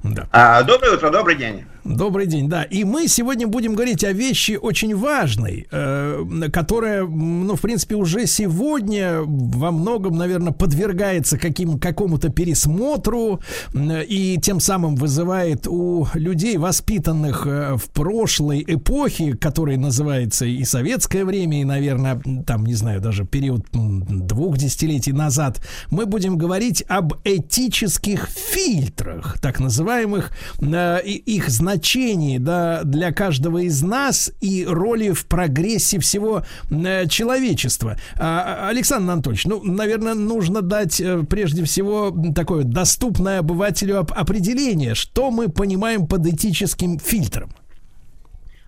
Да. 0.04 0.28
А, 0.32 0.64
доброе 0.64 0.94
утро, 0.96 1.10
добрый 1.10 1.36
день. 1.36 1.66
Добрый 1.86 2.26
день, 2.26 2.50
да. 2.50 2.64
И 2.64 2.84
мы 2.84 3.08
сегодня 3.08 3.46
будем 3.46 3.76
говорить 3.76 4.04
о 4.04 4.12
вещи 4.12 4.58
очень 4.60 4.96
важной, 4.96 5.68
э, 5.70 6.50
которая, 6.52 7.06
ну, 7.06 7.56
в 7.56 7.62
принципе, 7.62 7.94
уже 7.94 8.26
сегодня 8.26 9.22
во 9.22 9.70
многом, 9.70 10.18
наверное, 10.18 10.52
подвергается 10.52 11.38
каким, 11.38 11.78
какому-то 11.80 12.30
пересмотру 12.30 13.40
э, 13.76 14.04
и 14.04 14.40
тем 14.42 14.60
самым 14.60 14.96
вызывает 14.96 15.68
у 15.68 16.08
людей, 16.16 16.58
воспитанных 16.58 17.46
э, 17.46 17.76
в 17.76 17.88
прошлой 17.92 18.66
эпохе, 18.68 19.38
которая 19.38 19.78
называется 19.78 20.48
и 20.48 20.64
советское 20.64 21.24
время, 21.24 21.62
и, 21.62 21.66
наверное, 21.66 22.20
там, 22.48 22.66
не 22.66 22.74
знаю, 22.74 23.00
даже 23.00 23.26
период 23.26 23.68
двух 23.72 24.58
десятилетий 24.58 25.14
назад, 25.14 25.62
мы 25.92 26.08
будем 26.08 26.40
говорить 26.40 26.84
об 26.88 27.14
этических 27.24 28.28
фильтрах, 28.28 29.40
так 29.40 29.60
называемых, 29.60 30.32
э, 30.62 31.02
их 31.06 31.48
значениях 31.50 31.75
значении 31.76 32.38
да, 32.38 32.84
для 32.84 33.12
каждого 33.12 33.60
из 33.60 33.82
нас 33.82 34.32
и 34.42 34.66
роли 34.66 35.12
в 35.12 35.26
прогрессе 35.26 36.00
всего 36.00 36.44
э, 36.72 37.08
человечества. 37.08 37.98
А, 38.18 38.70
Александр 38.70 39.12
Анатольевич, 39.12 39.46
ну, 39.46 39.62
наверное, 39.64 40.14
нужно 40.14 40.62
дать 40.62 41.02
э, 41.02 41.24
прежде 41.30 41.64
всего 41.66 42.16
такое 42.34 42.64
доступное 42.64 43.40
обывателю 43.40 44.00
определение, 44.00 44.96
что 44.96 45.32
мы 45.32 45.50
понимаем 45.50 46.08
под 46.08 46.26
этическим 46.26 46.98
фильтром. 47.00 47.54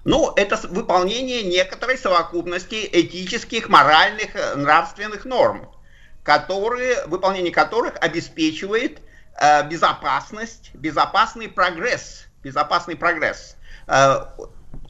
Ну, 0.03 0.34
это 0.35 0.57
выполнение 0.67 1.43
некоторой 1.43 1.97
совокупности 1.97 2.89
этических, 2.91 3.69
моральных, 3.69 4.35
э, 4.35 4.55
нравственных 4.55 5.23
норм, 5.25 5.69
которые, 6.23 7.05
выполнение 7.07 7.53
которых 7.53 7.95
обеспечивает 8.01 8.99
э, 9.39 9.67
безопасность, 9.69 10.71
безопасный 10.73 11.47
прогресс 11.47 12.26
безопасный 12.47 12.95
прогресс. 12.95 13.57
Э, 13.87 14.25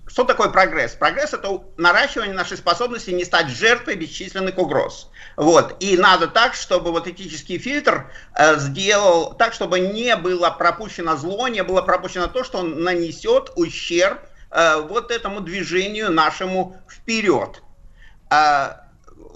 что 0.05 0.23
такое 0.23 0.49
прогресс? 0.49 0.93
Прогресс 0.93 1.33
это 1.33 1.63
наращивание 1.75 2.33
нашей 2.33 2.57
способности 2.57 3.11
не 3.11 3.25
стать 3.25 3.49
жертвой 3.49 3.95
бесчисленных 3.95 4.57
угроз. 4.57 5.09
Вот. 5.35 5.75
И 5.79 5.97
надо 5.97 6.27
так, 6.27 6.53
чтобы 6.53 6.91
вот 6.91 7.07
этический 7.07 7.57
фильтр 7.57 8.09
э, 8.35 8.57
сделал 8.57 9.33
так, 9.33 9.53
чтобы 9.53 9.79
не 9.79 10.15
было 10.15 10.49
пропущено 10.51 11.15
зло, 11.17 11.47
не 11.47 11.63
было 11.63 11.81
пропущено 11.81 12.27
то, 12.27 12.43
что 12.43 12.59
он 12.59 12.83
нанесет 12.83 13.51
ущерб 13.55 14.19
э, 14.51 14.81
вот 14.81 15.11
этому 15.11 15.41
движению 15.41 16.11
нашему 16.11 16.77
вперед. 16.89 17.61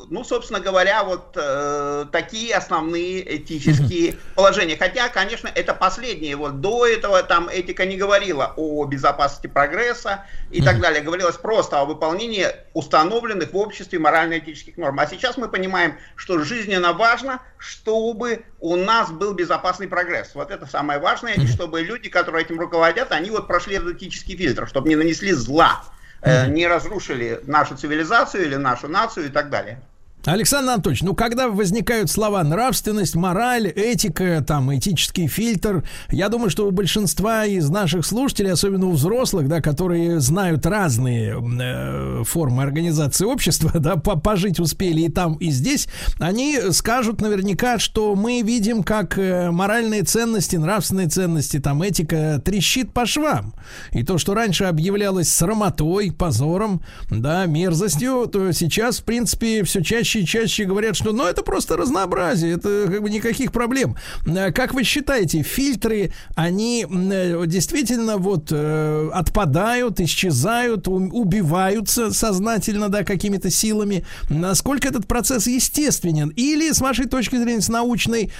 Ну, 0.09 0.23
собственно 0.23 0.59
говоря, 0.59 1.03
вот 1.03 1.35
э, 1.35 2.05
такие 2.11 2.55
основные 2.55 3.37
этические 3.37 4.15
положения. 4.35 4.77
Хотя, 4.77 5.09
конечно, 5.09 5.49
это 5.53 5.73
последнее. 5.73 6.35
Вот 6.35 6.61
до 6.61 6.85
этого 6.85 7.23
там 7.23 7.49
этика 7.49 7.85
не 7.85 7.97
говорила 7.97 8.53
о 8.55 8.85
безопасности 8.85 9.47
прогресса 9.47 10.25
и 10.51 10.61
так 10.61 10.79
далее. 10.79 11.01
Говорилось 11.01 11.37
просто 11.37 11.79
о 11.79 11.85
выполнении 11.85 12.47
установленных 12.73 13.53
в 13.53 13.57
обществе 13.57 13.99
морально-этических 13.99 14.77
норм. 14.77 14.99
А 14.99 15.07
сейчас 15.07 15.37
мы 15.37 15.47
понимаем, 15.47 15.97
что 16.15 16.39
жизненно 16.39 16.93
важно, 16.93 17.41
чтобы 17.57 18.45
у 18.59 18.75
нас 18.75 19.11
был 19.11 19.33
безопасный 19.33 19.87
прогресс. 19.87 20.31
Вот 20.33 20.51
это 20.51 20.65
самое 20.65 20.99
важное, 20.99 21.33
и 21.33 21.47
чтобы 21.47 21.81
люди, 21.81 22.09
которые 22.09 22.45
этим 22.45 22.59
руководят, 22.59 23.11
они 23.11 23.29
вот 23.29 23.47
прошли 23.47 23.75
этот 23.75 23.95
этический 23.95 24.35
фильтр, 24.35 24.67
чтобы 24.67 24.89
не 24.89 24.95
нанесли 24.95 25.31
зла 25.33 25.83
не 26.23 26.67
разрушили 26.67 27.39
нашу 27.43 27.75
цивилизацию 27.75 28.45
или 28.45 28.55
нашу 28.55 28.87
нацию 28.87 29.27
и 29.27 29.29
так 29.29 29.49
далее. 29.49 29.81
Александр 30.25 30.73
Анатольевич, 30.73 31.01
ну 31.01 31.15
когда 31.15 31.49
возникают 31.49 32.11
слова 32.11 32.43
нравственность, 32.43 33.15
мораль, 33.15 33.67
этика, 33.67 34.43
там, 34.47 34.75
этический 34.75 35.27
фильтр, 35.27 35.83
я 36.11 36.29
думаю, 36.29 36.51
что 36.51 36.67
у 36.67 36.71
большинства 36.71 37.45
из 37.45 37.69
наших 37.69 38.05
слушателей, 38.05 38.51
особенно 38.51 38.85
у 38.85 38.91
взрослых, 38.91 39.47
да, 39.47 39.61
которые 39.61 40.19
знают 40.19 40.65
разные 40.65 41.41
э, 41.41 42.23
формы 42.23 42.61
организации 42.61 43.25
общества, 43.25 43.71
да, 43.79 43.95
по 43.95 44.15
пожить 44.15 44.59
успели 44.59 45.01
и 45.01 45.09
там, 45.09 45.35
и 45.35 45.49
здесь, 45.49 45.87
они 46.19 46.59
скажут 46.69 47.19
наверняка, 47.19 47.79
что 47.79 48.13
мы 48.13 48.41
видим, 48.43 48.83
как 48.83 49.17
э, 49.17 49.49
моральные 49.49 50.03
ценности, 50.03 50.55
нравственные 50.55 51.07
ценности, 51.07 51.59
там, 51.59 51.81
этика 51.81 52.39
трещит 52.45 52.93
по 52.93 53.07
швам. 53.07 53.55
И 53.91 54.03
то, 54.03 54.19
что 54.19 54.35
раньше 54.35 54.65
объявлялось 54.65 55.29
срамотой, 55.29 56.11
позором, 56.11 56.81
да, 57.09 57.47
мерзостью, 57.47 58.27
то 58.31 58.51
сейчас, 58.51 58.99
в 58.99 59.03
принципе, 59.03 59.63
все 59.63 59.81
чаще 59.81 60.10
чаще 60.11 60.21
и 60.21 60.25
чаще 60.25 60.65
говорят, 60.65 60.95
что 60.95 61.11
ну 61.11 61.25
это 61.25 61.41
просто 61.43 61.77
разнообразие, 61.77 62.53
это 62.53 62.85
как 62.87 63.01
бы 63.01 63.09
никаких 63.09 63.51
проблем. 63.51 63.95
Э, 64.25 64.51
как 64.51 64.73
вы 64.73 64.83
считаете, 64.83 65.43
фильтры, 65.43 66.11
они 66.35 66.85
э, 66.89 67.43
действительно 67.45 68.17
вот 68.17 68.49
э, 68.51 69.09
отпадают, 69.13 69.99
исчезают, 69.99 70.87
убиваются 70.87 72.11
сознательно, 72.11 72.89
да, 72.89 73.03
какими-то 73.03 73.49
силами? 73.49 74.05
Насколько 74.29 74.89
этот 74.89 75.07
процесс 75.07 75.47
естественен? 75.47 76.29
Или, 76.29 76.71
с 76.71 76.81
вашей 76.81 77.05
точки 77.05 77.37
зрения, 77.37 77.61
с 77.61 77.69
научной, 77.69 78.31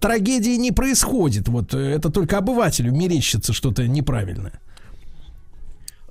трагедии 0.00 0.56
не 0.56 0.72
происходит? 0.72 1.48
Вот 1.48 1.74
это 1.74 2.10
только 2.10 2.38
обывателю 2.38 2.92
мерещится 2.92 3.52
что-то 3.52 3.86
неправильное. 3.86 4.60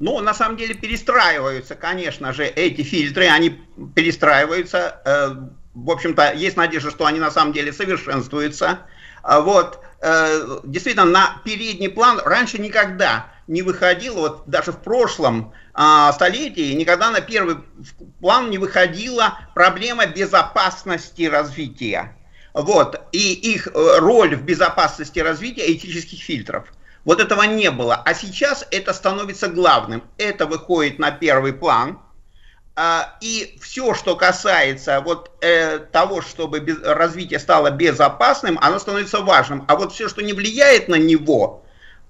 Ну, 0.04 0.20
на 0.20 0.34
самом 0.34 0.58
деле 0.58 0.74
перестраиваются, 0.74 1.76
конечно 1.76 2.34
же, 2.34 2.44
эти 2.44 2.82
фильтры, 2.82 3.30
они 3.30 3.62
перестраиваются. 3.96 5.02
Э, 5.06 5.30
в 5.74 5.90
общем-то, 5.90 6.34
есть 6.34 6.58
надежда, 6.58 6.92
что 6.92 7.06
они 7.06 7.22
на 7.22 7.32
самом 7.32 7.54
деле 7.54 7.72
совершенствуются. 7.72 8.80
А 9.22 9.40
вот, 9.40 9.80
э, 10.02 10.60
действительно, 10.66 11.06
на 11.06 11.38
передний 11.46 11.88
план 11.88 12.20
раньше 12.26 12.58
никогда 12.60 13.28
не 13.48 13.62
выходило, 13.62 14.20
вот 14.20 14.44
даже 14.46 14.74
в 14.74 14.80
прошлом 14.80 15.54
а, 15.74 16.12
столетии, 16.12 16.74
никогда 16.74 17.10
на 17.10 17.22
первый 17.22 17.60
план 18.20 18.50
не 18.50 18.58
выходила 18.58 19.38
проблема 19.56 20.06
безопасности 20.06 21.24
развития. 21.24 22.14
Вот, 22.54 23.02
и 23.14 23.32
их 23.32 23.68
э, 23.68 24.00
роль 24.00 24.36
в 24.36 24.44
безопасности 24.44 25.20
развития 25.20 25.72
этических 25.72 26.22
фильтров– 26.22 26.66
вот 27.06 27.20
этого 27.20 27.44
не 27.44 27.70
было. 27.72 27.96
А 27.96 28.14
сейчас 28.14 28.66
это 28.72 28.94
становится 28.94 29.48
главным. 29.48 30.04
Это 30.18 30.46
выходит 30.46 31.00
на 31.00 31.12
первый 31.12 31.54
план. 31.54 32.00
А, 32.76 33.18
и 33.22 33.58
все, 33.62 33.94
что 33.94 34.16
касается 34.16 35.00
вот 35.02 35.30
э, 35.42 35.78
того, 35.78 36.22
чтобы 36.22 36.66
развитие 36.84 37.40
стало 37.40 37.70
безопасным, 37.70 38.58
оно 38.62 38.80
становится 38.80 39.20
важным. 39.20 39.64
А 39.68 39.76
вот 39.76 39.94
все, 39.94 40.10
что 40.10 40.24
не 40.24 40.34
влияет 40.34 40.88
на 40.88 40.96
него, 40.96 41.64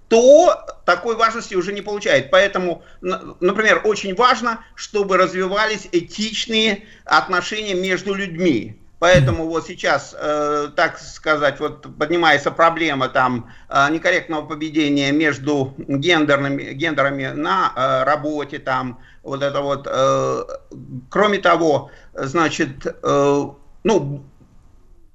то 0.08 0.66
такой 0.86 1.16
важности 1.16 1.56
уже 1.56 1.74
не 1.74 1.82
получает. 1.82 2.30
Поэтому, 2.32 2.84
например, 3.02 3.82
очень 3.84 4.16
важно, 4.16 4.64
чтобы 4.76 5.18
развивались 5.18 5.90
этичные 5.92 6.86
отношения 7.04 7.74
между 7.74 8.14
людьми. 8.14 8.80
Поэтому 9.04 9.50
вот 9.50 9.68
сейчас, 9.68 10.16
э, 10.18 10.70
так 10.78 10.98
сказать, 10.98 11.60
вот 11.60 11.86
поднимается 11.98 12.52
проблема 12.52 13.10
там 13.10 13.52
э, 13.68 13.90
некорректного 13.92 14.46
поведения 14.46 15.12
между 15.12 15.74
гендерными, 15.78 16.72
гендерами 16.72 17.26
на 17.28 17.74
э, 17.76 18.04
работе, 18.06 18.60
там 18.60 19.02
вот 19.22 19.44
это 19.44 19.60
вот. 19.60 19.90
Э, 19.92 20.44
кроме 21.10 21.40
того, 21.40 21.92
значит, 22.14 22.86
э, 22.86 23.46
ну, 23.84 24.26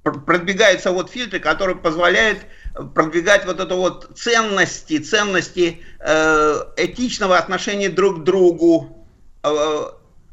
продвигаются 0.03 0.91
вот 0.91 1.09
фильтры, 1.09 1.39
которые 1.39 1.75
позволяют 1.75 2.41
продвигать 2.93 3.47
вот 3.47 3.59
это 3.59 3.73
вот 3.73 4.11
ценности, 4.15 4.99
ценности 4.99 5.81
э, 5.99 6.63
этичного 6.77 7.39
отношения 7.39 7.89
друг 7.89 8.19
к 8.21 8.23
другу. 8.23 9.07
Э, 9.41 9.85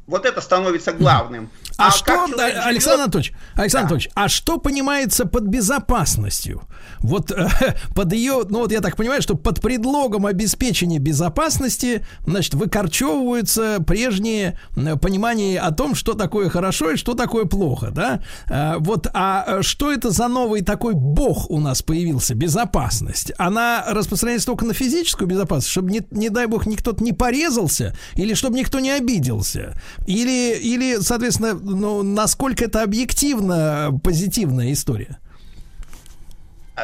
вот 0.05 0.25
это 0.27 0.41
становится 0.41 0.93
главным. 0.93 1.49
А, 1.77 1.87
а 1.87 1.91
что, 1.91 2.23
Александр 2.23 2.81
живет... 2.81 2.87
Анатольевич, 2.87 3.33
Александр 3.53 3.71
да. 3.71 3.79
Анатольевич, 3.79 4.09
а 4.15 4.29
что 4.29 4.57
понимается 4.57 5.25
под 5.25 5.43
безопасностью? 5.43 6.63
Вот 6.99 7.31
э, 7.31 7.47
под 7.95 8.13
ее, 8.13 8.43
ну 8.49 8.59
вот 8.59 8.71
я 8.71 8.81
так 8.81 8.95
понимаю, 8.95 9.21
что 9.21 9.35
под 9.35 9.61
предлогом 9.61 10.25
обеспечения 10.25 10.97
безопасности, 10.99 12.05
значит, 12.25 12.55
выкорчевываются 12.55 13.77
прежние 13.85 14.59
э, 14.75 14.95
понимания 14.97 15.59
о 15.59 15.71
том, 15.71 15.93
что 15.93 16.13
такое 16.13 16.49
хорошо 16.49 16.91
и 16.91 16.95
что 16.95 17.13
такое 17.13 17.45
плохо, 17.45 17.91
да? 17.91 18.21
Э, 18.49 18.77
вот, 18.79 19.07
а 19.13 19.61
что 19.61 19.91
это 19.91 20.09
за 20.09 20.27
новый 20.27 20.61
такой 20.61 20.93
бог 20.95 21.49
у 21.51 21.59
нас 21.59 21.83
появился, 21.83 22.33
безопасность? 22.33 23.31
Она 23.37 23.85
распространяется 23.87 24.47
только 24.47 24.65
на 24.65 24.73
физическую 24.73 25.27
безопасность, 25.27 25.69
чтобы, 25.69 25.91
не, 25.91 26.01
не 26.11 26.29
дай 26.29 26.47
бог, 26.47 26.65
никто 26.65 26.95
не 26.99 27.13
порезался, 27.13 27.95
или 28.15 28.33
чтобы 28.33 28.57
никто 28.57 28.79
не 28.79 28.91
обиделся, 28.91 29.79
или, 30.07 30.57
или 30.57 30.97
соответственно, 31.01 31.66
ну, 31.67 32.03
насколько 32.03 32.65
это 32.65 32.83
объективно 32.83 33.91
позитивная 34.03 34.71
история? 34.71 35.19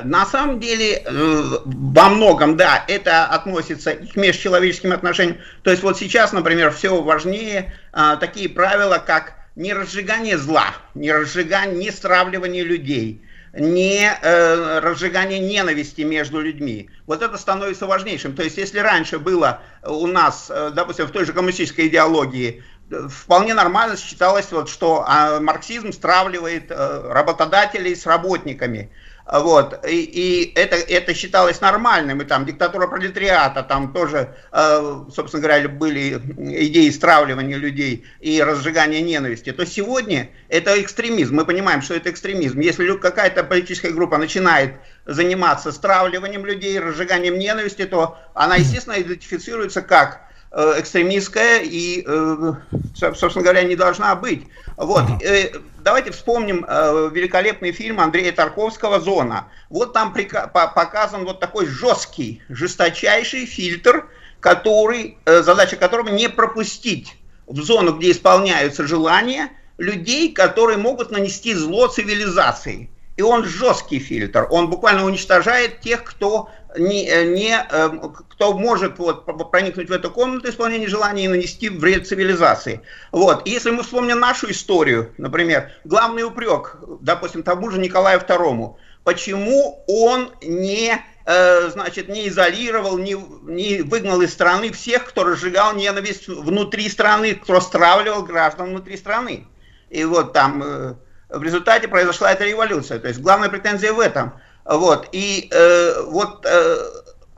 На 0.03 0.25
самом 0.25 0.59
деле, 0.59 1.03
э, 1.05 1.43
во 1.65 2.09
многом, 2.09 2.57
да, 2.57 2.83
это 2.87 3.25
относится 3.25 3.91
и 3.91 4.07
к 4.07 4.15
межчеловеческим 4.15 4.91
отношениям. 4.91 5.37
То 5.61 5.69
есть 5.69 5.83
вот 5.83 5.99
сейчас, 5.99 6.33
например, 6.33 6.71
все 6.71 6.99
важнее 6.99 7.73
а, 7.91 8.15
такие 8.15 8.49
правила, 8.49 8.97
как 9.05 9.35
не 9.55 9.71
разжигание 9.71 10.39
зла, 10.39 10.65
не 10.95 11.11
разжигание, 11.11 11.77
не 11.77 11.91
стравливание 11.91 12.63
людей, 12.63 13.21
не 13.53 14.11
э, 14.19 14.79
разжигание 14.79 15.37
ненависти 15.37 16.01
между 16.01 16.41
людьми. 16.41 16.89
Вот 17.05 17.21
это 17.21 17.37
становится 17.37 17.85
важнейшим. 17.85 18.35
То 18.35 18.41
есть 18.41 18.57
если 18.57 18.79
раньше 18.79 19.19
было 19.19 19.61
у 19.83 20.07
нас, 20.07 20.47
э, 20.49 20.71
допустим, 20.73 21.05
в 21.05 21.11
той 21.11 21.25
же 21.25 21.33
коммунистической 21.33 21.87
идеологии 21.87 22.63
вполне 23.09 23.53
нормально 23.53 23.97
считалось, 23.97 24.51
вот, 24.51 24.69
что 24.69 25.03
а, 25.07 25.39
марксизм 25.39 25.91
стравливает 25.91 26.69
э, 26.69 27.11
работодателей 27.11 27.95
с 27.95 28.05
работниками. 28.05 28.91
Вот, 29.25 29.85
и, 29.87 30.03
и 30.03 30.53
это, 30.53 30.75
это 30.75 31.13
считалось 31.13 31.61
нормальным, 31.61 32.21
и 32.21 32.25
там 32.25 32.45
диктатура 32.45 32.87
пролетариата, 32.87 33.63
там 33.63 33.93
тоже, 33.93 34.35
э, 34.51 35.05
собственно 35.15 35.41
говоря, 35.41 35.69
были 35.69 36.21
идеи 36.65 36.89
стравливания 36.89 37.55
людей 37.55 38.05
и 38.19 38.43
разжигания 38.43 38.99
ненависти, 38.99 39.53
то 39.53 39.65
сегодня 39.65 40.29
это 40.49 40.79
экстремизм, 40.81 41.35
мы 41.35 41.45
понимаем, 41.45 41.81
что 41.81 41.93
это 41.93 42.11
экстремизм. 42.11 42.59
Если 42.59 42.97
какая-то 42.97 43.45
политическая 43.45 43.91
группа 43.91 44.17
начинает 44.17 44.73
заниматься 45.05 45.71
стравливанием 45.71 46.45
людей, 46.45 46.77
разжиганием 46.77 47.39
ненависти, 47.39 47.85
то 47.85 48.17
она, 48.33 48.57
естественно, 48.57 49.01
идентифицируется 49.01 49.81
как 49.81 50.32
экстремистская 50.53 51.61
и, 51.63 52.03
э, 52.05 52.53
собственно 52.95 53.43
говоря, 53.43 53.63
не 53.63 53.75
должна 53.75 54.15
быть. 54.15 54.47
Вот. 54.77 55.03
Э, 55.21 55.51
давайте 55.83 56.11
вспомним 56.11 56.65
великолепный 57.11 57.71
фильм 57.71 57.99
Андрея 57.99 58.31
Тарковского 58.31 58.99
«Зона». 58.99 59.47
Вот 59.69 59.93
там 59.93 60.13
показан 60.13 61.25
вот 61.25 61.39
такой 61.39 61.65
жесткий, 61.65 62.41
жесточайший 62.49 63.45
фильтр, 63.45 64.07
который, 64.39 65.17
задача 65.25 65.75
которого 65.75 66.09
не 66.09 66.29
пропустить 66.29 67.15
в 67.47 67.61
зону, 67.61 67.97
где 67.97 68.11
исполняются 68.11 68.85
желания 68.85 69.49
людей, 69.77 70.31
которые 70.31 70.77
могут 70.77 71.11
нанести 71.11 71.53
зло 71.53 71.87
цивилизации. 71.87 72.89
И 73.15 73.21
он 73.21 73.45
жесткий 73.45 73.99
фильтр, 73.99 74.47
он 74.49 74.69
буквально 74.69 75.05
уничтожает 75.05 75.81
тех, 75.81 76.03
кто 76.03 76.49
не, 76.77 77.07
э, 77.07 77.25
не, 77.25 77.55
э, 77.69 77.89
кто 78.29 78.53
может 78.53 78.97
вот, 78.99 79.25
проникнуть 79.51 79.89
в 79.89 79.93
эту 79.93 80.09
комнату 80.11 80.49
исполнения 80.49 80.87
желаний 80.87 81.25
и 81.25 81.27
нанести 81.27 81.69
вред 81.69 82.07
цивилизации. 82.07 82.81
Вот. 83.11 83.47
И 83.47 83.51
если 83.51 83.71
мы 83.71 83.83
вспомним 83.83 84.19
нашу 84.19 84.49
историю, 84.51 85.13
например, 85.17 85.71
главный 85.83 86.23
упрек, 86.23 86.77
допустим, 87.01 87.43
тому 87.43 87.69
же 87.69 87.79
Николаю 87.79 88.19
II, 88.19 88.75
почему 89.03 89.83
он 89.87 90.31
не 90.41 90.99
э, 91.25 91.69
значит, 91.69 92.09
не 92.09 92.27
изолировал, 92.27 92.97
не, 92.97 93.15
не 93.43 93.81
выгнал 93.81 94.21
из 94.21 94.33
страны 94.33 94.71
всех, 94.71 95.05
кто 95.05 95.23
разжигал 95.23 95.75
ненависть 95.75 96.27
внутри 96.27 96.89
страны, 96.89 97.35
кто 97.35 97.59
стравливал 97.61 98.23
граждан 98.23 98.69
внутри 98.69 98.97
страны. 98.97 99.47
и 99.89 100.03
вот 100.05 100.33
там 100.33 100.63
э, 100.63 100.95
в 101.29 101.41
результате 101.41 101.87
произошла 101.87 102.31
эта 102.31 102.45
революция. 102.45 102.99
То 102.99 103.07
есть 103.07 103.19
главная 103.19 103.49
претензия 103.49 103.91
в 103.91 103.99
этом. 103.99 104.33
Вот, 104.65 105.09
и 105.11 105.49
э, 105.51 106.01
вот, 106.03 106.45
э, 106.45 106.77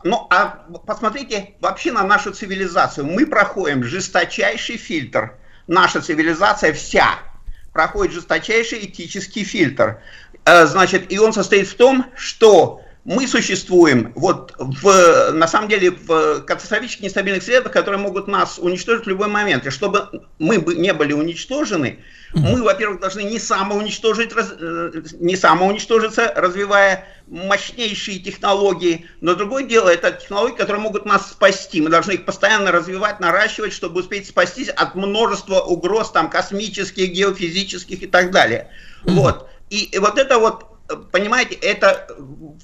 ну, 0.04 0.28
а 0.30 0.66
посмотрите 0.86 1.56
вообще 1.60 1.92
на 1.92 2.04
нашу 2.04 2.32
цивилизацию. 2.32 3.06
Мы 3.06 3.26
проходим 3.26 3.84
жесточайший 3.84 4.78
фильтр. 4.78 5.34
Наша 5.68 6.02
цивилизация 6.02 6.72
вся 6.74 7.18
проходит 7.74 8.14
жесточайший 8.14 8.86
этический 8.86 9.44
фильтр. 9.44 10.02
Э, 10.46 10.68
значит, 10.68 11.12
и 11.12 11.18
он 11.18 11.34
состоит 11.34 11.68
в 11.68 11.76
том, 11.76 12.06
что 12.16 12.82
мы 13.06 13.28
существуем 13.28 14.12
вот 14.16 14.54
в, 14.58 15.32
на 15.32 15.48
самом 15.48 15.70
деле 15.70 15.92
в 15.92 16.42
катастрофически 16.42 17.04
нестабильных 17.04 17.44
средах, 17.44 17.72
которые 17.72 18.00
могут 18.00 18.28
нас 18.28 18.60
уничтожить 18.60 19.06
в 19.06 19.10
любой 19.10 19.28
момент. 19.28 19.66
И 19.66 19.70
чтобы 19.70 20.28
мы 20.40 20.58
не 20.58 20.94
были 20.94 21.14
уничтожены, 21.14 22.00
мы, 22.36 22.62
во-первых, 22.64 23.00
должны 23.00 23.22
не 23.22 23.40
самоуничтожить, 23.40 24.32
э, 24.36 25.02
не 25.20 25.36
самоуничтожиться, 25.36 26.34
развивая 26.36 27.08
мощнейшие 27.28 28.20
технологии. 28.20 29.08
Но 29.22 29.36
другое 29.36 29.64
дело, 29.64 29.90
это 29.90 30.12
технологии, 30.12 30.56
которые 30.56 30.82
могут 30.82 31.06
нас 31.06 31.32
спасти. 31.32 31.82
Мы 31.82 31.90
должны 31.90 32.12
их 32.12 32.26
постоянно 32.26 32.72
развивать, 32.72 33.20
наращивать, 33.20 33.74
чтобы 33.74 34.02
успеть 34.02 34.28
спастись 34.28 34.70
от 34.70 34.96
множества 34.96 35.62
угроз, 35.62 36.12
там, 36.12 36.30
космических, 36.30 37.10
геофизических 37.10 38.04
и 38.04 38.08
так 38.08 38.32
далее. 38.32 38.70
Вот. 39.04 39.50
И 39.70 39.98
вот 40.00 40.18
это 40.18 40.38
вот 40.38 40.75
понимаете, 41.12 41.56
это 41.56 42.08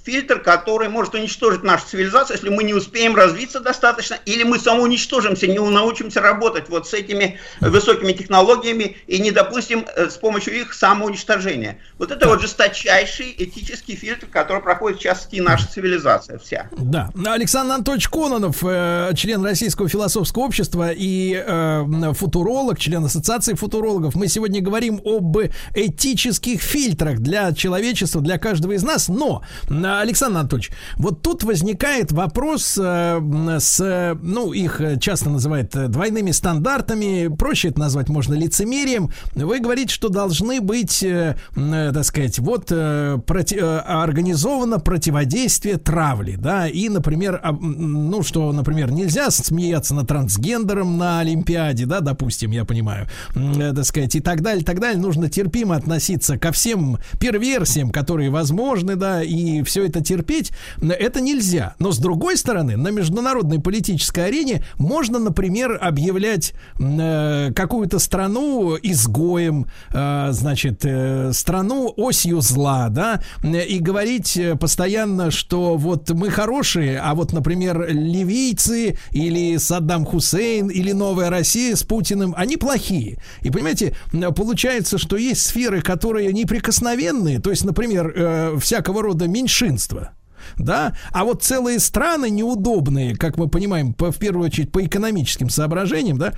фильтр, 0.04 0.40
который 0.40 0.90
может 0.90 1.16
уничтожить 1.16 1.64
нашу 1.64 1.88
цивилизацию, 1.88 2.38
если 2.38 2.50
мы 2.50 2.64
не 2.64 2.74
успеем 2.74 3.16
развиться 3.16 3.60
достаточно, 3.60 4.18
или 4.26 4.44
мы 4.44 4.60
самоуничтожимся, 4.60 5.48
не 5.48 5.60
научимся 5.60 6.22
работать 6.22 6.70
вот 6.70 6.88
с 6.88 6.94
этими 6.94 7.40
высокими 7.60 8.12
технологиями 8.14 8.98
и 9.08 9.20
не 9.20 9.32
допустим 9.32 9.86
э, 9.96 10.10
с 10.10 10.18
помощью 10.18 10.60
их 10.60 10.74
самоуничтожения. 10.74 11.80
Вот 11.98 12.12
это 12.12 12.28
вот 12.28 12.42
жесточайший 12.42 13.34
этический 13.38 13.96
фильтр, 13.96 14.28
который 14.28 14.62
проходит 14.62 15.00
сейчас 15.00 15.28
и 15.32 15.42
наша 15.42 15.68
цивилизация 15.68 16.38
вся. 16.40 16.70
Да. 16.78 17.10
Александр 17.26 17.76
Анатольевич 17.76 18.10
Кононов, 18.10 18.64
э, 18.64 19.12
член 19.16 19.44
Российского 19.44 19.90
философского 19.90 20.44
общества 20.44 20.92
и 20.92 21.34
э, 21.36 22.14
футуролог, 22.14 22.80
член 22.80 23.06
Ассоциации 23.06 23.54
футурологов. 23.54 24.16
Мы 24.16 24.28
сегодня 24.28 24.62
говорим 24.62 25.02
об 25.04 25.38
этических 25.74 26.62
фильтрах 26.62 27.20
для 27.20 27.52
человечества 27.54 28.11
для 28.20 28.38
каждого 28.38 28.74
из 28.74 28.84
нас. 28.84 29.08
Но, 29.08 29.44
Александр 29.70 30.40
Анатольевич, 30.40 30.72
вот 30.98 31.22
тут 31.22 31.44
возникает 31.44 32.12
вопрос 32.12 32.78
э, 32.82 33.58
с, 33.60 34.18
ну, 34.22 34.52
их 34.54 34.82
часто 35.00 35.30
называют 35.30 35.72
двойными 35.72 36.32
стандартами, 36.32 37.34
проще 37.34 37.70
это 37.70 37.80
назвать 37.80 38.10
можно 38.10 38.34
лицемерием. 38.34 39.12
Вы 39.36 39.60
говорите, 39.60 39.94
что 39.94 40.10
должны 40.10 40.62
быть, 40.62 41.04
э, 41.04 41.38
э, 41.56 41.92
так 41.94 42.04
сказать, 42.04 42.40
вот 42.40 42.68
э, 42.72 43.20
проти, 43.26 43.56
э, 43.56 43.78
организовано 43.80 44.80
противодействие 44.80 45.78
травли, 45.78 46.36
да, 46.36 46.68
и, 46.68 46.90
например, 46.90 47.42
ну, 47.62 48.24
что, 48.24 48.52
например, 48.52 48.92
нельзя 48.92 49.30
смеяться 49.32 49.94
над 49.94 50.08
трансгендером 50.08 50.98
на 50.98 51.20
Олимпиаде, 51.20 51.86
да, 51.86 52.00
допустим, 52.00 52.52
я 52.52 52.66
понимаю, 52.66 53.08
э, 53.36 53.74
так 53.76 53.86
сказать, 53.86 54.16
и 54.16 54.20
так 54.20 54.42
далее, 54.42 54.66
так 54.66 54.80
далее. 54.80 55.00
Нужно 55.00 55.30
терпимо 55.30 55.76
относиться 55.76 56.38
ко 56.38 56.52
всем 56.52 56.98
перверсиям, 57.20 57.92
которые 58.02 58.32
возможны, 58.32 58.96
да, 58.96 59.22
и 59.22 59.62
все 59.62 59.86
это 59.86 60.02
терпеть, 60.02 60.52
это 60.82 61.22
нельзя. 61.22 61.76
Но 61.78 61.92
с 61.92 62.00
другой 62.00 62.36
стороны, 62.36 62.76
на 62.76 62.88
международной 62.88 63.60
политической 63.60 64.26
арене 64.26 64.64
можно, 64.80 65.20
например, 65.20 65.78
объявлять 65.80 66.54
э, 66.80 67.52
какую-то 67.56 68.00
страну 68.00 68.76
изгоем, 68.82 69.68
э, 69.94 70.30
значит, 70.32 70.84
э, 70.84 71.32
страну 71.34 71.94
осью 71.96 72.42
зла, 72.42 72.90
да, 72.90 73.22
и 73.44 73.78
говорить 73.78 74.36
э, 74.36 74.56
постоянно, 74.56 75.30
что 75.30 75.78
вот 75.78 76.10
мы 76.10 76.32
хорошие, 76.32 77.00
а 77.00 77.14
вот, 77.14 77.34
например, 77.34 77.88
ливийцы 77.88 78.98
или 79.12 79.58
Саддам 79.58 80.06
Хусейн 80.06 80.70
или 80.70 80.92
Новая 80.92 81.30
Россия 81.30 81.76
с 81.76 81.84
Путиным, 81.84 82.34
они 82.36 82.58
плохие. 82.58 83.20
И 83.44 83.52
понимаете, 83.52 83.96
получается, 84.36 84.98
что 84.98 85.18
есть 85.18 85.46
сферы, 85.46 85.82
которые 85.84 86.34
неприкосновенные, 86.34 87.40
то 87.40 87.52
есть, 87.52 87.64
например, 87.64 87.91
э, 87.96 88.58
всякого 88.60 89.02
рода 89.02 89.28
меньшинства. 89.28 90.12
Да, 90.58 90.98
а 91.12 91.24
вот 91.24 91.44
целые 91.44 91.80
страны 91.80 92.30
неудобные, 92.30 93.16
как 93.16 93.38
мы 93.38 93.48
понимаем, 93.48 93.94
по, 93.94 94.12
в 94.12 94.18
первую 94.18 94.48
очередь 94.48 94.72
по 94.72 94.84
экономическим 94.84 95.50
соображениям, 95.50 96.18
да, 96.18 96.34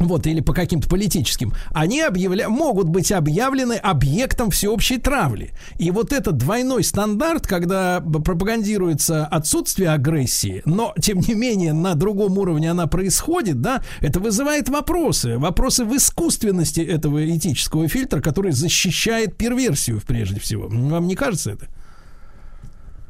вот, 0.00 0.26
или 0.26 0.40
по 0.40 0.52
каким-то 0.52 0.88
политическим, 0.88 1.52
они 1.70 2.00
объявля... 2.00 2.48
могут 2.48 2.88
быть 2.88 3.12
объявлены 3.12 3.74
объектом 3.74 4.50
всеобщей 4.50 4.98
травли. 4.98 5.52
И 5.78 5.90
вот 5.90 6.12
этот 6.12 6.36
двойной 6.36 6.82
стандарт, 6.82 7.46
когда 7.46 8.00
пропагандируется 8.00 9.26
отсутствие 9.26 9.90
агрессии, 9.90 10.62
но, 10.64 10.94
тем 11.00 11.20
не 11.20 11.34
менее, 11.34 11.72
на 11.72 11.94
другом 11.94 12.38
уровне 12.38 12.70
она 12.70 12.86
происходит, 12.86 13.60
да, 13.60 13.82
это 14.00 14.20
вызывает 14.20 14.68
вопросы. 14.68 15.38
Вопросы 15.38 15.84
в 15.84 15.94
искусственности 15.94 16.80
этого 16.80 17.28
этического 17.36 17.86
фильтра, 17.88 18.20
который 18.20 18.52
защищает 18.52 19.36
перверсию, 19.36 20.00
прежде 20.06 20.40
всего. 20.40 20.68
Вам 20.68 21.06
не 21.06 21.14
кажется 21.14 21.52
это? 21.52 21.66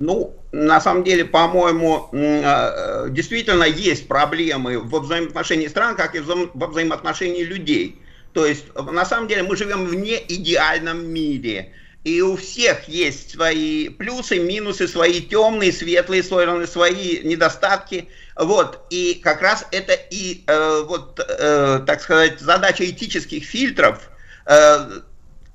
Ну, 0.01 0.35
на 0.53 0.81
самом 0.81 1.05
деле, 1.05 1.25
по-моему, 1.25 2.09
м, 2.13 2.21
э, 2.23 3.11
действительно 3.11 3.65
есть 3.65 4.09
проблемы 4.09 4.81
во 4.81 5.01
взаимоотношении 5.01 5.69
стран, 5.69 5.95
как 5.97 6.17
и 6.17 6.21
во 6.21 6.67
взаимоотношении 6.67 7.45
людей. 7.45 8.01
То 8.33 8.47
есть, 8.47 8.65
э, 8.75 8.83
на 8.83 9.05
самом 9.05 9.29
деле, 9.29 9.45
мы 9.45 9.57
живем 9.57 9.87
в 9.87 9.95
неидеальном 9.95 11.07
мире. 11.07 11.73
И 12.03 12.23
у 12.23 12.37
всех 12.37 12.89
есть 12.89 13.33
свои 13.33 13.91
плюсы, 13.91 14.39
минусы, 14.39 14.89
свои 14.89 15.21
темные, 15.21 15.73
светлые 15.73 16.23
стороны, 16.23 16.67
свои 16.67 17.21
недостатки. 17.23 18.09
Вот. 18.37 18.81
И 18.91 19.21
как 19.23 19.43
раз 19.43 19.67
это 19.71 19.93
и, 19.93 20.43
э, 20.47 20.83
вот, 20.87 21.21
э, 21.21 21.81
так 21.87 22.01
сказать, 22.01 22.41
задача 22.41 22.89
этических 22.89 23.45
фильтров, 23.45 24.11
э, 24.47 25.01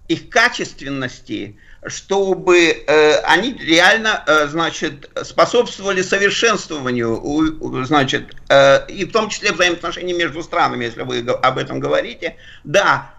их 0.08 0.30
качественности, 0.30 1.58
чтобы 1.88 2.84
э, 2.88 3.20
они 3.22 3.54
реально, 3.54 4.24
э, 4.26 4.48
значит, 4.48 5.10
способствовали 5.24 6.02
совершенствованию, 6.02 7.86
значит, 7.86 8.36
э, 8.50 8.88
и 8.88 9.06
в 9.06 9.12
том 9.12 9.30
числе 9.30 9.52
взаимоотношений 9.52 10.14
между 10.14 10.42
странами, 10.42 10.86
если 10.86 11.04
вы 11.04 11.20
об 11.20 11.58
этом 11.58 11.80
говорите. 11.80 12.38
Да, 12.64 13.14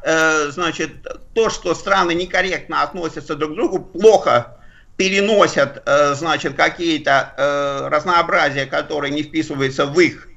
значит, 0.50 0.90
то, 1.34 1.50
что 1.50 1.74
страны 1.74 2.12
некорректно 2.14 2.82
относятся 2.82 3.34
друг 3.36 3.52
к 3.52 3.54
другу, 3.54 3.80
плохо 3.80 4.58
переносят, 4.96 5.82
значит, 6.14 6.54
какие-то 6.54 7.86
разнообразия, 7.90 8.66
которые 8.66 9.12
не 9.12 9.22
вписываются 9.22 9.86
в 9.86 9.98
их 10.00 10.28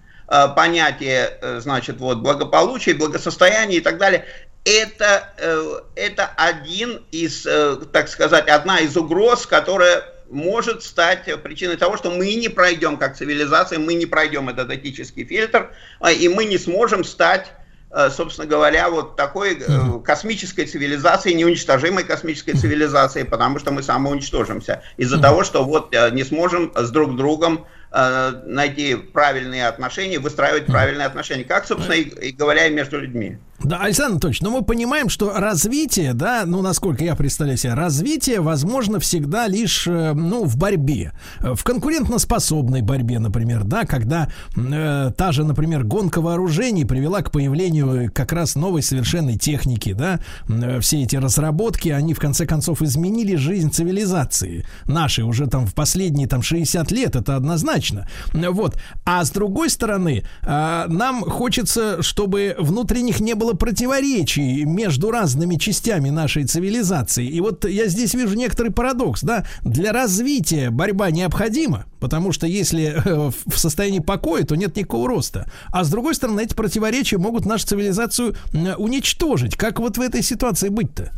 понятие, 0.55 1.39
значит, 1.59 1.97
вот, 1.99 2.19
благополучия, 2.19 2.93
благосостояния 2.93 3.77
и 3.77 3.81
так 3.81 3.97
далее, 3.97 4.25
это, 4.65 5.29
э, 5.37 5.79
это 5.95 6.29
один 6.37 7.01
из, 7.11 7.45
э, 7.45 7.77
так 7.91 8.09
сказать, 8.09 8.47
одна 8.47 8.79
из 8.79 8.95
угроз, 8.97 9.45
которая 9.45 10.03
может 10.29 10.83
стать 10.83 11.25
причиной 11.41 11.77
того, 11.77 11.97
что 11.97 12.11
мы 12.11 12.35
не 12.35 12.49
пройдем 12.49 12.97
как 12.97 13.17
цивилизация, 13.17 13.79
мы 13.79 13.95
не 13.95 14.05
пройдем 14.05 14.47
этот 14.49 14.69
этический 14.71 15.25
фильтр, 15.25 15.71
а, 15.99 16.11
и 16.11 16.27
мы 16.27 16.45
не 16.45 16.59
сможем 16.59 17.03
стать, 17.03 17.51
э, 17.89 18.11
собственно 18.11 18.45
говоря, 18.45 18.89
вот 18.89 19.15
такой 19.15 19.59
космической 20.05 20.65
цивилизацией, 20.65 21.35
неуничтожимой 21.35 22.03
космической 22.03 22.53
цивилизацией, 22.53 23.25
потому 23.25 23.57
что 23.57 23.71
мы 23.71 23.81
самоуничтожимся. 23.81 24.83
Из-за 24.97 25.19
того, 25.19 25.43
что 25.43 25.63
вот 25.63 25.95
не 26.11 26.23
сможем 26.23 26.71
с 26.75 26.91
друг 26.91 27.15
другом 27.15 27.65
найти 27.91 28.93
правильные 28.93 29.67
отношения, 29.67 30.19
выстраивать 30.19 30.67
правильные 30.67 31.07
отношения, 31.07 31.43
как, 31.43 31.65
собственно, 31.65 31.95
и, 31.95 32.03
и 32.27 32.31
говоря, 32.31 32.67
и 32.67 32.69
между 32.69 32.99
людьми. 32.99 33.39
Да, 33.69 33.81
Александр 33.81 34.13
Анатольевич, 34.13 34.41
но 34.41 34.49
мы 34.49 34.63
понимаем, 34.63 35.09
что 35.09 35.31
развитие, 35.31 36.15
да, 36.15 36.41
ну, 36.47 36.63
насколько 36.63 37.03
я 37.03 37.15
представляю 37.15 37.55
себе, 37.55 37.75
развитие 37.75 38.41
возможно 38.41 38.99
всегда 38.99 39.47
лишь, 39.47 39.85
э, 39.85 40.13
ну, 40.13 40.45
в 40.45 40.57
борьбе. 40.57 41.11
Э, 41.39 41.53
В 41.53 41.63
конкурентоспособной 41.63 42.81
борьбе, 42.81 43.19
например, 43.19 43.63
да, 43.65 43.85
когда 43.85 44.27
э, 44.57 45.11
та 45.15 45.31
же, 45.31 45.43
например, 45.43 45.83
гонка 45.83 46.19
вооружений 46.19 46.83
привела 46.83 47.21
к 47.21 47.29
появлению 47.29 48.11
как 48.11 48.33
раз 48.33 48.55
новой 48.55 48.81
совершенной 48.81 49.37
техники, 49.37 49.93
да, 49.93 50.19
Э, 50.49 50.79
все 50.79 51.03
эти 51.03 51.15
разработки, 51.15 51.89
они 51.89 52.13
в 52.13 52.19
конце 52.19 52.45
концов 52.45 52.81
изменили 52.81 53.35
жизнь 53.35 53.71
цивилизации 53.71 54.65
нашей 54.85 55.23
уже 55.23 55.47
там 55.47 55.65
в 55.65 55.73
последние 55.73 56.27
там 56.27 56.41
60 56.41 56.91
лет, 56.91 57.15
это 57.15 57.35
однозначно. 57.35 58.07
Вот. 58.33 58.77
А 59.05 59.23
с 59.23 59.31
другой 59.31 59.69
стороны, 59.69 60.23
э, 60.41 60.85
нам 60.87 61.21
хочется, 61.21 62.01
чтобы 62.01 62.55
внутренних 62.57 63.19
не 63.19 63.35
было 63.35 63.53
противоречий 63.59 64.63
между 64.63 65.11
разными 65.11 65.55
частями 65.55 66.09
нашей 66.09 66.45
цивилизации. 66.45 67.27
И 67.27 67.39
вот 67.41 67.65
я 67.65 67.87
здесь 67.87 68.13
вижу 68.15 68.35
некоторый 68.35 68.71
парадокс, 68.71 69.21
да, 69.21 69.45
для 69.63 69.91
развития 69.91 70.71
борьба 70.71 71.11
необходима, 71.11 71.85
потому 71.99 72.31
что 72.31 72.47
если 72.47 73.01
э, 73.05 73.31
в 73.45 73.59
состоянии 73.59 73.99
покоя, 73.99 74.43
то 74.43 74.55
нет 74.55 74.75
никакого 74.75 75.07
роста. 75.07 75.51
А 75.71 75.83
с 75.83 75.89
другой 75.89 76.15
стороны, 76.15 76.41
эти 76.41 76.55
противоречия 76.55 77.17
могут 77.17 77.45
нашу 77.45 77.67
цивилизацию 77.67 78.35
уничтожить. 78.77 79.55
Как 79.55 79.79
вот 79.79 79.97
в 79.97 80.01
этой 80.01 80.23
ситуации 80.23 80.69
быть-то? 80.69 81.11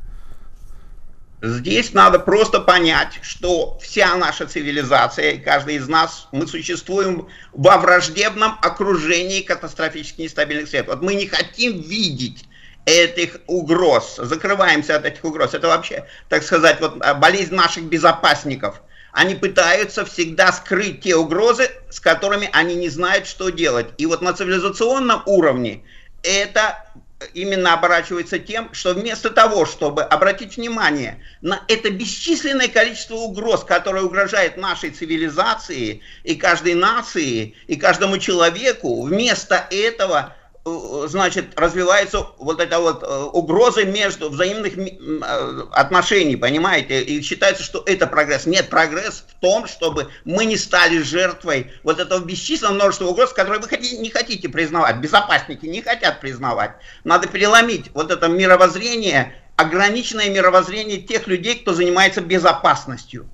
Здесь 1.41 1.93
надо 1.93 2.19
просто 2.19 2.59
понять, 2.59 3.19
что 3.23 3.80
вся 3.81 4.15
наша 4.15 4.45
цивилизация, 4.45 5.31
и 5.31 5.38
каждый 5.39 5.76
из 5.76 5.88
нас, 5.88 6.27
мы 6.31 6.45
существуем 6.45 7.30
во 7.51 7.80
враждебном 7.80 8.59
окружении 8.61 9.41
катастрофически 9.41 10.22
нестабильных 10.22 10.69
сред. 10.69 10.85
Вот 10.88 11.01
мы 11.01 11.15
не 11.15 11.26
хотим 11.26 11.81
видеть 11.81 12.45
этих 12.85 13.38
угроз, 13.47 14.18
закрываемся 14.18 14.95
от 14.95 15.05
этих 15.05 15.26
угроз. 15.26 15.55
Это 15.55 15.68
вообще, 15.68 16.05
так 16.30 16.43
сказать, 16.43 16.80
вот 16.80 16.97
а, 17.01 17.15
болезнь 17.15 17.55
наших 17.55 17.85
безопасников. 17.85 18.81
Они 19.11 19.34
пытаются 19.34 20.05
всегда 20.05 20.51
скрыть 20.51 21.01
те 21.01 21.15
угрозы, 21.15 21.72
с 21.89 21.99
которыми 21.99 22.49
они 22.53 22.76
не 22.76 22.89
знают, 22.89 23.26
что 23.26 23.49
делать. 23.49 23.88
И 23.97 24.05
вот 24.05 24.22
на 24.22 24.34
цивилизационном 24.34 25.23
уровне 25.26 25.84
это 26.23 26.85
именно 27.34 27.73
оборачивается 27.73 28.39
тем, 28.39 28.73
что 28.73 28.93
вместо 28.93 29.30
того, 29.30 29.65
чтобы 29.65 30.03
обратить 30.03 30.57
внимание 30.57 31.23
на 31.41 31.64
это 31.68 31.89
бесчисленное 31.89 32.68
количество 32.68 33.15
угроз, 33.15 33.64
которое 33.64 34.03
угрожает 34.03 34.57
нашей 34.57 34.91
цивилизации 34.91 36.02
и 36.23 36.35
каждой 36.35 36.76
нации, 36.76 37.56
и 37.68 37.76
каждому 37.76 38.18
человеку, 38.18 39.03
вместо 39.03 39.68
этого 39.69 40.35
значит, 40.63 41.59
развивается 41.59 42.27
вот 42.38 42.59
эта 42.59 42.79
вот 42.79 43.03
э, 43.03 43.23
угроза 43.33 43.83
между 43.83 44.29
взаимных 44.29 44.77
э, 44.77 45.63
отношений, 45.71 46.35
понимаете? 46.35 47.01
И 47.01 47.21
считается, 47.21 47.63
что 47.63 47.83
это 47.85 48.05
прогресс. 48.05 48.45
Нет, 48.45 48.69
прогресс 48.69 49.23
в 49.27 49.39
том, 49.39 49.67
чтобы 49.67 50.09
мы 50.23 50.45
не 50.45 50.57
стали 50.57 51.01
жертвой 51.01 51.71
вот 51.83 51.99
этого 51.99 52.23
бесчисленного 52.23 52.75
множества 52.75 53.05
угроз, 53.05 53.33
которые 53.33 53.59
вы 53.59 53.77
не 53.77 54.09
хотите 54.11 54.49
признавать. 54.49 54.97
Безопасники 54.97 55.65
не 55.65 55.81
хотят 55.81 56.21
признавать. 56.21 56.73
Надо 57.03 57.27
переломить 57.27 57.89
вот 57.93 58.11
это 58.11 58.27
мировоззрение, 58.27 59.35
ограниченное 59.55 60.29
мировоззрение 60.29 60.97
тех 61.01 61.27
людей, 61.27 61.55
кто 61.55 61.73
занимается 61.73 62.21
безопасностью 62.21 63.27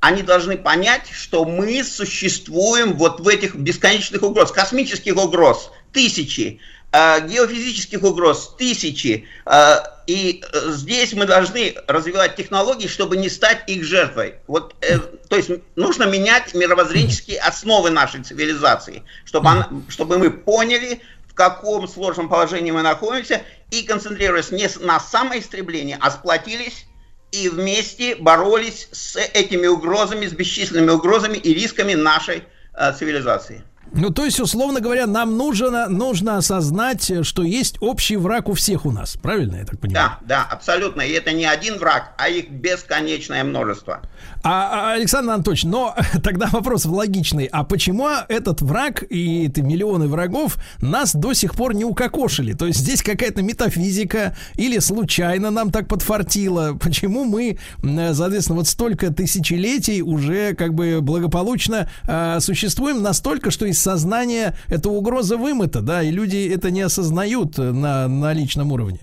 они 0.00 0.22
должны 0.22 0.56
понять, 0.56 1.10
что 1.12 1.44
мы 1.44 1.84
существуем 1.84 2.94
вот 2.94 3.20
в 3.20 3.28
этих 3.28 3.54
бесконечных 3.54 4.22
угроз, 4.22 4.50
космических 4.50 5.14
угроз, 5.16 5.70
тысячи, 5.92 6.60
э, 6.92 7.26
геофизических 7.26 8.02
угроз 8.02 8.54
тысячи. 8.58 9.26
Э, 9.46 9.76
и 10.06 10.42
э, 10.42 10.70
здесь 10.72 11.12
мы 11.12 11.26
должны 11.26 11.74
развивать 11.86 12.36
технологии, 12.36 12.88
чтобы 12.88 13.16
не 13.16 13.28
стать 13.28 13.62
их 13.68 13.84
жертвой. 13.84 14.34
Вот, 14.46 14.74
э, 14.80 14.98
то 14.98 15.36
есть 15.36 15.50
нужно 15.76 16.04
менять 16.04 16.54
мировоззренческие 16.54 17.40
основы 17.40 17.90
нашей 17.90 18.22
цивилизации, 18.22 19.04
чтобы, 19.24 19.50
она, 19.50 19.68
чтобы 19.88 20.18
мы 20.18 20.30
поняли, 20.30 21.00
в 21.28 21.34
каком 21.34 21.86
сложном 21.86 22.28
положении 22.28 22.72
мы 22.72 22.82
находимся, 22.82 23.42
и 23.70 23.82
концентрируясь 23.82 24.50
не 24.50 24.68
на 24.80 24.98
самоистреблении, 24.98 25.96
а 26.00 26.10
сплотились 26.10 26.86
и 27.32 27.48
вместе 27.48 28.16
боролись 28.16 28.88
с 28.92 29.16
этими 29.16 29.66
угрозами, 29.66 30.26
с 30.26 30.32
бесчисленными 30.32 30.90
угрозами 30.90 31.36
и 31.36 31.54
рисками 31.54 31.94
нашей 31.94 32.42
э, 32.74 32.92
цивилизации. 32.92 33.62
Ну, 33.92 34.10
то 34.10 34.24
есть, 34.24 34.38
условно 34.38 34.80
говоря, 34.80 35.06
нам 35.06 35.36
нужно, 35.36 35.88
нужно 35.88 36.36
осознать, 36.36 37.26
что 37.26 37.42
есть 37.42 37.76
общий 37.80 38.16
враг 38.16 38.48
у 38.48 38.54
всех 38.54 38.86
у 38.86 38.92
нас. 38.92 39.16
Правильно, 39.16 39.56
я 39.56 39.64
так 39.64 39.80
понимаю? 39.80 40.10
Да, 40.22 40.26
да, 40.26 40.48
абсолютно. 40.50 41.02
И 41.02 41.10
это 41.12 41.32
не 41.32 41.44
один 41.44 41.78
враг, 41.78 42.12
а 42.16 42.28
их 42.28 42.50
бесконечное 42.50 43.42
множество. 43.42 44.00
А, 44.42 44.92
а, 44.92 44.92
Александр 44.94 45.32
Анатольевич, 45.32 45.64
но 45.64 45.94
тогда 46.22 46.48
вопрос 46.50 46.86
логичный. 46.86 47.46
А 47.46 47.62
почему 47.62 48.08
этот 48.28 48.62
враг 48.62 49.04
и 49.10 49.46
это 49.46 49.62
миллионы 49.62 50.08
врагов 50.08 50.56
нас 50.80 51.14
до 51.14 51.34
сих 51.34 51.54
пор 51.54 51.74
не 51.74 51.84
укокошили? 51.84 52.54
То 52.54 52.66
есть 52.66 52.80
здесь 52.80 53.02
какая-то 53.02 53.42
метафизика 53.42 54.34
или 54.56 54.78
случайно 54.78 55.50
нам 55.50 55.70
так 55.70 55.88
подфартило? 55.88 56.74
Почему 56.80 57.24
мы, 57.24 57.58
соответственно, 57.82 58.58
вот 58.58 58.66
столько 58.66 59.12
тысячелетий 59.12 60.00
уже 60.00 60.54
как 60.54 60.74
бы 60.74 61.00
благополучно 61.02 61.90
э, 62.06 62.38
существуем 62.40 63.02
настолько, 63.02 63.50
что 63.50 63.66
из 63.66 63.78
сознания 63.78 64.56
эта 64.68 64.88
угроза 64.88 65.36
вымыта, 65.36 65.82
да, 65.82 66.02
и 66.02 66.10
люди 66.10 66.48
это 66.48 66.70
не 66.70 66.80
осознают 66.80 67.58
на, 67.58 68.08
на 68.08 68.32
личном 68.32 68.72
уровне? 68.72 69.00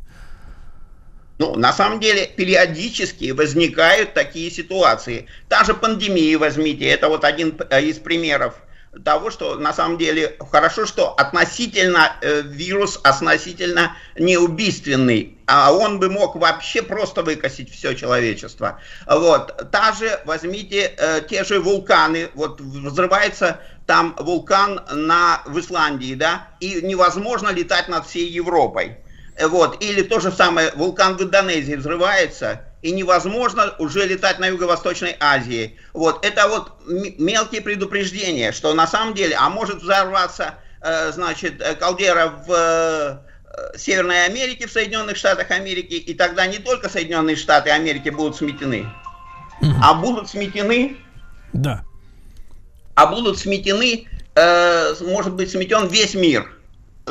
Ну, 1.38 1.56
на 1.56 1.72
самом 1.72 2.00
деле, 2.00 2.26
периодически 2.26 3.32
возникают 3.32 4.14
такие 4.14 4.50
ситуации. 4.50 5.28
Та 5.50 5.64
же 5.64 5.74
пандемия 5.74 6.38
возьмите, 6.40 6.86
это 6.86 7.10
вот 7.10 7.24
один 7.24 7.60
э, 7.70 7.84
из 7.84 8.00
примеров 8.00 8.56
того, 9.04 9.30
что 9.30 9.56
на 9.56 9.74
самом 9.74 9.98
деле 9.98 10.36
хорошо, 10.52 10.86
что 10.86 11.14
относительно 11.14 12.14
э, 12.22 12.42
вирус 12.42 13.00
относительно 13.04 13.96
неубийственный, 14.18 15.38
а 15.46 15.72
он 15.72 16.00
бы 16.00 16.10
мог 16.10 16.36
вообще 16.36 16.82
просто 16.82 17.22
выкосить 17.22 17.72
все 17.72 17.94
человечество. 17.94 18.80
Вот. 19.06 19.70
Та 19.72 19.92
же, 19.94 20.20
возьмите 20.26 20.94
э, 20.98 21.22
те 21.30 21.44
же 21.44 21.60
вулканы, 21.60 22.30
вот 22.34 22.60
взрывается 22.60 23.60
там 23.86 24.16
вулкан 24.20 24.82
на, 24.92 25.42
в 25.46 25.60
Исландии, 25.60 26.16
да, 26.16 26.48
и 26.60 26.82
невозможно 26.82 27.50
летать 27.50 27.88
над 27.88 28.08
всей 28.08 28.28
Европой. 28.28 28.98
Вот. 29.46 29.82
Или 29.84 30.02
то 30.02 30.20
же 30.20 30.32
самое, 30.32 30.72
вулкан 30.76 31.18
в 31.18 31.22
Индонезии 31.22 31.76
взрывается, 31.76 32.62
и 32.82 32.92
невозможно 32.92 33.74
уже 33.80 34.06
летать 34.06 34.40
на 34.40 34.48
Юго-Восточной 34.48 35.16
Азии. 35.20 35.78
Вот. 35.94 36.26
Это 36.26 36.48
вот 36.48 36.74
мелкие 36.88 37.62
предупреждения, 37.62 38.52
что 38.52 38.74
на 38.74 38.88
самом 38.88 39.14
деле, 39.14 39.36
а 39.36 39.50
может 39.50 39.82
взорваться, 39.82 40.56
э, 40.82 41.12
значит, 41.12 41.62
э, 41.62 41.76
калдера 41.76 42.34
в 42.48 42.52
э, 42.52 43.78
Северной 43.78 44.26
Америке, 44.26 44.68
в 44.68 44.72
Соединенных 44.72 45.18
Штатах 45.18 45.52
Америки, 45.52 45.94
и 45.94 46.14
тогда 46.14 46.46
не 46.48 46.60
только 46.60 46.90
Соединенные 46.90 47.36
Штаты 47.36 47.72
Америки 47.72 48.10
будут 48.10 48.38
сметены, 48.38 48.88
а 49.82 49.94
будут 49.96 50.30
сметены... 50.30 50.98
Да. 51.54 51.84
А 52.94 53.06
будут 53.08 53.38
сметены, 53.38 54.08
э, 54.36 54.96
может 55.02 55.34
быть, 55.34 55.52
сметен 55.52 55.88
весь 55.88 56.16
мир 56.16 56.57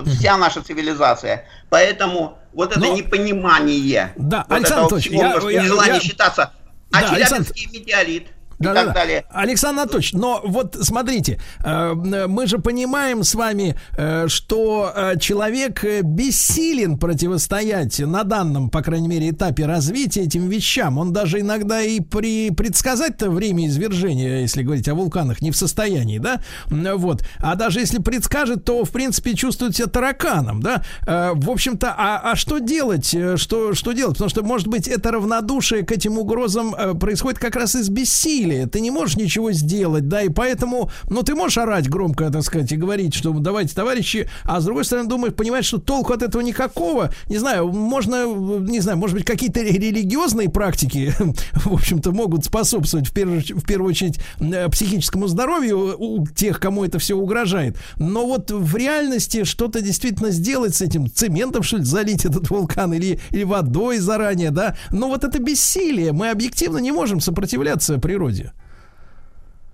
вся 0.04 0.36
наша 0.36 0.62
цивилизация. 0.62 1.46
Поэтому 1.70 2.38
вот 2.52 2.72
это 2.72 2.80
Но... 2.80 2.94
непонимание, 2.94 4.12
да, 4.16 4.44
вот 4.48 4.56
Александр 4.56 4.86
это 4.86 4.94
Анатольевич, 4.94 5.10
я, 5.10 5.50
я, 5.50 5.62
нежелание 5.62 5.94
я... 5.94 6.00
считаться. 6.00 6.52
А 6.92 7.00
да, 7.00 7.08
Челябинский 7.08 7.34
Александр... 7.34 7.72
метеорит 7.72 8.26
да, 8.58 8.74
так 8.74 8.86
да. 8.86 8.92
далее. 8.94 9.24
Александр 9.30 9.82
Анатольевич, 9.82 10.12
но 10.12 10.40
вот 10.44 10.76
смотрите, 10.80 11.38
э, 11.62 11.94
мы 11.94 12.46
же 12.46 12.58
понимаем 12.58 13.22
с 13.22 13.34
вами, 13.34 13.76
э, 13.96 14.28
что 14.28 14.92
э, 14.94 15.18
человек 15.18 15.84
бессилен 16.02 16.98
противостоять 16.98 17.98
на 17.98 18.24
данном, 18.24 18.70
по 18.70 18.82
крайней 18.82 19.08
мере, 19.08 19.30
этапе 19.30 19.66
развития 19.66 20.22
этим 20.22 20.48
вещам. 20.48 20.98
Он 20.98 21.12
даже 21.12 21.40
иногда 21.40 21.82
и 21.82 22.00
при 22.00 22.50
предсказать-то 22.50 23.30
время 23.30 23.66
извержения, 23.66 24.40
если 24.40 24.62
говорить 24.62 24.88
о 24.88 24.94
вулканах, 24.94 25.42
не 25.42 25.50
в 25.50 25.56
состоянии, 25.56 26.18
да? 26.18 26.40
Вот. 26.68 27.24
А 27.38 27.54
даже 27.54 27.80
если 27.80 27.98
предскажет, 27.98 28.64
то, 28.64 28.84
в 28.84 28.90
принципе, 28.90 29.34
чувствует 29.34 29.76
себя 29.76 29.88
тараканом, 29.88 30.62
да? 30.62 30.82
В 31.06 31.50
общем-то, 31.50 31.94
а, 31.96 32.32
а 32.32 32.36
что 32.36 32.58
делать? 32.58 33.14
Что, 33.36 33.74
что 33.74 33.92
делать? 33.92 34.14
Потому 34.14 34.30
что, 34.30 34.42
может 34.42 34.68
быть, 34.68 34.88
это 34.88 35.10
равнодушие 35.10 35.84
к 35.84 35.92
этим 35.92 36.18
угрозам 36.18 36.98
происходит 36.98 37.38
как 37.38 37.56
раз 37.56 37.74
из 37.74 37.88
бессилия 37.88 38.45
насилие, 38.46 38.66
ты 38.66 38.80
не 38.80 38.90
можешь 38.90 39.16
ничего 39.16 39.52
сделать, 39.52 40.08
да, 40.08 40.22
и 40.22 40.28
поэтому, 40.28 40.90
ну, 41.08 41.22
ты 41.22 41.34
можешь 41.34 41.58
орать 41.58 41.88
громко, 41.88 42.30
так 42.30 42.42
сказать, 42.42 42.72
и 42.72 42.76
говорить, 42.76 43.14
что 43.14 43.32
давайте, 43.32 43.74
товарищи, 43.74 44.28
а 44.44 44.60
с 44.60 44.64
другой 44.64 44.84
стороны, 44.84 45.08
думаешь, 45.08 45.34
понимаешь, 45.34 45.66
что 45.66 45.78
толку 45.78 46.12
от 46.12 46.22
этого 46.22 46.42
никакого, 46.42 47.10
не 47.28 47.38
знаю, 47.38 47.68
можно, 47.68 48.26
не 48.26 48.80
знаю, 48.80 48.98
может 48.98 49.16
быть, 49.16 49.26
какие-то 49.26 49.60
религиозные 49.60 50.48
практики, 50.48 51.12
в 51.54 51.72
общем-то, 51.72 52.12
могут 52.12 52.44
способствовать, 52.44 53.08
в 53.08 53.12
первую, 53.12 53.40
в 53.40 53.64
первую 53.64 53.90
очередь, 53.90 54.18
э, 54.40 54.68
психическому 54.68 55.26
здоровью 55.28 55.96
у 55.98 56.26
тех, 56.26 56.60
кому 56.60 56.84
это 56.84 56.98
все 56.98 57.14
угрожает, 57.14 57.76
но 57.98 58.26
вот 58.26 58.50
в 58.50 58.76
реальности 58.76 59.44
что-то 59.44 59.80
действительно 59.80 60.30
сделать 60.30 60.74
с 60.74 60.82
этим, 60.82 61.10
цементом, 61.10 61.62
что 61.62 61.78
ли, 61.78 61.84
залить 61.84 62.24
этот 62.24 62.50
вулкан 62.50 62.92
или, 62.94 63.18
или 63.30 63.44
водой 63.44 63.98
заранее, 63.98 64.50
да, 64.50 64.76
но 64.90 65.08
вот 65.08 65.24
это 65.24 65.38
бессилие, 65.38 66.12
мы 66.12 66.30
объективно 66.30 66.78
не 66.78 66.92
можем 66.92 67.20
сопротивляться 67.20 67.98
природе? 67.98 68.35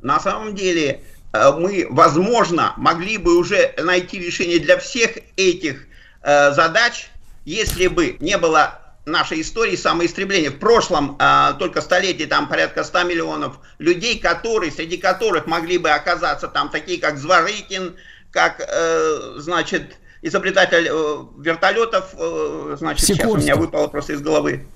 На 0.02 0.18
самом 0.20 0.54
деле 0.54 1.02
э, 1.32 1.52
мы, 1.52 1.86
возможно, 1.88 2.74
могли 2.76 3.18
бы 3.18 3.38
уже 3.38 3.72
найти 3.78 4.18
решение 4.18 4.58
для 4.58 4.78
всех 4.78 5.12
этих 5.36 5.86
э, 6.22 6.52
задач, 6.52 7.08
если 7.44 7.86
бы 7.86 8.16
не 8.20 8.36
было 8.36 8.80
нашей 9.04 9.40
истории 9.40 9.76
самоистребления. 9.76 10.50
В 10.50 10.58
прошлом 10.58 11.16
э, 11.18 11.54
только 11.58 11.80
столетии 11.80 12.24
там 12.24 12.48
порядка 12.48 12.84
100 12.84 13.04
миллионов 13.04 13.58
людей, 13.78 14.18
которые, 14.18 14.72
среди 14.72 14.96
которых 14.96 15.46
могли 15.46 15.78
бы 15.78 15.90
оказаться 15.90 16.48
там 16.48 16.68
такие, 16.68 17.00
как 17.00 17.18
Зворыкин, 17.18 17.96
как, 18.32 18.60
э, 18.60 19.34
значит, 19.36 19.96
изобретатель 20.20 20.88
э, 20.90 21.18
вертолетов, 21.38 22.14
э, 22.18 22.76
значит, 22.78 23.06
сейчас 23.06 23.30
у 23.30 23.36
меня 23.36 23.56
выпало 23.56 23.86
просто 23.88 24.14
из 24.14 24.20
головы 24.20 24.66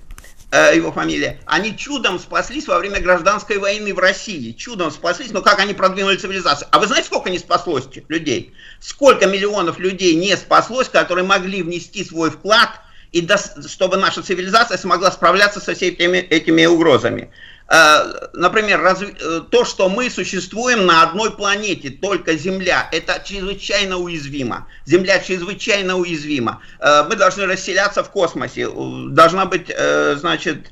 его 0.53 0.93
фамилия, 0.93 1.41
они 1.47 1.77
чудом 1.77 2.19
спаслись 2.19 2.69
во 2.69 2.79
время 2.79 3.01
гражданской 3.01 3.59
войны 3.59 3.93
в 3.93 3.99
России. 3.99 4.53
Чудом 4.53 4.91
спаслись, 4.91 5.33
но 5.33 5.43
как 5.43 5.59
они 5.59 5.75
продвинули 5.75 6.17
цивилизацию? 6.17 6.69
А 6.71 6.79
вы 6.79 6.87
знаете, 6.87 7.07
сколько 7.07 7.31
не 7.31 7.39
спаслось 7.39 7.89
людей? 8.09 8.55
Сколько 8.81 9.27
миллионов 9.27 9.79
людей 9.79 10.15
не 10.15 10.37
спаслось, 10.37 10.89
которые 10.89 11.25
могли 11.25 11.63
внести 11.63 12.05
свой 12.05 12.31
вклад, 12.31 12.71
и 13.13 13.23
дос- 13.23 13.69
чтобы 13.69 13.97
наша 13.97 14.23
цивилизация 14.23 14.79
смогла 14.79 15.11
справляться 15.11 15.61
со 15.61 15.75
всеми 15.75 16.19
этими 16.19 16.67
угрозами? 16.67 17.31
Э, 17.69 18.29
Например, 18.33 18.81
разви- 18.81 19.17
э, 19.21 19.41
то, 19.51 19.65
что 19.65 19.89
мы 19.89 20.09
существуем 20.11 20.87
на 20.87 21.03
одной 21.03 21.31
планете, 21.37 21.91
только 21.91 22.37
Земля, 22.37 22.89
это 22.93 23.21
чрезвычайно 23.25 23.97
уязвимо. 23.97 24.69
Земля 24.85 25.19
чрезвычайно 25.19 25.97
уязвима. 25.97 26.61
Э, 26.79 27.05
Мы 27.09 27.17
должны 27.17 27.47
расселяться 27.47 28.05
в 28.05 28.11
космосе. 28.11 28.69
Должна 28.69 29.47
быть, 29.47 29.71
значит, 30.17 30.71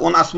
у 0.00 0.08
нас 0.10 0.32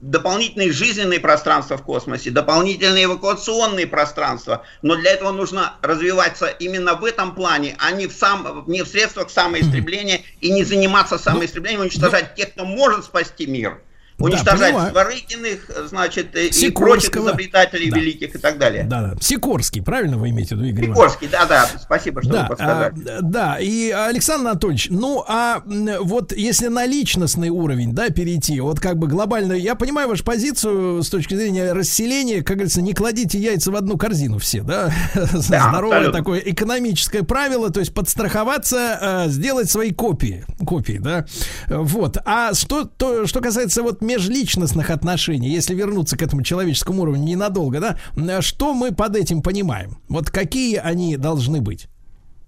дополнительные 0.00 0.72
жизненные 0.72 1.20
пространства 1.20 1.76
в 1.76 1.82
космосе, 1.82 2.30
дополнительные 2.30 3.04
эвакуационные 3.04 3.86
пространства. 3.86 4.64
Но 4.82 4.96
для 4.96 5.12
этого 5.12 5.30
нужно 5.32 5.74
развиваться 5.82 6.46
именно 6.46 6.94
в 6.94 7.04
этом 7.04 7.34
плане, 7.34 7.76
а 7.78 7.92
не 7.92 8.06
в, 8.08 8.12
сам, 8.12 8.64
не 8.66 8.82
в 8.82 8.88
средствах 8.88 9.30
самоистребления 9.30 10.22
и 10.40 10.50
не 10.50 10.64
заниматься 10.64 11.18
самоистреблением, 11.18 11.82
уничтожать 11.82 12.34
тех, 12.34 12.52
кто 12.52 12.64
может 12.64 13.04
спасти 13.04 13.46
мир. 13.46 13.80
Уничтожать 14.18 14.72
понимаю. 14.72 14.90
Сварыгиных, 14.92 15.70
значит, 15.88 16.36
и- 16.36 16.70
прочих 16.70 17.16
изобретателей 17.16 17.90
Да. 17.90 17.96
великих 17.98 18.34
и 18.34 18.38
так 18.38 18.58
далее. 18.58 18.84
Да, 18.84 19.02
да. 19.02 19.14
Сикорский, 19.20 19.82
правильно 19.82 20.16
вы 20.16 20.30
имеете 20.30 20.54
в 20.54 20.58
виду, 20.58 20.68
Игорь 20.68 20.86
Иванович? 20.86 20.96
Сикорский, 21.12 21.28
да-да, 21.28 21.66
спасибо, 21.82 22.22
что 22.22 22.32
Да, 22.32 22.42
вы 22.42 22.48
подсказали. 22.48 22.94
а, 23.08 23.18
да, 23.22 23.58
и 23.60 23.90
Александр 23.90 24.48
Анатольевич, 24.50 24.88
ну 24.90 25.24
а 25.26 25.62
вот 26.00 26.32
если 26.32 26.68
на 26.68 26.86
личностный 26.86 27.48
уровень, 27.48 27.92
да, 27.94 28.10
перейти, 28.10 28.60
вот 28.60 28.80
как 28.80 28.96
бы 28.98 29.06
глобально, 29.08 29.54
я 29.54 29.74
понимаю 29.74 30.08
вашу 30.08 30.24
позицию 30.24 31.02
с 31.02 31.08
точки 31.08 31.34
зрения 31.34 31.72
расселения, 31.72 32.42
как 32.42 32.56
говорится, 32.58 32.82
не 32.82 32.92
кладите 32.94 33.38
яйца 33.38 33.70
в 33.72 33.76
одну 33.76 33.96
корзину 33.96 34.38
все, 34.38 34.62
да, 34.62 34.92
здоровое 35.14 35.96
абсолютно. 35.98 36.18
такое 36.18 36.38
экономическое 36.40 37.22
правило, 37.22 37.70
то 37.70 37.80
есть 37.80 37.92
подстраховаться, 37.94 39.24
э, 39.26 39.28
сделать 39.30 39.70
свои 39.70 39.92
копии, 39.92 40.44
копии, 40.66 40.98
да, 40.98 41.26
вот. 41.68 42.18
А 42.24 42.54
что, 42.54 42.84
то, 42.84 43.26
что 43.26 43.40
касается 43.40 43.82
вот 43.82 44.01
межличностных 44.02 44.90
отношений, 44.90 45.48
если 45.48 45.74
вернуться 45.74 46.16
к 46.16 46.22
этому 46.22 46.42
человеческому 46.42 47.02
уровню 47.02 47.22
ненадолго, 47.24 47.80
да, 47.80 47.98
м, 48.16 48.42
что 48.42 48.74
мы 48.74 48.92
под 48.92 49.16
этим 49.16 49.42
понимаем? 49.42 49.98
Вот 50.08 50.30
какие 50.30 50.76
они 50.76 51.16
должны 51.16 51.60
быть? 51.60 51.88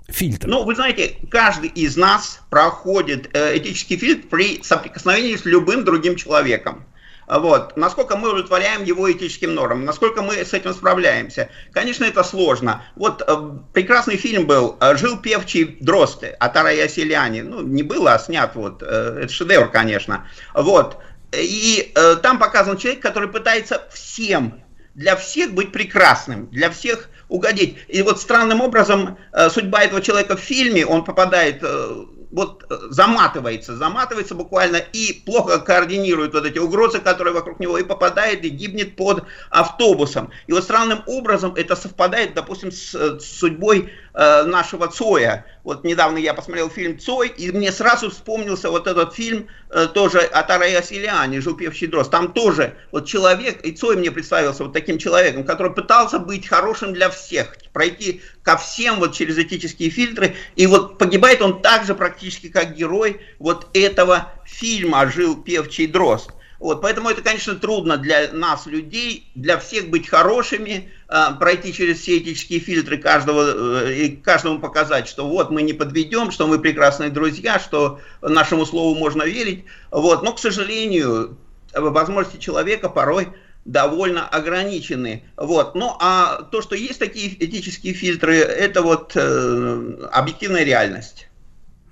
Фильтр. 0.06 0.48
Ну, 0.48 0.64
вы 0.64 0.74
знаете, 0.74 1.16
каждый 1.30 1.70
из 1.70 1.96
нас 1.96 2.40
проходит 2.50 3.30
э, 3.32 3.56
этический 3.56 3.96
фильтр 3.96 4.28
при 4.28 4.62
соприкосновении 4.62 5.34
с 5.34 5.46
любым 5.46 5.84
другим 5.84 6.16
человеком. 6.16 6.84
Вот. 7.26 7.76
Насколько 7.76 8.16
мы 8.16 8.28
удовлетворяем 8.28 8.84
его 8.84 9.10
этическим 9.10 9.54
нормам, 9.54 9.84
насколько 9.84 10.22
мы 10.22 10.34
с 10.34 10.52
этим 10.52 10.74
справляемся. 10.74 11.48
Конечно, 11.72 12.04
это 12.04 12.22
сложно. 12.22 12.82
Вот 12.96 13.22
э, 13.26 13.50
прекрасный 13.72 14.16
фильм 14.16 14.46
был 14.46 14.76
э, 14.80 14.96
«Жил 14.96 15.16
певчий 15.18 15.78
Дросты» 15.80 16.28
от 16.28 16.56
Ара 16.56 16.70
Ясельяни. 16.70 17.40
Ну, 17.40 17.62
не 17.62 17.82
было, 17.82 18.14
а 18.14 18.18
снят 18.18 18.54
вот. 18.54 18.82
э, 18.82 19.20
это 19.22 19.32
шедевр, 19.32 19.70
конечно. 19.70 20.26
Вот. 20.52 20.98
И 21.36 21.92
э, 21.94 22.16
там 22.16 22.38
показан 22.38 22.76
человек, 22.76 23.02
который 23.02 23.28
пытается 23.28 23.86
всем, 23.92 24.60
для 24.94 25.16
всех 25.16 25.52
быть 25.52 25.72
прекрасным, 25.72 26.46
для 26.50 26.70
всех 26.70 27.08
угодить. 27.28 27.78
И 27.88 28.02
вот 28.02 28.20
странным 28.20 28.60
образом 28.60 29.18
э, 29.32 29.50
судьба 29.50 29.82
этого 29.82 30.00
человека 30.00 30.36
в 30.36 30.40
фильме, 30.40 30.86
он 30.86 31.04
попадает, 31.04 31.62
э, 31.62 32.04
вот 32.30 32.64
э, 32.68 32.76
заматывается, 32.90 33.76
заматывается 33.76 34.34
буквально 34.34 34.76
и 34.76 35.12
плохо 35.12 35.58
координирует 35.58 36.34
вот 36.34 36.44
эти 36.44 36.58
угрозы, 36.58 37.00
которые 37.00 37.34
вокруг 37.34 37.60
него, 37.60 37.78
и 37.78 37.82
попадает 37.82 38.44
и 38.44 38.48
гибнет 38.50 38.96
под 38.96 39.24
автобусом. 39.50 40.30
И 40.46 40.52
вот 40.52 40.64
странным 40.64 41.02
образом 41.06 41.54
это 41.54 41.76
совпадает, 41.76 42.34
допустим, 42.34 42.70
с, 42.70 42.94
э, 42.94 43.18
с 43.18 43.38
судьбой 43.38 43.92
э, 44.14 44.44
нашего 44.44 44.88
Цоя. 44.88 45.44
Вот 45.64 45.84
недавно 45.84 46.18
я 46.18 46.34
посмотрел 46.34 46.70
фильм 46.70 46.98
Цой, 46.98 47.28
и 47.28 47.50
мне 47.50 47.72
сразу 47.72 48.10
вспомнился 48.10 48.70
вот 48.70 48.86
этот 48.86 49.14
фильм 49.14 49.48
э, 49.70 49.86
тоже 49.92 50.20
от 50.20 50.50
Арая 50.50 50.82
Селиани, 50.82 51.40
«Жил 51.40 51.56
певчий 51.56 51.86
дрозд». 51.86 52.10
Там 52.10 52.32
тоже 52.32 52.76
вот 52.92 53.06
человек, 53.06 53.62
и 53.62 53.72
Цой 53.72 53.96
мне 53.96 54.10
представился 54.10 54.64
вот 54.64 54.72
таким 54.72 54.98
человеком, 54.98 55.44
который 55.44 55.72
пытался 55.72 56.18
быть 56.18 56.48
хорошим 56.48 56.94
для 56.94 57.10
всех, 57.10 57.56
пройти 57.72 58.22
ко 58.42 58.56
всем 58.56 58.98
вот 58.98 59.14
через 59.14 59.38
этические 59.38 59.90
фильтры, 59.90 60.36
и 60.56 60.66
вот 60.66 60.98
погибает 60.98 61.42
он 61.42 61.62
так 61.62 61.84
же 61.84 61.94
практически, 61.94 62.48
как 62.48 62.74
герой 62.74 63.20
вот 63.38 63.68
этого 63.74 64.32
фильма 64.44 65.10
«Жил 65.10 65.36
певчий 65.36 65.86
дрозд». 65.86 66.30
Вот, 66.64 66.80
поэтому 66.80 67.10
это, 67.10 67.20
конечно, 67.20 67.56
трудно 67.56 67.98
для 67.98 68.32
нас, 68.32 68.64
людей, 68.64 69.30
для 69.34 69.58
всех 69.58 69.90
быть 69.90 70.08
хорошими, 70.08 70.90
пройти 71.38 71.72
через 71.72 72.00
все 72.00 72.18
этические 72.18 72.58
фильтры 72.58 72.98
каждого 72.98 73.86
э, 73.86 73.94
и 73.94 74.16
каждому 74.16 74.58
показать, 74.58 75.06
что 75.06 75.28
вот 75.28 75.50
мы 75.50 75.62
не 75.62 75.72
подведем, 75.72 76.30
что 76.30 76.46
мы 76.46 76.58
прекрасные 76.58 77.10
друзья, 77.10 77.58
что 77.58 78.00
нашему 78.20 78.66
слову 78.66 78.94
можно 78.98 79.22
верить. 79.22 79.64
Вот, 79.90 80.22
но, 80.22 80.32
к 80.32 80.40
сожалению, 80.40 81.38
возможности 81.72 82.38
человека 82.38 82.88
порой 82.88 83.28
довольно 83.64 84.28
ограничены. 84.28 85.24
Вот. 85.36 85.74
Ну, 85.74 85.96
а 86.00 86.42
то, 86.50 86.60
что 86.62 86.74
есть 86.74 86.98
такие 86.98 87.32
этические 87.44 87.94
фильтры, 87.94 88.36
это 88.36 88.82
вот 88.82 89.12
э, 89.14 90.08
объективная 90.12 90.64
реальность. 90.64 91.23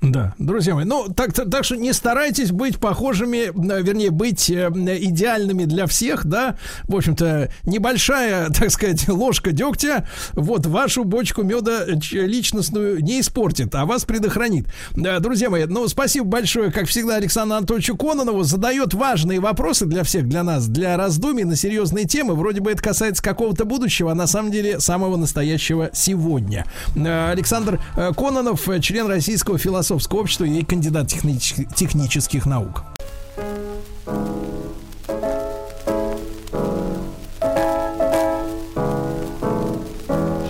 Да, 0.02 0.34
друзья 0.36 0.74
мои, 0.74 0.84
ну 0.84 1.06
так, 1.14 1.32
так 1.32 1.64
что 1.64 1.76
не 1.76 1.92
старайтесь 1.92 2.50
быть 2.50 2.78
похожими, 2.78 3.50
э, 3.50 3.82
вернее, 3.82 4.10
быть 4.10 4.50
э, 4.50 4.68
идеальными 5.00 5.64
для 5.64 5.86
всех, 5.86 6.26
да. 6.26 6.56
В 6.88 6.96
общем-то, 6.96 7.52
небольшая, 7.62 8.48
так 8.58 8.72
сказать, 8.72 9.08
ложка 9.08 9.52
дегтя, 9.52 10.08
вот 10.32 10.66
вашу 10.66 11.04
бочку 11.04 11.44
меда 11.44 11.86
ч- 12.00 12.26
личностную 12.26 13.00
не 13.00 13.20
испортит, 13.20 13.76
а 13.76 13.86
вас 13.86 14.04
предохранит. 14.04 14.66
Да, 14.96 15.20
друзья 15.20 15.50
мои, 15.50 15.66
ну 15.66 15.86
спасибо 15.86 16.26
большое, 16.26 16.72
как 16.72 16.88
всегда, 16.88 17.14
Александру 17.14 17.58
Анатольевичу 17.58 17.96
Кононову 17.96 18.42
задает 18.42 18.94
важные 18.94 19.38
вопросы 19.38 19.86
для 19.86 20.02
всех, 20.02 20.28
для 20.28 20.42
нас, 20.42 20.66
для 20.66 20.96
раздумий 20.96 21.44
на 21.44 21.54
серьезные 21.54 22.06
темы. 22.06 22.34
Вроде 22.34 22.60
бы 22.60 22.72
это 22.72 22.82
касается 22.82 23.22
какого-то 23.22 23.64
будущего, 23.64 24.10
а 24.10 24.16
на 24.16 24.26
самом 24.26 24.50
деле 24.50 24.80
самого 24.80 25.16
настоящего 25.16 25.90
сегодня. 25.92 26.66
Э, 26.96 27.30
Александр 27.30 27.80
э, 27.96 28.10
Кононов, 28.16 28.68
э, 28.68 28.80
член 28.80 29.06
Российского 29.06 29.58
философского 29.58 29.91
общества 29.92 30.44
и 30.44 30.64
кандидат 30.64 31.08
технических, 31.08 31.74
технических 31.74 32.46
наук. 32.46 32.84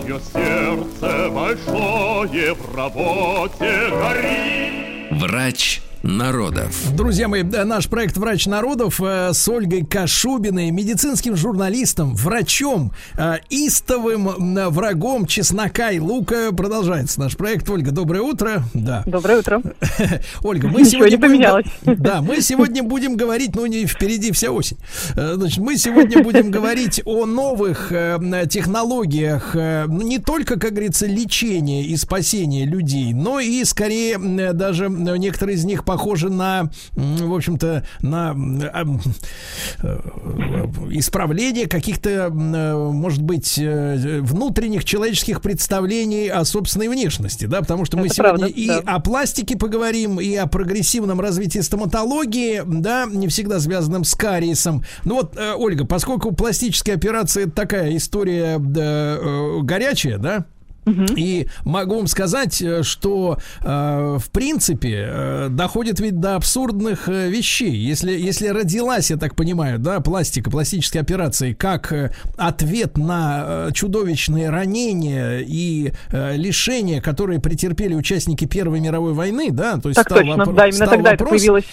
Чье 0.00 0.20
сердце 0.32 1.30
большое 1.30 2.54
в 2.54 2.76
работе 2.76 3.88
горит. 3.90 5.20
Врач 5.20 5.81
народов. 6.02 6.74
Друзья 6.94 7.28
мои, 7.28 7.42
наш 7.42 7.88
проект 7.88 8.16
«Врач 8.16 8.46
народов» 8.46 9.00
э, 9.00 9.32
с 9.32 9.48
Ольгой 9.48 9.84
Кашубиной, 9.84 10.70
медицинским 10.70 11.36
журналистом, 11.36 12.14
врачом, 12.14 12.92
э, 13.16 13.36
истовым 13.50 14.28
м, 14.28 14.70
врагом 14.70 15.26
чеснока 15.26 15.90
и 15.90 15.98
лука. 16.00 16.50
Продолжается 16.52 17.20
наш 17.20 17.36
проект. 17.36 17.68
Ольга, 17.70 17.90
доброе 17.92 18.22
утро. 18.22 18.64
Да. 18.74 19.02
Доброе 19.06 19.38
утро. 19.38 19.62
Ольга, 20.42 20.68
мы 20.68 20.80
Ничего 20.80 21.06
сегодня 21.06 21.10
не 21.10 21.16
будем- 21.16 21.20
поменялось. 21.30 21.66
Да, 21.82 22.20
мы 22.20 22.40
сегодня 22.40 22.82
будем 22.82 23.16
говорить, 23.16 23.54
ну 23.54 23.66
не 23.66 23.86
впереди 23.86 24.32
вся 24.32 24.50
осень. 24.50 24.78
Э, 25.16 25.34
Значит, 25.36 25.58
мы 25.58 25.76
сегодня 25.76 26.22
будем 26.22 26.50
говорить 26.50 27.00
о 27.04 27.26
новых 27.26 27.92
э, 27.92 28.18
технологиях, 28.50 29.54
э, 29.54 29.86
ну, 29.86 30.02
не 30.02 30.18
только, 30.18 30.58
как 30.58 30.72
говорится, 30.72 31.06
лечения 31.06 31.84
и 31.84 31.96
спасения 31.96 32.64
людей, 32.64 33.12
но 33.12 33.38
и 33.40 33.64
скорее 33.64 34.18
даже 34.52 34.88
некоторые 34.88 35.56
из 35.56 35.64
них 35.64 35.84
похожи 35.92 36.30
на, 36.30 36.70
в 36.94 37.34
общем-то, 37.34 37.84
на 38.00 38.30
а, 38.30 38.84
э, 39.82 39.98
исправление 40.92 41.68
каких-то, 41.68 42.10
э, 42.10 42.30
может 42.30 43.20
быть, 43.20 43.58
э, 43.58 44.20
внутренних 44.22 44.86
человеческих 44.86 45.42
представлений 45.42 46.28
о 46.28 46.46
собственной 46.46 46.88
внешности, 46.88 47.44
да, 47.44 47.60
потому 47.60 47.84
что 47.84 47.98
мы 47.98 48.06
Это 48.06 48.14
сегодня 48.14 48.38
правда, 48.38 48.46
и 48.46 48.66
да. 48.68 48.78
о 48.86 49.00
пластике 49.00 49.58
поговорим, 49.58 50.18
и 50.18 50.34
о 50.34 50.46
прогрессивном 50.46 51.20
развитии 51.20 51.58
стоматологии, 51.58 52.62
да, 52.64 53.04
не 53.06 53.28
всегда 53.28 53.60
связанном 53.60 54.04
с 54.04 54.14
кариесом. 54.14 54.82
Ну 55.04 55.16
вот, 55.16 55.38
Ольга, 55.58 55.84
поскольку 55.84 56.32
пластическая 56.32 56.96
операция 56.96 57.50
такая 57.50 57.94
история 57.98 58.56
да, 58.58 59.18
горячая, 59.60 60.16
да, 60.16 60.46
И 61.16 61.46
могу 61.64 61.96
вам 61.96 62.06
сказать, 62.08 62.60
э, 62.60 62.82
что 62.82 63.38
э, 63.62 64.16
в 64.18 64.30
принципе 64.30 65.06
э, 65.08 65.48
доходит 65.50 66.00
ведь 66.00 66.18
до 66.18 66.34
абсурдных 66.36 67.08
э, 67.08 67.28
вещей. 67.28 67.74
Если, 67.74 68.10
если 68.12 68.48
родилась, 68.48 69.10
я 69.10 69.16
так 69.16 69.36
понимаю, 69.36 69.78
да, 69.78 70.00
пластика, 70.00 70.50
пластические 70.50 71.00
операции, 71.02 71.52
как 71.52 71.92
э, 71.92 72.12
ответ 72.36 72.96
на 72.98 73.44
э, 73.68 73.70
чудовищные 73.72 74.50
ранения 74.50 75.38
и 75.46 75.92
э, 76.10 76.36
лишения, 76.36 77.00
которые 77.00 77.40
претерпели 77.40 77.94
участники 77.94 78.44
Первой 78.46 78.80
мировой 78.80 79.12
войны, 79.12 79.50
да, 79.52 79.76
то 79.78 79.88
есть 79.88 79.96
Так 79.96 80.06
стал 80.06 80.18
точно, 80.18 80.42
вопро- 80.42 80.54
да, 80.54 80.62
именно 80.66 80.76
стал 80.76 80.88
тогда 80.88 81.12
это 81.12 81.24
вопрос- 81.24 81.30
появилось. 81.38 81.64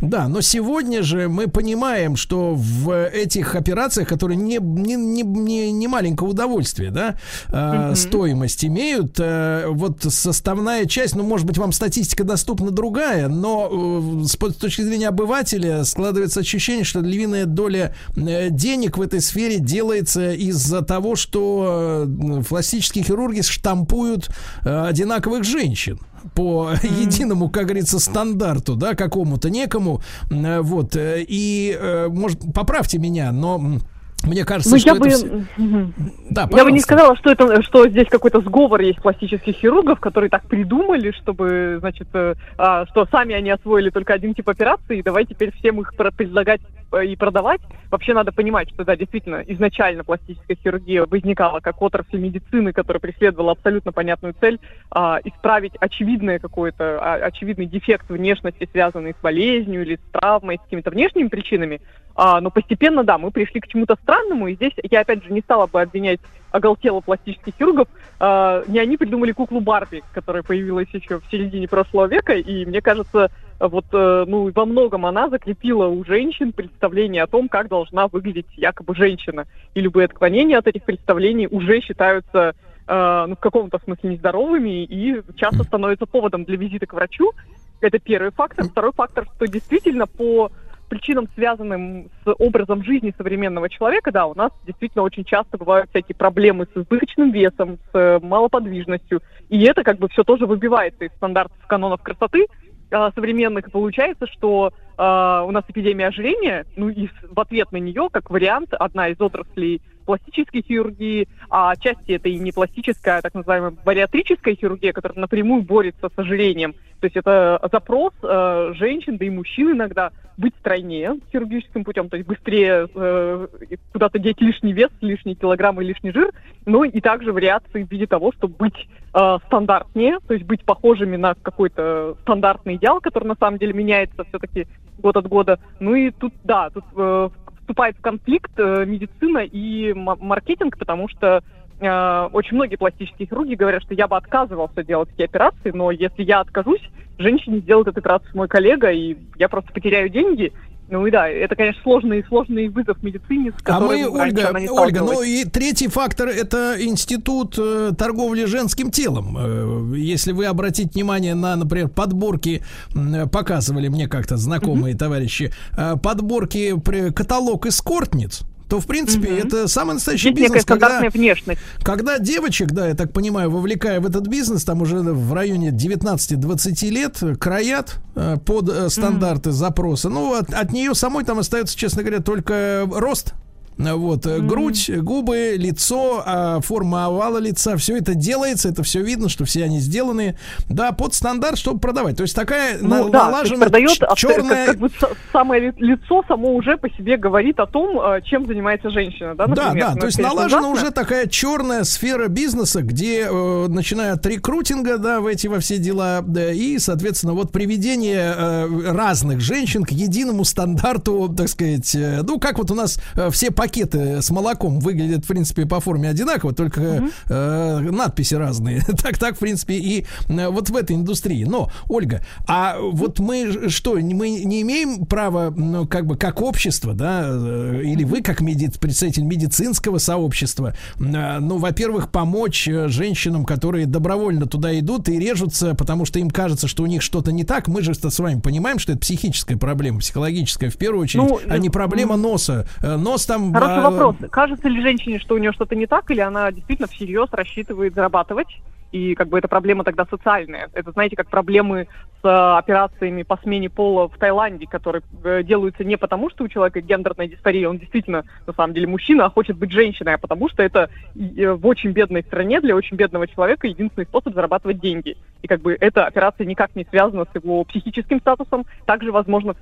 Да, 0.00 0.28
но 0.28 0.40
сегодня 0.40 1.02
же 1.02 1.28
мы 1.28 1.48
понимаем, 1.48 2.16
что 2.16 2.54
в 2.54 3.06
этих 3.08 3.54
операциях, 3.54 4.08
которые 4.08 4.36
не, 4.36 4.58
не, 4.58 4.94
не, 4.94 5.22
не, 5.22 5.72
не 5.72 5.88
маленького 5.88 6.28
удовольствия, 6.28 6.90
да, 6.90 7.16
э, 7.48 7.94
стоимость 7.94 8.64
имеют, 8.64 9.18
э, 9.18 9.66
вот 9.68 10.02
составная 10.02 10.86
часть, 10.86 11.14
ну, 11.14 11.22
может 11.22 11.46
быть, 11.46 11.58
вам 11.58 11.72
статистика 11.72 12.24
доступна 12.24 12.70
другая, 12.70 13.28
но 13.28 14.22
э, 14.22 14.24
с, 14.24 14.32
с 14.32 14.54
точки 14.56 14.82
зрения 14.82 15.08
обывателя 15.08 15.84
складывается 15.84 16.40
ощущение, 16.40 16.84
что 16.84 17.00
львиная 17.00 17.46
доля 17.46 17.94
э, 18.16 18.50
денег 18.50 18.98
в 18.98 19.02
этой 19.02 19.20
сфере 19.20 19.58
делается 19.58 20.32
из-за 20.32 20.82
того, 20.82 21.16
что 21.16 22.04
э, 22.06 22.42
пластические 22.48 23.04
хирурги 23.04 23.40
штампуют 23.40 24.28
э, 24.64 24.86
одинаковых 24.86 25.44
женщин 25.44 25.98
по 26.34 26.72
единому, 26.82 27.48
как 27.48 27.64
говорится, 27.64 27.98
стандарту, 27.98 28.76
да, 28.76 28.94
какому-то 28.94 29.50
некому, 29.50 30.02
М, 30.30 30.62
вот, 30.62 30.96
э, 30.96 31.24
и, 31.26 31.76
э, 31.78 32.08
может, 32.08 32.40
поправьте 32.54 32.98
меня, 32.98 33.32
но 33.32 33.80
мне 34.26 34.44
кажется, 34.44 34.70
Ну, 34.70 34.78
что 34.78 34.90
я 34.90 34.94
это 34.94 35.02
бы, 35.02 35.10
все-. 35.10 35.92
Да, 36.30 36.48
я 36.52 36.64
бы 36.64 36.72
не 36.72 36.80
сказала, 36.80 37.16
что 37.16 37.30
это, 37.30 37.62
что 37.62 37.88
здесь 37.88 38.08
какой-то 38.08 38.40
сговор 38.40 38.80
есть 38.80 39.00
пластических 39.00 39.54
хирургов, 39.54 40.00
которые 40.00 40.30
так 40.30 40.46
придумали, 40.46 41.12
чтобы, 41.12 41.76
значит, 41.80 42.08
э, 42.14 42.34
а, 42.58 42.86
что 42.86 43.06
сами 43.06 43.34
они 43.34 43.50
освоили 43.50 43.90
только 43.90 44.14
один 44.14 44.34
тип 44.34 44.48
операции, 44.48 44.98
и 44.98 45.02
давай 45.02 45.24
теперь 45.24 45.52
всем 45.52 45.80
их 45.80 45.94
предлагать 45.94 46.60
э, 46.92 47.06
и 47.06 47.16
продавать. 47.16 47.60
Вообще 47.90 48.14
надо 48.14 48.32
понимать, 48.32 48.68
что 48.70 48.84
да, 48.84 48.96
действительно, 48.96 49.42
изначально 49.46 50.02
пластическая 50.04 50.56
хирургия 50.56 51.06
возникала 51.06 51.60
как 51.60 51.80
отрасль 51.80 52.18
медицины, 52.18 52.72
которая 52.72 53.00
преследовала 53.00 53.52
абсолютно 53.52 53.92
понятную 53.92 54.34
цель 54.40 54.58
а, 54.90 55.20
исправить 55.24 55.74
очевидное 55.78 56.38
какое-то, 56.38 56.98
а, 57.00 57.14
очевидный 57.26 57.66
дефект 57.66 58.08
внешности, 58.08 58.68
связанный 58.70 59.14
с 59.18 59.22
болезнью 59.22 59.82
или 59.82 59.96
с 59.96 60.12
травмой, 60.12 60.58
с 60.58 60.62
какими-то 60.62 60.90
внешними 60.90 61.28
причинами. 61.28 61.80
А, 62.16 62.40
но 62.40 62.50
постепенно, 62.50 63.04
да, 63.04 63.18
мы 63.18 63.30
пришли 63.30 63.60
к 63.60 63.68
чему-то 63.68 63.96
странному, 64.02 64.48
и 64.48 64.54
здесь 64.54 64.72
я, 64.90 65.00
опять 65.00 65.22
же, 65.22 65.32
не 65.32 65.42
стала 65.42 65.66
бы 65.66 65.82
обвинять 65.82 66.20
оголтело 66.50 67.00
пластических 67.00 67.52
хирургов. 67.58 67.88
А, 68.18 68.64
не 68.66 68.78
они 68.78 68.96
придумали 68.96 69.32
куклу 69.32 69.60
Барби, 69.60 70.02
которая 70.14 70.42
появилась 70.42 70.88
еще 70.92 71.20
в 71.20 71.30
середине 71.30 71.68
прошлого 71.68 72.06
века, 72.06 72.32
и 72.32 72.64
мне 72.64 72.80
кажется, 72.80 73.30
вот, 73.60 73.84
э, 73.92 74.24
ну, 74.26 74.50
во 74.50 74.64
многом 74.64 75.06
она 75.06 75.28
закрепила 75.28 75.86
у 75.86 76.04
женщин 76.04 76.52
представление 76.52 77.22
о 77.22 77.26
том, 77.26 77.48
как 77.48 77.68
должна 77.68 78.06
выглядеть 78.08 78.46
якобы 78.56 78.94
женщина. 78.94 79.46
И 79.74 79.80
любые 79.80 80.06
отклонения 80.06 80.58
от 80.58 80.66
этих 80.66 80.84
представлений 80.84 81.48
уже 81.50 81.80
считаются 81.80 82.54
э, 82.86 83.24
ну, 83.28 83.34
в 83.34 83.40
каком-то 83.40 83.78
смысле 83.78 84.10
нездоровыми 84.10 84.84
и 84.84 85.22
часто 85.36 85.64
становятся 85.64 86.06
поводом 86.06 86.44
для 86.44 86.56
визита 86.56 86.86
к 86.86 86.92
врачу. 86.92 87.32
Это 87.80 87.98
первый 87.98 88.30
фактор. 88.30 88.66
Второй 88.66 88.92
фактор, 88.92 89.26
что 89.36 89.46
действительно 89.46 90.06
по 90.06 90.50
причинам, 90.88 91.28
связанным 91.34 92.10
с 92.24 92.34
образом 92.38 92.84
жизни 92.84 93.14
современного 93.16 93.68
человека, 93.68 94.12
да, 94.12 94.26
у 94.26 94.34
нас 94.34 94.52
действительно 94.66 95.02
очень 95.02 95.24
часто 95.24 95.58
бывают 95.58 95.90
всякие 95.90 96.14
проблемы 96.14 96.66
с 96.72 96.76
избыточным 96.76 97.30
весом, 97.30 97.78
с 97.92 97.98
э, 97.98 98.18
малоподвижностью, 98.22 99.22
и 99.48 99.62
это 99.64 99.82
как 99.82 99.98
бы 99.98 100.08
все 100.08 100.24
тоже 100.24 100.46
выбивается 100.46 101.04
из 101.04 101.12
стандартов 101.12 101.58
канонов 101.66 102.02
красоты 102.02 102.46
э, 102.90 103.10
современных, 103.14 103.68
и 103.68 103.70
получается, 103.70 104.26
что 104.26 104.72
э, 104.72 105.02
у 105.46 105.50
нас 105.50 105.64
эпидемия 105.68 106.08
ожирения, 106.08 106.66
ну 106.76 106.88
и 106.88 107.08
в 107.22 107.38
ответ 107.40 107.72
на 107.72 107.78
нее, 107.78 108.08
как 108.10 108.30
вариант, 108.30 108.72
одна 108.72 109.08
из 109.08 109.20
отраслей 109.20 109.82
пластической 110.06 110.62
хирургии, 110.62 111.28
а 111.50 111.72
отчасти 111.72 112.12
это 112.12 112.28
и 112.28 112.38
не 112.38 112.52
пластическая, 112.52 113.18
а 113.18 113.22
так 113.22 113.34
называемая 113.34 113.72
бариатрическая 113.84 114.54
хирургия, 114.54 114.92
которая 114.92 115.18
напрямую 115.18 115.62
борется 115.62 116.08
с 116.08 116.18
ожирением. 116.18 116.74
То 117.00 117.06
есть 117.06 117.16
это 117.16 117.60
запрос 117.70 118.14
э, 118.22 118.72
женщин, 118.74 119.18
да 119.18 119.26
и 119.26 119.30
мужчин 119.30 119.72
иногда, 119.72 120.12
быть 120.38 120.54
стройнее 120.60 121.16
хирургическим 121.30 121.84
путем, 121.84 122.08
то 122.08 122.16
есть 122.16 122.28
быстрее 122.28 122.88
э, 122.94 123.46
куда-то 123.92 124.18
деть 124.18 124.40
лишний 124.40 124.72
вес, 124.72 124.90
лишние 125.00 125.34
килограммы, 125.34 125.84
лишний 125.84 126.12
жир, 126.12 126.32
ну 126.64 126.84
и 126.84 127.00
также 127.00 127.32
вариации 127.32 127.84
в 127.84 127.90
виде 127.90 128.06
того, 128.06 128.32
чтобы 128.32 128.54
быть 128.56 128.88
э, 129.14 129.38
стандартнее, 129.46 130.18
то 130.26 130.34
есть 130.34 130.46
быть 130.46 130.64
похожими 130.64 131.16
на 131.16 131.34
какой-то 131.34 132.16
стандартный 132.22 132.76
идеал, 132.76 133.00
который 133.00 133.28
на 133.28 133.36
самом 133.36 133.58
деле 133.58 133.72
меняется 133.72 134.24
все-таки 134.24 134.66
год 134.98 135.16
от 135.16 135.28
года. 135.28 135.58
Ну 135.80 135.94
и 135.94 136.10
тут, 136.10 136.32
да, 136.44 136.70
тут 136.70 136.84
э, 136.96 137.28
вступает 137.66 137.96
в 137.96 138.00
конфликт 138.00 138.52
э, 138.58 138.84
медицина 138.86 139.38
и 139.38 139.92
маркетинг, 139.92 140.78
потому 140.78 141.08
что 141.08 141.42
э, 141.80 142.28
очень 142.32 142.54
многие 142.54 142.76
пластические 142.76 143.26
хирурги 143.26 143.54
говорят, 143.54 143.82
что 143.82 143.94
я 143.94 144.06
бы 144.06 144.16
отказывался 144.16 144.84
делать 144.84 145.10
такие 145.10 145.24
операции, 145.24 145.72
но 145.74 145.90
если 145.90 146.22
я 146.22 146.40
откажусь, 146.40 146.80
женщине 147.18 147.58
сделает 147.58 147.88
эту 147.88 147.98
операцию 147.98 148.30
мой 148.34 148.46
коллега, 148.46 148.92
и 148.92 149.16
я 149.36 149.48
просто 149.48 149.72
потеряю 149.72 150.08
деньги. 150.08 150.52
Ну 150.88 151.04
и 151.06 151.10
да, 151.10 151.28
это, 151.28 151.56
конечно, 151.56 151.82
сложный, 151.82 152.24
сложный 152.28 152.68
вызов 152.68 153.02
медицине, 153.02 153.52
А 153.64 153.80
мы, 153.80 154.08
Ольга, 154.08 154.52
Ольга, 154.70 155.00
ну 155.00 155.22
и 155.22 155.44
третий 155.44 155.88
фактор 155.88 156.28
это 156.28 156.76
институт 156.78 157.56
э, 157.58 157.90
торговли 157.98 158.44
женским 158.44 158.90
телом. 158.92 159.36
Э, 159.36 159.96
если 159.96 160.30
вы 160.32 160.46
обратите 160.46 160.88
внимание 160.94 161.34
на, 161.34 161.56
например, 161.56 161.88
подборки, 161.88 162.62
э, 162.94 163.26
показывали 163.26 163.88
мне 163.88 164.06
как-то 164.06 164.36
знакомые 164.36 164.94
товарищи, 164.96 165.52
э, 165.76 165.94
подборки, 166.00 166.78
при- 166.78 167.10
каталог 167.10 167.66
эскортниц, 167.66 168.42
то, 168.68 168.80
в 168.80 168.86
принципе, 168.86 169.28
Мгм. 169.30 169.46
это 169.46 169.68
самый 169.68 169.94
настоящий 169.94 170.30
некая 170.30 170.42
бизнес, 170.42 170.64
когда, 170.64 171.00
внешность. 171.08 171.60
когда 171.82 172.18
девочек, 172.18 172.72
да, 172.72 172.88
я 172.88 172.94
так 172.94 173.12
понимаю, 173.12 173.50
вовлекая 173.50 174.00
в 174.00 174.06
этот 174.06 174.26
бизнес, 174.26 174.64
там 174.64 174.82
уже 174.82 174.96
в 174.96 175.32
районе 175.32 175.70
19-20 175.70 176.90
лет, 176.90 177.22
э, 177.22 177.36
краят 177.36 177.96
э, 178.16 178.36
под 178.44 178.68
э, 178.68 178.88
стандарты 178.90 179.52
запроса. 179.52 180.08
Ну, 180.08 180.34
от, 180.34 180.52
от 180.52 180.72
нее 180.72 180.94
самой 180.94 181.24
там 181.24 181.38
остается, 181.38 181.76
честно 181.76 182.02
говоря, 182.02 182.20
только 182.20 182.88
рост. 182.90 183.34
Вот, 183.78 184.26
э, 184.26 184.38
грудь, 184.40 184.90
губы, 185.02 185.54
лицо, 185.58 186.22
а, 186.24 186.60
форма 186.60 187.06
овала 187.06 187.38
лица, 187.38 187.76
все 187.76 187.98
это 187.98 188.14
делается, 188.14 188.68
это 188.70 188.82
все 188.82 189.02
видно, 189.02 189.28
что 189.28 189.44
все 189.44 189.64
они 189.64 189.80
сделаны, 189.80 190.38
да, 190.68 190.92
под 190.92 191.12
стандарт, 191.14 191.58
чтобы 191.58 191.78
продавать. 191.78 192.16
То 192.16 192.22
есть 192.22 192.34
такая 192.34 192.78
Ну 192.80 193.10
да, 193.10 193.26
налажена 193.26 193.60
продает 193.66 193.90
ч- 193.90 194.04
авто- 194.04 194.16
черная 194.16 194.66
как, 194.66 194.78
как 194.78 194.78
бы 194.78 194.90
самое 195.32 195.60
ли- 195.60 195.72
лицо 195.76 196.24
само 196.26 196.54
уже 196.54 196.76
по 196.78 196.88
себе 196.90 197.16
говорит 197.18 197.60
о 197.60 197.66
том, 197.66 198.00
э, 198.00 198.22
чем 198.24 198.46
занимается 198.46 198.88
женщина, 198.90 199.34
да, 199.34 199.46
Да, 199.46 199.64
например. 199.66 199.86
да, 199.88 199.94
Ну, 199.94 200.00
то 200.00 200.06
есть 200.06 200.18
налажена 200.18 200.60
ужасно. 200.70 200.82
уже 200.82 200.90
такая 200.92 201.26
черная 201.26 201.84
сфера 201.84 202.28
бизнеса, 202.28 202.80
где, 202.82 203.26
э, 203.30 203.66
начиная 203.68 204.14
от 204.14 204.24
рекрутинга, 204.26 204.96
да, 204.98 205.20
в 205.20 205.26
эти 205.26 205.48
во 205.48 205.60
все 205.60 205.76
дела, 205.78 206.22
да, 206.26 206.50
и, 206.50 206.78
соответственно, 206.78 207.34
вот 207.34 207.52
приведение 207.52 208.34
э, 208.36 208.90
разных 208.92 209.40
женщин 209.40 209.84
к 209.84 209.90
единому 209.90 210.44
стандарту, 210.44 211.28
так 211.36 211.48
сказать, 211.48 211.94
э, 211.94 212.22
ну, 212.22 212.38
как 212.40 212.58
вот 212.58 212.70
у 212.70 212.74
нас 212.74 212.98
э, 213.14 213.28
все 213.30 213.50
пакеты 213.66 214.22
с 214.22 214.30
молоком 214.30 214.78
выглядят, 214.78 215.24
в 215.24 215.28
принципе, 215.28 215.66
по 215.66 215.80
форме 215.80 216.08
одинаково, 216.08 216.54
только 216.54 217.10
э, 217.28 217.78
надписи 217.80 218.34
разные. 218.34 218.80
так, 219.02 219.18
так, 219.18 219.34
в 219.34 219.38
принципе, 219.40 219.74
и 219.74 220.06
э, 220.28 220.48
вот 220.48 220.70
в 220.70 220.76
этой 220.76 220.94
индустрии. 220.94 221.42
Но, 221.42 221.72
Ольга, 221.88 222.22
а 222.46 222.78
вот 222.78 223.18
мы 223.18 223.68
что, 223.68 223.96
мы 223.96 224.30
не 224.30 224.62
имеем 224.62 225.04
права, 225.06 225.50
ну, 225.50 225.84
как 225.84 226.06
бы, 226.06 226.16
как 226.16 226.40
общество, 226.42 226.94
да, 226.94 227.24
э, 227.28 227.82
или 227.84 228.04
вы, 228.04 228.22
как 228.22 228.40
меди- 228.40 228.70
представитель 228.78 229.24
медицинского 229.24 229.98
сообщества, 229.98 230.76
э, 231.00 231.38
ну, 231.40 231.58
во-первых, 231.58 232.12
помочь 232.12 232.68
э, 232.68 232.86
женщинам, 232.86 233.44
которые 233.44 233.86
добровольно 233.86 234.46
туда 234.46 234.78
идут 234.78 235.08
и 235.08 235.18
режутся, 235.18 235.74
потому 235.74 236.04
что 236.04 236.20
им 236.20 236.30
кажется, 236.30 236.68
что 236.68 236.84
у 236.84 236.86
них 236.86 237.02
что-то 237.02 237.32
не 237.32 237.42
так. 237.42 237.66
Мы 237.66 237.82
же 237.82 237.94
с 237.94 238.18
вами 238.20 238.38
понимаем, 238.38 238.78
что 238.78 238.92
это 238.92 239.00
психическая 239.00 239.56
проблема, 239.56 239.98
психологическая 239.98 240.70
в 240.70 240.76
первую 240.76 241.02
очередь, 241.02 241.28
Ну, 241.28 241.40
а 241.48 241.58
не 241.58 241.68
проблема 241.68 242.16
носа. 242.16 242.68
Нос 242.80 243.26
там... 243.26 243.55
Хороший 243.58 243.82
а, 243.82 243.90
вопрос. 243.90 244.16
Кажется 244.30 244.68
ли 244.68 244.82
женщине, 244.82 245.18
что 245.18 245.34
у 245.34 245.38
нее 245.38 245.52
что-то 245.52 245.74
не 245.74 245.86
так, 245.86 246.10
или 246.10 246.20
она 246.20 246.52
действительно 246.52 246.88
всерьез 246.88 247.28
рассчитывает 247.32 247.94
зарабатывать? 247.94 248.60
И 248.92 249.14
как 249.14 249.28
бы 249.28 249.38
эта 249.38 249.48
проблема 249.48 249.82
тогда 249.82 250.06
социальная. 250.08 250.70
Это, 250.72 250.92
знаете, 250.92 251.16
как 251.16 251.28
проблемы 251.28 251.88
с 252.22 252.24
э, 252.24 252.58
операциями 252.58 253.24
по 253.24 253.36
смене 253.38 253.68
пола 253.68 254.08
в 254.08 254.16
Таиланде, 254.16 254.66
которые 254.66 255.02
э, 255.24 255.42
делаются 255.42 255.84
не 255.84 255.96
потому, 255.98 256.30
что 256.30 256.44
у 256.44 256.48
человека 256.48 256.80
гендерная 256.80 257.26
дисфория, 257.26 257.68
он 257.68 257.78
действительно 257.78 258.24
на 258.46 258.52
самом 258.52 258.74
деле 258.74 258.86
мужчина, 258.86 259.26
а 259.26 259.30
хочет 259.30 259.56
быть 259.56 259.72
женщиной, 259.72 260.14
а 260.14 260.18
потому 260.18 260.48
что 260.48 260.62
это 260.62 260.88
э, 261.14 261.50
в 261.50 261.66
очень 261.66 261.90
бедной 261.90 262.22
стране 262.22 262.60
для 262.60 262.76
очень 262.76 262.96
бедного 262.96 263.26
человека 263.26 263.66
единственный 263.66 264.06
способ 264.06 264.34
зарабатывать 264.34 264.80
деньги. 264.80 265.16
И 265.42 265.48
как 265.48 265.60
бы 265.60 265.76
эта 265.78 266.06
операция 266.06 266.46
никак 266.46 266.74
не 266.76 266.84
связана 266.84 267.24
с 267.24 267.34
его 267.34 267.64
психическим 267.64 268.20
статусом. 268.20 268.66
Также, 268.86 269.10
возможно, 269.10 269.56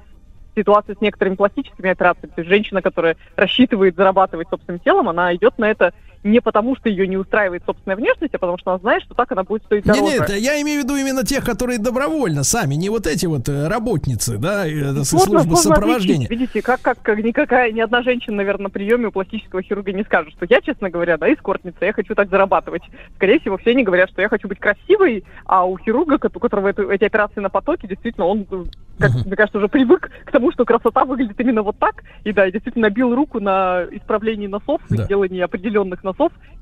ситуация 0.55 0.95
с 0.95 1.01
некоторыми 1.01 1.35
пластическими 1.35 1.91
операциями. 1.91 2.33
То 2.35 2.41
есть 2.41 2.49
женщина, 2.49 2.83
которая 2.83 3.17
рассчитывает 3.37 3.97
зарабатывать 3.97 4.49
собственным 4.49 4.81
телом, 4.81 5.09
она 5.09 5.35
идет 5.35 5.59
на 5.59 5.71
это 5.71 5.93
не 6.25 6.41
потому, 6.41 6.75
что 6.77 6.89
ее 6.89 7.07
не 7.07 7.17
устраивает 7.17 7.63
собственная 7.65 7.97
внешность, 7.97 8.35
а 8.35 8.39
потому 8.39 8.59
что 8.59 8.73
она 8.73 8.79
знает, 8.81 9.03
что 9.05 9.15
так 9.15 9.31
она 9.33 9.45
будет 9.45 9.63
стоить 9.65 9.85
дороже. 9.85 10.03
нет, 10.03 10.29
я 10.31 10.61
имею 10.63 10.81
в 10.81 10.85
виду 10.85 10.97
именно 10.97 11.23
тех, 11.25 11.45
которые 11.45 11.79
добровольно 11.79 12.43
сами, 12.43 12.75
не 12.75 12.89
вот 12.89 13.07
эти 13.07 13.27
вот 13.27 13.49
э, 13.49 13.69
работницы, 13.69 14.39
да, 14.39 14.67
э, 14.67 14.71
с- 15.05 15.11
Сложно- 15.11 15.41
службы 15.41 15.57
сложно 15.57 15.75
сопровождения. 15.77 16.25
отличить. 16.27 16.31
Видите, 16.41 16.63
как, 16.63 16.81
как, 16.81 17.01
как 17.03 17.19
никакая, 17.23 17.71
ни 17.73 17.81
одна 17.81 18.03
женщина, 18.03 18.37
наверное, 18.39 18.65
на 18.65 18.71
приеме 18.71 19.09
у 19.09 19.13
пластического 19.13 19.63
хирурга 19.63 19.93
не 19.93 20.03
скажет, 20.05 20.33
что 20.33 20.47
я, 20.49 20.61
честно 20.63 20.89
говоря, 20.91 21.19
да, 21.19 21.33
эскортница, 21.33 21.85
я 21.85 21.93
хочу 21.93 22.15
так 22.15 22.31
зарабатывать. 22.31 22.83
Скорее 23.17 23.39
всего, 23.41 23.59
все 23.59 23.71
они 23.71 23.85
говорят, 23.85 24.09
что 24.11 24.23
я 24.23 24.29
хочу 24.29 24.49
быть 24.49 24.59
красивой, 24.59 25.25
а 25.45 25.67
у 25.67 25.77
хирурга, 25.79 26.15
у 26.35 26.39
которого 26.41 26.69
это- 26.69 26.91
эти 26.91 27.05
операции 27.05 27.41
на 27.41 27.51
потоке, 27.51 27.87
действительно, 27.87 28.27
он, 28.27 28.47
э, 28.51 28.65
как, 28.99 29.11
мне 29.27 29.37
кажется, 29.37 29.59
уже 29.59 29.69
привык 29.69 30.11
к 30.25 30.31
тому, 30.33 30.53
что 30.53 30.65
красота 30.65 31.05
выглядит 31.05 31.39
именно 31.39 31.63
вот 31.63 31.79
так. 31.79 32.03
И 32.25 32.33
да, 32.33 32.51
действительно 32.51 32.89
бил 32.89 33.15
руку 33.15 33.41
на 33.41 33.85
исправлении 33.91 34.47
носов, 34.47 34.81
Да. 34.89 35.05
и 35.05 35.09
делании 35.09 35.41
определенных 35.41 36.03
носов, 36.03 36.14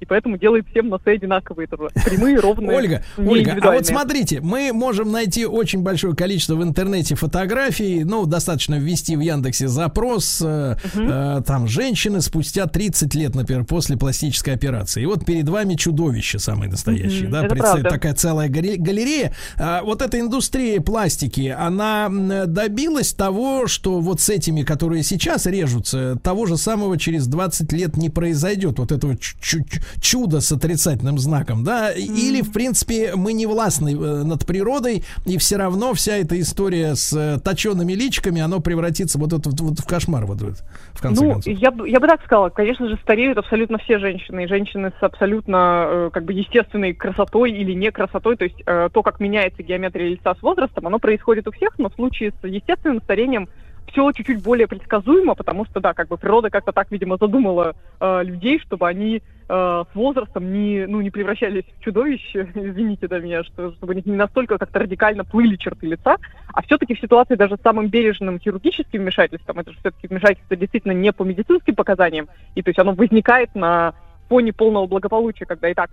и 0.02 0.04
поэтому 0.04 0.36
делает 0.36 0.66
всем 0.68 0.88
носы 0.88 1.10
одинаковые 1.10 1.68
тоже. 1.68 1.90
Прямые, 2.04 2.40
ровные, 2.40 2.76
Ольга, 2.76 3.04
Ольга, 3.16 3.56
а 3.62 3.70
вот 3.70 3.86
смотрите, 3.86 4.40
мы 4.40 4.72
можем 4.72 5.12
найти 5.12 5.46
очень 5.46 5.82
большое 5.82 6.16
количество 6.16 6.56
в 6.56 6.62
интернете 6.64 7.14
фотографий, 7.14 8.02
ну, 8.02 8.26
достаточно 8.26 8.80
ввести 8.80 9.14
в 9.14 9.20
Яндексе 9.20 9.68
запрос, 9.68 10.42
э, 10.44 10.76
э, 10.94 11.42
там, 11.46 11.68
женщины 11.68 12.20
спустя 12.20 12.66
30 12.66 13.14
лет, 13.14 13.36
например, 13.36 13.64
после 13.64 13.96
пластической 13.96 14.54
операции. 14.54 15.04
И 15.04 15.06
вот 15.06 15.24
перед 15.24 15.48
вами 15.48 15.74
чудовище 15.74 16.40
самое 16.40 16.68
настоящее, 16.68 17.28
да, 17.28 17.44
правда. 17.44 17.88
такая 17.88 18.14
целая 18.14 18.48
гале- 18.48 18.78
галерея. 18.78 19.32
А 19.56 19.84
вот 19.84 20.02
эта 20.02 20.18
индустрия 20.18 20.80
пластики, 20.80 21.54
она 21.56 22.08
добилась 22.46 23.12
того, 23.12 23.68
что 23.68 24.00
вот 24.00 24.20
с 24.20 24.28
этими, 24.28 24.62
которые 24.62 25.04
сейчас 25.04 25.46
режутся, 25.46 26.18
того 26.24 26.46
же 26.46 26.56
самого 26.56 26.98
через 26.98 27.28
20 27.28 27.72
лет 27.72 27.96
не 27.96 28.10
произойдет, 28.10 28.80
вот 28.80 28.90
этого 28.90 29.16
чу- 29.42 29.64
чу- 29.64 29.80
чуда 30.00 30.40
с 30.40 30.52
отрицательным 30.52 31.18
знаком, 31.18 31.64
да, 31.64 31.90
или, 31.92 32.42
в 32.42 32.52
принципе, 32.52 33.12
мы 33.16 33.32
не 33.32 33.46
властны 33.46 33.90
э, 33.90 34.22
над 34.22 34.46
природой, 34.46 35.04
и 35.26 35.38
все 35.38 35.56
равно 35.56 35.92
вся 35.94 36.16
эта 36.16 36.40
история 36.40 36.94
с 36.94 37.12
э, 37.12 37.38
точеными 37.40 37.92
личиками, 37.92 38.40
оно 38.40 38.60
превратится 38.60 39.18
вот, 39.18 39.32
вот, 39.32 39.46
вот 39.46 39.78
в 39.80 39.86
кошмар 39.86 40.24
вот 40.24 40.42
этот, 40.42 40.62
в 40.92 41.02
конце 41.02 41.24
ну, 41.24 41.32
концов. 41.32 41.52
я, 41.52 41.72
я 41.86 42.00
бы 42.00 42.06
так 42.06 42.22
сказала, 42.24 42.48
конечно 42.48 42.88
же, 42.88 42.96
стареют 43.02 43.38
абсолютно 43.38 43.78
все 43.78 43.98
женщины, 43.98 44.44
и 44.44 44.46
женщины 44.46 44.92
с 44.98 45.02
абсолютно 45.02 45.84
э, 45.86 46.10
как 46.12 46.24
бы 46.24 46.32
естественной 46.32 46.94
красотой 46.94 47.52
или 47.52 47.72
не 47.72 47.90
красотой, 47.90 48.36
то 48.36 48.44
есть 48.44 48.62
то, 48.64 49.02
как 49.02 49.20
меняется 49.20 49.62
геометрия 49.62 50.10
лица 50.10 50.34
с 50.34 50.42
возрастом, 50.42 50.86
оно 50.86 50.98
происходит 50.98 51.48
у 51.48 51.52
всех, 51.52 51.78
но 51.78 51.90
в 51.90 51.94
случае 51.94 52.32
с 52.40 52.46
естественным 52.46 53.00
старением 53.02 53.48
все 53.92 54.10
чуть-чуть 54.12 54.42
более 54.42 54.66
предсказуемо, 54.66 55.34
потому 55.34 55.66
что, 55.66 55.80
да, 55.80 55.92
как 55.92 56.08
бы 56.08 56.16
природа 56.16 56.50
как-то 56.50 56.72
так, 56.72 56.90
видимо, 56.90 57.16
задумала 57.18 57.74
э, 58.00 58.22
людей, 58.24 58.58
чтобы 58.60 58.88
они 58.88 59.22
с 59.52 59.94
возрастом 59.94 60.50
не, 60.50 60.86
ну, 60.86 61.02
не 61.02 61.10
превращались 61.10 61.64
в 61.78 61.84
чудовищ, 61.84 62.22
извините 62.34 63.06
да, 63.06 63.18
меня, 63.18 63.44
что, 63.44 63.72
чтобы 63.72 63.94
не 63.94 64.02
настолько 64.16 64.56
как-то 64.56 64.78
радикально 64.78 65.24
плыли 65.24 65.56
черты 65.56 65.88
лица, 65.88 66.16
а 66.54 66.62
все-таки 66.62 66.94
в 66.94 67.00
ситуации 67.00 67.34
даже 67.34 67.56
с 67.56 67.62
самым 67.62 67.88
бережным 67.88 68.38
хирургическим 68.38 69.02
вмешательством, 69.02 69.58
это 69.58 69.72
же 69.72 69.78
все-таки 69.80 70.08
вмешательство 70.08 70.56
действительно 70.56 70.92
не 70.92 71.12
по 71.12 71.24
медицинским 71.24 71.74
показаниям, 71.74 72.28
и 72.54 72.62
то 72.62 72.70
есть 72.70 72.78
оно 72.78 72.92
возникает 72.94 73.54
на 73.54 73.94
фоне 74.28 74.54
полного 74.54 74.86
благополучия, 74.86 75.44
когда 75.44 75.68
и 75.68 75.74
так 75.74 75.90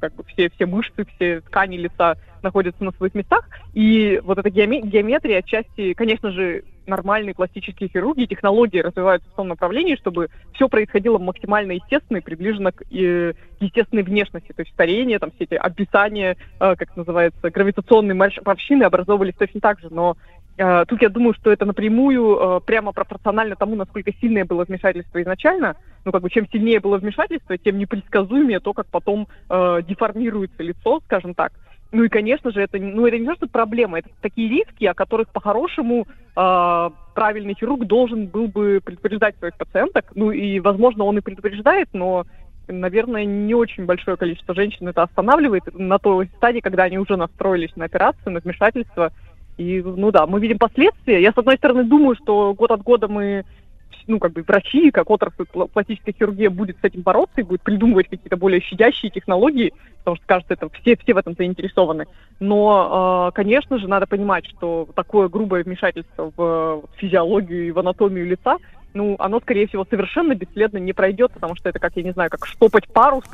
как 0.00 0.14
бы 0.14 0.24
все, 0.24 0.48
все 0.48 0.64
мышцы, 0.64 1.04
все 1.16 1.42
ткани 1.42 1.76
лица 1.76 2.16
находятся 2.42 2.82
на 2.82 2.92
своих 2.92 3.14
местах. 3.14 3.46
И 3.74 4.22
вот 4.24 4.38
эта 4.38 4.48
геоме- 4.48 4.80
геометрия 4.80 5.40
отчасти, 5.40 5.92
конечно 5.92 6.30
же, 6.30 6.64
нормальные 6.86 7.34
пластические 7.34 7.88
хирурги 7.88 8.22
и 8.22 8.26
технологии 8.26 8.80
развиваются 8.80 9.28
в 9.30 9.34
том 9.34 9.48
направлении, 9.48 9.96
чтобы 9.96 10.28
все 10.52 10.68
происходило 10.68 11.18
максимально 11.18 11.72
естественно 11.72 12.18
и 12.18 12.22
приближено 12.22 12.72
к 12.72 12.82
э, 12.90 13.34
естественной 13.60 14.02
внешности. 14.02 14.52
То 14.52 14.62
есть 14.62 14.72
старение, 14.72 15.18
там 15.18 15.30
все 15.32 15.44
эти 15.44 15.54
описания, 15.54 16.36
э, 16.60 16.76
как 16.76 16.96
называется, 16.96 17.50
гравитационные 17.50 18.14
морщины 18.14 18.84
образовывались 18.84 19.34
точно 19.36 19.60
так 19.60 19.80
же. 19.80 19.88
Но 19.90 20.16
э, 20.56 20.84
тут 20.86 21.02
я 21.02 21.08
думаю, 21.08 21.34
что 21.34 21.52
это 21.52 21.64
напрямую 21.64 22.36
э, 22.36 22.60
прямо 22.66 22.92
пропорционально 22.92 23.56
тому, 23.56 23.76
насколько 23.76 24.12
сильное 24.20 24.44
было 24.44 24.64
вмешательство 24.64 25.20
изначально. 25.22 25.76
Ну, 26.04 26.12
как 26.12 26.22
бы, 26.22 26.30
чем 26.30 26.46
сильнее 26.50 26.80
было 26.80 26.98
вмешательство, 26.98 27.56
тем 27.56 27.78
непредсказуемее 27.78 28.60
то, 28.60 28.72
как 28.72 28.86
потом 28.86 29.28
э, 29.48 29.80
деформируется 29.88 30.62
лицо, 30.62 31.00
скажем 31.06 31.34
так. 31.34 31.52
Ну 31.94 32.02
и, 32.02 32.08
конечно 32.08 32.50
же, 32.50 32.60
это, 32.60 32.76
ну, 32.76 33.06
это 33.06 33.16
не 33.18 33.24
то, 33.24 33.36
что 33.36 33.46
проблема, 33.46 34.00
это 34.00 34.08
такие 34.20 34.48
риски, 34.48 34.84
о 34.84 34.94
которых 34.94 35.28
по-хорошему 35.28 36.08
э, 36.36 36.90
правильный 37.14 37.54
хирург 37.54 37.86
должен 37.86 38.26
был 38.26 38.48
бы 38.48 38.80
предупреждать 38.84 39.36
своих 39.38 39.56
пациенток. 39.56 40.10
Ну 40.16 40.32
и, 40.32 40.58
возможно, 40.58 41.04
он 41.04 41.18
и 41.18 41.20
предупреждает, 41.20 41.88
но, 41.92 42.26
наверное, 42.66 43.24
не 43.24 43.54
очень 43.54 43.84
большое 43.84 44.16
количество 44.16 44.56
женщин 44.56 44.88
это 44.88 45.04
останавливает 45.04 45.72
на 45.72 46.00
той 46.00 46.28
стадии, 46.36 46.58
когда 46.58 46.82
они 46.82 46.98
уже 46.98 47.16
настроились 47.16 47.76
на 47.76 47.84
операцию, 47.84 48.32
на 48.32 48.40
вмешательство. 48.40 49.12
И, 49.56 49.80
ну 49.80 50.10
да, 50.10 50.26
мы 50.26 50.40
видим 50.40 50.58
последствия. 50.58 51.22
Я, 51.22 51.30
с 51.30 51.38
одной 51.38 51.58
стороны, 51.58 51.84
думаю, 51.84 52.16
что 52.16 52.54
год 52.54 52.72
от 52.72 52.82
года 52.82 53.06
мы 53.06 53.44
ну, 54.06 54.18
как 54.18 54.32
бы 54.32 54.42
врачи, 54.42 54.90
как 54.90 55.10
отрасль 55.10 55.44
пла- 55.52 55.68
пластической 55.68 56.14
хирургии 56.16 56.48
будет 56.48 56.76
с 56.80 56.84
этим 56.84 57.02
бороться 57.02 57.40
и 57.40 57.44
будет 57.44 57.62
придумывать 57.62 58.08
какие-то 58.08 58.36
более 58.36 58.60
щадящие 58.60 59.10
технологии, 59.10 59.72
потому 59.98 60.16
что, 60.16 60.26
кажется, 60.26 60.54
это 60.54 60.68
все, 60.80 60.96
все 60.96 61.14
в 61.14 61.18
этом 61.18 61.34
заинтересованы. 61.34 62.06
Но, 62.40 63.28
э, 63.30 63.34
конечно 63.34 63.78
же, 63.78 63.88
надо 63.88 64.06
понимать, 64.06 64.46
что 64.46 64.88
такое 64.94 65.28
грубое 65.28 65.64
вмешательство 65.64 66.32
в 66.36 66.84
физиологию 66.96 67.68
и 67.68 67.70
в 67.70 67.78
анатомию 67.78 68.26
лица, 68.26 68.58
ну, 68.92 69.16
оно, 69.18 69.40
скорее 69.40 69.66
всего, 69.66 69.84
совершенно 69.88 70.34
бесследно 70.34 70.78
не 70.78 70.92
пройдет, 70.92 71.32
потому 71.32 71.56
что 71.56 71.68
это, 71.68 71.78
как, 71.78 71.96
я 71.96 72.02
не 72.02 72.12
знаю, 72.12 72.30
как 72.30 72.46
штопать 72.46 72.88
парус, 72.88 73.24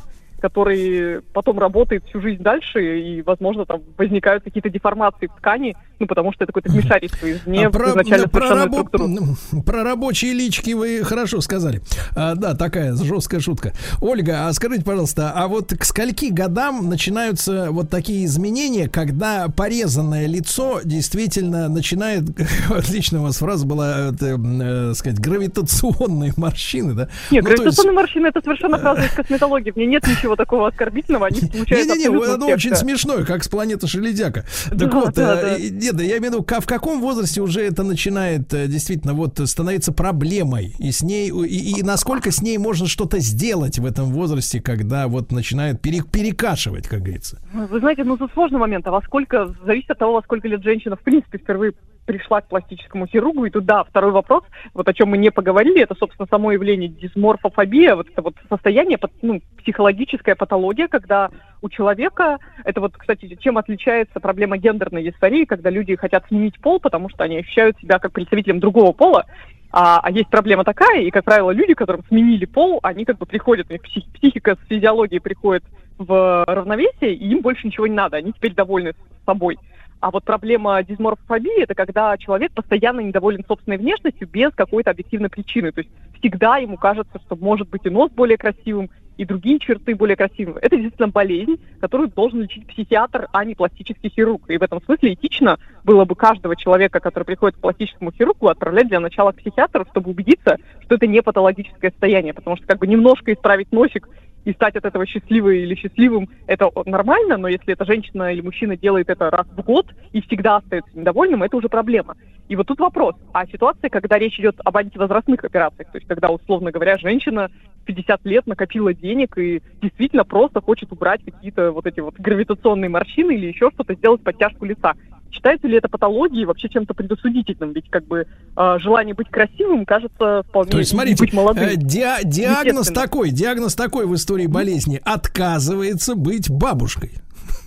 который 0.41 1.21
потом 1.33 1.59
работает 1.59 2.03
всю 2.09 2.19
жизнь 2.21 2.41
дальше, 2.41 2.99
и, 2.99 3.21
возможно, 3.21 3.65
там 3.65 3.81
возникают 3.97 4.43
какие-то 4.43 4.69
деформации 4.69 5.27
в 5.27 5.35
ткани, 5.37 5.75
ну, 5.99 6.07
потому 6.07 6.33
что 6.33 6.43
это 6.43 6.51
какое-то 6.53 6.71
вмешательство 6.71 7.31
извне 7.31 7.65
А 7.67 7.69
в 7.69 7.71
про, 7.73 7.91
изначально 7.91 8.27
про 8.27 8.47
совершенную 8.47 8.83
рабо- 8.83 9.53
м, 9.53 9.63
про 9.63 9.83
рабочие 9.83 10.33
лички 10.33 10.71
вы 10.73 11.03
хорошо 11.03 11.41
сказали. 11.41 11.81
А, 12.15 12.35
да, 12.35 12.55
такая 12.55 12.95
жесткая 12.95 13.39
шутка. 13.39 13.73
Ольга, 14.01 14.47
а 14.47 14.53
скажите, 14.53 14.83
пожалуйста, 14.83 15.31
а 15.35 15.47
вот 15.47 15.73
к 15.73 15.83
скольки 15.85 16.25
годам 16.31 16.89
начинаются 16.89 17.67
вот 17.71 17.89
такие 17.89 18.25
изменения, 18.25 18.89
когда 18.89 19.47
порезанное 19.55 20.25
лицо 20.27 20.79
действительно 20.83 21.69
начинает, 21.69 22.23
отличная 22.69 23.19
у 23.19 23.23
вас 23.23 23.37
фраза 23.37 23.65
была, 23.65 24.09
это, 24.09 24.37
э, 24.39 24.93
сказать, 24.95 25.19
гравитационные 25.19 26.33
морщины, 26.37 26.93
да? 26.93 27.09
Нет, 27.29 27.43
Ну, 27.43 27.47
то 27.47 27.51
есть- 27.51 27.57
гравитационные 27.61 27.93
морщины 27.95 28.27
это 28.27 28.41
совершенно 28.41 28.77
фраза 28.79 29.03
из 29.03 29.11
косметологии. 29.11 29.71
В 29.71 29.75
ней 29.75 29.87
нет 29.87 30.05
ничего 30.07 30.30
такого 30.35 30.67
оскорбительного, 30.67 31.27
они 31.27 31.39
случаются 31.51 31.95
Не-не-не, 31.95 32.33
оно 32.33 32.47
очень 32.47 32.75
смешное, 32.75 33.23
как 33.25 33.43
с 33.43 33.47
планеты 33.47 33.87
Шеледяка. 33.87 34.45
Так 34.69 34.93
вот, 34.93 35.13
да, 35.13 35.57
э, 35.57 35.69
нет, 35.69 35.99
я 35.99 36.17
имею 36.17 36.21
в 36.21 36.25
виду, 36.25 36.45
в 36.45 36.65
каком 36.65 37.01
возрасте 37.01 37.41
уже 37.41 37.61
это 37.61 37.83
начинает 37.83 38.53
э, 38.53 38.67
действительно 38.67 39.13
вот 39.13 39.39
становиться 39.45 39.91
проблемой, 39.91 40.75
и 40.79 40.91
с 40.91 41.01
ней, 41.03 41.29
и, 41.29 41.83
насколько 41.83 42.31
с 42.31 42.41
ней 42.41 42.57
можно 42.57 42.87
что-то 42.87 43.19
сделать 43.19 43.79
в 43.79 43.85
этом 43.85 44.11
возрасте, 44.11 44.61
когда 44.61 45.07
вот 45.07 45.31
начинает 45.31 45.81
пере- 45.81 46.03
перекашивать, 46.03 46.87
как 46.87 47.01
говорится. 47.01 47.39
Вы 47.53 47.79
знаете, 47.79 48.03
ну, 48.03 48.15
это 48.15 48.27
сложный 48.33 48.59
момент. 48.59 48.87
А 48.87 48.91
во 48.91 49.01
сколько, 49.01 49.53
зависит 49.65 49.91
от 49.91 49.99
того, 49.99 50.13
во 50.13 50.21
сколько 50.21 50.47
лет 50.47 50.63
женщина, 50.63 50.95
в 50.95 51.01
принципе, 51.01 51.37
впервые 51.37 51.73
пришла 52.05 52.41
к 52.41 52.47
пластическому 52.47 53.07
хирургу. 53.07 53.45
И 53.45 53.49
тут, 53.49 53.65
да, 53.65 53.83
второй 53.83 54.11
вопрос, 54.11 54.43
вот 54.73 54.87
о 54.87 54.93
чем 54.93 55.09
мы 55.09 55.17
не 55.17 55.31
поговорили, 55.31 55.81
это, 55.81 55.95
собственно, 55.95 56.27
само 56.29 56.51
явление 56.51 56.89
дисморфофобия, 56.89 57.95
вот 57.95 58.09
это 58.09 58.21
вот 58.21 58.35
состояние, 58.49 58.97
ну, 59.21 59.41
психологическая 59.57 60.35
патология, 60.35 60.87
когда 60.87 61.29
у 61.61 61.69
человека, 61.69 62.37
это 62.63 62.81
вот, 62.81 62.97
кстати, 62.97 63.37
чем 63.39 63.57
отличается 63.57 64.19
проблема 64.19 64.57
гендерной 64.57 65.03
дисфории, 65.03 65.45
когда 65.45 65.69
люди 65.69 65.95
хотят 65.95 66.25
сменить 66.27 66.59
пол, 66.59 66.79
потому 66.79 67.09
что 67.09 67.23
они 67.23 67.37
ощущают 67.37 67.77
себя 67.79 67.99
как 67.99 68.11
представителем 68.11 68.59
другого 68.59 68.91
пола, 68.91 69.25
а, 69.71 70.01
а 70.03 70.11
есть 70.11 70.29
проблема 70.29 70.63
такая, 70.65 71.01
и, 71.01 71.11
как 71.11 71.23
правило, 71.23 71.51
люди, 71.51 71.73
которым 71.73 72.03
сменили 72.07 72.45
пол, 72.45 72.79
они 72.83 73.05
как 73.05 73.17
бы 73.17 73.25
приходят, 73.25 73.67
у 73.69 73.73
них 73.73 73.81
псих- 73.83 74.11
психика 74.13 74.55
с 74.55 74.67
физиологией 74.67 75.21
приходит 75.21 75.63
в 75.97 76.43
равновесие, 76.45 77.13
и 77.13 77.29
им 77.29 77.41
больше 77.41 77.67
ничего 77.67 77.87
не 77.87 77.95
надо, 77.95 78.17
они 78.17 78.33
теперь 78.33 78.53
довольны 78.53 78.93
собой. 79.25 79.57
А 80.01 80.09
вот 80.09 80.23
проблема 80.23 80.83
дисморфофобии– 80.83 81.61
это 81.63 81.75
когда 81.75 82.17
человек 82.17 82.51
постоянно 82.53 83.01
недоволен 83.01 83.45
собственной 83.47 83.77
внешностью 83.77 84.27
без 84.27 84.51
какой-то 84.53 84.89
объективной 84.89 85.29
причины. 85.29 85.71
То 85.71 85.81
есть 85.81 85.91
всегда 86.17 86.57
ему 86.57 86.75
кажется, 86.75 87.19
что 87.23 87.35
может 87.35 87.69
быть 87.69 87.85
и 87.85 87.91
нос 87.91 88.11
более 88.11 88.37
красивым, 88.37 88.89
и 89.17 89.25
другие 89.25 89.59
черты 89.59 89.93
более 89.93 90.15
красивыми. 90.15 90.57
Это 90.59 90.75
действительно 90.75 91.09
болезнь, 91.09 91.61
которую 91.79 92.09
должен 92.09 92.41
лечить 92.41 92.65
психиатр, 92.65 93.27
а 93.31 93.45
не 93.45 93.53
пластический 93.53 94.09
хирург. 94.09 94.49
И 94.49 94.57
в 94.57 94.63
этом 94.63 94.81
смысле 94.81 95.13
этично 95.13 95.59
было 95.83 96.03
бы 96.05 96.15
каждого 96.15 96.55
человека, 96.55 96.99
который 96.99 97.25
приходит 97.25 97.57
к 97.57 97.61
пластическому 97.61 98.11
хирургу, 98.11 98.47
отправлять 98.47 98.87
для 98.87 98.99
начала 98.99 99.33
к 99.33 99.35
психиатру, 99.35 99.85
чтобы 99.91 100.09
убедиться, 100.09 100.57
что 100.81 100.95
это 100.95 101.05
не 101.05 101.21
патологическое 101.21 101.91
состояние. 101.91 102.33
Потому 102.33 102.57
что 102.57 102.65
как 102.65 102.79
бы 102.79 102.87
немножко 102.87 103.31
исправить 103.31 103.71
носик 103.71 104.09
и 104.45 104.53
стать 104.53 104.75
от 104.75 104.85
этого 104.85 105.05
счастливой 105.05 105.63
или 105.63 105.75
счастливым, 105.75 106.29
это 106.47 106.69
нормально, 106.85 107.37
но 107.37 107.47
если 107.47 107.73
эта 107.73 107.85
женщина 107.85 108.31
или 108.33 108.41
мужчина 108.41 108.75
делает 108.75 109.09
это 109.09 109.29
раз 109.29 109.47
в 109.47 109.63
год 109.63 109.87
и 110.11 110.21
всегда 110.21 110.57
остается 110.57 110.97
недовольным, 110.97 111.43
это 111.43 111.57
уже 111.57 111.69
проблема. 111.69 112.15
И 112.47 112.55
вот 112.55 112.67
тут 112.67 112.79
вопрос. 112.79 113.15
А 113.33 113.45
ситуация, 113.45 113.89
когда 113.89 114.17
речь 114.17 114.39
идет 114.39 114.55
об 114.65 114.75
антивозрастных 114.75 115.43
операциях, 115.43 115.91
то 115.91 115.97
есть 115.97 116.07
когда, 116.07 116.29
условно 116.29 116.71
говоря, 116.71 116.97
женщина 116.97 117.49
в 117.81 117.85
50 117.85 118.25
лет 118.25 118.47
накопила 118.47 118.93
денег 118.93 119.37
и 119.37 119.61
действительно 119.81 120.25
просто 120.25 120.59
хочет 120.59 120.91
убрать 120.91 121.23
какие-то 121.23 121.71
вот 121.71 121.85
эти 121.85 121.99
вот 121.99 122.15
гравитационные 122.15 122.89
морщины 122.89 123.35
или 123.35 123.47
еще 123.47 123.69
что-то, 123.73 123.93
сделать 123.93 124.21
подтяжку 124.21 124.65
лица. 124.65 124.95
Считается 125.31 125.67
ли 125.67 125.77
это 125.77 125.87
патологией, 125.87 126.45
вообще 126.45 126.67
чем-то 126.69 126.93
предосудительным? 126.93 127.71
Ведь 127.71 127.89
как 127.89 128.05
бы 128.05 128.25
э, 128.57 128.77
желание 128.79 129.15
быть 129.15 129.29
красивым 129.29 129.85
кажется 129.85 130.43
вполне 130.49 130.71
То 130.71 130.79
есть, 130.79 130.91
смотрите, 130.91 131.23
быть 131.23 131.33
молодым. 131.33 131.63
э, 131.63 131.75
диа- 131.75 132.23
диагноз 132.23 132.87
такой, 132.87 133.31
диагноз 133.31 133.75
такой 133.75 134.05
в 134.05 134.13
истории 134.15 134.47
болезни. 134.47 135.01
Отказывается 135.03 136.15
быть 136.15 136.49
бабушкой. 136.49 137.11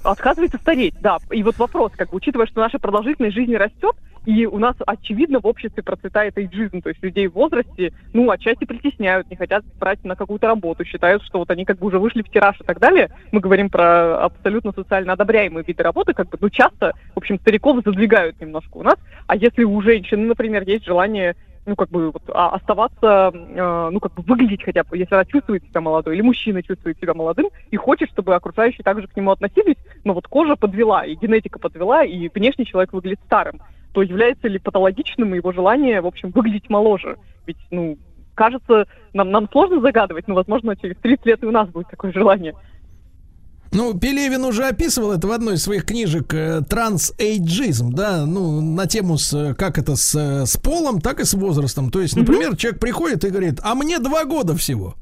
Отказывается 0.03 0.59
стареть, 0.59 0.95
да. 1.01 1.19
И 1.31 1.43
вот 1.43 1.59
вопрос, 1.59 1.93
как 1.97 2.11
бы, 2.11 2.17
учитывая, 2.17 2.47
что 2.47 2.61
наша 2.61 2.79
продолжительность 2.79 3.35
жизни 3.35 3.55
растет, 3.55 3.97
и 4.27 4.47
у 4.47 4.59
нас, 4.59 4.75
очевидно, 4.87 5.41
в 5.41 5.47
обществе 5.47 5.83
процветает 5.83 6.39
эйджизм, 6.39 6.81
то 6.81 6.89
есть 6.89 7.03
людей 7.03 7.27
в 7.27 7.35
возрасте, 7.35 7.93
ну, 8.13 8.31
отчасти 8.31 8.65
притесняют, 8.65 9.29
не 9.31 9.37
хотят 9.37 9.65
брать 9.79 10.03
на 10.05 10.17
какую-то 10.17 10.47
работу, 10.47 10.85
считают, 10.85 11.23
что 11.25 11.39
вот 11.39 11.51
они 11.51 11.65
как 11.65 11.79
бы 11.79 11.87
уже 11.87 11.99
вышли 11.99 12.23
в 12.23 12.31
тираж 12.31 12.59
и 12.61 12.65
так 12.65 12.79
далее. 12.79 13.11
Мы 13.33 13.41
говорим 13.41 13.69
про 13.69 14.25
абсолютно 14.25 14.73
социально 14.73 15.13
одобряемые 15.13 15.65
виды 15.67 15.83
работы, 15.83 16.15
как 16.15 16.31
бы, 16.31 16.39
ну, 16.41 16.49
часто, 16.49 16.95
в 17.15 17.19
общем, 17.19 17.39
стариков 17.39 17.83
задвигают 17.85 18.41
немножко 18.41 18.79
у 18.79 18.83
нас. 18.83 18.97
А 19.27 19.37
если 19.37 19.65
у 19.65 19.81
женщины, 19.83 20.27
например, 20.27 20.63
есть 20.67 20.87
желание 20.87 21.37
ну, 21.67 21.77
как 21.77 21.91
бы, 21.91 22.11
вот, 22.11 22.23
а, 22.29 22.51
оставаться, 22.51 23.33
э, 23.33 23.89
ну, 23.91 24.01
как 24.01 24.15
бы, 24.15 24.23
выглядеть 24.23 24.63
хотя 24.63 24.85
бы, 24.85 24.99
если 24.99 25.15
она 25.15 25.25
чувствует 25.25 25.65
себя 25.65 25.81
молодой, 25.81 26.15
или 26.15 26.23
мужчина 26.23 26.63
чувствует 26.63 26.99
себя 26.99 27.15
молодым, 27.15 27.49
и 27.71 27.77
хочет, 27.77 28.11
чтобы 28.11 28.35
окружающие 28.35 28.85
также 28.85 29.07
к 29.07 29.17
нему 29.17 29.31
относились, 29.31 29.77
но 30.05 30.13
вот 30.13 30.29
кожа 30.29 30.57
подвела, 30.57 31.05
и 31.05 31.15
генетика 31.15 31.59
подвела, 31.59 32.05
и 32.05 32.29
внешний 32.35 32.67
человек 32.67 32.93
выглядит 32.93 33.21
старым, 33.25 33.61
то 33.93 34.03
является 34.03 34.49
ли 34.49 34.59
патологичным 34.59 35.35
его 35.35 35.53
желание, 35.53 36.01
в 36.01 36.07
общем, 36.07 36.31
выглядеть 36.31 36.69
моложе? 36.69 37.17
Ведь, 37.47 37.59
ну, 37.71 37.97
кажется, 38.35 38.87
нам, 39.13 39.31
нам 39.31 39.49
сложно 39.51 39.81
загадывать, 39.81 40.29
но, 40.29 40.35
возможно, 40.35 40.77
через 40.77 40.97
30 40.99 41.27
лет 41.27 41.43
и 41.43 41.47
у 41.47 41.51
нас 41.51 41.69
будет 41.69 41.89
такое 41.89 42.13
желание. 42.13 42.55
Ну, 43.75 43.93
Пелевин 43.93 44.45
уже 44.45 44.69
описывал 44.69 45.13
это 45.13 45.27
в 45.27 45.33
одной 45.33 45.55
из 45.55 45.65
своих 45.65 45.85
книжек 45.85 46.33
э, 46.33 46.63
«Трансэйджизм», 46.69 47.93
да, 47.93 48.25
ну, 48.25 48.61
на 48.61 48.87
тему, 48.87 49.19
с, 49.19 49.33
э, 49.35 49.55
как 49.55 49.79
это 49.79 49.97
с, 49.97 50.15
э, 50.15 50.47
с 50.47 50.57
полом, 50.57 51.01
так 51.01 51.19
и 51.19 51.25
с 51.25 51.35
возрастом. 51.35 51.91
То 51.91 52.01
есть, 52.01 52.15
например, 52.15 52.57
человек 52.57 52.81
приходит 52.81 53.25
и 53.25 53.31
говорит, 53.31 53.59
а 53.65 53.75
мне 53.75 53.99
два 53.99 54.25
года 54.27 54.57
всего. 54.57 54.95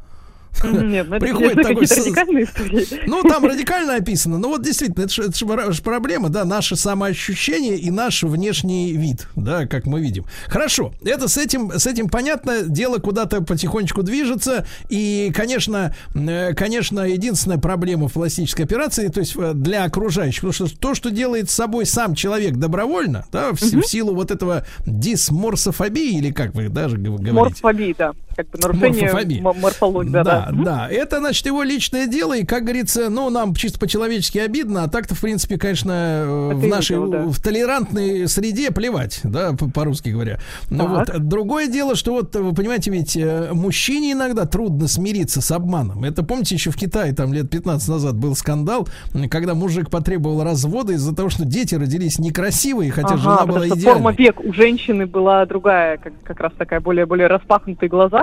Нет, 0.65 1.09
ну 1.09 1.19
Приходит 1.19 1.57
такой 1.57 1.87
радикальные 1.87 2.45
истории. 2.45 2.87
Ну, 3.07 3.23
там 3.23 3.45
радикально 3.45 3.97
описано. 3.97 4.39
Ну, 4.39 4.49
вот 4.49 4.63
действительно, 4.63 5.05
это 5.05 5.73
же, 5.73 5.83
проблема, 5.83 6.29
да, 6.29 6.45
наше 6.45 6.77
самоощущение 6.77 7.77
и 7.77 7.91
наш 7.91 8.23
внешний 8.23 8.93
вид, 8.93 9.29
да, 9.35 9.67
как 9.67 9.87
мы 9.87 10.01
видим. 10.01 10.25
Хорошо, 10.47 10.93
это 11.05 11.29
с 11.29 11.37
этим, 11.37 11.73
с 11.73 11.87
этим 11.87 12.09
понятно, 12.09 12.63
дело 12.63 12.99
куда-то 12.99 13.43
потихонечку 13.43 14.03
движется, 14.03 14.67
и, 14.89 15.33
конечно, 15.35 15.95
э, 16.15 16.55
конечно, 16.55 17.01
единственная 17.01 17.59
проблема 17.59 18.09
в 18.09 18.13
пластической 18.13 18.65
операции, 18.65 19.09
то 19.09 19.21
есть 19.21 19.35
э, 19.37 19.53
для 19.55 19.85
окружающих, 19.85 20.43
потому 20.43 20.53
что 20.69 20.79
то, 20.79 20.95
что 20.95 21.11
делает 21.11 21.51
с 21.51 21.55
собой 21.55 21.87
сам 21.87 22.15
человек 22.15 22.57
добровольно, 22.57 23.27
да, 23.33 23.53
в, 23.53 23.61
си- 23.61 23.77
в 23.77 23.87
силу 23.87 24.15
вот 24.15 24.31
этого 24.31 24.65
дисморсофобии, 24.87 26.19
или 26.19 26.31
как 26.31 26.55
вы 26.55 26.69
даже 26.69 26.99
говорите, 26.99 27.33
Морфобии, 27.33 27.95
да. 27.99 28.13
Как 28.37 28.49
бы 28.49 28.59
нарушение 28.59 29.43
морфологии, 29.43 30.11
да, 30.11 30.25
да. 30.25 30.49
Да, 30.51 30.65
да, 30.65 30.89
это, 30.91 31.19
значит, 31.19 31.45
его 31.47 31.63
личное 31.63 32.07
дело, 32.07 32.37
и, 32.37 32.45
как 32.45 32.63
говорится, 32.65 33.11
ну, 33.11 33.29
нам 33.31 33.55
чисто 33.55 33.79
по-человечески 33.79 34.39
обидно, 34.39 34.85
а 34.85 34.89
так-то, 34.89 35.15
в 35.15 35.21
принципе, 35.21 35.59
конечно, 35.59 35.93
э, 35.93 36.53
в 36.55 36.59
Это 36.59 36.67
нашей, 36.69 36.97
видео, 36.97 37.09
да. 37.09 37.23
в 37.27 37.41
толерантной 37.41 38.29
среде 38.29 38.71
плевать, 38.71 39.21
да, 39.25 39.53
по- 39.53 39.69
по-русски 39.71 40.11
говоря. 40.11 40.39
Ну, 40.71 40.87
вот. 40.89 41.09
Другое 41.29 41.67
дело, 41.69 41.95
что 41.95 42.13
вот, 42.13 42.35
вы 42.35 42.53
понимаете, 42.55 42.91
ведь 42.91 43.17
э, 43.17 43.51
мужчине 43.53 44.13
иногда 44.13 44.45
трудно 44.47 44.89
смириться 44.89 45.41
с 45.41 45.51
обманом. 45.51 46.05
Это, 46.05 46.23
помните, 46.23 46.55
еще 46.55 46.71
в 46.71 46.77
Китае, 46.77 47.13
там, 47.13 47.33
лет 47.33 47.51
15 47.51 47.89
назад 47.89 48.17
был 48.17 48.35
скандал, 48.35 48.89
когда 49.31 49.55
мужик 49.55 49.91
потребовал 49.91 50.43
развода 50.43 50.93
из-за 50.95 51.15
того, 51.15 51.29
что 51.29 51.45
дети 51.45 51.75
родились 51.75 52.19
некрасивые, 52.19 52.91
хотя 52.91 53.09
Ага, 53.15 53.19
жена 53.19 53.47
была 53.47 53.67
идеальной. 53.67 53.83
форма 53.85 54.13
век 54.13 54.41
у 54.41 54.53
женщины 54.53 55.07
была 55.07 55.45
другая, 55.47 55.99
как, 55.99 56.13
как 56.23 56.41
раз 56.41 56.53
такая 56.57 56.81
более, 56.81 57.07
более 57.07 57.27
распахнутые 57.27 57.89
глаза. 57.89 58.22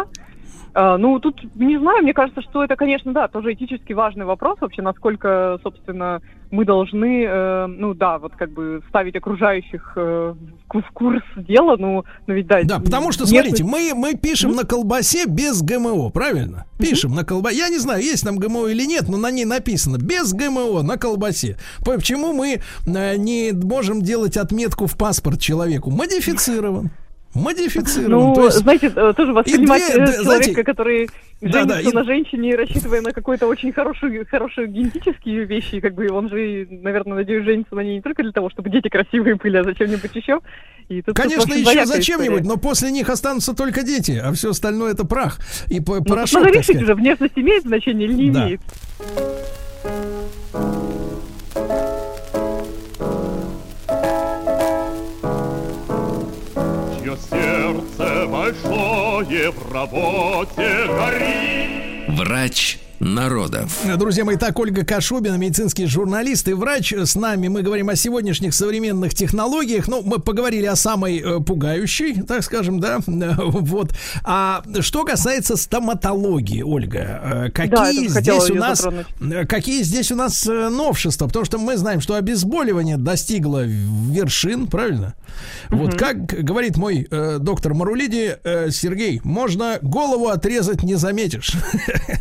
А, 0.74 0.98
ну, 0.98 1.20
тут 1.20 1.42
не 1.56 1.78
знаю, 1.78 2.04
мне 2.04 2.14
кажется, 2.14 2.42
что 2.42 2.64
это, 2.64 2.76
конечно, 2.76 3.12
да, 3.14 3.28
тоже 3.28 3.54
этически 3.54 3.94
важный 3.94 4.26
вопрос 4.26 4.60
вообще, 4.62 4.82
насколько, 4.82 5.60
собственно, 5.64 6.22
мы 6.52 6.66
должны, 6.66 7.24
э, 7.26 7.68
ну 7.68 7.94
да, 7.94 8.18
вот 8.18 8.34
как 8.36 8.52
бы 8.52 8.82
ставить 8.90 9.16
окружающих 9.16 9.94
э, 9.96 10.34
в 10.68 10.92
курс 10.94 11.24
дела, 11.36 11.76
ну, 11.78 12.04
ну 12.28 12.34
ведь 12.34 12.48
да. 12.48 12.62
Да, 12.64 12.80
потому 12.80 13.12
что, 13.12 13.26
смотрите, 13.26 13.64
мы, 13.64 13.94
мы 13.96 14.16
пишем 14.16 14.52
на 14.52 14.64
колбасе 14.64 15.26
без 15.26 15.62
ГМО, 15.62 16.10
правильно? 16.10 16.66
Пишем 16.80 17.14
на 17.14 17.24
колбасе. 17.24 17.58
Я 17.58 17.70
не 17.70 17.78
знаю, 17.78 18.02
есть 18.02 18.24
там 18.24 18.38
ГМО 18.38 18.68
или 18.68 18.86
нет, 18.86 19.10
но 19.10 19.18
на 19.18 19.32
ней 19.32 19.46
написано 19.46 19.98
без 19.98 20.34
ГМО 20.34 20.82
на 20.84 20.98
колбасе. 20.98 21.58
Почему 21.84 22.34
мы 22.34 22.62
э, 22.86 23.18
не 23.18 23.52
можем 23.54 24.02
делать 24.02 24.38
отметку 24.38 24.88
в 24.88 24.98
паспорт 24.98 25.40
человеку? 25.40 25.92
Модифицирован. 25.92 26.92
Модифицирован. 27.36 28.10
Ну, 28.12 28.34
То 28.36 28.46
есть- 28.46 28.58
знаете, 28.58 28.92
э, 28.96 29.14
тоже 29.16 29.34
воспринимать 29.34 29.84
две- 29.86 29.96
э, 30.02 30.06
да, 30.06 30.12
человека, 30.14 30.24
знаете, 30.24 30.64
который 30.64 31.10
да, 31.42 31.64
да, 31.66 31.76
женится 31.76 31.90
и- 31.92 31.94
на 31.94 32.04
женщине, 32.04 32.56
рассчитывая 32.56 33.02
на 33.02 33.12
какой-то 33.12 33.46
очень 33.48 33.72
хороший, 33.72 34.26
хорошие 34.26 34.68
генетические 34.68 35.46
вещи, 35.46 35.80
как 35.80 35.94
бы 35.94 36.10
он 36.10 36.30
же, 36.30 36.68
наверное, 36.70 37.18
надеюсь, 37.18 37.46
женится 37.46 37.76
на 37.76 37.82
ней 37.82 37.96
не 37.98 38.02
только 38.02 38.24
для 38.24 38.32
того, 38.32 38.50
чтобы 38.50 38.70
дети 38.72 38.88
красивые 38.90 39.36
были, 39.36 39.58
а 39.58 39.64
зачем-нибудь 39.64 40.10
еще. 40.16 40.40
И 40.90 41.04
тут, 41.04 41.16
Конечно, 41.16 41.44
тут, 41.44 41.56
еще 41.56 41.86
зачем-нибудь, 41.86 42.46
но 42.46 42.58
после 42.58 42.90
них 42.92 43.10
останутся 43.10 43.56
только 43.56 43.84
дети, 43.84 44.20
а 44.24 44.34
все 44.34 44.50
остальное 44.50 44.94
это 44.94 45.06
прах 45.06 45.38
и 45.68 45.80
Ну, 45.80 46.04
порошок, 46.04 46.42
надо 46.42 46.54
так 46.54 46.64
решить 46.68 46.82
уже, 46.82 46.96
внешность 46.96 47.34
имеет 47.38 47.62
значение 47.62 48.08
или 48.08 48.14
не 48.16 48.32
Да. 48.32 48.46
имеет. 48.48 48.62
Большое 58.28 59.52
в 59.52 59.72
работе 59.72 60.86
горит. 60.88 62.08
Врач 62.10 62.79
народов. 63.00 63.72
Друзья 63.98 64.26
мои, 64.26 64.36
так, 64.36 64.58
Ольга 64.60 64.84
Кашубина, 64.84 65.36
медицинский 65.36 65.86
журналист 65.86 66.48
и 66.48 66.54
врач 66.54 66.94
с 66.94 67.16
нами. 67.16 67.48
Мы 67.48 67.62
говорим 67.62 67.90
о 67.90 67.96
сегодняшних 67.96 68.54
современных 68.54 69.14
технологиях. 69.14 69.88
Ну, 69.88 70.02
мы 70.04 70.20
поговорили 70.20 70.66
о 70.66 70.76
самой 70.76 71.20
э, 71.20 71.40
пугающей, 71.40 72.22
так 72.24 72.44
скажем, 72.44 72.80
да, 72.80 73.00
вот. 73.06 73.94
А 74.24 74.64
что 74.82 75.04
касается 75.06 75.56
стоматологии, 75.56 76.62
Ольга, 76.62 77.22
э, 77.24 77.46
Да, 77.46 77.52
какие 77.52 78.08
хотела 78.10 78.40
здесь 78.42 78.52
у 78.52 78.60
нас, 78.60 78.80
затронуть. 78.80 79.08
э, 79.22 79.46
какие 79.46 79.84
здесь 79.84 80.12
у 80.12 80.16
нас 80.16 80.46
э, 80.48 80.70
новшества? 80.70 81.28
Потому 81.28 81.46
что 81.46 81.58
мы 81.58 81.78
знаем, 81.78 82.02
что 82.02 82.16
обезболивание 82.16 82.98
достигло 82.98 83.64
вершин, 83.66 84.68
правильно? 84.68 85.16
Вот 85.70 85.96
как 85.96 86.26
говорит 86.26 86.76
мой 86.78 87.08
э, 87.10 87.38
доктор 87.40 87.74
Марулиди, 87.74 88.38
э, 88.44 88.72
Сергей, 88.72 89.22
можно 89.24 89.80
голову 89.82 90.28
отрезать, 90.28 90.84
не 90.84 90.96
заметишь. 90.96 91.54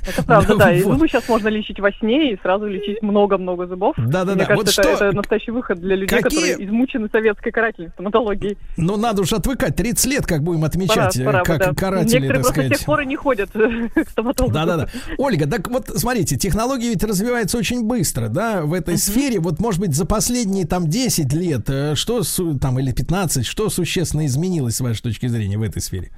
Это 0.06 0.22
правда, 0.22 0.54
да. 0.58 0.67
И 0.72 0.82
Вот. 0.82 0.94
зубы 0.94 1.08
сейчас 1.08 1.28
можно 1.28 1.48
лечить 1.48 1.80
во 1.80 1.90
сне 1.92 2.32
и 2.32 2.38
сразу 2.40 2.66
лечить 2.66 3.02
много-много 3.02 3.66
зубов. 3.66 3.94
Да-да-да. 3.96 4.34
Мне 4.34 4.46
кажется, 4.46 4.56
Вот 4.56 4.68
это, 4.86 4.96
что- 4.96 5.04
это 5.06 5.16
настоящий 5.16 5.50
выход 5.50 5.80
для 5.80 5.96
людей, 5.96 6.08
Какие- 6.20 6.40
которые 6.40 6.66
измучены 6.66 7.08
советской 7.10 7.50
карательной 7.50 7.90
стоматологией. 7.90 8.56
Ну, 8.76 8.96
надо 8.96 9.22
уж 9.22 9.32
отвыкать. 9.32 9.76
30 9.76 10.06
лет, 10.06 10.26
как 10.26 10.42
будем 10.42 10.64
отмечать, 10.64 11.16
э, 11.16 11.24
как 11.44 11.58
да. 11.58 11.74
каратели, 11.74 12.14
Некоторые 12.20 12.28
так 12.28 12.34
просто 12.42 12.52
сказать. 12.52 12.78
тех 12.78 12.86
пор 12.86 13.00
и 13.00 13.06
не 13.06 13.16
ходят 13.16 13.50
к 13.50 14.10
стоматологу. 14.10 14.54
Да-да-да. 14.54 14.88
Ольга, 15.18 15.46
так 15.48 15.68
вот, 15.68 15.88
смотрите, 15.96 16.36
технология 16.36 16.88
ведь 16.90 17.04
развивается 17.04 17.58
очень 17.58 17.84
быстро, 17.84 18.28
да, 18.28 18.62
в 18.62 18.72
этой 18.72 18.96
сфере. 18.96 19.38
Вот, 19.40 19.60
может 19.60 19.80
быть, 19.80 19.94
за 19.94 20.04
последние 20.06 20.66
там 20.66 20.88
10 20.88 21.32
лет, 21.32 21.68
э, 21.68 21.94
что 21.94 22.22
там, 22.60 22.78
или 22.78 22.92
15, 22.92 23.46
что 23.46 23.68
существенно 23.70 24.26
изменилось 24.26 24.76
с 24.76 24.80
вашей 24.80 25.02
точки 25.02 25.26
зрения 25.26 25.58
в 25.58 25.62
этой 25.62 25.80
сфере? 25.82 26.10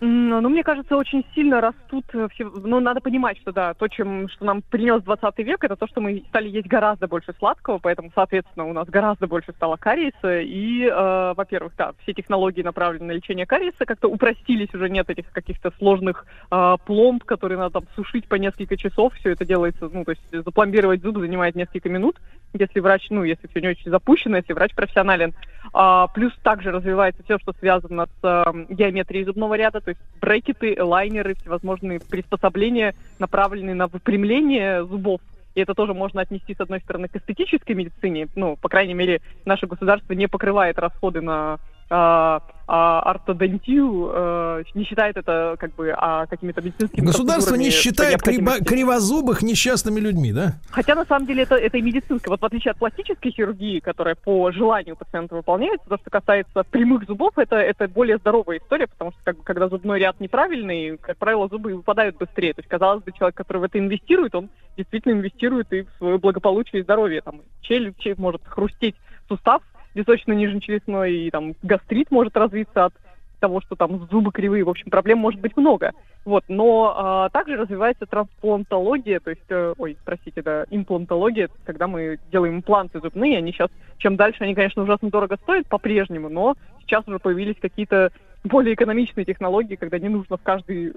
Ну, 0.00 0.48
мне 0.48 0.62
кажется, 0.62 0.96
очень 0.96 1.24
сильно 1.34 1.60
растут 1.60 2.04
э. 2.12 2.28
Ну, 2.38 2.80
надо 2.80 3.00
понимать, 3.00 3.38
что 3.38 3.52
да, 3.52 3.72
то, 3.72 3.88
чем, 3.88 4.28
что 4.28 4.44
нам 4.44 4.60
принес 4.60 5.02
20 5.02 5.38
век, 5.38 5.64
это 5.64 5.76
то, 5.76 5.86
что 5.86 6.02
мы 6.02 6.22
стали 6.28 6.48
есть 6.48 6.68
гораздо 6.68 7.08
больше 7.08 7.32
сладкого, 7.38 7.78
поэтому, 7.78 8.10
соответственно, 8.14 8.66
у 8.66 8.74
нас 8.74 8.88
гораздо 8.88 9.26
больше 9.26 9.52
стало 9.52 9.76
кариеса. 9.76 10.40
И, 10.40 10.84
э, 10.84 11.34
во-первых, 11.34 11.74
да, 11.76 11.92
все 12.02 12.12
технологии, 12.12 12.62
направленные 12.62 13.06
на 13.06 13.12
лечение 13.12 13.46
кариеса, 13.46 13.86
как-то 13.86 14.08
упростились, 14.08 14.74
уже 14.74 14.90
нет 14.90 15.08
этих 15.08 15.30
каких-то 15.30 15.72
сложных 15.78 16.26
э, 16.50 16.74
пломб, 16.84 17.24
которые 17.24 17.58
надо 17.58 17.80
там 17.80 17.84
сушить 17.94 18.28
по 18.28 18.34
несколько 18.34 18.76
часов. 18.76 19.14
Все 19.14 19.30
это 19.30 19.46
делается, 19.46 19.88
ну, 19.90 20.04
то 20.04 20.10
есть 20.10 20.44
запломбировать 20.44 21.00
зубы 21.00 21.20
занимает 21.20 21.54
несколько 21.54 21.88
минут, 21.88 22.16
если 22.52 22.80
врач, 22.80 23.06
ну, 23.08 23.24
если 23.24 23.46
все 23.46 23.60
не 23.60 23.68
очень 23.68 23.90
запущено, 23.90 24.36
если 24.36 24.52
врач 24.52 24.74
профессионален. 24.74 25.34
А, 25.78 26.06
плюс 26.06 26.32
также 26.42 26.70
развивается 26.70 27.22
все, 27.22 27.38
что 27.38 27.52
связано 27.52 28.06
с 28.06 28.18
э, 28.22 28.64
геометрией 28.70 29.26
зубного 29.26 29.58
ряда, 29.58 29.82
то 29.82 29.90
есть 29.90 30.00
брекеты, 30.22 30.74
лайнеры, 30.82 31.34
всевозможные 31.34 32.00
приспособления, 32.00 32.94
направленные 33.18 33.74
на 33.74 33.86
выпрямление 33.86 34.86
зубов. 34.86 35.20
И 35.54 35.60
это 35.60 35.74
тоже 35.74 35.92
можно 35.92 36.22
отнести, 36.22 36.54
с 36.54 36.60
одной 36.60 36.80
стороны, 36.80 37.08
к 37.08 37.16
эстетической 37.16 37.72
медицине. 37.72 38.28
Ну, 38.36 38.56
по 38.56 38.70
крайней 38.70 38.94
мере, 38.94 39.20
наше 39.44 39.66
государство 39.66 40.14
не 40.14 40.28
покрывает 40.28 40.78
расходы 40.78 41.20
на 41.20 41.58
а, 41.90 42.40
а, 42.68 43.00
ортодонтию, 43.00 44.10
э, 44.12 44.64
не 44.74 44.84
считает 44.84 45.16
это 45.16 45.56
как 45.58 45.74
бы 45.76 45.94
а, 45.96 46.26
какими-то 46.26 46.60
медицинскими 46.62 47.06
Государство 47.06 47.54
не 47.54 47.66
по 47.66 47.70
считает 47.70 48.20
криво- 48.22 48.64
кривозубых 48.64 49.42
несчастными 49.42 50.00
людьми, 50.00 50.32
да? 50.32 50.54
Хотя 50.70 50.96
на 50.96 51.04
самом 51.04 51.26
деле 51.26 51.44
это, 51.44 51.54
это 51.54 51.78
и 51.78 51.82
медицинское. 51.82 52.28
Вот 52.28 52.40
в 52.40 52.44
отличие 52.44 52.72
от 52.72 52.78
пластической 52.78 53.30
хирургии, 53.30 53.78
которая 53.78 54.16
по 54.16 54.50
желанию 54.50 54.96
пациента 54.96 55.36
выполняется, 55.36 55.88
то, 55.88 55.96
что 55.96 56.10
касается 56.10 56.64
прямых 56.64 57.06
зубов, 57.06 57.38
это, 57.38 57.56
это 57.56 57.86
более 57.86 58.18
здоровая 58.18 58.58
история, 58.58 58.88
потому 58.88 59.12
что 59.12 59.20
как 59.22 59.36
бы, 59.36 59.44
когда 59.44 59.68
зубной 59.68 60.00
ряд 60.00 60.18
неправильный, 60.18 60.98
как 60.98 61.18
правило, 61.18 61.48
зубы 61.48 61.76
выпадают 61.76 62.16
быстрее. 62.16 62.52
То 62.52 62.60
есть, 62.60 62.68
казалось 62.68 63.04
бы, 63.04 63.12
человек, 63.12 63.36
который 63.36 63.58
в 63.58 63.64
это 63.64 63.78
инвестирует, 63.78 64.34
он 64.34 64.50
действительно 64.76 65.12
инвестирует 65.12 65.72
и 65.72 65.82
в 65.82 65.88
свое 65.98 66.18
благополучие 66.18 66.80
и 66.80 66.84
здоровье. 66.84 67.20
Там 67.20 67.42
челюсть, 67.60 68.00
челюсть 68.00 68.20
может 68.20 68.42
хрустеть 68.44 68.96
сустав 69.28 69.62
височно-нижнечелюстной, 69.96 71.12
и 71.14 71.30
там 71.30 71.54
гастрит 71.62 72.10
может 72.10 72.36
развиться 72.36 72.86
от 72.86 72.94
того, 73.40 73.60
что 73.60 73.76
там 73.76 74.08
зубы 74.10 74.30
кривые, 74.32 74.64
в 74.64 74.68
общем, 74.68 74.90
проблем 74.90 75.18
может 75.18 75.40
быть 75.40 75.56
много. 75.56 75.92
Вот, 76.24 76.44
но 76.48 76.94
а, 76.96 77.28
также 77.28 77.56
развивается 77.56 78.06
трансплантология, 78.06 79.20
то 79.20 79.30
есть, 79.30 79.44
э, 79.48 79.74
ой, 79.78 79.96
простите, 80.04 80.42
да, 80.42 80.64
имплантология, 80.70 81.48
когда 81.64 81.86
мы 81.86 82.18
делаем 82.32 82.56
импланты 82.56 83.00
зубные, 83.00 83.38
они 83.38 83.52
сейчас, 83.52 83.70
чем 83.98 84.16
дальше, 84.16 84.42
они, 84.42 84.54
конечно, 84.54 84.82
ужасно 84.82 85.10
дорого 85.10 85.36
стоят 85.42 85.68
по-прежнему, 85.68 86.28
но 86.28 86.56
сейчас 86.80 87.06
уже 87.06 87.18
появились 87.18 87.56
какие-то 87.60 88.10
более 88.42 88.74
экономичные 88.74 89.24
технологии, 89.24 89.76
когда 89.76 89.98
не 89.98 90.08
нужно 90.08 90.36
в 90.36 90.42
каждый 90.42 90.92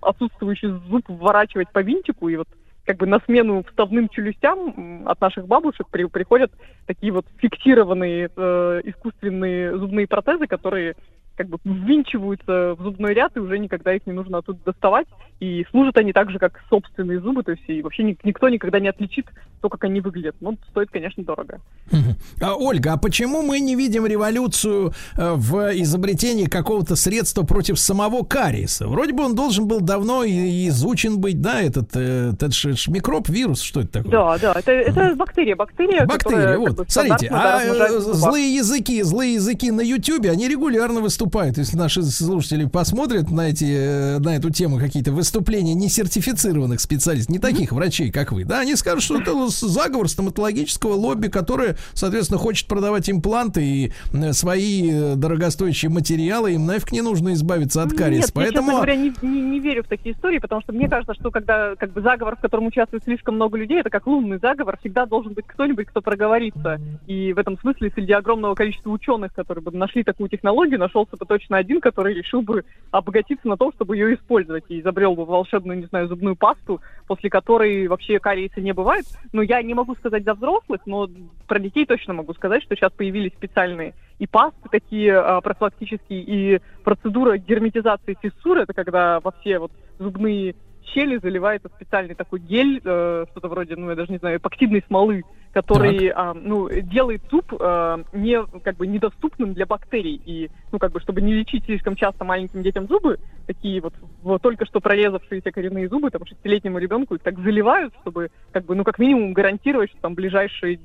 отсутствующий 0.00 0.68
зуб 0.88 1.04
вворачивать 1.08 1.68
по 1.70 1.80
винтику, 1.80 2.28
и 2.28 2.36
вот 2.36 2.48
как 2.84 2.98
бы 2.98 3.06
на 3.06 3.18
смену 3.20 3.64
вставным 3.64 4.08
челюстям 4.08 5.04
от 5.06 5.20
наших 5.20 5.46
бабушек 5.46 5.88
при- 5.90 6.04
приходят 6.04 6.52
такие 6.86 7.12
вот 7.12 7.26
фиксированные 7.38 8.30
э, 8.34 8.80
искусственные 8.84 9.76
зубные 9.78 10.06
протезы, 10.06 10.46
которые 10.46 10.94
как 11.36 11.48
бы 11.48 11.58
ввинчиваются 11.64 12.74
в 12.78 12.82
зубной 12.82 13.14
ряд, 13.14 13.36
и 13.36 13.40
уже 13.40 13.58
никогда 13.58 13.94
их 13.94 14.06
не 14.06 14.12
нужно 14.12 14.38
оттуда 14.38 14.58
доставать. 14.64 15.06
И 15.40 15.66
служат 15.70 15.96
они 15.96 16.12
так 16.12 16.30
же, 16.30 16.38
как 16.38 16.60
собственные 16.70 17.20
зубы, 17.20 17.42
то 17.42 17.50
есть 17.50 17.64
и 17.66 17.82
вообще 17.82 18.04
ни- 18.04 18.16
никто 18.22 18.48
никогда 18.48 18.78
не 18.78 18.88
отличит 18.88 19.26
то, 19.60 19.68
как 19.68 19.82
они 19.84 20.00
выглядят. 20.00 20.36
Но 20.40 20.54
стоит, 20.70 20.90
конечно, 20.90 21.24
дорого. 21.24 21.60
А, 22.40 22.54
Ольга, 22.54 22.92
а 22.92 22.96
почему 22.98 23.42
мы 23.42 23.58
не 23.60 23.74
видим 23.74 24.06
революцию 24.06 24.92
э, 25.16 25.32
в 25.34 25.72
изобретении 25.80 26.44
какого-то 26.44 26.94
средства 26.96 27.42
против 27.42 27.78
самого 27.80 28.22
кариеса? 28.24 28.86
Вроде 28.86 29.12
бы 29.12 29.24
он 29.24 29.34
должен 29.34 29.66
был 29.66 29.80
давно 29.80 30.22
и- 30.22 30.68
изучен 30.68 31.18
быть, 31.18 31.40
да, 31.40 31.60
этот, 31.60 31.90
э, 31.96 32.30
этот 32.32 32.54
микроб, 32.88 33.28
вирус, 33.28 33.60
что 33.60 33.80
это 33.80 33.92
такое? 34.04 34.12
Да, 34.12 34.38
да, 34.38 34.52
это, 34.58 34.70
это 34.70 35.14
бактерия, 35.16 35.56
бактерия, 35.56 36.06
Бактерия, 36.06 36.18
которая, 36.38 36.58
как 36.58 36.58
вот. 36.60 36.76
бы, 36.78 36.84
Смотрите, 36.88 37.28
а 37.32 37.60
э, 37.62 37.98
злые 37.98 38.54
языки, 38.54 39.02
злые 39.02 39.34
языки 39.34 39.70
на 39.72 39.80
Ютьюбе, 39.80 40.30
они 40.30 40.48
регулярно 40.48 41.00
выступают. 41.00 41.23
Если 41.56 41.76
наши 41.76 42.02
слушатели 42.02 42.64
посмотрят 42.66 43.30
на 43.30 43.48
эти, 43.48 43.64
э, 43.64 44.18
на 44.18 44.36
эту 44.36 44.50
тему 44.50 44.78
какие-то 44.78 45.12
выступления 45.12 45.74
несертифицированных 45.74 46.80
специалистов, 46.80 47.30
не 47.32 47.38
таких 47.38 47.72
врачей, 47.72 48.10
как 48.10 48.32
вы, 48.32 48.44
да, 48.44 48.60
они 48.60 48.76
скажут, 48.76 49.02
что 49.02 49.20
это 49.20 49.48
заговор 49.48 50.08
стоматологического 50.08 50.94
лобби, 50.94 51.28
которое, 51.28 51.76
соответственно, 51.92 52.38
хочет 52.38 52.68
продавать 52.68 53.10
импланты 53.10 53.64
и 53.64 53.92
э, 54.12 54.32
свои 54.32 54.90
э, 54.90 55.14
дорогостоящие 55.16 55.90
материалы, 55.90 56.54
им 56.54 56.66
нафиг 56.66 56.92
не 56.92 57.00
нужно 57.00 57.32
избавиться 57.34 57.82
от 57.82 57.92
кариеса. 57.92 58.26
Нет, 58.26 58.34
Поэтому... 58.34 58.54
я, 58.54 58.60
честно 58.60 58.74
говоря, 58.74 58.96
не, 58.96 59.12
не- 59.22 59.42
не 59.42 59.60
верю 59.60 59.84
в 59.84 59.88
такие 59.88 60.14
истории, 60.14 60.38
потому 60.38 60.60
что 60.62 60.72
мне 60.72 60.88
кажется, 60.88 61.14
что 61.14 61.30
когда 61.30 61.74
как 61.76 61.92
бы 61.92 62.00
заговор, 62.00 62.36
в 62.36 62.40
котором 62.40 62.66
участвует 62.66 63.04
слишком 63.04 63.36
много 63.36 63.58
людей, 63.58 63.80
это 63.80 63.90
как 63.90 64.06
лунный 64.06 64.38
заговор, 64.38 64.78
всегда 64.78 65.06
должен 65.06 65.32
быть 65.32 65.46
кто-нибудь, 65.46 65.86
кто 65.86 66.00
проговорится. 66.00 66.80
И 67.06 67.32
в 67.32 67.38
этом 67.38 67.58
смысле 67.58 67.90
среди 67.94 68.12
огромного 68.12 68.54
количества 68.54 68.90
ученых, 68.90 69.32
которые 69.32 69.62
бы 69.62 69.70
нашли 69.76 70.04
такую 70.04 70.28
технологию, 70.28 70.78
нашелся 70.78 71.13
бы 71.16 71.26
точно 71.26 71.56
один, 71.56 71.80
который 71.80 72.14
решил 72.14 72.42
бы 72.42 72.64
обогатиться 72.90 73.48
на 73.48 73.56
том, 73.56 73.72
чтобы 73.72 73.96
ее 73.96 74.14
использовать, 74.14 74.64
и 74.68 74.80
изобрел 74.80 75.14
бы 75.14 75.24
волшебную, 75.24 75.78
не 75.78 75.86
знаю, 75.86 76.08
зубную 76.08 76.36
пасту, 76.36 76.80
после 77.06 77.30
которой 77.30 77.86
вообще 77.88 78.18
кариеса 78.18 78.60
не 78.60 78.72
бывает. 78.72 79.04
Но 79.32 79.42
я 79.42 79.62
не 79.62 79.74
могу 79.74 79.94
сказать 79.96 80.24
за 80.24 80.34
взрослых, 80.34 80.80
но 80.86 81.08
про 81.46 81.58
детей 81.58 81.86
точно 81.86 82.14
могу 82.14 82.34
сказать, 82.34 82.62
что 82.62 82.76
сейчас 82.76 82.92
появились 82.92 83.32
специальные 83.32 83.94
и 84.18 84.26
пасты 84.26 84.68
такие 84.70 85.16
а, 85.16 85.40
профилактические, 85.40 86.22
и 86.22 86.60
процедура 86.84 87.36
герметизации 87.36 88.16
фиссуры, 88.22 88.62
это 88.62 88.72
когда 88.72 89.20
во 89.20 89.32
все 89.32 89.58
вот 89.58 89.72
зубные 89.98 90.54
щели 90.92 91.18
заливается 91.18 91.68
специальный 91.68 92.14
такой 92.14 92.40
гель, 92.40 92.80
э, 92.84 93.26
что-то 93.30 93.48
вроде, 93.48 93.76
ну, 93.76 93.90
я 93.90 93.96
даже 93.96 94.12
не 94.12 94.18
знаю, 94.18 94.38
эпоксидной 94.38 94.84
смолы, 94.86 95.22
который, 95.52 96.08
а, 96.08 96.34
ну, 96.34 96.68
делает 96.68 97.22
зуб 97.30 97.54
а, 97.60 98.02
не, 98.12 98.42
как 98.60 98.76
бы, 98.76 98.86
недоступным 98.86 99.54
для 99.54 99.66
бактерий. 99.66 100.20
И, 100.24 100.50
ну, 100.72 100.78
как 100.78 100.90
бы, 100.92 101.00
чтобы 101.00 101.22
не 101.22 101.32
лечить 101.32 101.64
слишком 101.64 101.94
часто 101.94 102.24
маленьким 102.24 102.62
детям 102.62 102.88
зубы, 102.88 103.18
такие 103.46 103.80
вот, 103.80 103.94
вот 104.22 104.42
только 104.42 104.66
что 104.66 104.80
прорезавшиеся 104.80 105.52
коренные 105.52 105.88
зубы, 105.88 106.10
там, 106.10 106.26
шестилетнему 106.26 106.78
ребенку 106.78 107.14
их 107.14 107.22
так 107.22 107.38
заливают, 107.38 107.94
чтобы, 108.00 108.30
как 108.50 108.64
бы, 108.64 108.74
ну, 108.74 108.82
как 108.82 108.98
минимум 108.98 109.32
гарантировать, 109.32 109.90
что 109.90 110.00
там 110.00 110.14
ближайшие 110.14 110.80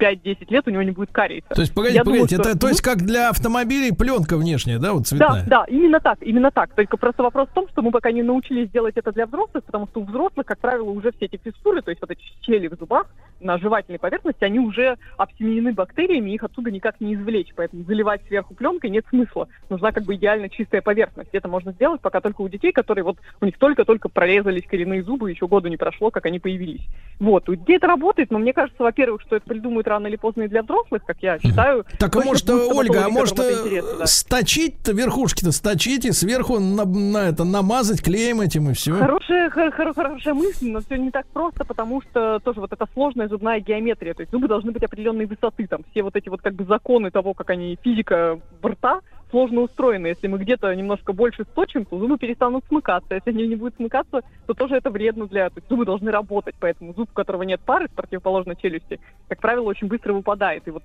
5-10 0.00 0.46
лет 0.50 0.66
у 0.66 0.70
него 0.70 0.82
не 0.82 0.90
будет 0.92 1.12
кариеса. 1.12 1.48
То 1.48 1.60
есть, 1.60 1.74
погодите, 1.74 1.98
Я 1.98 2.04
думаю, 2.04 2.20
погодите, 2.22 2.42
что- 2.42 2.50
это, 2.50 2.58
то 2.58 2.68
есть 2.68 2.80
как 2.80 2.98
для 2.98 3.28
автомобилей 3.30 3.92
пленка 3.92 4.36
внешняя, 4.36 4.78
да, 4.78 4.92
вот 4.94 5.06
цветная? 5.06 5.44
Да, 5.46 5.60
да, 5.60 5.64
именно 5.68 6.00
так, 6.00 6.18
именно 6.22 6.50
так. 6.50 6.74
Только 6.74 6.96
просто 6.96 7.22
вопрос 7.22 7.48
в 7.48 7.52
том, 7.52 7.68
что 7.68 7.82
мы 7.82 7.90
пока 7.90 8.10
не 8.12 8.22
научились 8.22 8.70
делать 8.70 8.96
это 8.96 9.12
для 9.12 9.26
взрослых, 9.26 9.64
потому 9.64 9.86
что 9.88 10.00
у 10.00 10.04
взрослых, 10.04 10.46
как 10.46 10.58
правило, 10.58 10.90
уже 10.90 11.12
все 11.12 11.26
эти 11.26 11.40
фиссуры, 11.42 11.82
то 11.82 11.90
есть 11.90 12.00
вот 12.00 12.10
эти 12.10 12.20
щели 12.42 12.68
в 12.68 12.74
зубах 12.78 13.06
на 13.40 13.58
жевательной 13.58 13.98
поверхности, 13.98 14.44
они 14.44 14.58
уже 14.58 14.96
обсеменены 15.16 15.72
бактериями, 15.72 16.30
их 16.32 16.42
оттуда 16.42 16.70
никак 16.70 17.00
не 17.00 17.14
извлечь, 17.14 17.52
поэтому 17.54 17.84
заливать 17.84 18.22
сверху 18.26 18.54
пленкой 18.54 18.90
нет 18.90 19.04
смысла. 19.10 19.48
Нужна 19.68 19.92
как 19.92 20.04
бы 20.04 20.14
идеально 20.14 20.48
чистая 20.48 20.82
поверхность. 20.82 21.30
Это 21.32 21.48
можно 21.48 21.72
сделать 21.72 22.00
пока 22.00 22.20
только 22.20 22.42
у 22.42 22.48
детей, 22.48 22.72
которые 22.72 23.04
вот 23.04 23.16
у 23.40 23.44
них 23.44 23.58
только-только 23.58 24.08
прорезались 24.08 24.66
коренные 24.66 25.02
зубы, 25.02 25.30
еще 25.30 25.46
года 25.46 25.68
не 25.68 25.76
прошло, 25.76 26.10
как 26.10 26.26
они 26.26 26.38
появились. 26.38 26.86
Вот, 27.18 27.48
у 27.48 27.54
детей 27.54 27.76
это 27.76 27.86
работает, 27.86 28.30
но 28.30 28.38
мне 28.38 28.52
кажется, 28.52 28.82
во-первых, 28.82 29.22
что 29.22 29.36
это 29.36 29.48
придумают 29.48 29.86
рано 29.90 30.06
или 30.06 30.16
поздно 30.16 30.42
и 30.42 30.48
для 30.48 30.62
взрослых, 30.62 31.04
как 31.04 31.18
я 31.20 31.38
считаю. 31.38 31.84
Так, 31.98 32.16
а 32.16 32.20
может, 32.20 32.48
Ольга, 32.48 33.04
а 33.04 33.08
может, 33.08 33.38
это 33.38 33.68
э, 33.68 33.82
да. 33.98 34.06
сточить-то, 34.06 34.92
верхушки-то 34.92 35.52
сточить 35.52 36.04
и 36.04 36.12
сверху 36.12 36.58
на, 36.58 36.84
на 36.84 37.28
это 37.28 37.44
намазать 37.44 38.02
клеем 38.02 38.40
этим 38.40 38.70
и 38.70 38.74
все? 38.74 38.94
Хорошая, 38.94 39.50
хор- 39.50 39.72
хор- 39.72 39.94
хорошая 39.94 40.34
мысль, 40.34 40.70
но 40.70 40.80
все 40.80 40.96
не 40.96 41.10
так 41.10 41.26
просто, 41.26 41.64
потому 41.64 42.00
что 42.02 42.38
тоже 42.40 42.60
вот 42.60 42.72
эта 42.72 42.86
сложная 42.94 43.28
зубная 43.28 43.60
геометрия, 43.60 44.14
то 44.14 44.22
есть 44.22 44.32
зубы 44.32 44.48
должны 44.48 44.72
быть 44.72 44.82
определенной 44.82 45.26
высоты, 45.26 45.66
там 45.66 45.80
все 45.90 46.02
вот 46.02 46.16
эти 46.16 46.28
вот 46.28 46.40
как 46.40 46.54
бы 46.54 46.64
законы 46.64 47.10
того, 47.10 47.34
как 47.34 47.50
они, 47.50 47.78
физика 47.82 48.40
рта, 48.64 49.00
сложно 49.30 49.62
устроены. 49.62 50.08
Если 50.08 50.26
мы 50.26 50.38
где-то 50.38 50.74
немножко 50.74 51.12
больше 51.12 51.44
сточим, 51.44 51.84
то 51.84 51.98
зубы 51.98 52.18
перестанут 52.18 52.64
смыкаться. 52.68 53.14
Если 53.14 53.30
они 53.30 53.46
не 53.48 53.56
будут 53.56 53.76
смыкаться, 53.76 54.22
то 54.46 54.54
тоже 54.54 54.76
это 54.76 54.90
вредно 54.90 55.26
для... 55.26 55.48
То 55.50 55.58
есть 55.58 55.68
зубы 55.68 55.84
должны 55.84 56.10
работать, 56.10 56.54
поэтому 56.60 56.94
зуб, 56.94 57.10
у 57.10 57.14
которого 57.14 57.42
нет 57.42 57.60
пары 57.60 57.88
с 57.88 57.92
противоположной 57.92 58.56
челюсти, 58.56 59.00
как 59.28 59.40
правило, 59.40 59.64
очень 59.64 59.88
быстро 59.88 60.12
выпадает. 60.12 60.66
И 60.68 60.70
вот 60.70 60.82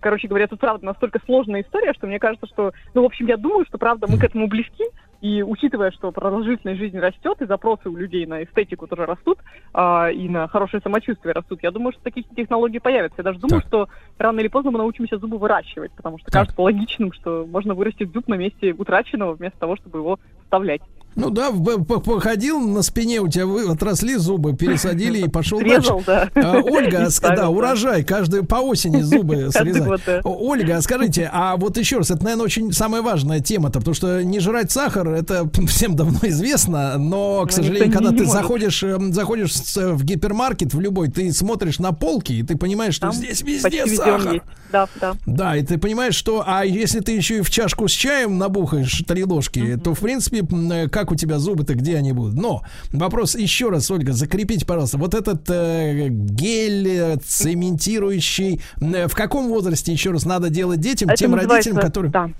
Короче 0.00 0.28
говоря, 0.28 0.46
тут 0.46 0.60
правда 0.60 0.86
настолько 0.86 1.20
сложная 1.24 1.62
история, 1.62 1.92
что 1.92 2.06
мне 2.06 2.18
кажется, 2.18 2.46
что, 2.46 2.72
ну, 2.94 3.02
в 3.02 3.06
общем, 3.06 3.26
я 3.26 3.36
думаю, 3.36 3.64
что 3.66 3.78
правда 3.78 4.06
мы 4.08 4.18
к 4.18 4.24
этому 4.24 4.46
близки, 4.46 4.84
и 5.20 5.42
учитывая, 5.42 5.90
что 5.90 6.12
продолжительность 6.12 6.78
жизни 6.78 6.98
растет, 6.98 7.42
и 7.42 7.46
запросы 7.46 7.88
у 7.88 7.96
людей 7.96 8.24
на 8.26 8.44
эстетику 8.44 8.86
тоже 8.86 9.04
растут, 9.04 9.38
а, 9.74 10.10
и 10.10 10.28
на 10.28 10.46
хорошее 10.46 10.80
самочувствие 10.80 11.34
растут, 11.34 11.60
я 11.62 11.72
думаю, 11.72 11.92
что 11.92 12.02
такие 12.02 12.24
технологии 12.36 12.78
появятся. 12.78 13.18
Я 13.18 13.24
даже 13.24 13.40
думаю, 13.40 13.62
что 13.66 13.88
рано 14.16 14.38
или 14.38 14.48
поздно 14.48 14.70
мы 14.70 14.78
научимся 14.78 15.18
зубы 15.18 15.38
выращивать, 15.38 15.90
потому 15.92 16.18
что 16.18 16.30
кажется 16.30 16.60
логичным, 16.60 17.12
что 17.12 17.46
можно 17.50 17.74
вырастить 17.74 18.12
зуб 18.12 18.28
на 18.28 18.34
месте 18.34 18.72
утраченного, 18.72 19.34
вместо 19.34 19.58
того, 19.58 19.76
чтобы 19.76 19.98
его 19.98 20.20
вставлять. 20.44 20.82
Ну 21.18 21.30
да, 21.30 21.50
походил 21.50 22.60
на 22.60 22.82
спине, 22.82 23.20
у 23.20 23.28
тебя 23.28 23.44
вы, 23.46 23.68
отросли 23.68 24.16
зубы, 24.16 24.54
пересадили 24.54 25.18
и 25.24 25.28
пошел 25.28 25.58
дальше. 25.58 25.80
Срезал, 25.80 26.02
да. 26.06 26.30
А, 26.34 26.60
Ольга, 26.62 27.08
да, 27.20 27.48
урожай, 27.50 28.04
каждый 28.04 28.44
по 28.44 28.56
осени 28.56 29.02
зубы 29.02 29.50
срезать. 29.52 29.82
Ольга, 30.24 30.76
а 30.76 30.80
скажите, 30.82 31.28
а 31.32 31.56
вот 31.56 31.76
еще 31.76 31.98
раз, 31.98 32.10
это, 32.10 32.22
наверное, 32.22 32.44
очень 32.44 32.72
самая 32.72 33.02
важная 33.02 33.40
тема-то, 33.40 33.80
потому 33.80 33.94
что 33.94 34.22
не 34.22 34.38
жрать 34.38 34.70
сахар, 34.70 35.08
это 35.08 35.50
всем 35.66 35.96
давно 35.96 36.20
известно, 36.22 36.96
но, 36.98 37.44
к 37.46 37.52
сожалению, 37.52 37.92
когда 37.92 38.10
ты 38.10 38.24
заходишь, 38.32 38.82
эм, 38.84 39.12
заходишь 39.12 39.54
с- 39.54 39.76
в 39.94 40.04
гипермаркет 40.04 40.72
в 40.72 40.80
любой, 40.80 41.08
ты 41.08 41.32
смотришь 41.32 41.78
на 41.80 41.92
полки, 41.92 42.32
и 42.32 42.42
ты 42.44 42.56
понимаешь, 42.56 42.94
что 42.94 43.08
здесь 43.12 43.42
везде 43.42 43.84
сахар. 43.96 44.42
Да, 44.70 44.86
да. 45.00 45.14
Да, 45.26 45.56
и 45.56 45.62
ты 45.64 45.78
понимаешь, 45.78 46.14
что, 46.14 46.44
а 46.46 46.64
если 46.64 47.00
ты 47.00 47.12
еще 47.12 47.38
и 47.38 47.40
в 47.40 47.50
чашку 47.50 47.88
с 47.88 47.92
чаем 47.92 48.36
набухаешь 48.38 49.02
три 49.08 49.24
ложки, 49.24 49.78
то, 49.82 49.94
в 49.94 49.98
принципе, 50.00 50.40
э, 50.72 50.88
как 51.08 51.12
у 51.12 51.16
тебя 51.16 51.38
зубы-то, 51.38 51.74
где 51.74 51.96
они 51.96 52.12
будут? 52.12 52.34
Но 52.34 52.62
вопрос 52.92 53.34
еще 53.34 53.70
раз, 53.70 53.90
Ольга, 53.90 54.12
закрепите, 54.12 54.66
пожалуйста, 54.66 54.98
вот 54.98 55.14
этот 55.14 55.48
э, 55.48 56.08
гель 56.10 56.88
э, 56.88 57.16
цементирующий, 57.16 58.60
э, 58.80 59.08
в 59.08 59.14
каком 59.14 59.48
возрасте 59.48 59.90
еще 59.90 60.10
раз 60.10 60.26
надо 60.26 60.50
делать 60.50 60.80
детям, 60.80 61.08
Это 61.08 61.16
тем 61.16 61.34
родителям, 61.34 61.78
которые... 61.78 62.12
Да. 62.12 62.30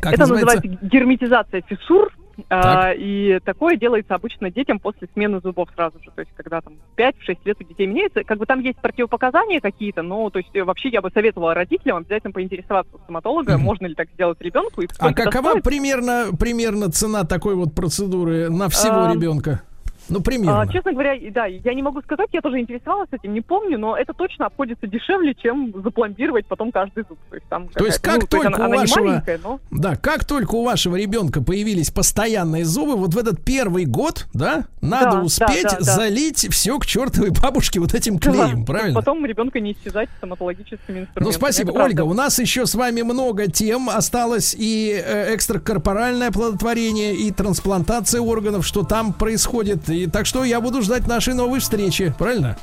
Как 0.00 0.12
это 0.12 0.20
называется? 0.22 0.56
называется 0.56 0.86
герметизация 0.86 1.62
фиссур. 1.62 2.08
А, 2.48 2.92
и 2.92 3.38
такое 3.44 3.76
делается 3.76 4.14
обычно 4.14 4.50
детям 4.50 4.78
после 4.78 5.08
смены 5.12 5.40
зубов 5.40 5.68
сразу 5.74 5.98
же. 6.02 6.10
То 6.14 6.20
есть, 6.20 6.32
когда 6.36 6.60
там 6.60 6.74
5-6 6.96 7.38
лет 7.44 7.56
у 7.60 7.64
детей 7.64 7.86
меняется. 7.86 8.24
Как 8.24 8.38
бы 8.38 8.46
там 8.46 8.60
есть 8.60 8.78
противопоказания 8.78 9.60
какие-то, 9.60 10.02
но 10.02 10.30
то 10.30 10.38
есть 10.38 10.50
вообще 10.54 10.88
я 10.88 11.00
бы 11.00 11.10
советовала 11.10 11.54
родителям 11.54 11.98
обязательно 11.98 12.32
поинтересоваться 12.32 12.96
у 12.96 12.98
стоматолога, 13.00 13.54
Мгм. 13.54 13.62
можно 13.62 13.86
ли 13.86 13.94
так 13.94 14.08
сделать 14.14 14.40
ребенку. 14.40 14.82
И 14.82 14.88
А 14.98 15.12
какова 15.12 15.50
стоит. 15.50 15.64
примерно, 15.64 16.26
примерно 16.38 16.90
цена 16.90 17.24
такой 17.24 17.54
вот 17.54 17.74
процедуры 17.74 18.48
на 18.50 18.68
всего 18.68 19.04
Ам, 19.04 19.12
ребенка? 19.14 19.62
Ну, 20.08 20.20
примерно. 20.20 20.62
А, 20.62 20.66
честно 20.66 20.92
говоря, 20.92 21.14
да, 21.32 21.46
я 21.46 21.74
не 21.74 21.82
могу 21.82 22.00
сказать, 22.02 22.28
я 22.32 22.40
тоже 22.40 22.60
интересовалась 22.60 23.08
этим, 23.12 23.34
не 23.34 23.40
помню, 23.40 23.78
но 23.78 23.96
это 23.96 24.12
точно 24.12 24.46
обходится 24.46 24.86
дешевле, 24.86 25.34
чем 25.34 25.72
запломбировать 25.82 26.46
потом 26.46 26.72
каждый 26.72 27.04
зуб. 27.08 27.18
То 27.28 27.36
есть, 27.36 27.46
там 27.48 27.68
То 27.68 27.86
есть 27.86 27.98
как 27.98 28.20
ну, 28.22 28.26
только 28.26 28.48
она, 28.48 28.68
у 28.68 28.70
вашего, 28.70 29.22
но... 29.42 29.60
да, 29.70 29.96
как 29.96 30.24
только 30.24 30.54
у 30.54 30.64
вашего 30.64 30.96
ребенка 30.96 31.42
появились 31.42 31.90
постоянные 31.90 32.64
зубы, 32.64 32.96
вот 32.96 33.14
в 33.14 33.18
этот 33.18 33.44
первый 33.44 33.84
год, 33.84 34.26
да, 34.32 34.64
надо 34.80 35.18
Да, 35.18 35.22
успеть 35.22 35.64
да, 35.64 35.70
да, 35.70 35.78
да. 35.78 35.94
залить 35.94 36.48
все 36.50 36.78
к 36.78 36.86
чертовой 36.86 37.30
бабушке 37.30 37.80
вот 37.80 37.94
этим 37.94 38.18
клеем, 38.18 38.60
Да, 38.64 38.72
правильно? 38.72 38.94
Потом 38.94 39.24
ребенка 39.24 39.60
не 39.60 39.72
исчезать 39.72 40.08
стоматологическими 40.18 41.00
инструментами. 41.00 41.24
Ну, 41.24 41.32
спасибо, 41.32 41.70
Это 41.70 41.80
Ольга. 41.80 41.96
правда. 41.96 42.04
У 42.04 42.14
нас 42.14 42.38
еще 42.38 42.66
с 42.66 42.74
вами 42.74 43.02
много 43.02 43.50
тем 43.50 43.88
осталось 43.90 44.54
и 44.58 45.02
э, 45.04 45.34
экстракорпоральное 45.34 46.28
оплодотворение, 46.28 47.14
и 47.14 47.30
трансплантация 47.30 48.20
органов, 48.20 48.66
что 48.66 48.82
там 48.82 49.12
происходит. 49.12 49.88
И 49.98 50.06
так 50.06 50.26
что 50.26 50.44
я 50.44 50.60
буду 50.60 50.82
ждать 50.82 51.06
нашей 51.06 51.34
новой 51.34 51.58
встречи, 51.58 52.14
правильно? 52.16 52.56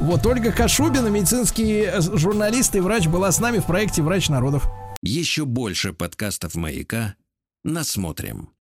Вот 0.00 0.26
Ольга 0.26 0.50
Кашубина, 0.50 1.08
медицинский 1.08 1.82
э, 1.82 2.00
журналист 2.00 2.74
и 2.74 2.80
врач, 2.80 3.06
была 3.06 3.30
с 3.30 3.38
нами 3.38 3.58
в 3.58 3.66
проекте 3.66 4.02
«Врач 4.02 4.28
народов». 4.28 4.66
Еще 5.02 5.44
больше 5.44 5.92
подкастов 5.92 6.54
«Маяка» 6.54 7.14
насмотрим. 7.62 8.50